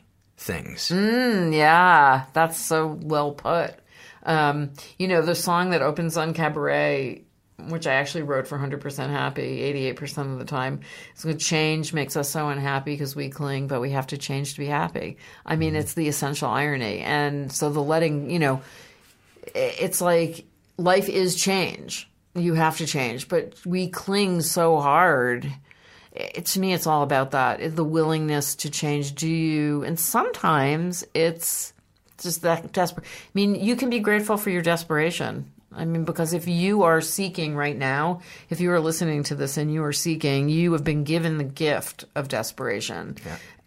things. 0.46 0.90
Mm, 0.90 1.54
yeah, 1.54 2.26
that's 2.34 2.58
so 2.58 2.88
well 3.02 3.34
put. 3.34 3.76
Um, 4.24 4.72
you 4.98 5.08
know, 5.08 5.22
the 5.22 5.36
song 5.36 5.72
that 5.72 5.82
opens 5.82 6.16
UnCabaret, 6.16 7.24
which 7.70 7.88
I 7.88 7.94
actually 7.94 8.24
wrote 8.24 8.48
for 8.48 8.58
100% 8.58 9.10
Happy 9.10 9.94
88% 9.94 10.34
of 10.34 10.40
the 10.40 10.46
time, 10.46 10.82
is 11.16 11.44
change 11.44 11.94
makes 11.94 12.16
us 12.16 12.30
so 12.30 12.50
unhappy 12.50 12.94
because 12.94 13.16
we 13.16 13.30
cling, 13.30 13.68
but 13.68 13.82
we 13.82 13.92
have 13.92 14.08
to 14.08 14.18
change 14.18 14.54
to 14.54 14.60
be 14.60 14.68
happy. 14.68 15.18
I 15.46 15.56
mean, 15.56 15.76
it's 15.76 15.94
the 15.94 16.08
essential 16.08 16.50
irony. 16.50 17.00
And 17.00 17.52
so 17.52 17.70
the 17.70 17.82
letting, 17.82 18.30
you 18.30 18.40
know, 18.40 18.62
it's 19.54 20.02
like 20.02 20.46
life 20.78 21.10
is 21.10 21.36
change. 21.36 22.10
You 22.34 22.56
have 22.56 22.78
to 22.78 22.88
change, 22.88 23.30
but 23.30 23.54
we 23.66 23.90
cling 23.90 24.42
so 24.42 24.80
hard. 24.80 25.52
It, 26.16 26.46
to 26.48 26.60
me, 26.60 26.74
it's 26.74 26.88
all 26.88 27.04
about 27.04 27.32
that 27.32 27.76
the 27.76 27.84
willingness 27.84 28.56
to 28.56 28.70
change. 28.70 29.16
Do 29.16 29.28
you? 29.28 29.84
And 29.84 30.00
sometimes 30.00 31.06
it's 31.14 31.74
just 32.18 32.42
that 32.44 32.72
desperate. 32.72 33.06
I 33.06 33.30
mean, 33.34 33.56
you 33.56 33.76
can 33.76 33.90
be 33.90 34.00
grateful 34.00 34.38
for 34.38 34.50
your 34.50 34.62
desperation. 34.62 35.52
I 35.76 35.86
mean, 35.86 36.06
because 36.06 36.34
if 36.34 36.48
you 36.48 36.84
are 36.84 37.02
seeking 37.02 37.56
right 37.56 37.78
now, 37.78 38.22
if 38.50 38.60
you 38.60 38.72
are 38.72 38.80
listening 38.80 39.24
to 39.24 39.36
this 39.36 39.58
and 39.58 39.74
you 39.74 39.84
are 39.84 39.94
seeking, 39.94 40.50
you 40.50 40.74
have 40.74 40.84
been 40.84 41.04
given 41.04 41.38
the 41.38 41.44
gift 41.44 42.06
of 42.16 42.28
desperation. 42.28 43.18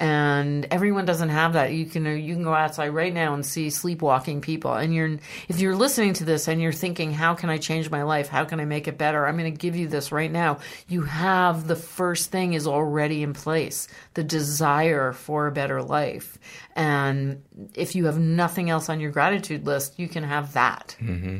And 0.01 0.66
everyone 0.70 1.06
doesn't 1.06 1.30
have 1.30 1.55
that. 1.55 1.72
You 1.72 1.85
can 1.85 2.06
you 2.06 2.35
can 2.35 2.44
go 2.44 2.55
outside 2.55 2.90
right 2.90 3.12
now 3.12 3.35
and 3.35 3.44
see 3.44 3.68
sleepwalking 3.68 4.40
people. 4.40 4.72
And 4.72 4.94
you're 4.94 5.18
if 5.48 5.59
you're 5.59 5.74
listening 5.74 6.12
to 6.14 6.24
this 6.24 6.47
and 6.47 6.62
you're 6.62 6.72
thinking, 6.72 7.12
how 7.12 7.35
can 7.35 7.51
I 7.51 7.59
change 7.59 7.90
my 7.90 8.05
life? 8.05 8.28
How 8.28 8.44
can 8.44 8.60
I 8.60 8.64
make 8.64 8.86
it 8.86 8.97
better? 8.97 9.26
I'm 9.26 9.36
going 9.36 9.52
to 9.52 9.59
give 9.59 9.74
you 9.74 9.89
this 9.89 10.12
right 10.12 10.30
now. 10.30 10.59
You 10.86 11.02
have 11.02 11.66
the 11.66 11.74
first 11.74 12.30
thing 12.30 12.52
is 12.52 12.68
already 12.68 13.24
in 13.24 13.32
place. 13.32 13.89
The 14.14 14.22
desire 14.22 15.12
for 15.12 15.48
a 15.48 15.52
better 15.52 15.82
life. 15.82 16.39
And 16.76 17.43
if 17.74 17.97
you 17.97 18.06
have 18.06 18.20
nothing 18.20 18.70
else 18.70 18.89
on 18.89 19.01
your 19.01 19.10
gratitude 19.10 19.66
list, 19.66 19.98
you 19.98 20.06
can 20.06 20.22
have 20.22 20.52
that 20.52 20.97
Mm-hmm. 21.01 21.39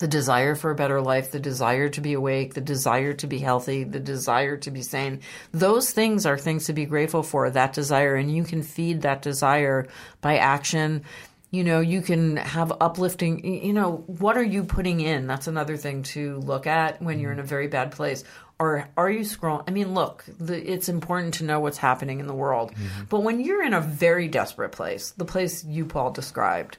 The 0.00 0.08
desire 0.08 0.54
for 0.54 0.70
a 0.70 0.74
better 0.74 1.00
life, 1.00 1.30
the 1.30 1.38
desire 1.38 1.90
to 1.90 2.00
be 2.00 2.14
awake, 2.14 2.54
the 2.54 2.60
desire 2.60 3.12
to 3.12 3.26
be 3.26 3.38
healthy, 3.38 3.84
the 3.84 4.00
desire 4.00 4.56
to 4.56 4.70
be 4.70 4.80
sane. 4.80 5.20
Those 5.52 5.92
things 5.92 6.24
are 6.24 6.38
things 6.38 6.64
to 6.64 6.72
be 6.72 6.86
grateful 6.86 7.22
for, 7.22 7.50
that 7.50 7.74
desire. 7.74 8.16
And 8.16 8.34
you 8.34 8.42
can 8.42 8.62
feed 8.62 9.02
that 9.02 9.20
desire 9.20 9.88
by 10.22 10.38
action. 10.38 11.04
You 11.50 11.64
know, 11.64 11.80
you 11.80 12.00
can 12.00 12.38
have 12.38 12.72
uplifting, 12.80 13.44
you 13.44 13.74
know, 13.74 14.02
what 14.06 14.38
are 14.38 14.42
you 14.42 14.64
putting 14.64 15.00
in? 15.00 15.26
That's 15.26 15.48
another 15.48 15.76
thing 15.76 16.02
to 16.14 16.38
look 16.38 16.66
at 16.66 17.02
when 17.02 17.20
you're 17.20 17.32
in 17.32 17.38
a 17.38 17.44
very 17.44 17.68
bad 17.68 17.92
place. 17.92 18.24
Or 18.58 18.88
are 18.96 19.10
you 19.10 19.20
scrolling? 19.20 19.64
I 19.68 19.70
mean, 19.70 19.92
look, 19.92 20.24
the, 20.38 20.56
it's 20.56 20.88
important 20.88 21.34
to 21.34 21.44
know 21.44 21.60
what's 21.60 21.78
happening 21.78 22.20
in 22.20 22.26
the 22.26 22.34
world. 22.34 22.72
Mm-hmm. 22.72 23.04
But 23.10 23.20
when 23.20 23.40
you're 23.40 23.64
in 23.64 23.74
a 23.74 23.80
very 23.82 24.28
desperate 24.28 24.72
place, 24.72 25.10
the 25.10 25.26
place 25.26 25.62
you, 25.62 25.84
Paul, 25.84 26.10
described, 26.12 26.78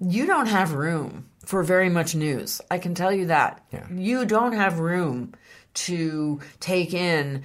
you 0.00 0.26
don't 0.26 0.46
have 0.46 0.72
room 0.72 1.26
for 1.44 1.62
very 1.62 1.88
much 1.88 2.14
news. 2.14 2.60
I 2.70 2.78
can 2.78 2.94
tell 2.94 3.12
you 3.12 3.26
that. 3.26 3.64
Yeah. 3.72 3.86
You 3.90 4.24
don't 4.24 4.52
have 4.52 4.78
room 4.78 5.34
to 5.74 6.40
take 6.60 6.94
in 6.94 7.42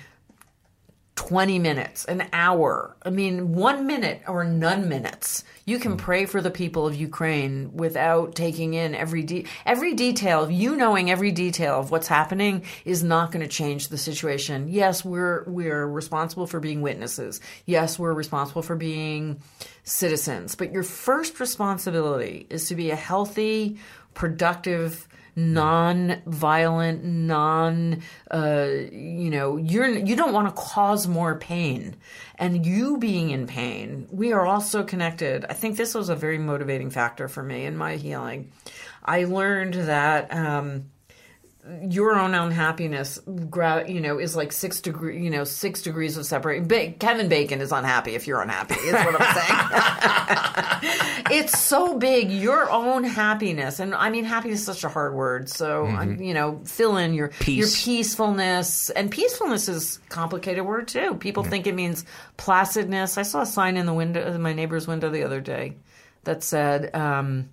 20 1.19 1.59
minutes, 1.59 2.05
an 2.05 2.25
hour. 2.31 2.95
I 3.03 3.09
mean, 3.09 3.53
one 3.53 3.85
minute 3.85 4.21
or 4.25 4.45
none 4.45 4.87
minutes. 4.87 5.43
You 5.65 5.77
can 5.77 5.91
hmm. 5.91 5.97
pray 5.97 6.25
for 6.25 6.41
the 6.41 6.49
people 6.49 6.87
of 6.87 6.95
Ukraine 6.95 7.73
without 7.73 8.35
taking 8.35 8.73
in 8.73 8.95
every 8.95 9.23
de- 9.23 9.45
every 9.65 9.95
detail. 9.95 10.49
You 10.49 10.77
knowing 10.77 11.11
every 11.11 11.31
detail 11.31 11.77
of 11.77 11.91
what's 11.91 12.07
happening 12.07 12.63
is 12.85 13.03
not 13.03 13.33
going 13.33 13.45
to 13.45 13.51
change 13.51 13.89
the 13.89 13.97
situation. 13.97 14.69
Yes, 14.69 15.03
we're 15.03 15.43
we're 15.43 15.85
responsible 15.85 16.47
for 16.47 16.61
being 16.61 16.81
witnesses. 16.81 17.41
Yes, 17.65 17.99
we're 17.99 18.13
responsible 18.13 18.61
for 18.61 18.77
being 18.77 19.41
citizens. 19.83 20.55
But 20.55 20.71
your 20.71 20.83
first 20.83 21.41
responsibility 21.41 22.47
is 22.49 22.69
to 22.69 22.75
be 22.75 22.91
a 22.91 22.95
healthy, 22.95 23.77
productive 24.13 25.05
non-violent 25.39 27.03
non 27.03 28.01
uh, 28.29 28.67
you 28.91 29.29
know 29.29 29.57
you're 29.57 29.87
you 29.87 30.15
don't 30.15 30.33
want 30.33 30.47
to 30.47 30.61
cause 30.61 31.07
more 31.07 31.35
pain. 31.37 31.95
And 32.35 32.65
you 32.65 32.97
being 32.97 33.31
in 33.31 33.47
pain 33.47 34.07
we 34.11 34.33
are 34.33 34.45
all 34.45 34.61
so 34.61 34.83
connected. 34.83 35.45
I 35.49 35.53
think 35.53 35.77
this 35.77 35.95
was 35.95 36.09
a 36.09 36.15
very 36.15 36.37
motivating 36.37 36.89
factor 36.89 37.27
for 37.27 37.43
me 37.43 37.65
in 37.65 37.77
my 37.77 37.95
healing. 37.95 38.51
I 39.03 39.23
learned 39.23 39.73
that 39.75 40.33
um, 40.33 40.85
your 41.87 42.15
own 42.17 42.33
unhappiness, 42.33 43.19
you 43.27 43.99
know, 43.99 44.17
is 44.17 44.35
like 44.35 44.51
six 44.53 44.79
degree, 44.81 45.21
you 45.21 45.29
know, 45.29 45.43
six 45.43 45.81
degrees 45.81 46.15
of 46.17 46.25
separation. 46.25 46.67
Ba- 46.67 46.93
Kevin 46.97 47.27
Bacon 47.27 47.59
is 47.61 47.71
unhappy 47.71 48.15
if 48.15 48.27
you're 48.27 48.41
unhappy. 48.41 48.75
Is 48.75 48.93
what 48.93 49.15
I'm 49.21 49.35
saying. 49.35 51.29
it's 51.31 51.59
so 51.59 51.97
big. 51.97 52.31
Your 52.31 52.69
own 52.71 53.03
happiness, 53.03 53.79
and 53.79 53.93
I 53.93 54.09
mean, 54.09 54.23
happiness 54.23 54.61
is 54.61 54.65
such 54.65 54.83
a 54.83 54.89
hard 54.89 55.13
word. 55.13 55.49
So 55.49 55.85
Mhm. 55.85 56.25
you 56.25 56.33
know, 56.33 56.61
fill 56.65 56.97
in 56.97 57.13
your 57.13 57.27
Peace. 57.27 57.57
your 57.57 57.67
peacefulness, 57.97 58.89
and 58.91 59.11
peacefulness 59.11 59.67
is 59.69 59.99
a 60.05 60.09
complicated 60.09 60.65
word 60.65 60.87
too. 60.87 61.15
People 61.15 61.43
think 61.43 61.67
it 61.67 61.75
means 61.75 62.05
placidness. 62.37 63.17
I 63.17 63.23
saw 63.23 63.41
a 63.41 63.45
sign 63.45 63.77
in 63.77 63.85
the 63.85 63.93
window, 63.93 64.25
in 64.25 64.41
my 64.41 64.53
neighbor's 64.53 64.87
window 64.87 65.09
the 65.09 65.23
other 65.23 65.41
day, 65.41 65.75
that 66.23 66.41
said, 66.43 66.95
um, 66.95 67.49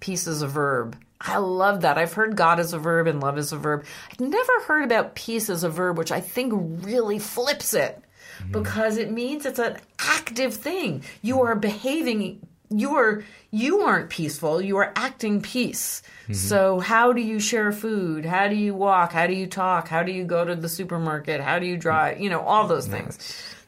"Peace 0.00 0.26
is 0.26 0.42
a 0.42 0.48
verb." 0.48 0.96
I 1.24 1.38
love 1.38 1.82
that. 1.82 1.98
I've 1.98 2.12
heard 2.12 2.36
God 2.36 2.58
is 2.58 2.72
a 2.72 2.78
verb 2.78 3.06
and 3.06 3.20
love 3.20 3.38
is 3.38 3.52
a 3.52 3.56
verb. 3.56 3.84
I've 4.10 4.20
never 4.20 4.60
heard 4.66 4.84
about 4.84 5.14
peace 5.14 5.48
as 5.48 5.62
a 5.62 5.68
verb, 5.68 5.96
which 5.96 6.12
I 6.12 6.20
think 6.20 6.52
really 6.84 7.18
flips 7.18 7.74
it 7.74 8.02
mm-hmm. 8.40 8.52
because 8.52 8.96
it 8.96 9.10
means 9.10 9.46
it's 9.46 9.58
an 9.58 9.78
active 9.98 10.54
thing. 10.54 11.04
You 11.22 11.42
are 11.42 11.54
behaving 11.54 12.40
you 12.74 12.96
are 12.96 13.22
you 13.50 13.82
aren't 13.82 14.08
peaceful, 14.08 14.60
you 14.60 14.78
are 14.78 14.92
acting 14.96 15.42
peace. 15.42 16.02
Mm-hmm. 16.22 16.32
So 16.32 16.80
how 16.80 17.12
do 17.12 17.20
you 17.20 17.38
share 17.38 17.70
food? 17.70 18.24
How 18.24 18.48
do 18.48 18.56
you 18.56 18.74
walk? 18.74 19.12
How 19.12 19.26
do 19.26 19.34
you 19.34 19.46
talk? 19.46 19.88
How 19.88 20.02
do 20.02 20.10
you 20.10 20.24
go 20.24 20.44
to 20.44 20.56
the 20.56 20.68
supermarket? 20.68 21.40
How 21.40 21.58
do 21.58 21.66
you 21.66 21.76
drive? 21.76 22.20
You 22.20 22.30
know, 22.30 22.40
all 22.40 22.66
those 22.66 22.86
things. 22.86 23.18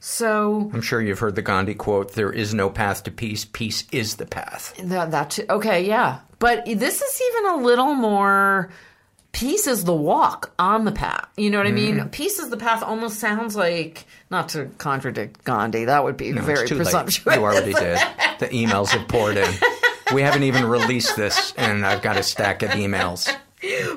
So 0.01 0.71
I'm 0.75 0.83
sure 0.83 1.01
you've 1.01 1.19
heard 1.19 1.35
the 1.35 1.43
Gandhi 1.43 1.75
quote 1.75 2.13
there 2.13 2.33
is 2.33 2.53
no 2.53 2.69
path 2.69 3.05
to 3.05 3.11
peace, 3.11 3.45
peace 3.45 3.85
is 3.91 4.17
the 4.17 4.27
path. 4.27 4.75
That, 4.83 5.11
that. 5.11 5.39
Okay, 5.49 5.87
yeah. 5.87 6.21
But 6.45 6.67
this 6.67 7.01
is 7.01 7.23
even 7.31 7.53
a 7.53 7.57
little 7.57 7.95
more. 7.95 8.69
Peace 9.33 9.67
is 9.67 9.85
the 9.85 9.95
walk 9.95 10.53
on 10.59 10.85
the 10.85 10.93
path. 10.93 11.27
You 11.39 11.49
know 11.49 11.57
what 11.57 11.67
I 11.67 11.73
mean? 11.73 11.97
Mhm. 11.97 12.13
Peace 12.13 12.39
is 12.39 12.51
the 12.51 12.59
path 12.59 12.83
almost 12.83 13.19
sounds 13.19 13.57
like, 13.57 14.05
not 14.31 14.51
to 14.51 14.67
contradict 14.77 15.43
Gandhi, 15.45 15.87
that 15.87 16.05
would 16.05 16.19
be 16.19 16.33
No, 16.33 16.43
very 16.43 16.69
presumptuous. 16.69 17.25
late. 17.27 17.37
You 17.39 17.43
already 17.45 17.73
did. 17.87 17.99
The 18.41 18.49
emails 18.49 18.91
have 18.91 19.09
poured 19.09 19.39
in. 19.39 19.49
We 20.13 20.21
haven't 20.21 20.43
even 20.43 20.67
released 20.67 21.17
this, 21.17 21.55
and 21.57 21.85
I've 21.87 22.03
got 22.03 22.19
a 22.19 22.23
stack 22.23 22.63
of 22.63 22.71
emails. 22.73 23.27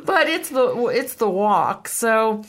but 0.06 0.30
it's 0.30 0.48
the 0.50 0.68
it's 0.88 1.16
the 1.16 1.30
walk. 1.30 1.90
So 1.90 2.46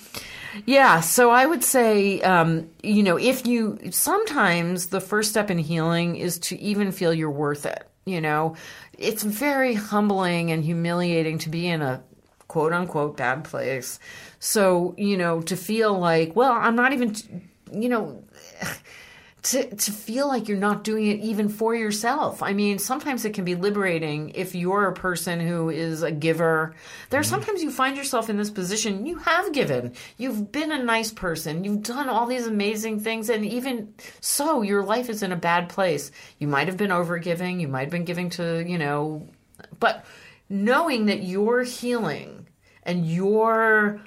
yeah, 0.64 1.00
so 1.00 1.30
I 1.30 1.44
would 1.44 1.64
say 1.64 2.20
um, 2.22 2.70
you 2.84 3.02
know 3.02 3.18
if 3.18 3.44
you 3.48 3.80
sometimes 3.90 4.86
the 4.86 5.00
first 5.00 5.28
step 5.30 5.50
in 5.50 5.58
healing 5.58 6.14
is 6.14 6.38
to 6.38 6.58
even 6.60 6.92
feel 6.92 7.12
you're 7.12 7.30
worth 7.46 7.66
it. 7.66 7.82
You 8.06 8.22
know, 8.22 8.56
it's 8.98 9.22
very 9.22 9.74
humbling 9.74 10.50
and 10.50 10.64
humiliating 10.64 11.38
to 11.38 11.48
be 11.48 11.66
in 11.66 11.80
a 11.80 12.02
quote 12.48 12.72
unquote 12.72 13.16
bad 13.16 13.44
place. 13.44 13.98
So 14.40 14.94
you 14.98 15.16
know 15.16 15.40
to 15.42 15.56
feel 15.56 15.98
like 15.98 16.34
well 16.36 16.52
I'm 16.52 16.76
not 16.76 16.92
even 16.92 17.14
you 17.72 17.88
know 17.88 18.24
to 19.40 19.74
to 19.76 19.92
feel 19.92 20.26
like 20.26 20.48
you're 20.48 20.58
not 20.58 20.82
doing 20.82 21.06
it 21.06 21.20
even 21.20 21.48
for 21.48 21.74
yourself. 21.74 22.42
I 22.42 22.52
mean, 22.52 22.78
sometimes 22.78 23.24
it 23.24 23.34
can 23.34 23.44
be 23.44 23.54
liberating 23.54 24.30
if 24.30 24.54
you're 24.54 24.88
a 24.88 24.92
person 24.92 25.38
who 25.38 25.70
is 25.70 26.02
a 26.02 26.10
giver. 26.10 26.74
There 27.10 27.20
are 27.20 27.22
mm-hmm. 27.22 27.30
sometimes 27.30 27.62
you 27.62 27.70
find 27.70 27.96
yourself 27.96 28.28
in 28.28 28.36
this 28.36 28.50
position, 28.50 29.06
you 29.06 29.16
have 29.18 29.52
given. 29.52 29.92
You've 30.16 30.50
been 30.50 30.72
a 30.72 30.82
nice 30.82 31.12
person. 31.12 31.62
You've 31.62 31.82
done 31.82 32.08
all 32.08 32.26
these 32.26 32.46
amazing 32.46 33.00
things 33.00 33.30
and 33.30 33.44
even 33.44 33.94
so 34.20 34.62
your 34.62 34.82
life 34.82 35.08
is 35.08 35.22
in 35.22 35.30
a 35.30 35.36
bad 35.36 35.68
place. 35.68 36.10
You 36.38 36.48
might 36.48 36.66
have 36.66 36.76
been 36.76 36.90
overgiving, 36.90 37.60
you 37.60 37.68
might 37.68 37.82
have 37.82 37.90
been 37.90 38.04
giving 38.04 38.30
to, 38.30 38.64
you 38.66 38.78
know, 38.78 39.28
but 39.78 40.04
knowing 40.48 41.06
that 41.06 41.22
you're 41.22 41.62
healing 41.62 42.48
and 42.82 43.06
your 43.06 44.00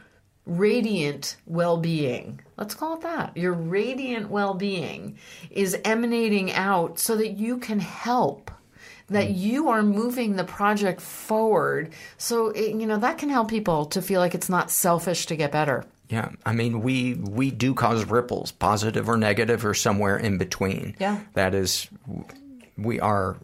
radiant 0.45 1.37
well-being 1.45 2.40
let's 2.57 2.75
call 2.75 2.95
it 2.95 3.01
that 3.01 3.35
your 3.35 3.53
radiant 3.53 4.29
well-being 4.29 5.17
is 5.49 5.77
emanating 5.85 6.51
out 6.51 6.99
so 6.99 7.15
that 7.15 7.31
you 7.31 7.57
can 7.57 7.79
help 7.79 8.51
that 9.09 9.31
you 9.31 9.67
are 9.69 9.83
moving 9.83 10.35
the 10.37 10.43
project 10.43 11.01
forward 11.01 11.91
so 12.17 12.47
it, 12.49 12.75
you 12.75 12.85
know 12.87 12.97
that 12.97 13.17
can 13.17 13.29
help 13.29 13.49
people 13.49 13.85
to 13.85 14.01
feel 14.01 14.19
like 14.21 14.33
it's 14.35 14.49
not 14.49 14.71
selfish 14.71 15.25
to 15.25 15.35
get 15.35 15.51
better 15.51 15.83
Yeah, 16.09 16.29
I 16.45 16.51
mean, 16.53 16.81
we 16.81 17.15
we 17.15 17.51
do 17.51 17.73
cause 17.73 18.03
ripples, 18.05 18.51
positive 18.51 19.07
or 19.07 19.17
negative, 19.17 19.65
or 19.65 19.73
somewhere 19.73 20.17
in 20.17 20.37
between. 20.37 20.95
Yeah. 20.99 21.19
that 21.35 21.53
is, 21.55 21.87
we 22.77 22.99
are 22.99 23.37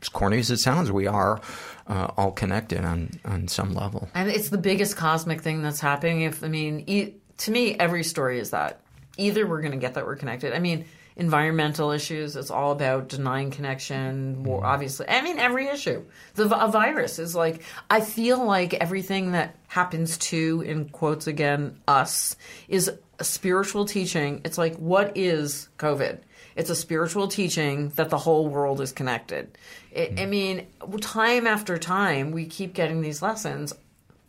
as 0.00 0.08
corny 0.08 0.38
as 0.38 0.50
it 0.50 0.56
sounds. 0.58 0.90
We 0.90 1.06
are 1.06 1.40
uh, 1.86 2.08
all 2.16 2.32
connected 2.32 2.84
on 2.84 3.10
on 3.24 3.48
some 3.48 3.74
level. 3.74 4.08
And 4.14 4.30
it's 4.30 4.48
the 4.48 4.58
biggest 4.58 4.96
cosmic 4.96 5.42
thing 5.42 5.60
that's 5.62 5.80
happening. 5.80 6.22
If 6.22 6.42
I 6.42 6.48
mean, 6.48 6.84
e- 6.86 7.14
to 7.38 7.50
me, 7.50 7.74
every 7.74 8.04
story 8.04 8.38
is 8.38 8.50
that 8.50 8.80
either 9.16 9.46
we're 9.46 9.60
going 9.60 9.72
to 9.72 9.78
get 9.78 9.94
that 9.94 10.06
we're 10.06 10.16
connected. 10.16 10.52
I 10.54 10.58
mean, 10.58 10.84
environmental 11.16 11.90
issues. 11.90 12.36
It's 12.36 12.50
all 12.50 12.72
about 12.72 13.08
denying 13.08 13.50
connection. 13.50 14.44
War, 14.44 14.58
mm-hmm. 14.58 14.66
obviously, 14.66 15.08
I 15.08 15.22
mean, 15.22 15.38
every 15.38 15.68
issue. 15.68 16.04
The 16.34 16.64
a 16.64 16.70
virus 16.70 17.18
is 17.18 17.34
like. 17.34 17.62
I 17.90 18.00
feel 18.00 18.44
like 18.44 18.74
everything 18.74 19.32
that 19.32 19.56
happens 19.68 20.18
to, 20.18 20.62
in 20.66 20.88
quotes 20.90 21.26
again, 21.26 21.80
us 21.88 22.36
is 22.68 22.90
a 23.18 23.24
spiritual 23.24 23.86
teaching. 23.86 24.42
It's 24.44 24.58
like, 24.58 24.76
what 24.76 25.16
is 25.16 25.68
COVID? 25.78 26.20
It's 26.54 26.70
a 26.70 26.74
spiritual 26.74 27.28
teaching 27.28 27.90
that 27.90 28.10
the 28.10 28.18
whole 28.18 28.48
world 28.48 28.80
is 28.80 28.92
connected. 28.92 29.58
It, 29.90 30.12
I 30.12 30.14
mm-hmm. 30.14 30.30
mean, 30.30 30.66
time 31.00 31.46
after 31.46 31.78
time, 31.78 32.30
we 32.30 32.46
keep 32.46 32.74
getting 32.74 33.00
these 33.00 33.22
lessons. 33.22 33.74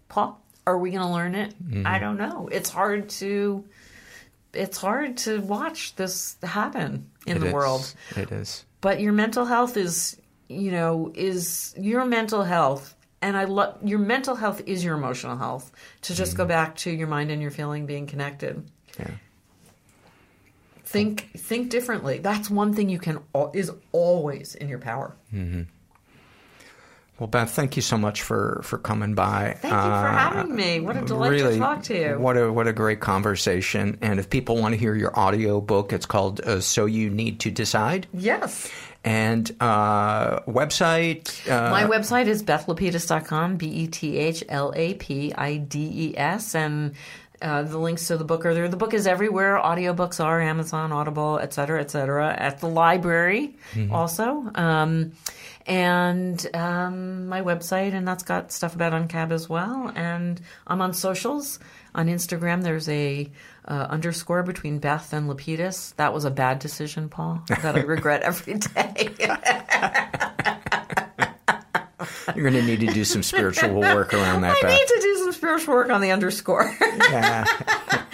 Paul, 0.10 0.42
are 0.68 0.78
we 0.78 0.92
going 0.92 1.02
to 1.04 1.14
learn 1.14 1.34
it? 1.36 1.56
Mhm. 1.64 1.86
I 1.88 1.98
don't 1.98 2.18
know. 2.18 2.50
It's 2.52 2.70
hard 2.70 3.10
to. 3.22 3.64
It's 4.54 4.78
hard 4.78 5.18
to 5.18 5.40
watch 5.42 5.96
this 5.96 6.36
happen 6.44 7.10
in 7.26 7.38
It 7.38 7.40
the 7.42 7.48
is. 7.48 7.54
world. 7.54 7.94
It 8.16 8.32
is. 8.32 8.66
But 8.82 9.00
your 9.02 9.14
mental 9.14 9.46
health 9.46 9.78
is, 9.78 10.18
you 10.48 10.72
know, 10.72 11.12
is 11.16 11.74
your 11.78 12.06
mental 12.06 12.44
health. 12.44 12.96
And 13.22 13.36
I 13.38 13.46
love 13.46 13.78
your 13.84 14.00
mental 14.00 14.36
health 14.36 14.62
is 14.66 14.84
your 14.84 14.96
emotional 14.96 15.38
health. 15.38 15.72
To 16.04 16.14
just 16.14 16.38
go 16.38 16.46
back 16.46 16.76
to 16.78 16.92
your 16.92 17.08
mind 17.08 17.32
and 17.32 17.42
your 17.42 17.52
feeling 17.52 17.86
being 17.86 18.08
connected. 18.08 18.64
Yeah. 19.00 19.12
Think 20.86 21.30
think 21.38 21.70
differently. 21.70 22.20
That's 22.20 22.50
one 22.50 22.74
thing 22.74 22.90
you 22.90 23.00
can 23.00 23.20
is 23.54 23.72
always 23.92 24.56
in 24.56 24.70
your 24.70 24.80
power. 24.80 25.16
hmm 25.32 25.64
Well, 27.20 27.28
Beth, 27.28 27.50
thank 27.52 27.76
you 27.76 27.82
so 27.82 27.98
much 27.98 28.22
for, 28.22 28.62
for 28.64 28.78
coming 28.78 29.16
by. 29.16 29.56
Thank 29.60 29.74
you 29.74 29.80
for 29.80 30.08
having 30.08 30.56
me. 30.56 30.80
What 30.80 30.98
a 30.98 31.02
delight 31.02 31.38
to 31.40 31.58
talk 31.58 31.84
to 31.84 31.98
you. 31.98 32.20
What 32.20 32.38
a 32.38 32.52
what 32.54 32.68
a 32.68 32.74
great 32.74 33.00
conversation. 33.00 33.98
And 34.02 34.20
if 34.20 34.30
people 34.30 34.58
want 34.58 34.74
to 34.74 34.78
hear 34.78 34.94
your 34.96 35.18
audio 35.18 35.60
book, 35.60 35.94
it's 35.94 36.06
called 36.06 36.42
uh, 36.42 36.60
"So 36.60 36.86
You 36.86 37.10
Need 37.10 37.40
to 37.42 37.52
Decide." 37.52 38.06
Yes. 38.14 38.70
And 39.04 39.50
uh, 39.62 40.42
website. 40.42 41.50
Uh, 41.50 41.72
My 41.72 41.84
website 41.86 42.26
is 42.28 42.44
bethlapides.com, 42.44 43.56
B 43.58 43.68
E 43.68 43.88
T 43.88 44.18
H 44.18 44.44
L 44.50 44.74
A 44.76 44.96
P 44.96 45.34
I 45.34 45.58
D 45.58 45.80
E 45.80 46.18
S. 46.18 46.54
And 46.56 46.94
uh, 47.42 47.64
the 47.64 47.78
links 47.78 48.08
to 48.08 48.18
the 48.18 48.24
book 48.24 48.46
are 48.46 48.54
there. 48.54 48.68
The 48.68 48.78
book 48.78 48.94
is 48.94 49.06
everywhere. 49.08 49.58
Audiobooks 49.64 50.24
are 50.24 50.42
Amazon, 50.42 50.92
Audible, 50.92 51.40
et 51.42 51.54
cetera, 51.54 51.80
et 51.82 51.92
cetera. 51.92 52.34
At 52.38 52.60
the 52.60 52.68
library 52.68 53.56
Mhm. 53.74 53.92
also. 53.92 54.50
Um, 54.56 55.12
and 55.66 56.48
um, 56.56 57.28
my 57.28 57.42
website, 57.42 57.94
and 57.94 58.08
that's 58.08 58.24
got 58.24 58.52
stuff 58.52 58.74
about 58.74 58.94
Uncab 58.94 59.32
as 59.32 59.50
well. 59.50 59.92
And 59.96 60.40
I'm 60.66 60.82
on 60.82 60.94
socials. 60.94 61.60
On 61.94 62.08
Instagram, 62.08 62.64
there's 62.64 62.88
a 62.90 63.30
uh, 63.68 63.88
underscore 63.90 64.44
between 64.44 64.80
Beth 64.80 65.12
and 65.14 65.28
Lapides. 65.30 65.94
That 65.98 66.14
was 66.14 66.24
a 66.26 66.32
bad 66.32 66.60
decision, 66.60 67.10
Paul, 67.10 67.44
that 67.50 67.76
I 67.76 67.82
regret 67.96 68.22
every 68.22 68.54
day. 68.56 69.10
You're 72.36 72.50
going 72.50 72.62
to 72.62 72.68
need 72.68 72.82
to 72.82 72.94
do 72.94 73.06
some 73.06 73.24
spiritual 73.24 73.80
work 73.80 74.14
around 74.14 74.42
that, 74.42 74.58
I 74.58 74.62
Beth. 74.62 74.72
need 74.72 74.88
to 74.88 75.00
do 75.02 75.18
some 75.18 75.32
spiritual 75.34 75.76
work 75.76 75.90
on 75.90 76.02
the 76.02 76.12
underscore. 76.12 76.76
Yeah. 76.82 77.46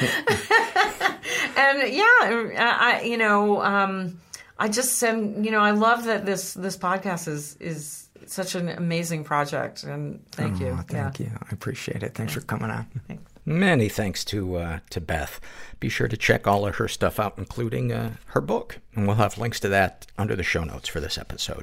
and 1.58 1.94
yeah, 1.94 2.78
I 2.80 3.02
you 3.06 3.18
know, 3.18 3.62
um, 3.62 4.20
I 4.58 4.70
just 4.70 5.02
am 5.04 5.44
you 5.44 5.52
know, 5.52 5.60
I 5.60 5.72
love 5.72 6.06
that 6.06 6.26
this 6.26 6.54
this 6.54 6.78
podcast 6.78 7.28
is 7.28 7.56
is 7.60 8.10
such 8.26 8.56
an 8.56 8.70
amazing 8.70 9.24
project, 9.24 9.84
and 9.84 10.24
thank 10.32 10.60
you. 10.60 10.68
Oh, 10.68 10.84
thank 10.88 11.20
yeah. 11.20 11.26
you. 11.26 11.32
I 11.42 11.50
appreciate 11.52 12.04
it. 12.04 12.14
Thanks 12.14 12.34
for 12.34 12.42
coming 12.42 12.70
on. 12.70 12.88
Many 13.46 13.90
thanks 13.90 14.24
to 14.26 14.56
uh, 14.58 14.80
to 14.92 15.02
Beth. 15.02 15.40
Be 15.80 15.90
sure 15.90 16.08
to 16.08 16.16
check 16.16 16.48
all 16.48 16.66
of 16.66 16.76
her 16.76 16.88
stuff 16.88 17.20
out, 17.20 17.34
including 17.38 17.92
uh, 17.92 18.14
her 18.28 18.42
book, 18.42 18.80
and 18.96 19.08
we'll 19.08 19.18
have 19.18 19.38
links 19.38 19.60
to 19.62 19.70
that 19.70 20.06
under 20.18 20.36
the 20.36 20.44
show 20.44 20.64
notes 20.64 20.88
for 20.88 21.00
this 21.00 21.18
episode. 21.18 21.63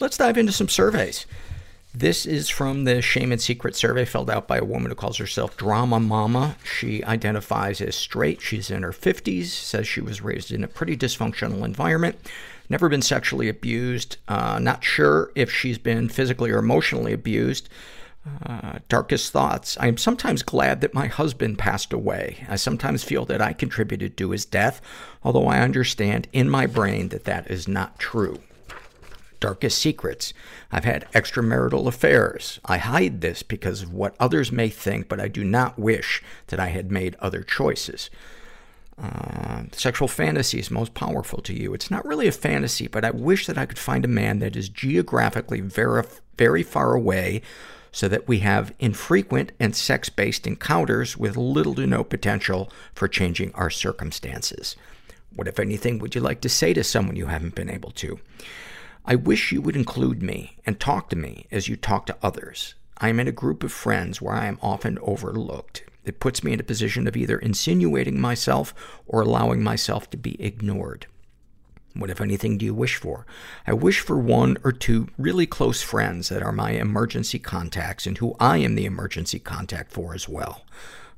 Let's 0.00 0.16
dive 0.16 0.36
into 0.36 0.50
some 0.50 0.68
surveys. 0.68 1.24
This 1.94 2.26
is 2.26 2.48
from 2.48 2.82
the 2.82 3.00
Shame 3.00 3.30
and 3.30 3.40
Secret 3.40 3.76
survey 3.76 4.04
filled 4.04 4.28
out 4.28 4.48
by 4.48 4.56
a 4.56 4.64
woman 4.64 4.90
who 4.90 4.96
calls 4.96 5.18
herself 5.18 5.56
Drama 5.56 6.00
Mama. 6.00 6.56
She 6.64 7.04
identifies 7.04 7.80
as 7.80 7.94
straight. 7.94 8.40
She's 8.40 8.72
in 8.72 8.82
her 8.82 8.90
50s, 8.90 9.46
says 9.46 9.86
she 9.86 10.00
was 10.00 10.20
raised 10.20 10.50
in 10.50 10.64
a 10.64 10.68
pretty 10.68 10.96
dysfunctional 10.96 11.64
environment, 11.64 12.16
never 12.68 12.88
been 12.88 13.02
sexually 13.02 13.48
abused, 13.48 14.16
uh, 14.26 14.58
not 14.58 14.82
sure 14.82 15.30
if 15.36 15.52
she's 15.52 15.78
been 15.78 16.08
physically 16.08 16.50
or 16.50 16.58
emotionally 16.58 17.12
abused. 17.12 17.68
Uh, 18.44 18.78
darkest 18.88 19.30
thoughts. 19.30 19.76
I 19.78 19.86
am 19.86 19.98
sometimes 19.98 20.42
glad 20.42 20.80
that 20.80 20.94
my 20.94 21.06
husband 21.06 21.58
passed 21.58 21.92
away. 21.92 22.44
I 22.48 22.56
sometimes 22.56 23.04
feel 23.04 23.26
that 23.26 23.40
I 23.42 23.52
contributed 23.52 24.16
to 24.16 24.30
his 24.30 24.44
death, 24.44 24.80
although 25.22 25.46
I 25.46 25.60
understand 25.60 26.26
in 26.32 26.48
my 26.48 26.66
brain 26.66 27.10
that 27.10 27.24
that 27.26 27.48
is 27.48 27.68
not 27.68 28.00
true 28.00 28.40
darkest 29.40 29.78
secrets. 29.78 30.32
I've 30.70 30.84
had 30.84 31.10
extramarital 31.12 31.86
affairs. 31.86 32.60
I 32.64 32.78
hide 32.78 33.20
this 33.20 33.42
because 33.42 33.82
of 33.82 33.92
what 33.92 34.16
others 34.18 34.52
may 34.52 34.68
think, 34.68 35.08
but 35.08 35.20
I 35.20 35.28
do 35.28 35.44
not 35.44 35.78
wish 35.78 36.22
that 36.48 36.60
I 36.60 36.68
had 36.68 36.90
made 36.90 37.16
other 37.20 37.42
choices. 37.42 38.10
Uh, 38.96 39.64
sexual 39.72 40.06
fantasies 40.06 40.70
most 40.70 40.94
powerful 40.94 41.42
to 41.42 41.52
you. 41.52 41.74
It's 41.74 41.90
not 41.90 42.06
really 42.06 42.28
a 42.28 42.32
fantasy, 42.32 42.86
but 42.86 43.04
I 43.04 43.10
wish 43.10 43.46
that 43.46 43.58
I 43.58 43.66
could 43.66 43.78
find 43.78 44.04
a 44.04 44.08
man 44.08 44.38
that 44.38 44.54
is 44.54 44.68
geographically 44.68 45.60
very, 45.60 46.04
very 46.38 46.62
far 46.62 46.94
away 46.94 47.42
so 47.90 48.08
that 48.08 48.28
we 48.28 48.40
have 48.40 48.74
infrequent 48.78 49.52
and 49.60 49.74
sex-based 49.74 50.46
encounters 50.46 51.16
with 51.16 51.36
little 51.36 51.74
to 51.74 51.86
no 51.86 52.04
potential 52.04 52.70
for 52.92 53.08
changing 53.08 53.52
our 53.54 53.70
circumstances. 53.70 54.76
What, 55.34 55.48
if 55.48 55.58
anything, 55.58 55.98
would 55.98 56.14
you 56.14 56.20
like 56.20 56.40
to 56.42 56.48
say 56.48 56.72
to 56.74 56.84
someone 56.84 57.16
you 57.16 57.26
haven't 57.26 57.54
been 57.54 57.70
able 57.70 57.90
to? 57.92 58.18
I 59.06 59.16
wish 59.16 59.52
you 59.52 59.60
would 59.60 59.76
include 59.76 60.22
me 60.22 60.56
and 60.64 60.80
talk 60.80 61.10
to 61.10 61.16
me 61.16 61.46
as 61.50 61.68
you 61.68 61.76
talk 61.76 62.06
to 62.06 62.16
others. 62.22 62.74
I 62.96 63.10
am 63.10 63.20
in 63.20 63.28
a 63.28 63.32
group 63.32 63.62
of 63.62 63.70
friends 63.70 64.22
where 64.22 64.34
I 64.34 64.46
am 64.46 64.58
often 64.62 64.98
overlooked. 65.02 65.84
It 66.06 66.20
puts 66.20 66.42
me 66.42 66.54
in 66.54 66.60
a 66.60 66.64
position 66.64 67.06
of 67.06 67.14
either 67.14 67.38
insinuating 67.38 68.18
myself 68.18 68.72
or 69.06 69.20
allowing 69.20 69.62
myself 69.62 70.08
to 70.10 70.16
be 70.16 70.40
ignored. 70.42 71.06
What, 71.92 72.08
if 72.08 72.22
anything, 72.22 72.56
do 72.56 72.64
you 72.64 72.72
wish 72.72 72.96
for? 72.96 73.26
I 73.66 73.74
wish 73.74 74.00
for 74.00 74.18
one 74.18 74.56
or 74.64 74.72
two 74.72 75.08
really 75.18 75.46
close 75.46 75.82
friends 75.82 76.30
that 76.30 76.42
are 76.42 76.50
my 76.50 76.70
emergency 76.70 77.38
contacts 77.38 78.06
and 78.06 78.16
who 78.16 78.34
I 78.40 78.56
am 78.56 78.74
the 78.74 78.86
emergency 78.86 79.38
contact 79.38 79.92
for 79.92 80.14
as 80.14 80.30
well. 80.30 80.64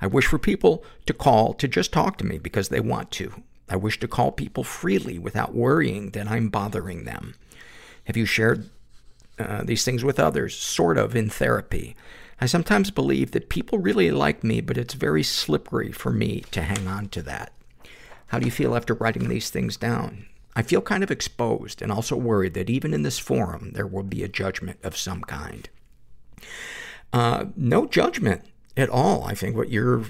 I 0.01 0.09
wish 0.09 0.27
for 0.27 0.39
people 0.41 0.85
to 1.07 1.15
call 1.15 1.55
to 1.55 1.69
just 1.69 1.93
talk 1.93 2.19
to 2.19 2.27
me 2.27 2.39
because 2.39 2.69
they 2.69 2.81
want 2.81 3.13
to. 3.13 3.45
I 3.69 3.77
wish 3.77 4.01
to 4.01 4.09
call 4.09 4.33
people 4.33 4.65
freely 4.65 5.21
without 5.21 5.55
worrying 5.55 6.11
that 6.11 6.29
I'm 6.29 6.49
bothering 6.49 7.05
them. 7.05 7.37
Have 8.07 8.17
you 8.17 8.25
shared 8.25 8.69
uh, 9.39 9.63
these 9.65 9.85
things 9.85 10.03
with 10.03 10.19
others? 10.19 10.57
Sort 10.57 10.99
of 10.99 11.15
in 11.15 11.29
therapy. 11.29 11.95
I 12.41 12.47
sometimes 12.47 12.91
believe 12.91 13.31
that 13.31 13.49
people 13.49 13.79
really 13.79 14.11
like 14.11 14.45
me, 14.45 14.61
but 14.61 14.77
it's 14.77 14.95
very 14.95 15.23
slippery 15.23 15.93
for 15.93 16.13
me 16.13 16.45
to 16.51 16.63
hang 16.63 16.87
on 16.87 17.09
to 17.11 17.23
that. 17.23 17.53
How 18.29 18.39
do 18.39 18.45
you 18.45 18.51
feel 18.51 18.77
after 18.77 18.95
writing 18.95 19.29
these 19.29 19.51
things 19.51 19.77
down? 19.77 20.27
I 20.55 20.63
feel 20.63 20.81
kind 20.81 21.03
of 21.03 21.11
exposed 21.11 21.83
and 21.83 21.93
also 21.93 22.17
worried 22.17 22.55
that 22.55 22.71
even 22.71 22.95
in 22.95 23.03
this 23.03 23.19
forum, 23.19 23.73
there 23.73 23.87
will 23.87 24.03
be 24.03 24.23
a 24.23 24.29
judgment 24.29 24.79
of 24.83 24.97
some 24.97 25.23
kind. 25.23 25.69
Uh, 27.13 27.47
no 27.57 27.87
judgment 27.87 28.43
at 28.77 28.91
all. 28.91 29.25
I 29.25 29.35
think 29.35 29.57
what 29.57 29.71
you're 29.71 30.05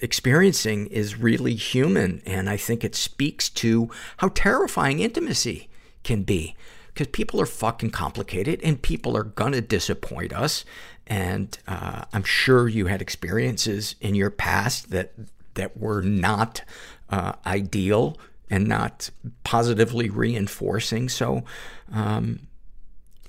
experiencing 0.00 0.86
is 0.88 1.18
really 1.18 1.54
human, 1.54 2.22
and 2.24 2.48
I 2.48 2.56
think 2.56 2.84
it 2.84 2.94
speaks 2.94 3.48
to 3.50 3.90
how 4.18 4.28
terrifying 4.28 5.00
intimacy 5.00 5.68
can 6.04 6.22
be. 6.22 6.54
Because 6.98 7.12
people 7.12 7.40
are 7.40 7.46
fucking 7.46 7.90
complicated, 7.90 8.60
and 8.64 8.82
people 8.82 9.16
are 9.16 9.22
gonna 9.22 9.60
disappoint 9.60 10.32
us. 10.32 10.64
And 11.06 11.56
uh, 11.68 12.06
I'm 12.12 12.24
sure 12.24 12.66
you 12.66 12.86
had 12.86 13.00
experiences 13.00 13.94
in 14.00 14.16
your 14.16 14.30
past 14.30 14.90
that 14.90 15.12
that 15.54 15.76
were 15.76 16.02
not 16.02 16.62
uh, 17.08 17.34
ideal 17.46 18.18
and 18.50 18.66
not 18.66 19.10
positively 19.44 20.10
reinforcing. 20.10 21.08
So, 21.08 21.44
um, 21.92 22.40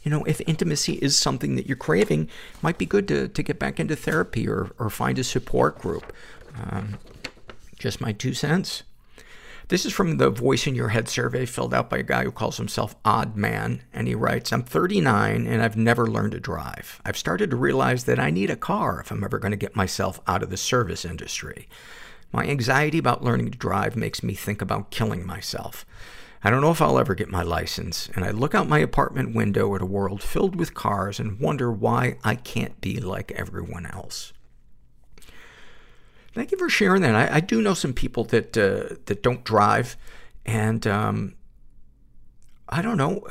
you 0.01 0.09
know, 0.09 0.23
if 0.23 0.41
intimacy 0.47 0.93
is 0.93 1.15
something 1.15 1.55
that 1.55 1.67
you're 1.67 1.77
craving, 1.77 2.23
it 2.23 2.63
might 2.63 2.79
be 2.79 2.87
good 2.87 3.07
to, 3.09 3.27
to 3.27 3.43
get 3.43 3.59
back 3.59 3.79
into 3.79 3.95
therapy 3.95 4.49
or, 4.49 4.71
or 4.79 4.89
find 4.89 5.19
a 5.19 5.23
support 5.23 5.77
group. 5.77 6.11
Um, 6.59 6.97
just 7.77 8.01
my 8.01 8.13
two 8.13 8.33
cents. 8.33 8.81
This 9.69 9.85
is 9.85 9.93
from 9.93 10.17
the 10.17 10.31
Voice 10.31 10.65
in 10.65 10.73
Your 10.73 10.89
Head 10.89 11.07
survey 11.07 11.45
filled 11.45 11.75
out 11.75 11.91
by 11.91 11.99
a 11.99 12.03
guy 12.03 12.23
who 12.23 12.31
calls 12.31 12.57
himself 12.57 12.95
Odd 13.05 13.35
Man. 13.35 13.83
And 13.93 14.07
he 14.07 14.15
writes, 14.15 14.51
I'm 14.51 14.63
39 14.63 15.45
and 15.45 15.61
I've 15.61 15.77
never 15.77 16.07
learned 16.07 16.31
to 16.31 16.39
drive. 16.39 16.99
I've 17.05 17.15
started 17.15 17.51
to 17.51 17.55
realize 17.55 18.05
that 18.05 18.19
I 18.19 18.31
need 18.31 18.49
a 18.49 18.55
car 18.55 18.99
if 18.99 19.11
I'm 19.11 19.23
ever 19.23 19.37
going 19.37 19.51
to 19.51 19.57
get 19.57 19.75
myself 19.75 20.21
out 20.25 20.41
of 20.41 20.49
the 20.49 20.57
service 20.57 21.05
industry. 21.05 21.69
My 22.31 22.47
anxiety 22.47 22.97
about 22.97 23.23
learning 23.23 23.51
to 23.51 23.59
drive 23.59 23.95
makes 23.95 24.23
me 24.23 24.33
think 24.33 24.59
about 24.59 24.89
killing 24.89 25.23
myself. 25.23 25.85
I 26.43 26.49
don't 26.49 26.61
know 26.61 26.71
if 26.71 26.81
I'll 26.81 26.97
ever 26.97 27.13
get 27.13 27.29
my 27.29 27.43
license, 27.43 28.09
and 28.15 28.25
I 28.25 28.31
look 28.31 28.55
out 28.55 28.67
my 28.67 28.79
apartment 28.79 29.35
window 29.35 29.75
at 29.75 29.83
a 29.83 29.85
world 29.85 30.23
filled 30.23 30.55
with 30.55 30.73
cars 30.73 31.19
and 31.19 31.39
wonder 31.39 31.71
why 31.71 32.17
I 32.23 32.33
can't 32.33 32.81
be 32.81 32.99
like 32.99 33.33
everyone 33.33 33.85
else. 33.85 34.33
Thank 36.39 36.53
you 36.53 36.57
for 36.57 36.69
sharing 36.69 37.01
that. 37.01 37.15
I, 37.15 37.35
I 37.35 37.39
do 37.41 37.61
know 37.61 37.73
some 37.73 37.91
people 37.91 38.23
that 38.23 38.57
uh, 38.57 38.95
that 39.07 39.21
don't 39.21 39.43
drive, 39.43 39.97
and 40.45 40.87
um, 40.87 41.35
I 42.69 42.81
don't 42.81 42.95
know. 42.95 43.27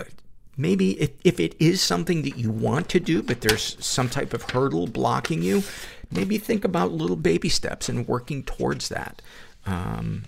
Maybe 0.59 1.01
if, 1.01 1.13
if 1.25 1.41
it 1.41 1.55
is 1.59 1.81
something 1.81 2.21
that 2.21 2.37
you 2.37 2.51
want 2.51 2.91
to 2.91 3.01
do, 3.01 3.23
but 3.23 3.41
there's 3.41 3.83
some 3.83 4.11
type 4.11 4.35
of 4.35 4.43
hurdle 4.43 4.87
blocking 4.87 5.41
you, 5.41 5.63
maybe 6.11 6.37
think 6.37 6.67
about 6.67 6.93
little 6.93 7.17
baby 7.17 7.49
steps 7.49 7.89
and 7.89 8.07
working 8.07 8.43
towards 8.43 8.91
that. 8.91 9.23
Um, 9.65 10.25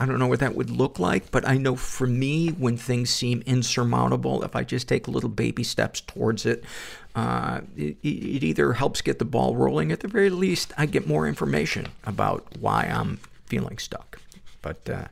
I 0.00 0.06
don't 0.06 0.18
know 0.18 0.26
what 0.26 0.40
that 0.40 0.56
would 0.56 0.70
look 0.70 0.98
like, 0.98 1.30
but 1.30 1.46
I 1.46 1.56
know 1.56 1.76
for 1.76 2.06
me, 2.06 2.48
when 2.48 2.76
things 2.76 3.10
seem 3.10 3.42
insurmountable, 3.46 4.42
if 4.42 4.56
I 4.56 4.64
just 4.64 4.88
take 4.88 5.06
little 5.06 5.30
baby 5.30 5.62
steps 5.62 6.00
towards 6.00 6.46
it, 6.46 6.64
uh, 7.14 7.60
it, 7.76 7.96
it 8.02 8.42
either 8.42 8.72
helps 8.72 9.00
get 9.02 9.20
the 9.20 9.24
ball 9.24 9.54
rolling. 9.54 9.92
At 9.92 10.00
the 10.00 10.08
very 10.08 10.30
least, 10.30 10.72
I 10.76 10.86
get 10.86 11.06
more 11.06 11.28
information 11.28 11.88
about 12.04 12.44
why 12.58 12.84
I'm 12.92 13.20
feeling 13.46 13.78
stuck. 13.78 14.18
But 14.62 14.88
uh, 14.90 15.04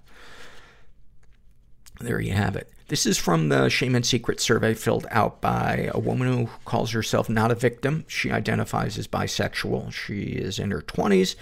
there 2.00 2.20
you 2.20 2.32
have 2.32 2.56
it. 2.56 2.72
This 2.88 3.06
is 3.06 3.16
from 3.16 3.48
the 3.48 3.68
Shame 3.68 3.94
and 3.94 4.04
Secret 4.04 4.40
survey 4.40 4.74
filled 4.74 5.06
out 5.10 5.40
by 5.40 5.88
a 5.94 5.98
woman 5.98 6.26
who 6.30 6.50
calls 6.64 6.90
herself 6.90 7.28
not 7.28 7.50
a 7.50 7.54
victim. 7.54 8.04
She 8.08 8.30
identifies 8.30 8.98
as 8.98 9.08
bisexual. 9.08 9.92
She 9.92 10.22
is 10.24 10.58
in 10.58 10.72
her 10.72 10.82
20s, 10.82 11.36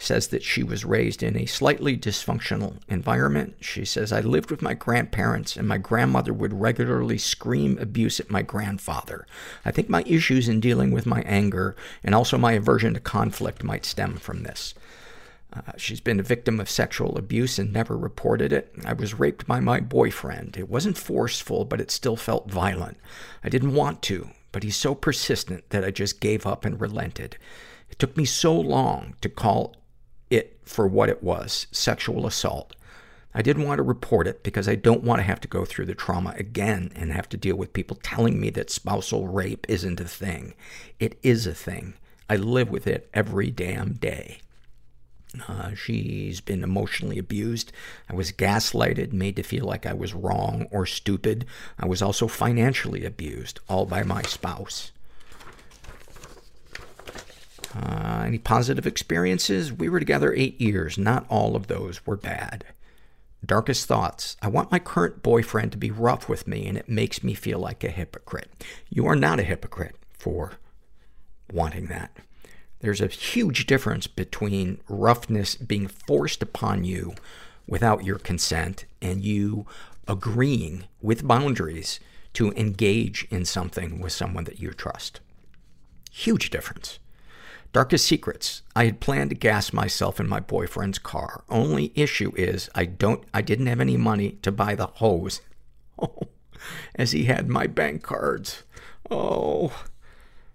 says 0.00 0.28
that 0.28 0.42
she 0.42 0.62
was 0.62 0.84
raised 0.84 1.22
in 1.22 1.36
a 1.36 1.44
slightly 1.44 1.96
dysfunctional 1.96 2.76
environment. 2.88 3.54
She 3.60 3.84
says, 3.84 4.12
I 4.12 4.20
lived 4.20 4.50
with 4.50 4.62
my 4.62 4.72
grandparents 4.72 5.56
and 5.56 5.68
my 5.68 5.76
grandmother 5.76 6.32
would 6.32 6.58
regularly 6.58 7.18
scream 7.18 7.76
abuse 7.78 8.18
at 8.18 8.30
my 8.30 8.40
grandfather. 8.40 9.26
I 9.64 9.70
think 9.70 9.90
my 9.90 10.02
issues 10.06 10.48
in 10.48 10.58
dealing 10.58 10.90
with 10.90 11.04
my 11.04 11.20
anger 11.22 11.76
and 12.02 12.14
also 12.14 12.38
my 12.38 12.52
aversion 12.52 12.94
to 12.94 13.00
conflict 13.00 13.62
might 13.62 13.84
stem 13.84 14.16
from 14.16 14.42
this. 14.42 14.74
Uh, 15.52 15.72
she's 15.76 16.00
been 16.00 16.20
a 16.20 16.24
victim 16.24 16.60
of 16.60 16.70
sexual 16.70 17.18
abuse 17.18 17.58
and 17.58 17.72
never 17.72 17.96
reported 17.96 18.52
it. 18.52 18.72
I 18.86 18.94
was 18.94 19.18
raped 19.18 19.46
by 19.46 19.60
my 19.60 19.80
boyfriend. 19.80 20.56
It 20.56 20.70
wasn't 20.70 20.96
forceful, 20.96 21.64
but 21.64 21.80
it 21.80 21.90
still 21.90 22.16
felt 22.16 22.50
violent. 22.50 22.96
I 23.44 23.48
didn't 23.48 23.74
want 23.74 24.00
to, 24.02 24.30
but 24.52 24.62
he's 24.62 24.76
so 24.76 24.94
persistent 24.94 25.68
that 25.70 25.84
I 25.84 25.90
just 25.90 26.20
gave 26.20 26.46
up 26.46 26.64
and 26.64 26.80
relented. 26.80 27.36
It 27.90 27.98
took 27.98 28.16
me 28.16 28.24
so 28.24 28.54
long 28.54 29.14
to 29.20 29.28
call 29.28 29.74
it 30.30 30.58
for 30.64 30.86
what 30.86 31.08
it 31.08 31.22
was, 31.22 31.66
sexual 31.70 32.26
assault. 32.26 32.74
I 33.34 33.42
didn't 33.42 33.66
want 33.66 33.78
to 33.78 33.84
report 33.84 34.26
it 34.26 34.42
because 34.42 34.68
I 34.68 34.74
don't 34.74 35.04
want 35.04 35.20
to 35.20 35.24
have 35.24 35.40
to 35.42 35.48
go 35.48 35.64
through 35.64 35.86
the 35.86 35.94
trauma 35.94 36.34
again 36.36 36.90
and 36.96 37.12
have 37.12 37.28
to 37.28 37.36
deal 37.36 37.56
with 37.56 37.72
people 37.72 37.98
telling 38.02 38.40
me 38.40 38.50
that 38.50 38.70
spousal 38.70 39.28
rape 39.28 39.66
isn't 39.68 40.00
a 40.00 40.08
thing. 40.08 40.54
It 40.98 41.18
is 41.22 41.46
a 41.46 41.54
thing. 41.54 41.94
I 42.28 42.36
live 42.36 42.70
with 42.70 42.86
it 42.86 43.08
every 43.14 43.50
damn 43.50 43.92
day. 43.94 44.40
Uh, 45.46 45.74
she's 45.74 46.40
been 46.40 46.64
emotionally 46.64 47.18
abused. 47.18 47.72
I 48.08 48.14
was 48.14 48.32
gaslighted, 48.32 49.12
made 49.12 49.36
to 49.36 49.44
feel 49.44 49.64
like 49.64 49.86
I 49.86 49.92
was 49.92 50.12
wrong 50.12 50.66
or 50.72 50.86
stupid. 50.86 51.46
I 51.78 51.86
was 51.86 52.02
also 52.02 52.26
financially 52.26 53.04
abused, 53.04 53.60
all 53.68 53.86
by 53.86 54.02
my 54.02 54.22
spouse. 54.22 54.90
Uh, 57.74 58.24
any 58.26 58.38
positive 58.38 58.86
experiences? 58.86 59.72
We 59.72 59.88
were 59.88 60.00
together 60.00 60.34
eight 60.34 60.60
years. 60.60 60.98
Not 60.98 61.26
all 61.28 61.54
of 61.54 61.68
those 61.68 62.04
were 62.06 62.16
bad. 62.16 62.64
Darkest 63.44 63.86
thoughts. 63.86 64.36
I 64.42 64.48
want 64.48 64.72
my 64.72 64.78
current 64.78 65.22
boyfriend 65.22 65.72
to 65.72 65.78
be 65.78 65.90
rough 65.90 66.28
with 66.28 66.46
me 66.46 66.66
and 66.66 66.76
it 66.76 66.88
makes 66.88 67.22
me 67.22 67.34
feel 67.34 67.58
like 67.58 67.82
a 67.84 67.90
hypocrite. 67.90 68.50
You 68.90 69.06
are 69.06 69.16
not 69.16 69.40
a 69.40 69.44
hypocrite 69.44 69.96
for 70.18 70.52
wanting 71.52 71.86
that. 71.86 72.16
There's 72.80 73.00
a 73.00 73.06
huge 73.06 73.66
difference 73.66 74.06
between 74.06 74.80
roughness 74.88 75.54
being 75.54 75.86
forced 75.86 76.42
upon 76.42 76.84
you 76.84 77.14
without 77.66 78.04
your 78.04 78.18
consent 78.18 78.84
and 79.00 79.22
you 79.22 79.66
agreeing 80.08 80.84
with 81.00 81.26
boundaries 81.26 82.00
to 82.34 82.52
engage 82.52 83.26
in 83.30 83.44
something 83.44 84.00
with 84.00 84.12
someone 84.12 84.44
that 84.44 84.60
you 84.60 84.70
trust. 84.72 85.20
Huge 86.10 86.50
difference. 86.50 86.98
Darkest 87.72 88.04
secrets. 88.04 88.62
I 88.74 88.86
had 88.86 89.00
planned 89.00 89.30
to 89.30 89.36
gas 89.36 89.72
myself 89.72 90.18
in 90.18 90.28
my 90.28 90.40
boyfriend's 90.40 90.98
car. 90.98 91.44
Only 91.48 91.92
issue 91.94 92.32
is 92.36 92.68
I 92.74 92.84
don't, 92.84 93.22
I 93.32 93.42
didn't 93.42 93.66
have 93.66 93.80
any 93.80 93.96
money 93.96 94.38
to 94.42 94.50
buy 94.50 94.74
the 94.74 94.86
hose. 94.86 95.40
Oh, 96.02 96.28
as 96.94 97.12
he 97.12 97.24
had 97.24 97.46
my 97.46 97.66
bank 97.66 98.02
cards. 98.02 98.62
Oh, 99.10 99.84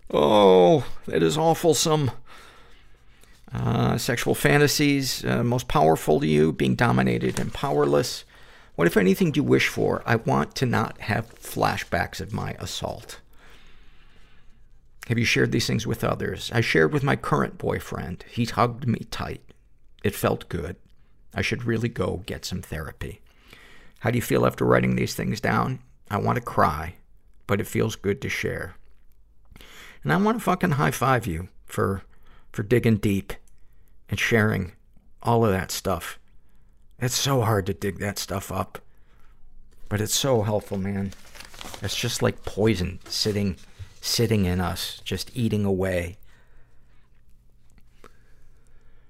oh, 0.09 0.87
that 1.05 1.21
is 1.21 1.37
awfulsome. 1.37 2.11
Uh, 3.53 3.95
sexual 3.99 4.33
fantasies, 4.33 5.23
uh, 5.23 5.43
most 5.43 5.67
powerful 5.67 6.19
to 6.19 6.27
you, 6.27 6.51
being 6.51 6.73
dominated 6.73 7.39
and 7.39 7.53
powerless. 7.53 8.23
What, 8.75 8.87
if 8.87 8.97
anything, 8.97 9.31
do 9.31 9.39
you 9.39 9.43
wish 9.43 9.67
for? 9.67 10.01
I 10.05 10.15
want 10.15 10.55
to 10.55 10.65
not 10.65 10.99
have 11.01 11.35
flashbacks 11.35 12.19
of 12.19 12.33
my 12.33 12.55
assault. 12.59 13.19
Have 15.07 15.19
you 15.19 15.25
shared 15.25 15.51
these 15.51 15.67
things 15.67 15.85
with 15.85 16.03
others? 16.03 16.51
I 16.53 16.61
shared 16.61 16.91
with 16.91 17.03
my 17.03 17.15
current 17.15 17.57
boyfriend. 17.57 18.25
He 18.27 18.45
hugged 18.45 18.87
me 18.87 19.05
tight. 19.11 19.41
It 20.03 20.15
felt 20.15 20.49
good. 20.49 20.77
I 21.33 21.41
should 21.41 21.63
really 21.63 21.89
go 21.89 22.23
get 22.25 22.45
some 22.45 22.61
therapy. 22.61 23.21
How 23.99 24.11
do 24.11 24.17
you 24.17 24.21
feel 24.21 24.45
after 24.45 24.65
writing 24.65 24.95
these 24.95 25.13
things 25.13 25.39
down? 25.39 25.79
I 26.09 26.17
want 26.17 26.37
to 26.37 26.41
cry, 26.41 26.95
but 27.45 27.59
it 27.59 27.67
feels 27.67 27.95
good 27.95 28.21
to 28.21 28.29
share. 28.29 28.75
And 30.03 30.11
I 30.11 30.17
want 30.17 30.37
to 30.39 30.43
fucking 30.43 30.71
high 30.71 30.91
five 30.91 31.27
you 31.27 31.49
for, 31.65 32.03
for 32.51 32.63
digging 32.63 32.97
deep 32.97 33.33
and 34.09 34.19
sharing 34.19 34.73
all 35.21 35.45
of 35.45 35.51
that 35.51 35.71
stuff. 35.71 36.19
It's 36.99 37.15
so 37.15 37.41
hard 37.41 37.65
to 37.67 37.73
dig 37.73 37.99
that 37.99 38.17
stuff 38.17 38.51
up, 38.51 38.79
but 39.89 40.01
it's 40.01 40.15
so 40.15 40.43
helpful, 40.43 40.77
man. 40.77 41.13
It's 41.81 41.95
just 41.95 42.21
like 42.21 42.45
poison 42.45 42.99
sitting 43.07 43.57
sitting 44.05 44.45
in 44.45 44.61
us, 44.61 45.01
just 45.03 45.31
eating 45.35 45.65
away. 45.65 46.17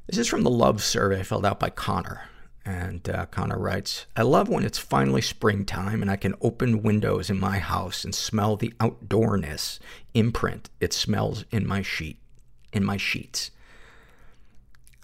This 0.08 0.18
is 0.18 0.28
from 0.28 0.44
the 0.44 0.50
love 0.50 0.82
survey 0.82 1.22
filled 1.24 1.46
out 1.46 1.60
by 1.60 1.70
Connor. 1.70 2.30
And 2.64 3.08
uh, 3.10 3.28
Connor 3.28 3.60
writes, 3.60 4.08
I 4.16 4.24
love 4.24 4.50
when 4.50 4.64
it's 4.64 4.80
finally 4.80 5.22
springtime 5.22 6.02
and 6.02 6.10
I 6.10 6.16
can 6.16 6.34
open 6.42 6.82
windows 6.82 7.30
in 7.30 7.40
my 7.40 7.60
house 7.60 8.04
and 8.04 8.16
smell 8.16 8.56
the 8.56 8.74
outdoorness 8.80 9.80
imprint 10.14 10.70
it 10.80 10.94
smells 10.94 11.46
in 11.52 11.68
my 11.68 11.82
sheet, 11.82 12.18
in 12.74 12.84
my 12.84 12.98
sheets. 12.98 13.52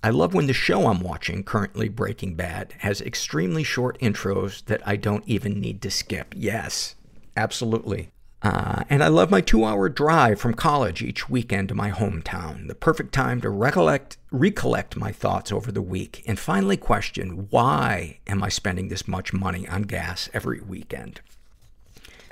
I 0.03 0.09
love 0.09 0.33
when 0.33 0.47
the 0.47 0.53
show 0.53 0.87
I'm 0.87 1.01
watching, 1.01 1.43
currently 1.43 1.87
Breaking 1.87 2.33
Bad, 2.33 2.73
has 2.79 3.01
extremely 3.01 3.63
short 3.63 3.99
intros 3.99 4.65
that 4.65 4.81
I 4.87 4.95
don't 4.95 5.27
even 5.27 5.59
need 5.59 5.81
to 5.83 5.91
skip. 5.91 6.33
Yes, 6.35 6.95
absolutely. 7.37 8.09
Uh, 8.43 8.83
and 8.89 9.03
I 9.03 9.07
love 9.07 9.29
my 9.29 9.41
two-hour 9.41 9.89
drive 9.89 10.39
from 10.39 10.55
college 10.55 11.03
each 11.03 11.29
weekend 11.29 11.69
to 11.69 11.75
my 11.75 11.91
hometown. 11.91 12.67
The 12.67 12.73
perfect 12.73 13.13
time 13.13 13.39
to 13.41 13.49
recollect, 13.49 14.17
recollect 14.31 14.95
my 14.95 15.11
thoughts 15.11 15.51
over 15.51 15.71
the 15.71 15.81
week 15.81 16.23
and 16.25 16.39
finally 16.39 16.77
question, 16.77 17.47
why 17.51 18.17
am 18.25 18.41
I 18.41 18.49
spending 18.49 18.87
this 18.87 19.07
much 19.07 19.31
money 19.31 19.67
on 19.67 19.83
gas 19.83 20.27
every 20.33 20.59
weekend? 20.59 21.21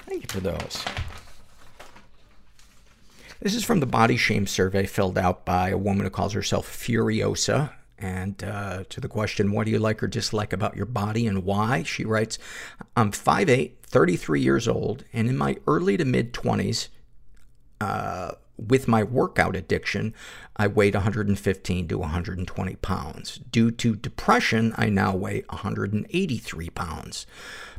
Thank 0.07 0.23
you 0.23 0.30
for 0.30 0.40
those. 0.40 0.84
This 3.41 3.53
is 3.53 3.64
from 3.64 3.80
the 3.80 3.86
body 3.86 4.18
shame 4.18 4.48
survey 4.48 4.86
filled 4.86 5.18
out 5.18 5.45
by 5.45 5.69
a 5.69 5.77
woman 5.77 6.03
who 6.03 6.10
calls 6.10 6.34
herself 6.34 6.68
Furiosa. 6.68 7.72
And 7.98 8.44
uh, 8.44 8.86
to 8.90 8.99
the 8.99 9.07
question, 9.07 9.52
what 9.52 9.65
do 9.65 9.72
you 9.72 9.80
like 9.80 10.02
or 10.02 10.07
dislike 10.07 10.53
about 10.53 10.76
your 10.76 10.86
body 10.86 11.27
and 11.27 11.44
why? 11.44 11.84
She 11.84 12.03
writes, 12.03 12.40
I'm 12.98 13.11
5'8", 13.11 13.72
33 13.90 14.41
years 14.41 14.68
old, 14.68 15.03
and 15.14 15.28
in 15.28 15.38
my 15.38 15.57
early 15.68 15.98
to 15.98 16.06
mid 16.06 16.34
20s, 16.34 16.90
uh, 17.82 18.32
with 18.68 18.88
my 18.88 19.03
workout 19.03 19.56
addiction, 19.56 20.14
I 20.57 20.68
weighed 20.68 20.94
115 20.94 21.88
to 21.88 21.98
120 21.98 22.76
pounds. 22.78 23.40
Due 23.52 23.72
to 23.72 23.95
depression, 23.95 24.74
I 24.78 24.90
now 24.90 25.16
weigh 25.16 25.44
183 25.49 26.70
pounds. 26.72 27.26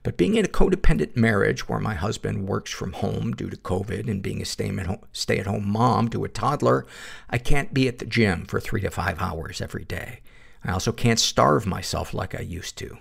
But 0.03 0.17
being 0.17 0.37
in 0.37 0.45
a 0.45 0.49
codependent 0.49 1.17
marriage 1.17 1.69
where 1.69 1.79
my 1.79 1.95
husband 1.95 2.49
works 2.49 2.71
from 2.71 2.95
home 2.95 3.33
due 3.33 3.51
to 3.51 3.57
COVID 3.57 4.09
and 4.09 4.23
being 4.23 4.41
a 4.41 4.47
stay-at-home 4.47 5.69
mom 5.69 6.09
to 6.09 6.25
a 6.25 6.29
toddler, 6.29 6.87
I 7.29 7.37
can't 7.37 7.75
be 7.75 7.87
at 7.87 7.99
the 7.99 8.07
gym 8.07 8.47
for 8.47 8.61
three 8.61 8.81
to 8.81 8.91
five 8.91 9.21
hours 9.21 9.61
every 9.61 9.85
day. 9.85 10.21
I 10.65 10.73
also 10.73 10.93
can't 10.93 11.19
starve 11.19 11.67
myself 11.67 12.15
like 12.15 12.35
I 12.35 12.41
used 12.41 12.79
to. 12.79 12.99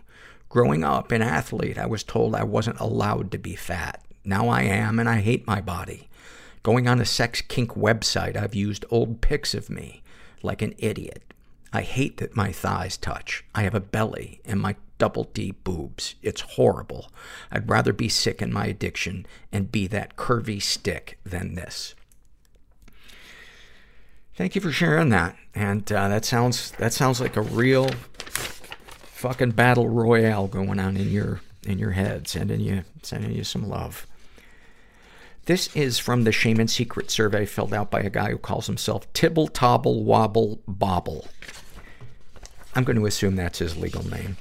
Growing 0.49 0.83
up 0.83 1.11
an 1.11 1.21
athlete, 1.21 1.77
I 1.77 1.85
was 1.85 2.03
told 2.03 2.33
I 2.33 2.43
wasn't 2.43 2.79
allowed 2.79 3.31
to 3.31 3.37
be 3.37 3.55
fat. 3.55 4.03
Now 4.25 4.49
I 4.49 4.63
am, 4.63 4.99
and 4.99 5.07
I 5.07 5.21
hate 5.21 5.45
my 5.45 5.61
body. 5.61 6.09
Going 6.63 6.87
on 6.87 6.99
a 6.99 7.05
sex 7.05 7.41
kink 7.41 7.73
website, 7.73 8.35
I've 8.35 8.55
used 8.55 8.83
old 8.89 9.21
pics 9.21 9.53
of 9.53 9.69
me 9.69 10.01
like 10.41 10.61
an 10.61 10.73
idiot. 10.77 11.23
I 11.71 11.81
hate 11.81 12.17
that 12.17 12.35
my 12.35 12.51
thighs 12.51 12.97
touch. 12.97 13.45
I 13.53 13.61
have 13.61 13.75
a 13.75 13.79
belly 13.79 14.41
and 14.43 14.59
my 14.59 14.75
double 14.97 15.25
D 15.25 15.51
boobs. 15.51 16.15
It's 16.23 16.41
horrible. 16.41 17.11
I'd 17.51 17.69
rather 17.69 17.93
be 17.93 18.09
sick 18.09 18.41
in 18.41 18.51
my 18.51 18.65
addiction 18.65 19.25
and 19.51 19.71
be 19.71 19.85
that 19.87 20.15
curvy 20.15 20.61
stick 20.61 21.19
than 21.23 21.53
this. 21.53 21.93
Thank 24.35 24.55
you 24.55 24.61
for 24.61 24.71
sharing 24.71 25.09
that. 25.09 25.35
And 25.53 25.89
uh, 25.91 26.07
that 26.07 26.25
sounds 26.25 26.71
that 26.71 26.93
sounds 26.93 27.21
like 27.21 27.35
a 27.35 27.41
real 27.41 27.89
fucking 29.19 29.51
battle 29.51 29.89
royale 29.89 30.47
going 30.47 30.79
on 30.79 30.95
in 30.95 31.09
your 31.09 31.41
in 31.63 31.77
your 31.77 31.91
head. 31.91 32.27
Sending 32.27 32.61
you 32.61 32.83
sending 33.03 33.31
you 33.31 33.43
some 33.43 33.67
love. 33.67 34.07
This 35.45 35.75
is 35.75 35.99
from 35.99 36.23
the 36.23 36.31
Shame 36.31 36.59
and 36.59 36.69
Secret 36.69 37.11
survey 37.11 37.45
filled 37.45 37.73
out 37.73 37.91
by 37.91 38.01
a 38.01 38.09
guy 38.09 38.29
who 38.29 38.37
calls 38.37 38.67
himself 38.67 39.11
Tibble 39.13 39.47
Tobble 39.47 40.03
Wobble 40.03 40.61
Bobble. 40.67 41.27
I'm 42.75 42.83
going 42.83 42.97
to 42.97 43.05
assume 43.07 43.35
that's 43.35 43.59
his 43.59 43.75
legal 43.75 44.07
name. 44.07 44.37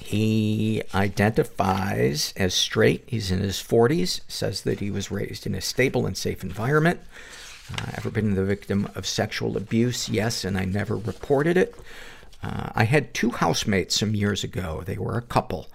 He 0.00 0.82
identifies 0.94 2.34
as 2.36 2.54
straight. 2.54 3.04
He's 3.06 3.30
in 3.30 3.38
his 3.38 3.62
40s, 3.62 4.20
says 4.26 4.62
that 4.62 4.80
he 4.80 4.90
was 4.90 5.12
raised 5.12 5.46
in 5.46 5.54
a 5.54 5.60
stable 5.60 6.06
and 6.06 6.16
safe 6.16 6.42
environment. 6.42 7.00
Uh, 7.72 7.92
ever 7.94 8.10
been 8.10 8.34
the 8.34 8.44
victim 8.44 8.90
of 8.96 9.06
sexual 9.06 9.56
abuse? 9.56 10.08
Yes, 10.08 10.44
and 10.44 10.58
I 10.58 10.64
never 10.64 10.96
reported 10.96 11.56
it. 11.56 11.76
Uh, 12.42 12.70
I 12.74 12.84
had 12.84 13.14
two 13.14 13.30
housemates 13.30 13.98
some 13.98 14.14
years 14.14 14.42
ago. 14.42 14.82
They 14.84 14.98
were 14.98 15.16
a 15.16 15.22
couple. 15.22 15.68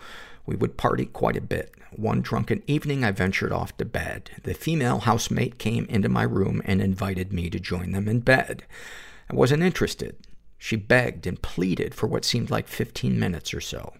We 0.46 0.56
would 0.56 0.78
party 0.78 1.06
quite 1.06 1.38
a 1.38 1.42
bit. 1.42 1.74
One 1.92 2.22
drunken 2.22 2.64
evening, 2.68 3.04
I 3.04 3.12
ventured 3.12 3.52
off 3.52 3.76
to 3.78 3.86
bed. 3.86 4.32
The 4.44 4.54
female 4.54 5.00
housemate 5.00 5.58
came 5.58 5.86
into 5.86 6.10
my 6.10 6.24
room 6.24 6.62
and 6.66 6.82
invited 6.82 7.34
me 7.34 7.50
to 7.50 7.60
join 7.60 7.92
them 7.92 8.08
in 8.08 8.20
bed. 8.22 8.64
I 9.30 9.36
wasn't 9.36 9.64
interested. 9.64 10.16
She 10.58 10.76
begged 10.76 11.28
and 11.28 11.42
pleaded 11.42 11.94
for 11.94 12.08
what 12.08 12.26
seemed 12.26 12.50
like 12.50 12.68
15 12.68 13.20
minutes 13.20 13.54
or 13.54 13.62
so. 13.62 13.94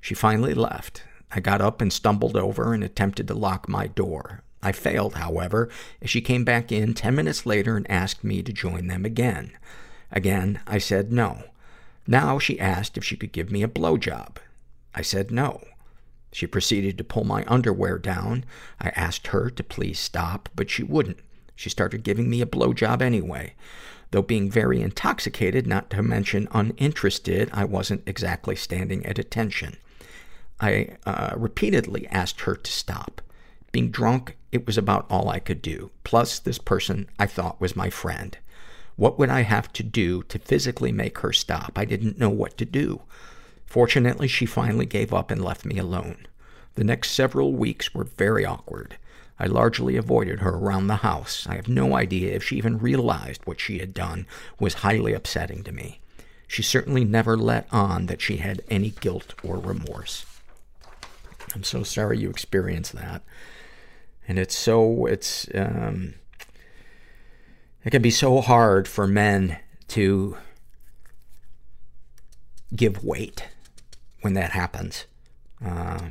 She 0.00 0.14
finally 0.14 0.54
left. 0.54 1.02
I 1.30 1.40
got 1.40 1.60
up 1.60 1.80
and 1.80 1.92
stumbled 1.92 2.36
over 2.36 2.74
and 2.74 2.84
attempted 2.84 3.26
to 3.28 3.34
lock 3.34 3.68
my 3.68 3.86
door. 3.86 4.42
I 4.62 4.72
failed, 4.72 5.14
however, 5.14 5.68
as 6.00 6.10
she 6.10 6.20
came 6.20 6.44
back 6.44 6.72
in 6.72 6.94
10 6.94 7.14
minutes 7.14 7.44
later 7.44 7.76
and 7.76 7.90
asked 7.90 8.24
me 8.24 8.42
to 8.42 8.52
join 8.52 8.86
them 8.86 9.04
again. 9.04 9.52
Again, 10.10 10.60
I 10.66 10.78
said 10.78 11.12
no. 11.12 11.44
Now 12.06 12.38
she 12.38 12.60
asked 12.60 12.96
if 12.96 13.04
she 13.04 13.16
could 13.16 13.32
give 13.32 13.50
me 13.50 13.62
a 13.62 13.68
blowjob. 13.68 14.36
I 14.94 15.02
said 15.02 15.30
no. 15.30 15.62
She 16.32 16.46
proceeded 16.46 16.98
to 16.98 17.04
pull 17.04 17.24
my 17.24 17.44
underwear 17.46 17.98
down. 17.98 18.44
I 18.80 18.88
asked 18.90 19.28
her 19.28 19.50
to 19.50 19.62
please 19.62 19.98
stop, 19.98 20.48
but 20.54 20.68
she 20.68 20.82
wouldn't. 20.82 21.20
She 21.54 21.70
started 21.70 22.02
giving 22.02 22.28
me 22.28 22.40
a 22.40 22.46
blowjob 22.46 23.00
anyway. 23.00 23.54
Though 24.10 24.22
being 24.22 24.50
very 24.50 24.80
intoxicated, 24.80 25.66
not 25.66 25.90
to 25.90 26.02
mention 26.02 26.48
uninterested, 26.52 27.50
I 27.52 27.64
wasn't 27.64 28.02
exactly 28.06 28.56
standing 28.56 29.04
at 29.06 29.18
attention. 29.18 29.76
I 30.60 30.96
uh, 31.06 31.34
repeatedly 31.36 32.06
asked 32.08 32.42
her 32.42 32.54
to 32.54 32.70
stop. 32.70 33.20
Being 33.72 33.90
drunk, 33.90 34.36
it 34.52 34.66
was 34.66 34.78
about 34.78 35.06
all 35.10 35.28
I 35.28 35.40
could 35.40 35.62
do. 35.62 35.90
Plus, 36.04 36.38
this 36.38 36.58
person 36.58 37.08
I 37.18 37.26
thought 37.26 37.60
was 37.60 37.74
my 37.74 37.90
friend. 37.90 38.38
What 38.96 39.18
would 39.18 39.30
I 39.30 39.42
have 39.42 39.72
to 39.74 39.82
do 39.82 40.22
to 40.24 40.38
physically 40.38 40.92
make 40.92 41.18
her 41.18 41.32
stop? 41.32 41.72
I 41.76 41.84
didn't 41.84 42.18
know 42.18 42.30
what 42.30 42.56
to 42.58 42.64
do. 42.64 43.02
Fortunately, 43.66 44.28
she 44.28 44.46
finally 44.46 44.86
gave 44.86 45.12
up 45.12 45.30
and 45.30 45.44
left 45.44 45.64
me 45.64 45.78
alone. 45.78 46.26
The 46.76 46.84
next 46.84 47.10
several 47.10 47.52
weeks 47.52 47.94
were 47.94 48.04
very 48.04 48.44
awkward. 48.44 48.96
I 49.38 49.46
largely 49.46 49.96
avoided 49.96 50.40
her 50.40 50.54
around 50.54 50.86
the 50.86 50.96
house. 50.96 51.46
I 51.48 51.56
have 51.56 51.68
no 51.68 51.96
idea 51.96 52.34
if 52.34 52.44
she 52.44 52.56
even 52.56 52.78
realized 52.78 53.44
what 53.44 53.60
she 53.60 53.78
had 53.78 53.92
done 53.92 54.26
was 54.60 54.74
highly 54.74 55.12
upsetting 55.12 55.64
to 55.64 55.72
me. 55.72 56.00
She 56.46 56.62
certainly 56.62 57.04
never 57.04 57.36
let 57.36 57.66
on 57.72 58.06
that 58.06 58.20
she 58.20 58.36
had 58.36 58.62
any 58.70 58.90
guilt 58.90 59.34
or 59.42 59.58
remorse. 59.58 60.24
I'm 61.54 61.64
so 61.64 61.82
sorry 61.82 62.18
you 62.18 62.30
experienced 62.30 62.92
that. 62.92 63.22
And 64.28 64.38
it's 64.38 64.56
so, 64.56 65.06
it's, 65.06 65.48
um, 65.54 66.14
it 67.84 67.90
can 67.90 68.02
be 68.02 68.10
so 68.10 68.40
hard 68.40 68.88
for 68.88 69.06
men 69.06 69.58
to 69.88 70.36
give 72.74 73.04
weight 73.04 73.46
when 74.22 74.34
that 74.34 74.50
happens. 74.52 75.04
Uh, 75.64 76.08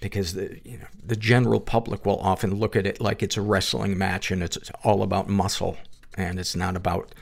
because 0.00 0.34
the, 0.34 0.60
you 0.64 0.78
know, 0.78 0.86
the 1.04 1.16
general 1.16 1.60
public 1.60 2.04
will 2.04 2.20
often 2.20 2.54
look 2.54 2.76
at 2.76 2.86
it 2.86 3.00
like 3.00 3.22
it's 3.22 3.36
a 3.36 3.42
wrestling 3.42 3.96
match 3.96 4.30
and 4.30 4.42
it's 4.42 4.58
all 4.82 5.02
about 5.02 5.28
muscle 5.28 5.76
and 6.16 6.38
it's 6.38 6.54
not 6.54 6.76
about 6.76 7.14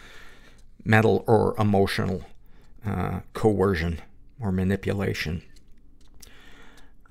mental 0.85 1.25
or 1.27 1.55
emotional 1.59 2.23
uh, 2.85 3.21
coercion 3.35 4.01
or 4.41 4.51
manipulation. 4.51 5.43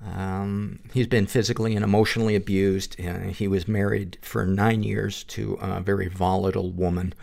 Um, 0.04 0.80
he's 0.92 1.06
been 1.06 1.26
physically 1.26 1.76
and 1.76 1.84
emotionally 1.84 2.34
abused. 2.34 3.00
Uh, 3.00 3.18
he 3.28 3.46
was 3.46 3.68
married 3.68 4.18
for 4.22 4.44
nine 4.44 4.82
years 4.82 5.24
to 5.24 5.58
a 5.60 5.80
very 5.80 6.08
volatile 6.08 6.72
woman. 6.72 7.14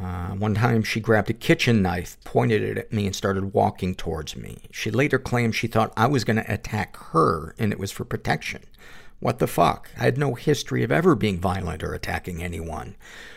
Uh, 0.00 0.28
one 0.30 0.54
time 0.54 0.82
she 0.82 1.00
grabbed 1.00 1.30
a 1.30 1.34
kitchen 1.34 1.82
knife, 1.82 2.16
pointed 2.24 2.62
it 2.62 2.78
at 2.78 2.92
me, 2.92 3.06
and 3.06 3.16
started 3.16 3.52
walking 3.52 3.94
towards 3.94 4.36
me. 4.36 4.58
She 4.70 4.90
later 4.90 5.18
claimed 5.18 5.54
she 5.54 5.66
thought 5.66 5.92
I 5.96 6.06
was 6.06 6.24
going 6.24 6.36
to 6.36 6.52
attack 6.52 6.96
her, 7.12 7.54
and 7.58 7.72
it 7.72 7.78
was 7.78 7.90
for 7.90 8.04
protection. 8.04 8.62
What 9.20 9.40
the 9.40 9.48
fuck? 9.48 9.90
I 9.98 10.04
had 10.04 10.18
no 10.18 10.34
history 10.34 10.84
of 10.84 10.92
ever 10.92 11.16
being 11.16 11.40
violent 11.40 11.82
or 11.82 11.92
attacking 11.92 12.42
anyone. 12.42 12.94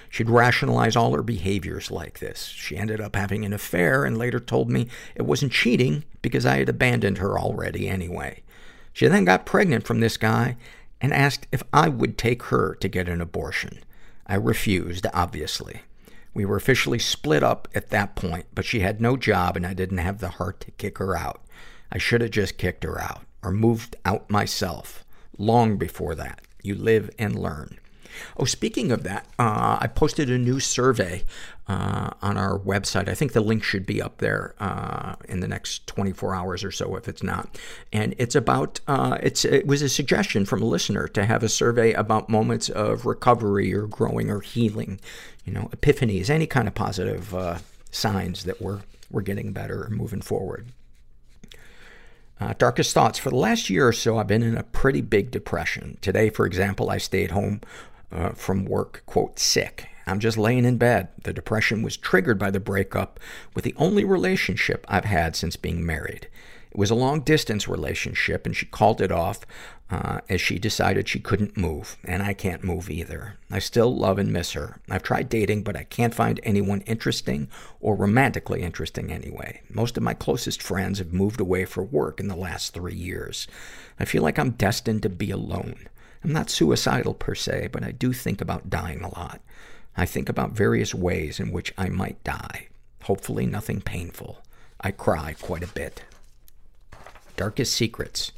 She'd 0.10 0.30
rationalize 0.30 0.96
all 0.96 1.16
her 1.16 1.24
behaviors 1.24 1.90
like 1.90 2.20
this. 2.20 2.46
She 2.48 2.78
ended 2.78 3.02
up 3.02 3.16
having 3.16 3.46
an 3.46 3.54
affair 3.54 4.06
and 4.06 4.18
later 4.18 4.40
told 4.40 4.70
me 4.70 4.88
it 5.16 5.24
wasn't 5.24 5.54
cheating 5.54 6.04
because 6.22 6.46
I 6.46 6.58
had 6.58 6.70
abandoned 6.70 7.18
her 7.18 7.40
already 7.40 7.90
anyway. 7.90 8.44
She 8.94 9.08
then 9.08 9.26
got 9.26 9.46
pregnant 9.46 9.86
from 9.86 10.00
this 10.00 10.18
guy 10.18 10.58
and 11.00 11.14
asked 11.14 11.48
if 11.52 11.64
I 11.74 11.90
would 11.90 12.18
take 12.18 12.44
her 12.44 12.76
to 12.76 12.88
get 12.88 13.10
an 13.10 13.22
abortion. 13.22 13.80
I 14.28 14.36
refused, 14.36 15.08
obviously. 15.14 15.82
We 16.34 16.46
were 16.46 16.56
officially 16.56 17.00
split 17.00 17.44
up 17.44 17.68
at 17.76 17.90
that 17.90 18.16
point, 18.16 18.46
but 18.54 18.66
she 18.66 18.80
had 18.80 19.02
no 19.02 19.18
job 19.18 19.58
and 19.58 19.66
I 19.66 19.74
didn't 19.74 19.98
have 19.98 20.20
the 20.20 20.30
heart 20.30 20.62
to 20.62 20.72
kick 20.72 21.00
her 21.00 21.18
out. 21.18 21.42
I 21.92 21.98
should 21.98 22.22
have 22.22 22.32
just 22.32 22.58
kicked 22.58 22.84
her 22.84 23.02
out 23.02 23.24
or 23.44 23.52
moved 23.52 23.96
out 24.06 24.30
myself 24.30 25.04
long 25.38 25.78
before 25.78 26.16
that. 26.16 26.42
You 26.64 26.76
live 26.76 27.10
and 27.18 27.38
learn. 27.38 27.78
Oh, 28.38 28.46
speaking 28.46 28.92
of 28.92 29.04
that, 29.04 29.26
uh, 29.40 29.78
I 29.82 29.88
posted 29.88 30.30
a 30.30 30.38
new 30.38 30.60
survey 30.60 31.24
uh, 31.72 32.10
on 32.22 32.38
our 32.38 32.60
website. 32.60 33.08
I 33.08 33.16
think 33.16 33.32
the 33.32 33.40
link 33.40 33.64
should 33.64 33.86
be 33.86 34.02
up 34.02 34.18
there 34.18 34.56
uh, 34.60 35.16
in 35.30 35.40
the 35.40 35.48
next 35.48 35.88
24 35.88 36.36
hours 36.36 36.66
or 36.66 36.72
so, 36.72 36.98
if 36.98 37.08
it's 37.08 37.24
not. 37.24 37.58
And 37.94 38.14
it's 38.18 38.36
about 38.36 38.82
uh, 38.88 39.18
it's 39.24 39.46
it 39.46 39.66
was 39.66 39.82
a 39.82 39.88
suggestion 39.88 40.46
from 40.46 40.62
a 40.62 40.66
listener 40.66 41.08
to 41.08 41.26
have 41.26 41.44
a 41.44 41.50
survey 41.50 41.94
about 41.94 42.28
moments 42.28 42.68
of 42.68 43.06
recovery 43.06 43.74
or 43.74 43.88
growing 43.88 44.30
or 44.30 44.42
healing, 44.42 45.00
you 45.46 45.54
know, 45.54 45.70
epiphanies, 45.74 46.30
any 46.30 46.46
kind 46.46 46.68
of 46.68 46.76
positive 46.76 47.34
uh, 47.34 47.60
signs 47.90 48.44
that 48.44 48.62
we're 48.62 48.82
we're 49.10 49.22
getting 49.22 49.54
better 49.54 49.86
or 49.86 49.90
moving 49.90 50.22
forward. 50.22 50.68
Uh, 52.42 52.54
darkest 52.58 52.94
thoughts. 52.94 53.18
For 53.18 53.30
the 53.30 53.38
last 53.38 53.70
year 53.70 53.88
or 53.88 53.94
so, 53.94 54.18
I've 54.18 54.28
been 54.28 54.44
in 54.44 54.58
a 54.58 54.64
pretty 54.64 55.02
big 55.02 55.32
depression. 55.32 56.00
Today, 56.02 56.30
for 56.30 56.46
example, 56.46 56.90
I 56.90 56.98
stayed 56.98 57.32
home 57.32 57.62
uh, 58.12 58.32
from 58.32 58.66
work, 58.66 59.04
quote, 59.06 59.40
sick. 59.40 59.91
I'm 60.06 60.20
just 60.20 60.38
laying 60.38 60.66
in 60.66 60.78
bed. 60.78 61.10
The 61.24 61.34
depression 61.34 61.82
was 61.82 61.98
triggered 61.98 62.40
by 62.40 62.52
the 62.52 62.60
breakup 62.60 63.20
with 63.54 63.64
the 63.64 63.76
only 63.78 64.04
relationship 64.04 64.86
I've 64.90 65.06
had 65.06 65.36
since 65.36 65.56
being 65.56 65.86
married. 65.86 66.28
It 66.72 66.78
was 66.78 66.90
a 66.90 66.96
long 66.96 67.20
distance 67.22 67.68
relationship 67.68 68.46
and 68.46 68.56
she 68.56 68.66
called 68.66 69.02
it 69.02 69.12
off, 69.12 69.46
uh, 69.90 70.22
as 70.30 70.40
she 70.40 70.58
decided 70.58 71.10
she 71.10 71.20
couldn't 71.20 71.58
move. 71.58 71.98
And 72.06 72.24
I 72.24 72.34
can't 72.34 72.64
move 72.64 72.90
either. 72.90 73.38
I 73.52 73.60
still 73.60 73.94
love 73.94 74.18
and 74.18 74.32
miss 74.32 74.54
her. 74.54 74.80
I've 74.90 75.04
tried 75.04 75.28
dating, 75.28 75.64
but 75.64 75.76
I 75.76 75.84
can't 75.84 76.16
find 76.16 76.40
anyone 76.44 76.80
interesting 76.82 77.50
or 77.82 77.96
romantically 77.96 78.62
interesting 78.62 79.12
anyway. 79.12 79.62
Most 79.70 79.98
of 79.98 80.04
my 80.04 80.14
closest 80.14 80.64
friends 80.64 81.00
have 81.00 81.12
moved 81.12 81.42
away 81.42 81.66
for 81.66 81.84
work 81.84 82.22
in 82.22 82.30
the 82.30 82.38
last 82.38 82.74
three 82.74 82.96
years. 82.96 83.48
I 84.00 84.06
feel 84.06 84.24
like 84.24 84.40
I'm 84.40 84.52
destined 84.52 85.04
to 85.04 85.10
be 85.10 85.30
alone. 85.30 85.76
I'm 86.24 86.32
not 86.32 86.50
suicidal 86.50 87.14
per 87.14 87.36
se, 87.36 87.70
but 87.74 87.84
I 87.84 87.92
do 87.92 88.14
think 88.14 88.40
about 88.40 88.70
dying 88.70 89.02
a 89.02 89.14
lot. 89.14 89.42
I 89.96 90.06
think 90.06 90.30
about 90.30 90.52
various 90.52 90.96
ways 90.96 91.40
in 91.40 91.52
which 91.52 91.74
I 91.78 91.90
might 91.90 92.24
die. 92.24 92.68
Hopefully 93.04 93.46
nothing 93.46 93.82
painful. 93.82 94.44
I 94.80 94.92
cry 94.92 95.36
quite 95.40 95.64
a 95.64 95.68
bit. 95.68 96.04
Darkest 97.36 97.74
secrets. 97.74 98.32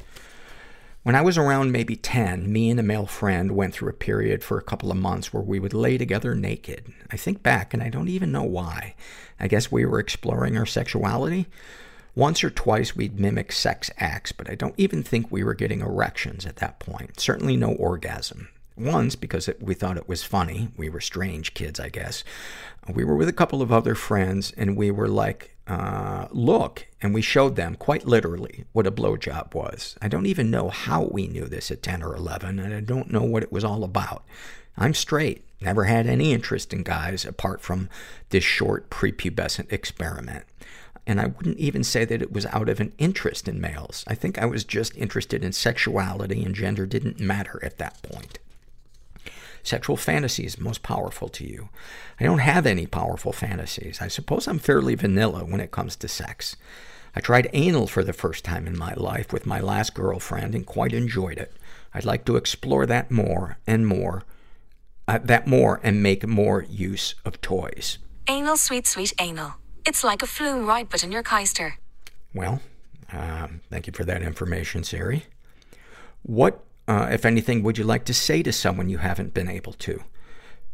When 1.03 1.15
I 1.15 1.21
was 1.21 1.37
around 1.37 1.73
maybe 1.73 1.97
10, 1.97 2.51
me 2.51 2.69
and 2.69 2.79
a 2.79 2.83
male 2.83 3.05
friend 3.05 3.51
went 3.51 3.73
through 3.73 3.89
a 3.89 3.93
period 3.93 4.41
for 4.41 4.57
a 4.57 4.63
couple 4.63 4.89
of 4.89 4.97
months 4.97 5.33
where 5.33 5.43
we 5.43 5.59
would 5.59 5.73
lay 5.73 5.97
together 5.97 6.33
naked. 6.33 6.93
I 7.11 7.17
think 7.17 7.43
back 7.43 7.73
and 7.73 7.83
I 7.83 7.89
don't 7.89 8.07
even 8.07 8.31
know 8.31 8.43
why. 8.43 8.95
I 9.37 9.49
guess 9.49 9.69
we 9.69 9.85
were 9.85 9.99
exploring 9.99 10.57
our 10.57 10.65
sexuality. 10.65 11.47
Once 12.15 12.41
or 12.41 12.49
twice 12.49 12.95
we'd 12.95 13.19
mimic 13.19 13.51
sex 13.51 13.91
acts, 13.97 14.31
but 14.31 14.49
I 14.49 14.55
don't 14.55 14.75
even 14.77 15.03
think 15.03 15.29
we 15.29 15.43
were 15.43 15.53
getting 15.53 15.81
erections 15.81 16.45
at 16.45 16.57
that 16.57 16.79
point. 16.79 17.19
Certainly 17.19 17.57
no 17.57 17.73
orgasm. 17.73 18.47
Once, 18.75 19.15
because 19.15 19.47
it, 19.47 19.61
we 19.61 19.73
thought 19.73 19.97
it 19.97 20.09
was 20.09 20.23
funny. 20.23 20.69
We 20.77 20.89
were 20.89 21.01
strange 21.01 21.53
kids, 21.53 21.79
I 21.79 21.89
guess. 21.89 22.23
We 22.91 23.03
were 23.03 23.15
with 23.15 23.29
a 23.29 23.33
couple 23.33 23.61
of 23.61 23.71
other 23.71 23.95
friends, 23.95 24.51
and 24.57 24.75
we 24.75 24.89
were 24.91 25.07
like, 25.07 25.55
uh, 25.67 26.27
look, 26.31 26.87
and 27.01 27.13
we 27.13 27.21
showed 27.21 27.55
them, 27.55 27.75
quite 27.75 28.05
literally, 28.05 28.65
what 28.73 28.87
a 28.87 28.91
blowjob 28.91 29.53
was. 29.53 29.95
I 30.01 30.07
don't 30.07 30.25
even 30.25 30.51
know 30.51 30.69
how 30.69 31.03
we 31.03 31.27
knew 31.27 31.45
this 31.45 31.71
at 31.71 31.83
10 31.83 32.03
or 32.03 32.15
11, 32.15 32.59
and 32.59 32.73
I 32.73 32.81
don't 32.81 33.11
know 33.11 33.23
what 33.23 33.43
it 33.43 33.51
was 33.51 33.63
all 33.63 33.83
about. 33.83 34.23
I'm 34.75 34.93
straight. 34.93 35.45
Never 35.61 35.85
had 35.85 36.07
any 36.07 36.33
interest 36.33 36.73
in 36.73 36.83
guys 36.83 37.25
apart 37.25 37.61
from 37.61 37.89
this 38.29 38.43
short 38.43 38.89
prepubescent 38.89 39.71
experiment. 39.71 40.45
And 41.05 41.19
I 41.19 41.27
wouldn't 41.27 41.57
even 41.57 41.83
say 41.83 42.05
that 42.05 42.21
it 42.21 42.31
was 42.31 42.45
out 42.47 42.69
of 42.69 42.79
an 42.79 42.93
interest 42.97 43.47
in 43.47 43.61
males. 43.61 44.03
I 44.07 44.15
think 44.15 44.37
I 44.37 44.45
was 44.45 44.63
just 44.63 44.95
interested 44.97 45.43
in 45.43 45.51
sexuality 45.51 46.43
and 46.43 46.55
gender 46.55 46.85
didn't 46.85 47.19
matter 47.19 47.59
at 47.61 47.77
that 47.77 48.01
point. 48.01 48.39
Sexual 49.63 49.97
fantasies 49.97 50.59
most 50.59 50.83
powerful 50.83 51.29
to 51.29 51.47
you. 51.47 51.69
I 52.19 52.25
don't 52.25 52.39
have 52.39 52.65
any 52.65 52.85
powerful 52.85 53.31
fantasies. 53.31 54.01
I 54.01 54.09
suppose 54.09 54.47
I'm 54.47 54.59
fairly 54.59 54.95
vanilla 54.95 55.45
when 55.45 55.61
it 55.61 55.71
comes 55.71 55.95
to 55.97 56.07
sex. 56.07 56.55
I 57.15 57.21
tried 57.21 57.49
anal 57.53 57.87
for 57.87 58.03
the 58.03 58.13
first 58.13 58.43
time 58.43 58.67
in 58.67 58.77
my 58.77 58.93
life 58.95 59.31
with 59.31 59.45
my 59.45 59.59
last 59.59 59.93
girlfriend 59.93 60.53
and 60.53 60.65
quite 60.65 60.93
enjoyed 60.93 61.37
it. 61.37 61.53
I'd 61.93 62.05
like 62.05 62.25
to 62.25 62.35
explore 62.35 62.85
that 62.87 63.09
more 63.09 63.57
and 63.65 63.87
more, 63.87 64.23
uh, 65.07 65.19
that 65.23 65.47
more 65.47 65.79
and 65.83 66.03
make 66.03 66.27
more 66.27 66.63
use 66.63 67.15
of 67.23 67.39
toys. 67.39 67.99
Anal, 68.27 68.57
sweet, 68.57 68.87
sweet 68.87 69.13
anal. 69.19 69.53
It's 69.85 70.03
like 70.03 70.23
a 70.23 70.27
flume 70.27 70.65
right 70.65 70.89
but 70.89 71.03
in 71.03 71.11
your 71.11 71.23
keister. 71.23 71.73
Well, 72.33 72.61
Um, 73.11 73.61
thank 73.69 73.85
you 73.85 73.93
for 73.93 74.03
that 74.05 74.23
information, 74.23 74.83
Siri. 74.83 75.25
What, 76.23 76.63
uh, 76.87 77.09
if 77.11 77.25
anything, 77.25 77.63
would 77.63 77.77
you 77.77 77.83
like 77.83 78.05
to 78.05 78.13
say 78.13 78.43
to 78.43 78.51
someone 78.51 78.89
you 78.89 78.97
haven't 78.97 79.33
been 79.33 79.49
able 79.49 79.73
to? 79.73 80.03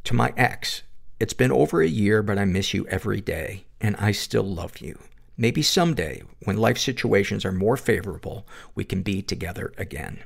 To 0.05 0.15
my 0.15 0.33
ex, 0.35 0.83
it's 1.19 1.33
been 1.33 1.51
over 1.51 1.81
a 1.81 1.87
year, 1.87 2.23
but 2.23 2.37
I 2.37 2.45
miss 2.45 2.73
you 2.73 2.87
every 2.87 3.21
day, 3.21 3.65
and 3.79 3.95
I 3.97 4.11
still 4.11 4.43
love 4.43 4.79
you. 4.79 4.97
Maybe 5.37 5.61
someday, 5.61 6.23
when 6.43 6.57
life 6.57 6.77
situations 6.77 7.45
are 7.45 7.51
more 7.51 7.77
favorable, 7.77 8.45
we 8.75 8.83
can 8.83 9.03
be 9.03 9.21
together 9.21 9.73
again. 9.77 10.23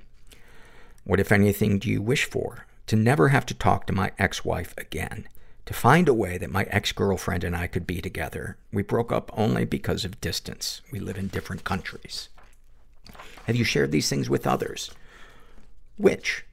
What, 1.03 1.19
if 1.19 1.31
anything, 1.31 1.80
do 1.80 1.89
you 1.89 2.01
wish 2.01 2.26
for? 2.26 2.65
To 2.88 2.95
never 2.95 3.30
have 3.30 3.45
to 3.47 3.53
talk 3.53 3.85
to 3.88 3.93
my 3.93 4.11
ex-wife 4.18 4.73
again. 4.77 5.27
To 5.65 5.73
find 5.73 6.07
a 6.07 6.14
way 6.14 6.38
that 6.38 6.51
my 6.51 6.64
ex-girlfriend 6.64 7.43
and 7.43 7.55
I 7.55 7.68
could 7.68 7.85
be 7.85 8.01
together. 8.01 8.57
We 8.72 8.84
broke 8.84 9.11
up 9.11 9.31
only 9.38 9.65
because 9.65 10.03
of 10.03 10.19
distance. 10.19 10.81
We 10.91 10.99
live 10.99 11.18
in 11.18 11.27
different 11.27 11.64
countries. 11.64 12.30
Have 13.45 13.55
you 13.55 13.64
shared 13.64 13.91
these 13.91 14.10
things 14.10 14.30
with 14.30 14.47
others? 14.47 14.91
Which? 15.98 16.45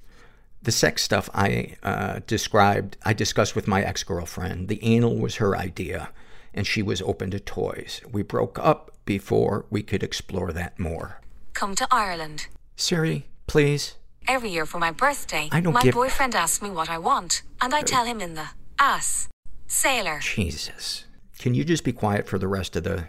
The 0.62 0.72
sex 0.72 1.02
stuff 1.02 1.30
I 1.34 1.76
uh, 1.82 2.20
described, 2.26 2.96
I 3.04 3.12
discussed 3.12 3.56
with 3.56 3.66
my 3.66 3.82
ex-girlfriend. 3.82 4.68
The 4.68 4.82
anal 4.84 5.16
was 5.16 5.36
her 5.36 5.56
idea, 5.56 6.10
and 6.52 6.66
she 6.66 6.82
was 6.82 7.00
open 7.02 7.30
to 7.30 7.40
toys. 7.40 8.02
We 8.12 8.22
broke 8.22 8.58
up 8.58 8.90
before 9.06 9.64
we 9.70 9.82
could 9.82 10.02
explore 10.02 10.52
that 10.52 10.78
more. 10.78 11.20
Come 11.54 11.74
to 11.76 11.88
Ireland. 11.90 12.48
Siri, 12.76 13.26
please. 13.46 13.94
Every 14.28 14.50
year 14.50 14.66
for 14.66 14.78
my 14.78 14.90
birthday, 14.90 15.48
I 15.50 15.60
don't 15.60 15.72
my 15.72 15.82
give- 15.82 15.94
boyfriend 15.94 16.34
asks 16.34 16.62
me 16.62 16.70
what 16.70 16.90
I 16.90 16.98
want, 16.98 17.42
and 17.60 17.74
I 17.74 17.80
tell 17.80 18.04
him 18.04 18.20
in 18.20 18.34
the 18.34 18.48
ass. 18.78 19.28
Sailor. 19.66 20.18
Jesus. 20.20 21.04
Can 21.38 21.54
you 21.54 21.64
just 21.64 21.84
be 21.84 21.92
quiet 21.92 22.28
for 22.28 22.38
the 22.38 22.48
rest 22.48 22.76
of 22.76 22.84
the 22.84 23.04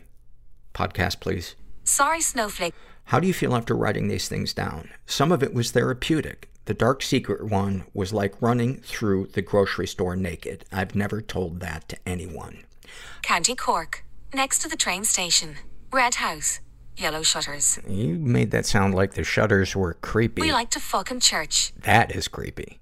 podcast, 0.73 1.19
please? 1.19 1.55
Sorry, 1.83 2.21
Snowflake. 2.21 2.73
How 3.05 3.19
do 3.19 3.27
you 3.27 3.33
feel 3.33 3.55
after 3.55 3.75
writing 3.75 4.07
these 4.07 4.27
things 4.27 4.53
down? 4.53 4.89
Some 5.05 5.31
of 5.31 5.43
it 5.43 5.53
was 5.53 5.71
therapeutic. 5.71 6.49
The 6.65 6.73
dark 6.73 7.01
secret 7.01 7.45
one 7.49 7.85
was 7.93 8.13
like 8.13 8.41
running 8.41 8.77
through 8.77 9.27
the 9.33 9.41
grocery 9.41 9.87
store 9.87 10.15
naked. 10.15 10.65
I've 10.71 10.95
never 10.95 11.21
told 11.21 11.59
that 11.59 11.89
to 11.89 11.97
anyone. 12.05 12.65
County 13.21 13.55
Cork. 13.55 14.05
Next 14.33 14.59
to 14.59 14.69
the 14.69 14.77
train 14.77 15.03
station. 15.03 15.57
Red 15.91 16.15
house. 16.15 16.61
Yellow 16.97 17.23
shutters. 17.23 17.79
You 17.87 18.15
made 18.15 18.51
that 18.51 18.65
sound 18.65 18.93
like 18.93 19.13
the 19.13 19.23
shutters 19.23 19.75
were 19.75 19.95
creepy. 19.95 20.41
We 20.41 20.51
like 20.51 20.69
to 20.71 20.79
fuck 20.79 21.09
in 21.09 21.19
church. 21.19 21.73
That 21.81 22.15
is 22.15 22.27
creepy. 22.27 22.79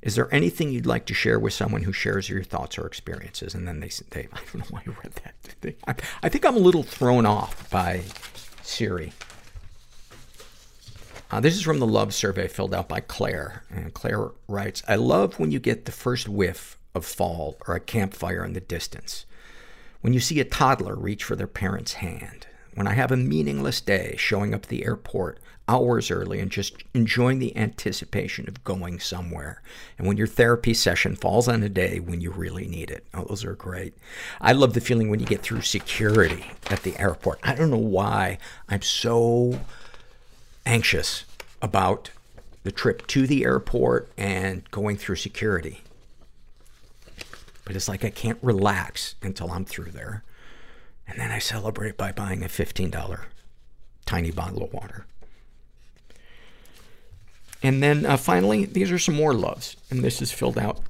Is 0.00 0.14
there 0.14 0.32
anything 0.32 0.70
you'd 0.70 0.86
like 0.86 1.06
to 1.06 1.14
share 1.14 1.38
with 1.38 1.52
someone 1.52 1.82
who 1.82 1.92
shares 1.92 2.28
your 2.28 2.42
thoughts 2.42 2.78
or 2.78 2.86
experiences? 2.86 3.54
And 3.54 3.66
then 3.66 3.80
they, 3.80 3.90
they 4.10 4.28
I 4.32 4.38
don't 4.52 4.56
know 4.56 4.64
why 4.70 4.82
you 4.84 4.96
read 5.02 5.12
that. 5.24 5.74
I, 5.86 5.94
I 6.22 6.28
think 6.28 6.44
I'm 6.44 6.56
a 6.56 6.60
little 6.60 6.82
thrown 6.82 7.26
off 7.26 7.68
by 7.70 8.02
Siri. 8.68 9.12
Uh, 11.30 11.40
this 11.40 11.56
is 11.56 11.62
from 11.62 11.78
the 11.78 11.86
love 11.86 12.14
survey 12.14 12.46
filled 12.46 12.74
out 12.74 12.88
by 12.88 13.00
Claire. 13.00 13.64
And 13.70 13.92
Claire 13.92 14.30
writes, 14.46 14.82
I 14.86 14.96
love 14.96 15.38
when 15.38 15.50
you 15.50 15.58
get 15.58 15.84
the 15.84 15.92
first 15.92 16.28
whiff 16.28 16.78
of 16.94 17.04
fall 17.04 17.56
or 17.66 17.74
a 17.74 17.80
campfire 17.80 18.44
in 18.44 18.52
the 18.52 18.60
distance. 18.60 19.26
When 20.00 20.12
you 20.12 20.20
see 20.20 20.38
a 20.38 20.44
toddler 20.44 20.94
reach 20.94 21.24
for 21.24 21.34
their 21.34 21.46
parent's 21.46 21.94
hand. 21.94 22.46
When 22.78 22.86
I 22.86 22.94
have 22.94 23.10
a 23.10 23.16
meaningless 23.16 23.80
day 23.80 24.14
showing 24.18 24.54
up 24.54 24.62
at 24.62 24.68
the 24.68 24.84
airport 24.84 25.40
hours 25.66 26.12
early 26.12 26.38
and 26.38 26.48
just 26.48 26.76
enjoying 26.94 27.40
the 27.40 27.56
anticipation 27.56 28.46
of 28.46 28.62
going 28.62 29.00
somewhere. 29.00 29.62
And 29.98 30.06
when 30.06 30.16
your 30.16 30.28
therapy 30.28 30.74
session 30.74 31.16
falls 31.16 31.48
on 31.48 31.64
a 31.64 31.68
day 31.68 31.98
when 31.98 32.20
you 32.20 32.30
really 32.30 32.68
need 32.68 32.92
it. 32.92 33.04
Oh, 33.12 33.24
those 33.24 33.44
are 33.44 33.56
great. 33.56 33.94
I 34.40 34.52
love 34.52 34.74
the 34.74 34.80
feeling 34.80 35.10
when 35.10 35.18
you 35.18 35.26
get 35.26 35.42
through 35.42 35.62
security 35.62 36.52
at 36.70 36.84
the 36.84 36.96
airport. 37.00 37.40
I 37.42 37.56
don't 37.56 37.72
know 37.72 37.76
why 37.78 38.38
I'm 38.68 38.82
so 38.82 39.58
anxious 40.64 41.24
about 41.60 42.10
the 42.62 42.70
trip 42.70 43.08
to 43.08 43.26
the 43.26 43.42
airport 43.42 44.08
and 44.16 44.70
going 44.70 44.96
through 44.98 45.16
security. 45.16 45.80
But 47.64 47.74
it's 47.74 47.88
like 47.88 48.04
I 48.04 48.10
can't 48.10 48.38
relax 48.40 49.16
until 49.20 49.50
I'm 49.50 49.64
through 49.64 49.90
there. 49.90 50.22
And 51.08 51.18
then 51.18 51.30
I 51.30 51.38
celebrate 51.38 51.96
by 51.96 52.12
buying 52.12 52.44
a 52.44 52.48
$15 52.48 53.24
tiny 54.06 54.30
bottle 54.30 54.62
of 54.62 54.72
water. 54.72 55.06
And 57.62 57.82
then 57.82 58.06
uh, 58.06 58.16
finally, 58.16 58.64
these 58.66 58.92
are 58.92 58.98
some 58.98 59.16
more 59.16 59.34
loves. 59.34 59.76
And 59.90 60.04
this 60.04 60.22
is 60.22 60.30
filled 60.30 60.58
out 60.58 60.80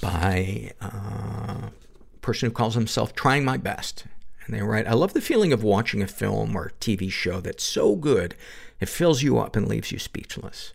by 0.00 0.72
uh, 0.80 1.68
a 1.68 2.18
person 2.20 2.48
who 2.48 2.54
calls 2.54 2.74
himself 2.74 3.14
Trying 3.14 3.44
My 3.44 3.56
Best. 3.56 4.04
And 4.46 4.54
they 4.54 4.62
write, 4.62 4.88
I 4.88 4.94
love 4.94 5.12
the 5.12 5.20
feeling 5.20 5.52
of 5.52 5.62
watching 5.62 6.02
a 6.02 6.06
film 6.06 6.56
or 6.56 6.72
TV 6.80 7.10
show 7.10 7.40
that's 7.40 7.62
so 7.64 7.94
good, 7.94 8.34
it 8.80 8.88
fills 8.88 9.22
you 9.22 9.38
up 9.38 9.54
and 9.54 9.68
leaves 9.68 9.92
you 9.92 9.98
speechless. 9.98 10.72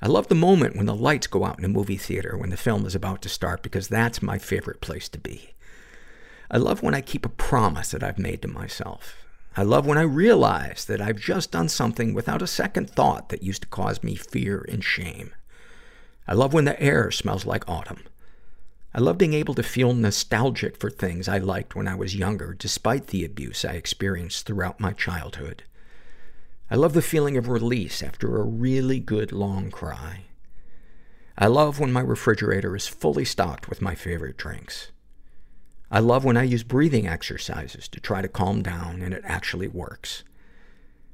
I 0.00 0.08
love 0.08 0.28
the 0.28 0.34
moment 0.34 0.76
when 0.76 0.86
the 0.86 0.94
lights 0.94 1.26
go 1.26 1.44
out 1.44 1.58
in 1.58 1.64
a 1.64 1.68
movie 1.68 1.96
theater 1.96 2.36
when 2.36 2.50
the 2.50 2.56
film 2.56 2.86
is 2.86 2.94
about 2.94 3.22
to 3.22 3.28
start 3.28 3.62
because 3.62 3.88
that's 3.88 4.22
my 4.22 4.38
favorite 4.38 4.80
place 4.80 5.08
to 5.10 5.18
be. 5.18 5.51
I 6.52 6.58
love 6.58 6.82
when 6.82 6.94
I 6.94 7.00
keep 7.00 7.24
a 7.24 7.30
promise 7.30 7.92
that 7.92 8.02
I've 8.02 8.18
made 8.18 8.42
to 8.42 8.48
myself. 8.48 9.24
I 9.56 9.62
love 9.62 9.86
when 9.86 9.96
I 9.96 10.02
realize 10.02 10.84
that 10.84 11.00
I've 11.00 11.18
just 11.18 11.50
done 11.50 11.70
something 11.70 12.12
without 12.12 12.42
a 12.42 12.46
second 12.46 12.90
thought 12.90 13.30
that 13.30 13.42
used 13.42 13.62
to 13.62 13.68
cause 13.68 14.02
me 14.02 14.16
fear 14.16 14.64
and 14.68 14.84
shame. 14.84 15.32
I 16.28 16.34
love 16.34 16.52
when 16.52 16.66
the 16.66 16.80
air 16.80 17.10
smells 17.10 17.46
like 17.46 17.66
autumn. 17.66 18.04
I 18.94 19.00
love 19.00 19.16
being 19.16 19.32
able 19.32 19.54
to 19.54 19.62
feel 19.62 19.94
nostalgic 19.94 20.76
for 20.76 20.90
things 20.90 21.26
I 21.26 21.38
liked 21.38 21.74
when 21.74 21.88
I 21.88 21.94
was 21.94 22.14
younger, 22.14 22.52
despite 22.52 23.06
the 23.06 23.24
abuse 23.24 23.64
I 23.64 23.72
experienced 23.72 24.44
throughout 24.44 24.78
my 24.78 24.92
childhood. 24.92 25.62
I 26.70 26.76
love 26.76 26.92
the 26.92 27.00
feeling 27.00 27.38
of 27.38 27.48
release 27.48 28.02
after 28.02 28.36
a 28.36 28.44
really 28.44 29.00
good 29.00 29.32
long 29.32 29.70
cry. 29.70 30.24
I 31.38 31.46
love 31.46 31.80
when 31.80 31.92
my 31.92 32.02
refrigerator 32.02 32.76
is 32.76 32.86
fully 32.86 33.24
stocked 33.24 33.70
with 33.70 33.80
my 33.80 33.94
favorite 33.94 34.36
drinks. 34.36 34.92
I 35.94 35.98
love 35.98 36.24
when 36.24 36.38
I 36.38 36.44
use 36.44 36.62
breathing 36.62 37.06
exercises 37.06 37.86
to 37.88 38.00
try 38.00 38.22
to 38.22 38.28
calm 38.28 38.62
down 38.62 39.02
and 39.02 39.12
it 39.12 39.22
actually 39.26 39.68
works. 39.68 40.24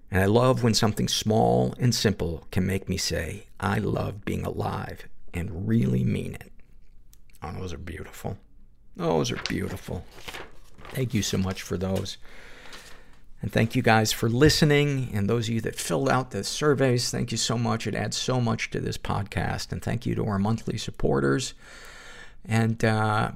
And 0.09 0.23
I 0.23 0.27
love 0.27 0.63
when 0.63 0.73
something 0.73 1.09
small 1.09 1.75
and 1.81 1.93
simple 1.93 2.47
can 2.53 2.65
make 2.65 2.89
me 2.89 2.97
say, 2.97 3.47
I 3.59 3.79
love 3.79 4.25
being 4.25 4.47
alive 4.47 5.09
and 5.35 5.67
really 5.67 6.05
mean 6.05 6.35
it. 6.35 6.53
Oh, 7.43 7.53
those 7.53 7.73
are 7.73 7.79
beautiful. 7.79 8.39
Those 8.95 9.33
are 9.33 9.41
beautiful. 9.49 10.05
Thank 10.93 11.13
you 11.13 11.23
so 11.23 11.39
much 11.39 11.61
for 11.61 11.77
those. 11.77 12.17
And 13.43 13.53
thank 13.53 13.75
you 13.75 13.83
guys 13.83 14.13
for 14.13 14.29
listening. 14.29 15.11
And 15.13 15.29
those 15.29 15.49
of 15.49 15.55
you 15.55 15.61
that 15.63 15.75
filled 15.75 16.09
out 16.09 16.31
the 16.31 16.45
surveys, 16.45 17.11
thank 17.11 17.33
you 17.33 17.37
so 17.37 17.59
much. 17.59 17.89
It 17.89 17.97
adds 17.97 18.17
so 18.17 18.41
much 18.41 18.71
to 18.71 18.81
this 18.81 18.97
podcast. 18.97 19.73
And 19.73 19.83
thank 19.83 20.07
you 20.07 20.15
to 20.15 20.25
our 20.25 20.39
monthly 20.39 20.79
supporters. 20.79 21.55
And, 22.45 22.85
uh, 22.85 23.33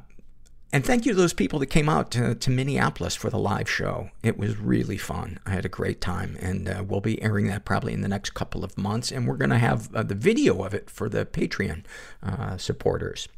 and 0.73 0.87
thank 0.87 1.05
you 1.05 1.13
to 1.13 1.19
those 1.19 1.35
people 1.35 1.59
that 1.59 1.67
came 1.67 1.89
out 1.89 2.11
to, 2.13 2.35
to 2.35 2.51
Minneapolis 2.51 3.15
for 3.15 3.29
the 3.29 3.39
live 3.39 3.69
show. 3.69 4.11
It 4.23 4.39
was 4.39 4.57
really 4.57 4.97
fun. 4.97 5.39
I 5.45 5.51
had 5.51 5.67
a 5.67 5.69
great 5.69 6.01
time. 6.01 6.39
And 6.41 6.67
uh, 6.67 6.83
we'll 6.89 7.03
be 7.03 7.21
airing 7.21 7.49
that 7.49 7.67
probably 7.67 7.93
in 7.93 8.01
the 8.01 8.09
next 8.09 8.31
couple 8.31 8.65
of 8.65 8.79
months. 8.79 9.13
And 9.13 9.29
we're 9.29 9.37
going 9.37 9.51
to 9.51 9.59
have 9.59 9.95
uh, 9.95 10.03
the 10.03 10.15
video 10.15 10.63
of 10.65 10.73
it 10.73 10.89
for 10.89 11.11
the 11.11 11.27
Patreon 11.27 11.85
uh, 12.23 12.57
supporters. 12.57 13.29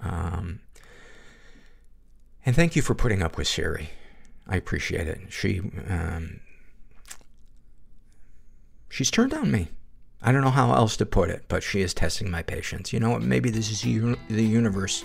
Um, 0.00 0.60
and 2.46 2.54
thank 2.54 2.76
you 2.76 2.82
for 2.82 2.94
putting 2.94 3.20
up 3.20 3.36
with 3.36 3.48
Siri. 3.48 3.90
I 4.46 4.56
appreciate 4.56 5.08
it. 5.08 5.20
She, 5.28 5.60
um, 5.88 6.38
she's 8.88 9.10
turned 9.10 9.34
on 9.34 9.50
me. 9.50 9.68
I 10.22 10.30
don't 10.30 10.42
know 10.42 10.50
how 10.50 10.72
else 10.72 10.96
to 10.98 11.06
put 11.06 11.30
it, 11.30 11.46
but 11.48 11.64
she 11.64 11.80
is 11.80 11.92
testing 11.92 12.30
my 12.30 12.42
patience. 12.42 12.92
You 12.92 13.00
know 13.00 13.10
what? 13.10 13.22
Maybe 13.22 13.50
this 13.50 13.72
is 13.72 13.82
the 13.82 14.44
universe 14.44 15.04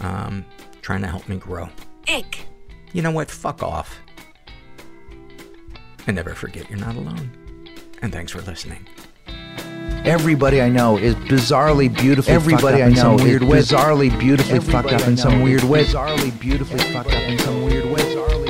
um, 0.00 0.44
trying 0.82 1.02
to 1.02 1.08
help 1.08 1.28
me 1.28 1.36
grow. 1.36 1.68
Ick. 2.08 2.46
You 2.92 3.02
know 3.02 3.10
what? 3.10 3.30
Fuck 3.30 3.62
off. 3.62 3.98
And 6.06 6.16
never 6.16 6.34
forget 6.34 6.68
you're 6.70 6.78
not 6.78 6.96
alone. 6.96 7.30
And 8.00 8.12
thanks 8.12 8.32
for 8.32 8.40
listening. 8.42 8.86
Everybody 10.04 10.62
I 10.62 10.68
know 10.70 10.96
is 10.96 11.14
bizarrely 11.16 11.94
beautifully 11.94 12.32
Everybody 12.34 12.62
fucked 12.62 12.74
up 12.74 12.80
I 12.80 12.86
in 12.86 12.96
some 12.96 13.16
know 13.16 13.24
weird 13.24 13.42
is 13.42 13.48
way. 13.48 13.58
bizarrely 13.58 14.18
beautifully 14.18 14.56
Everybody 14.56 14.88
fucked 14.88 15.02
up 15.02 15.08
in 15.08 15.16
some 15.16 15.38
know 15.38 15.44
weird 15.44 15.62
is 15.64 15.68
way. 15.68 15.84
Bizarrely 15.84 16.40
beautifully 16.40 16.78
fucked 16.78 17.08
up 17.12 17.22
in 17.22 17.38
some 17.38 17.64
weird 17.64 17.84
way. 17.84 18.00
Bizarrely 18.00 18.16
beautifully 18.16 18.47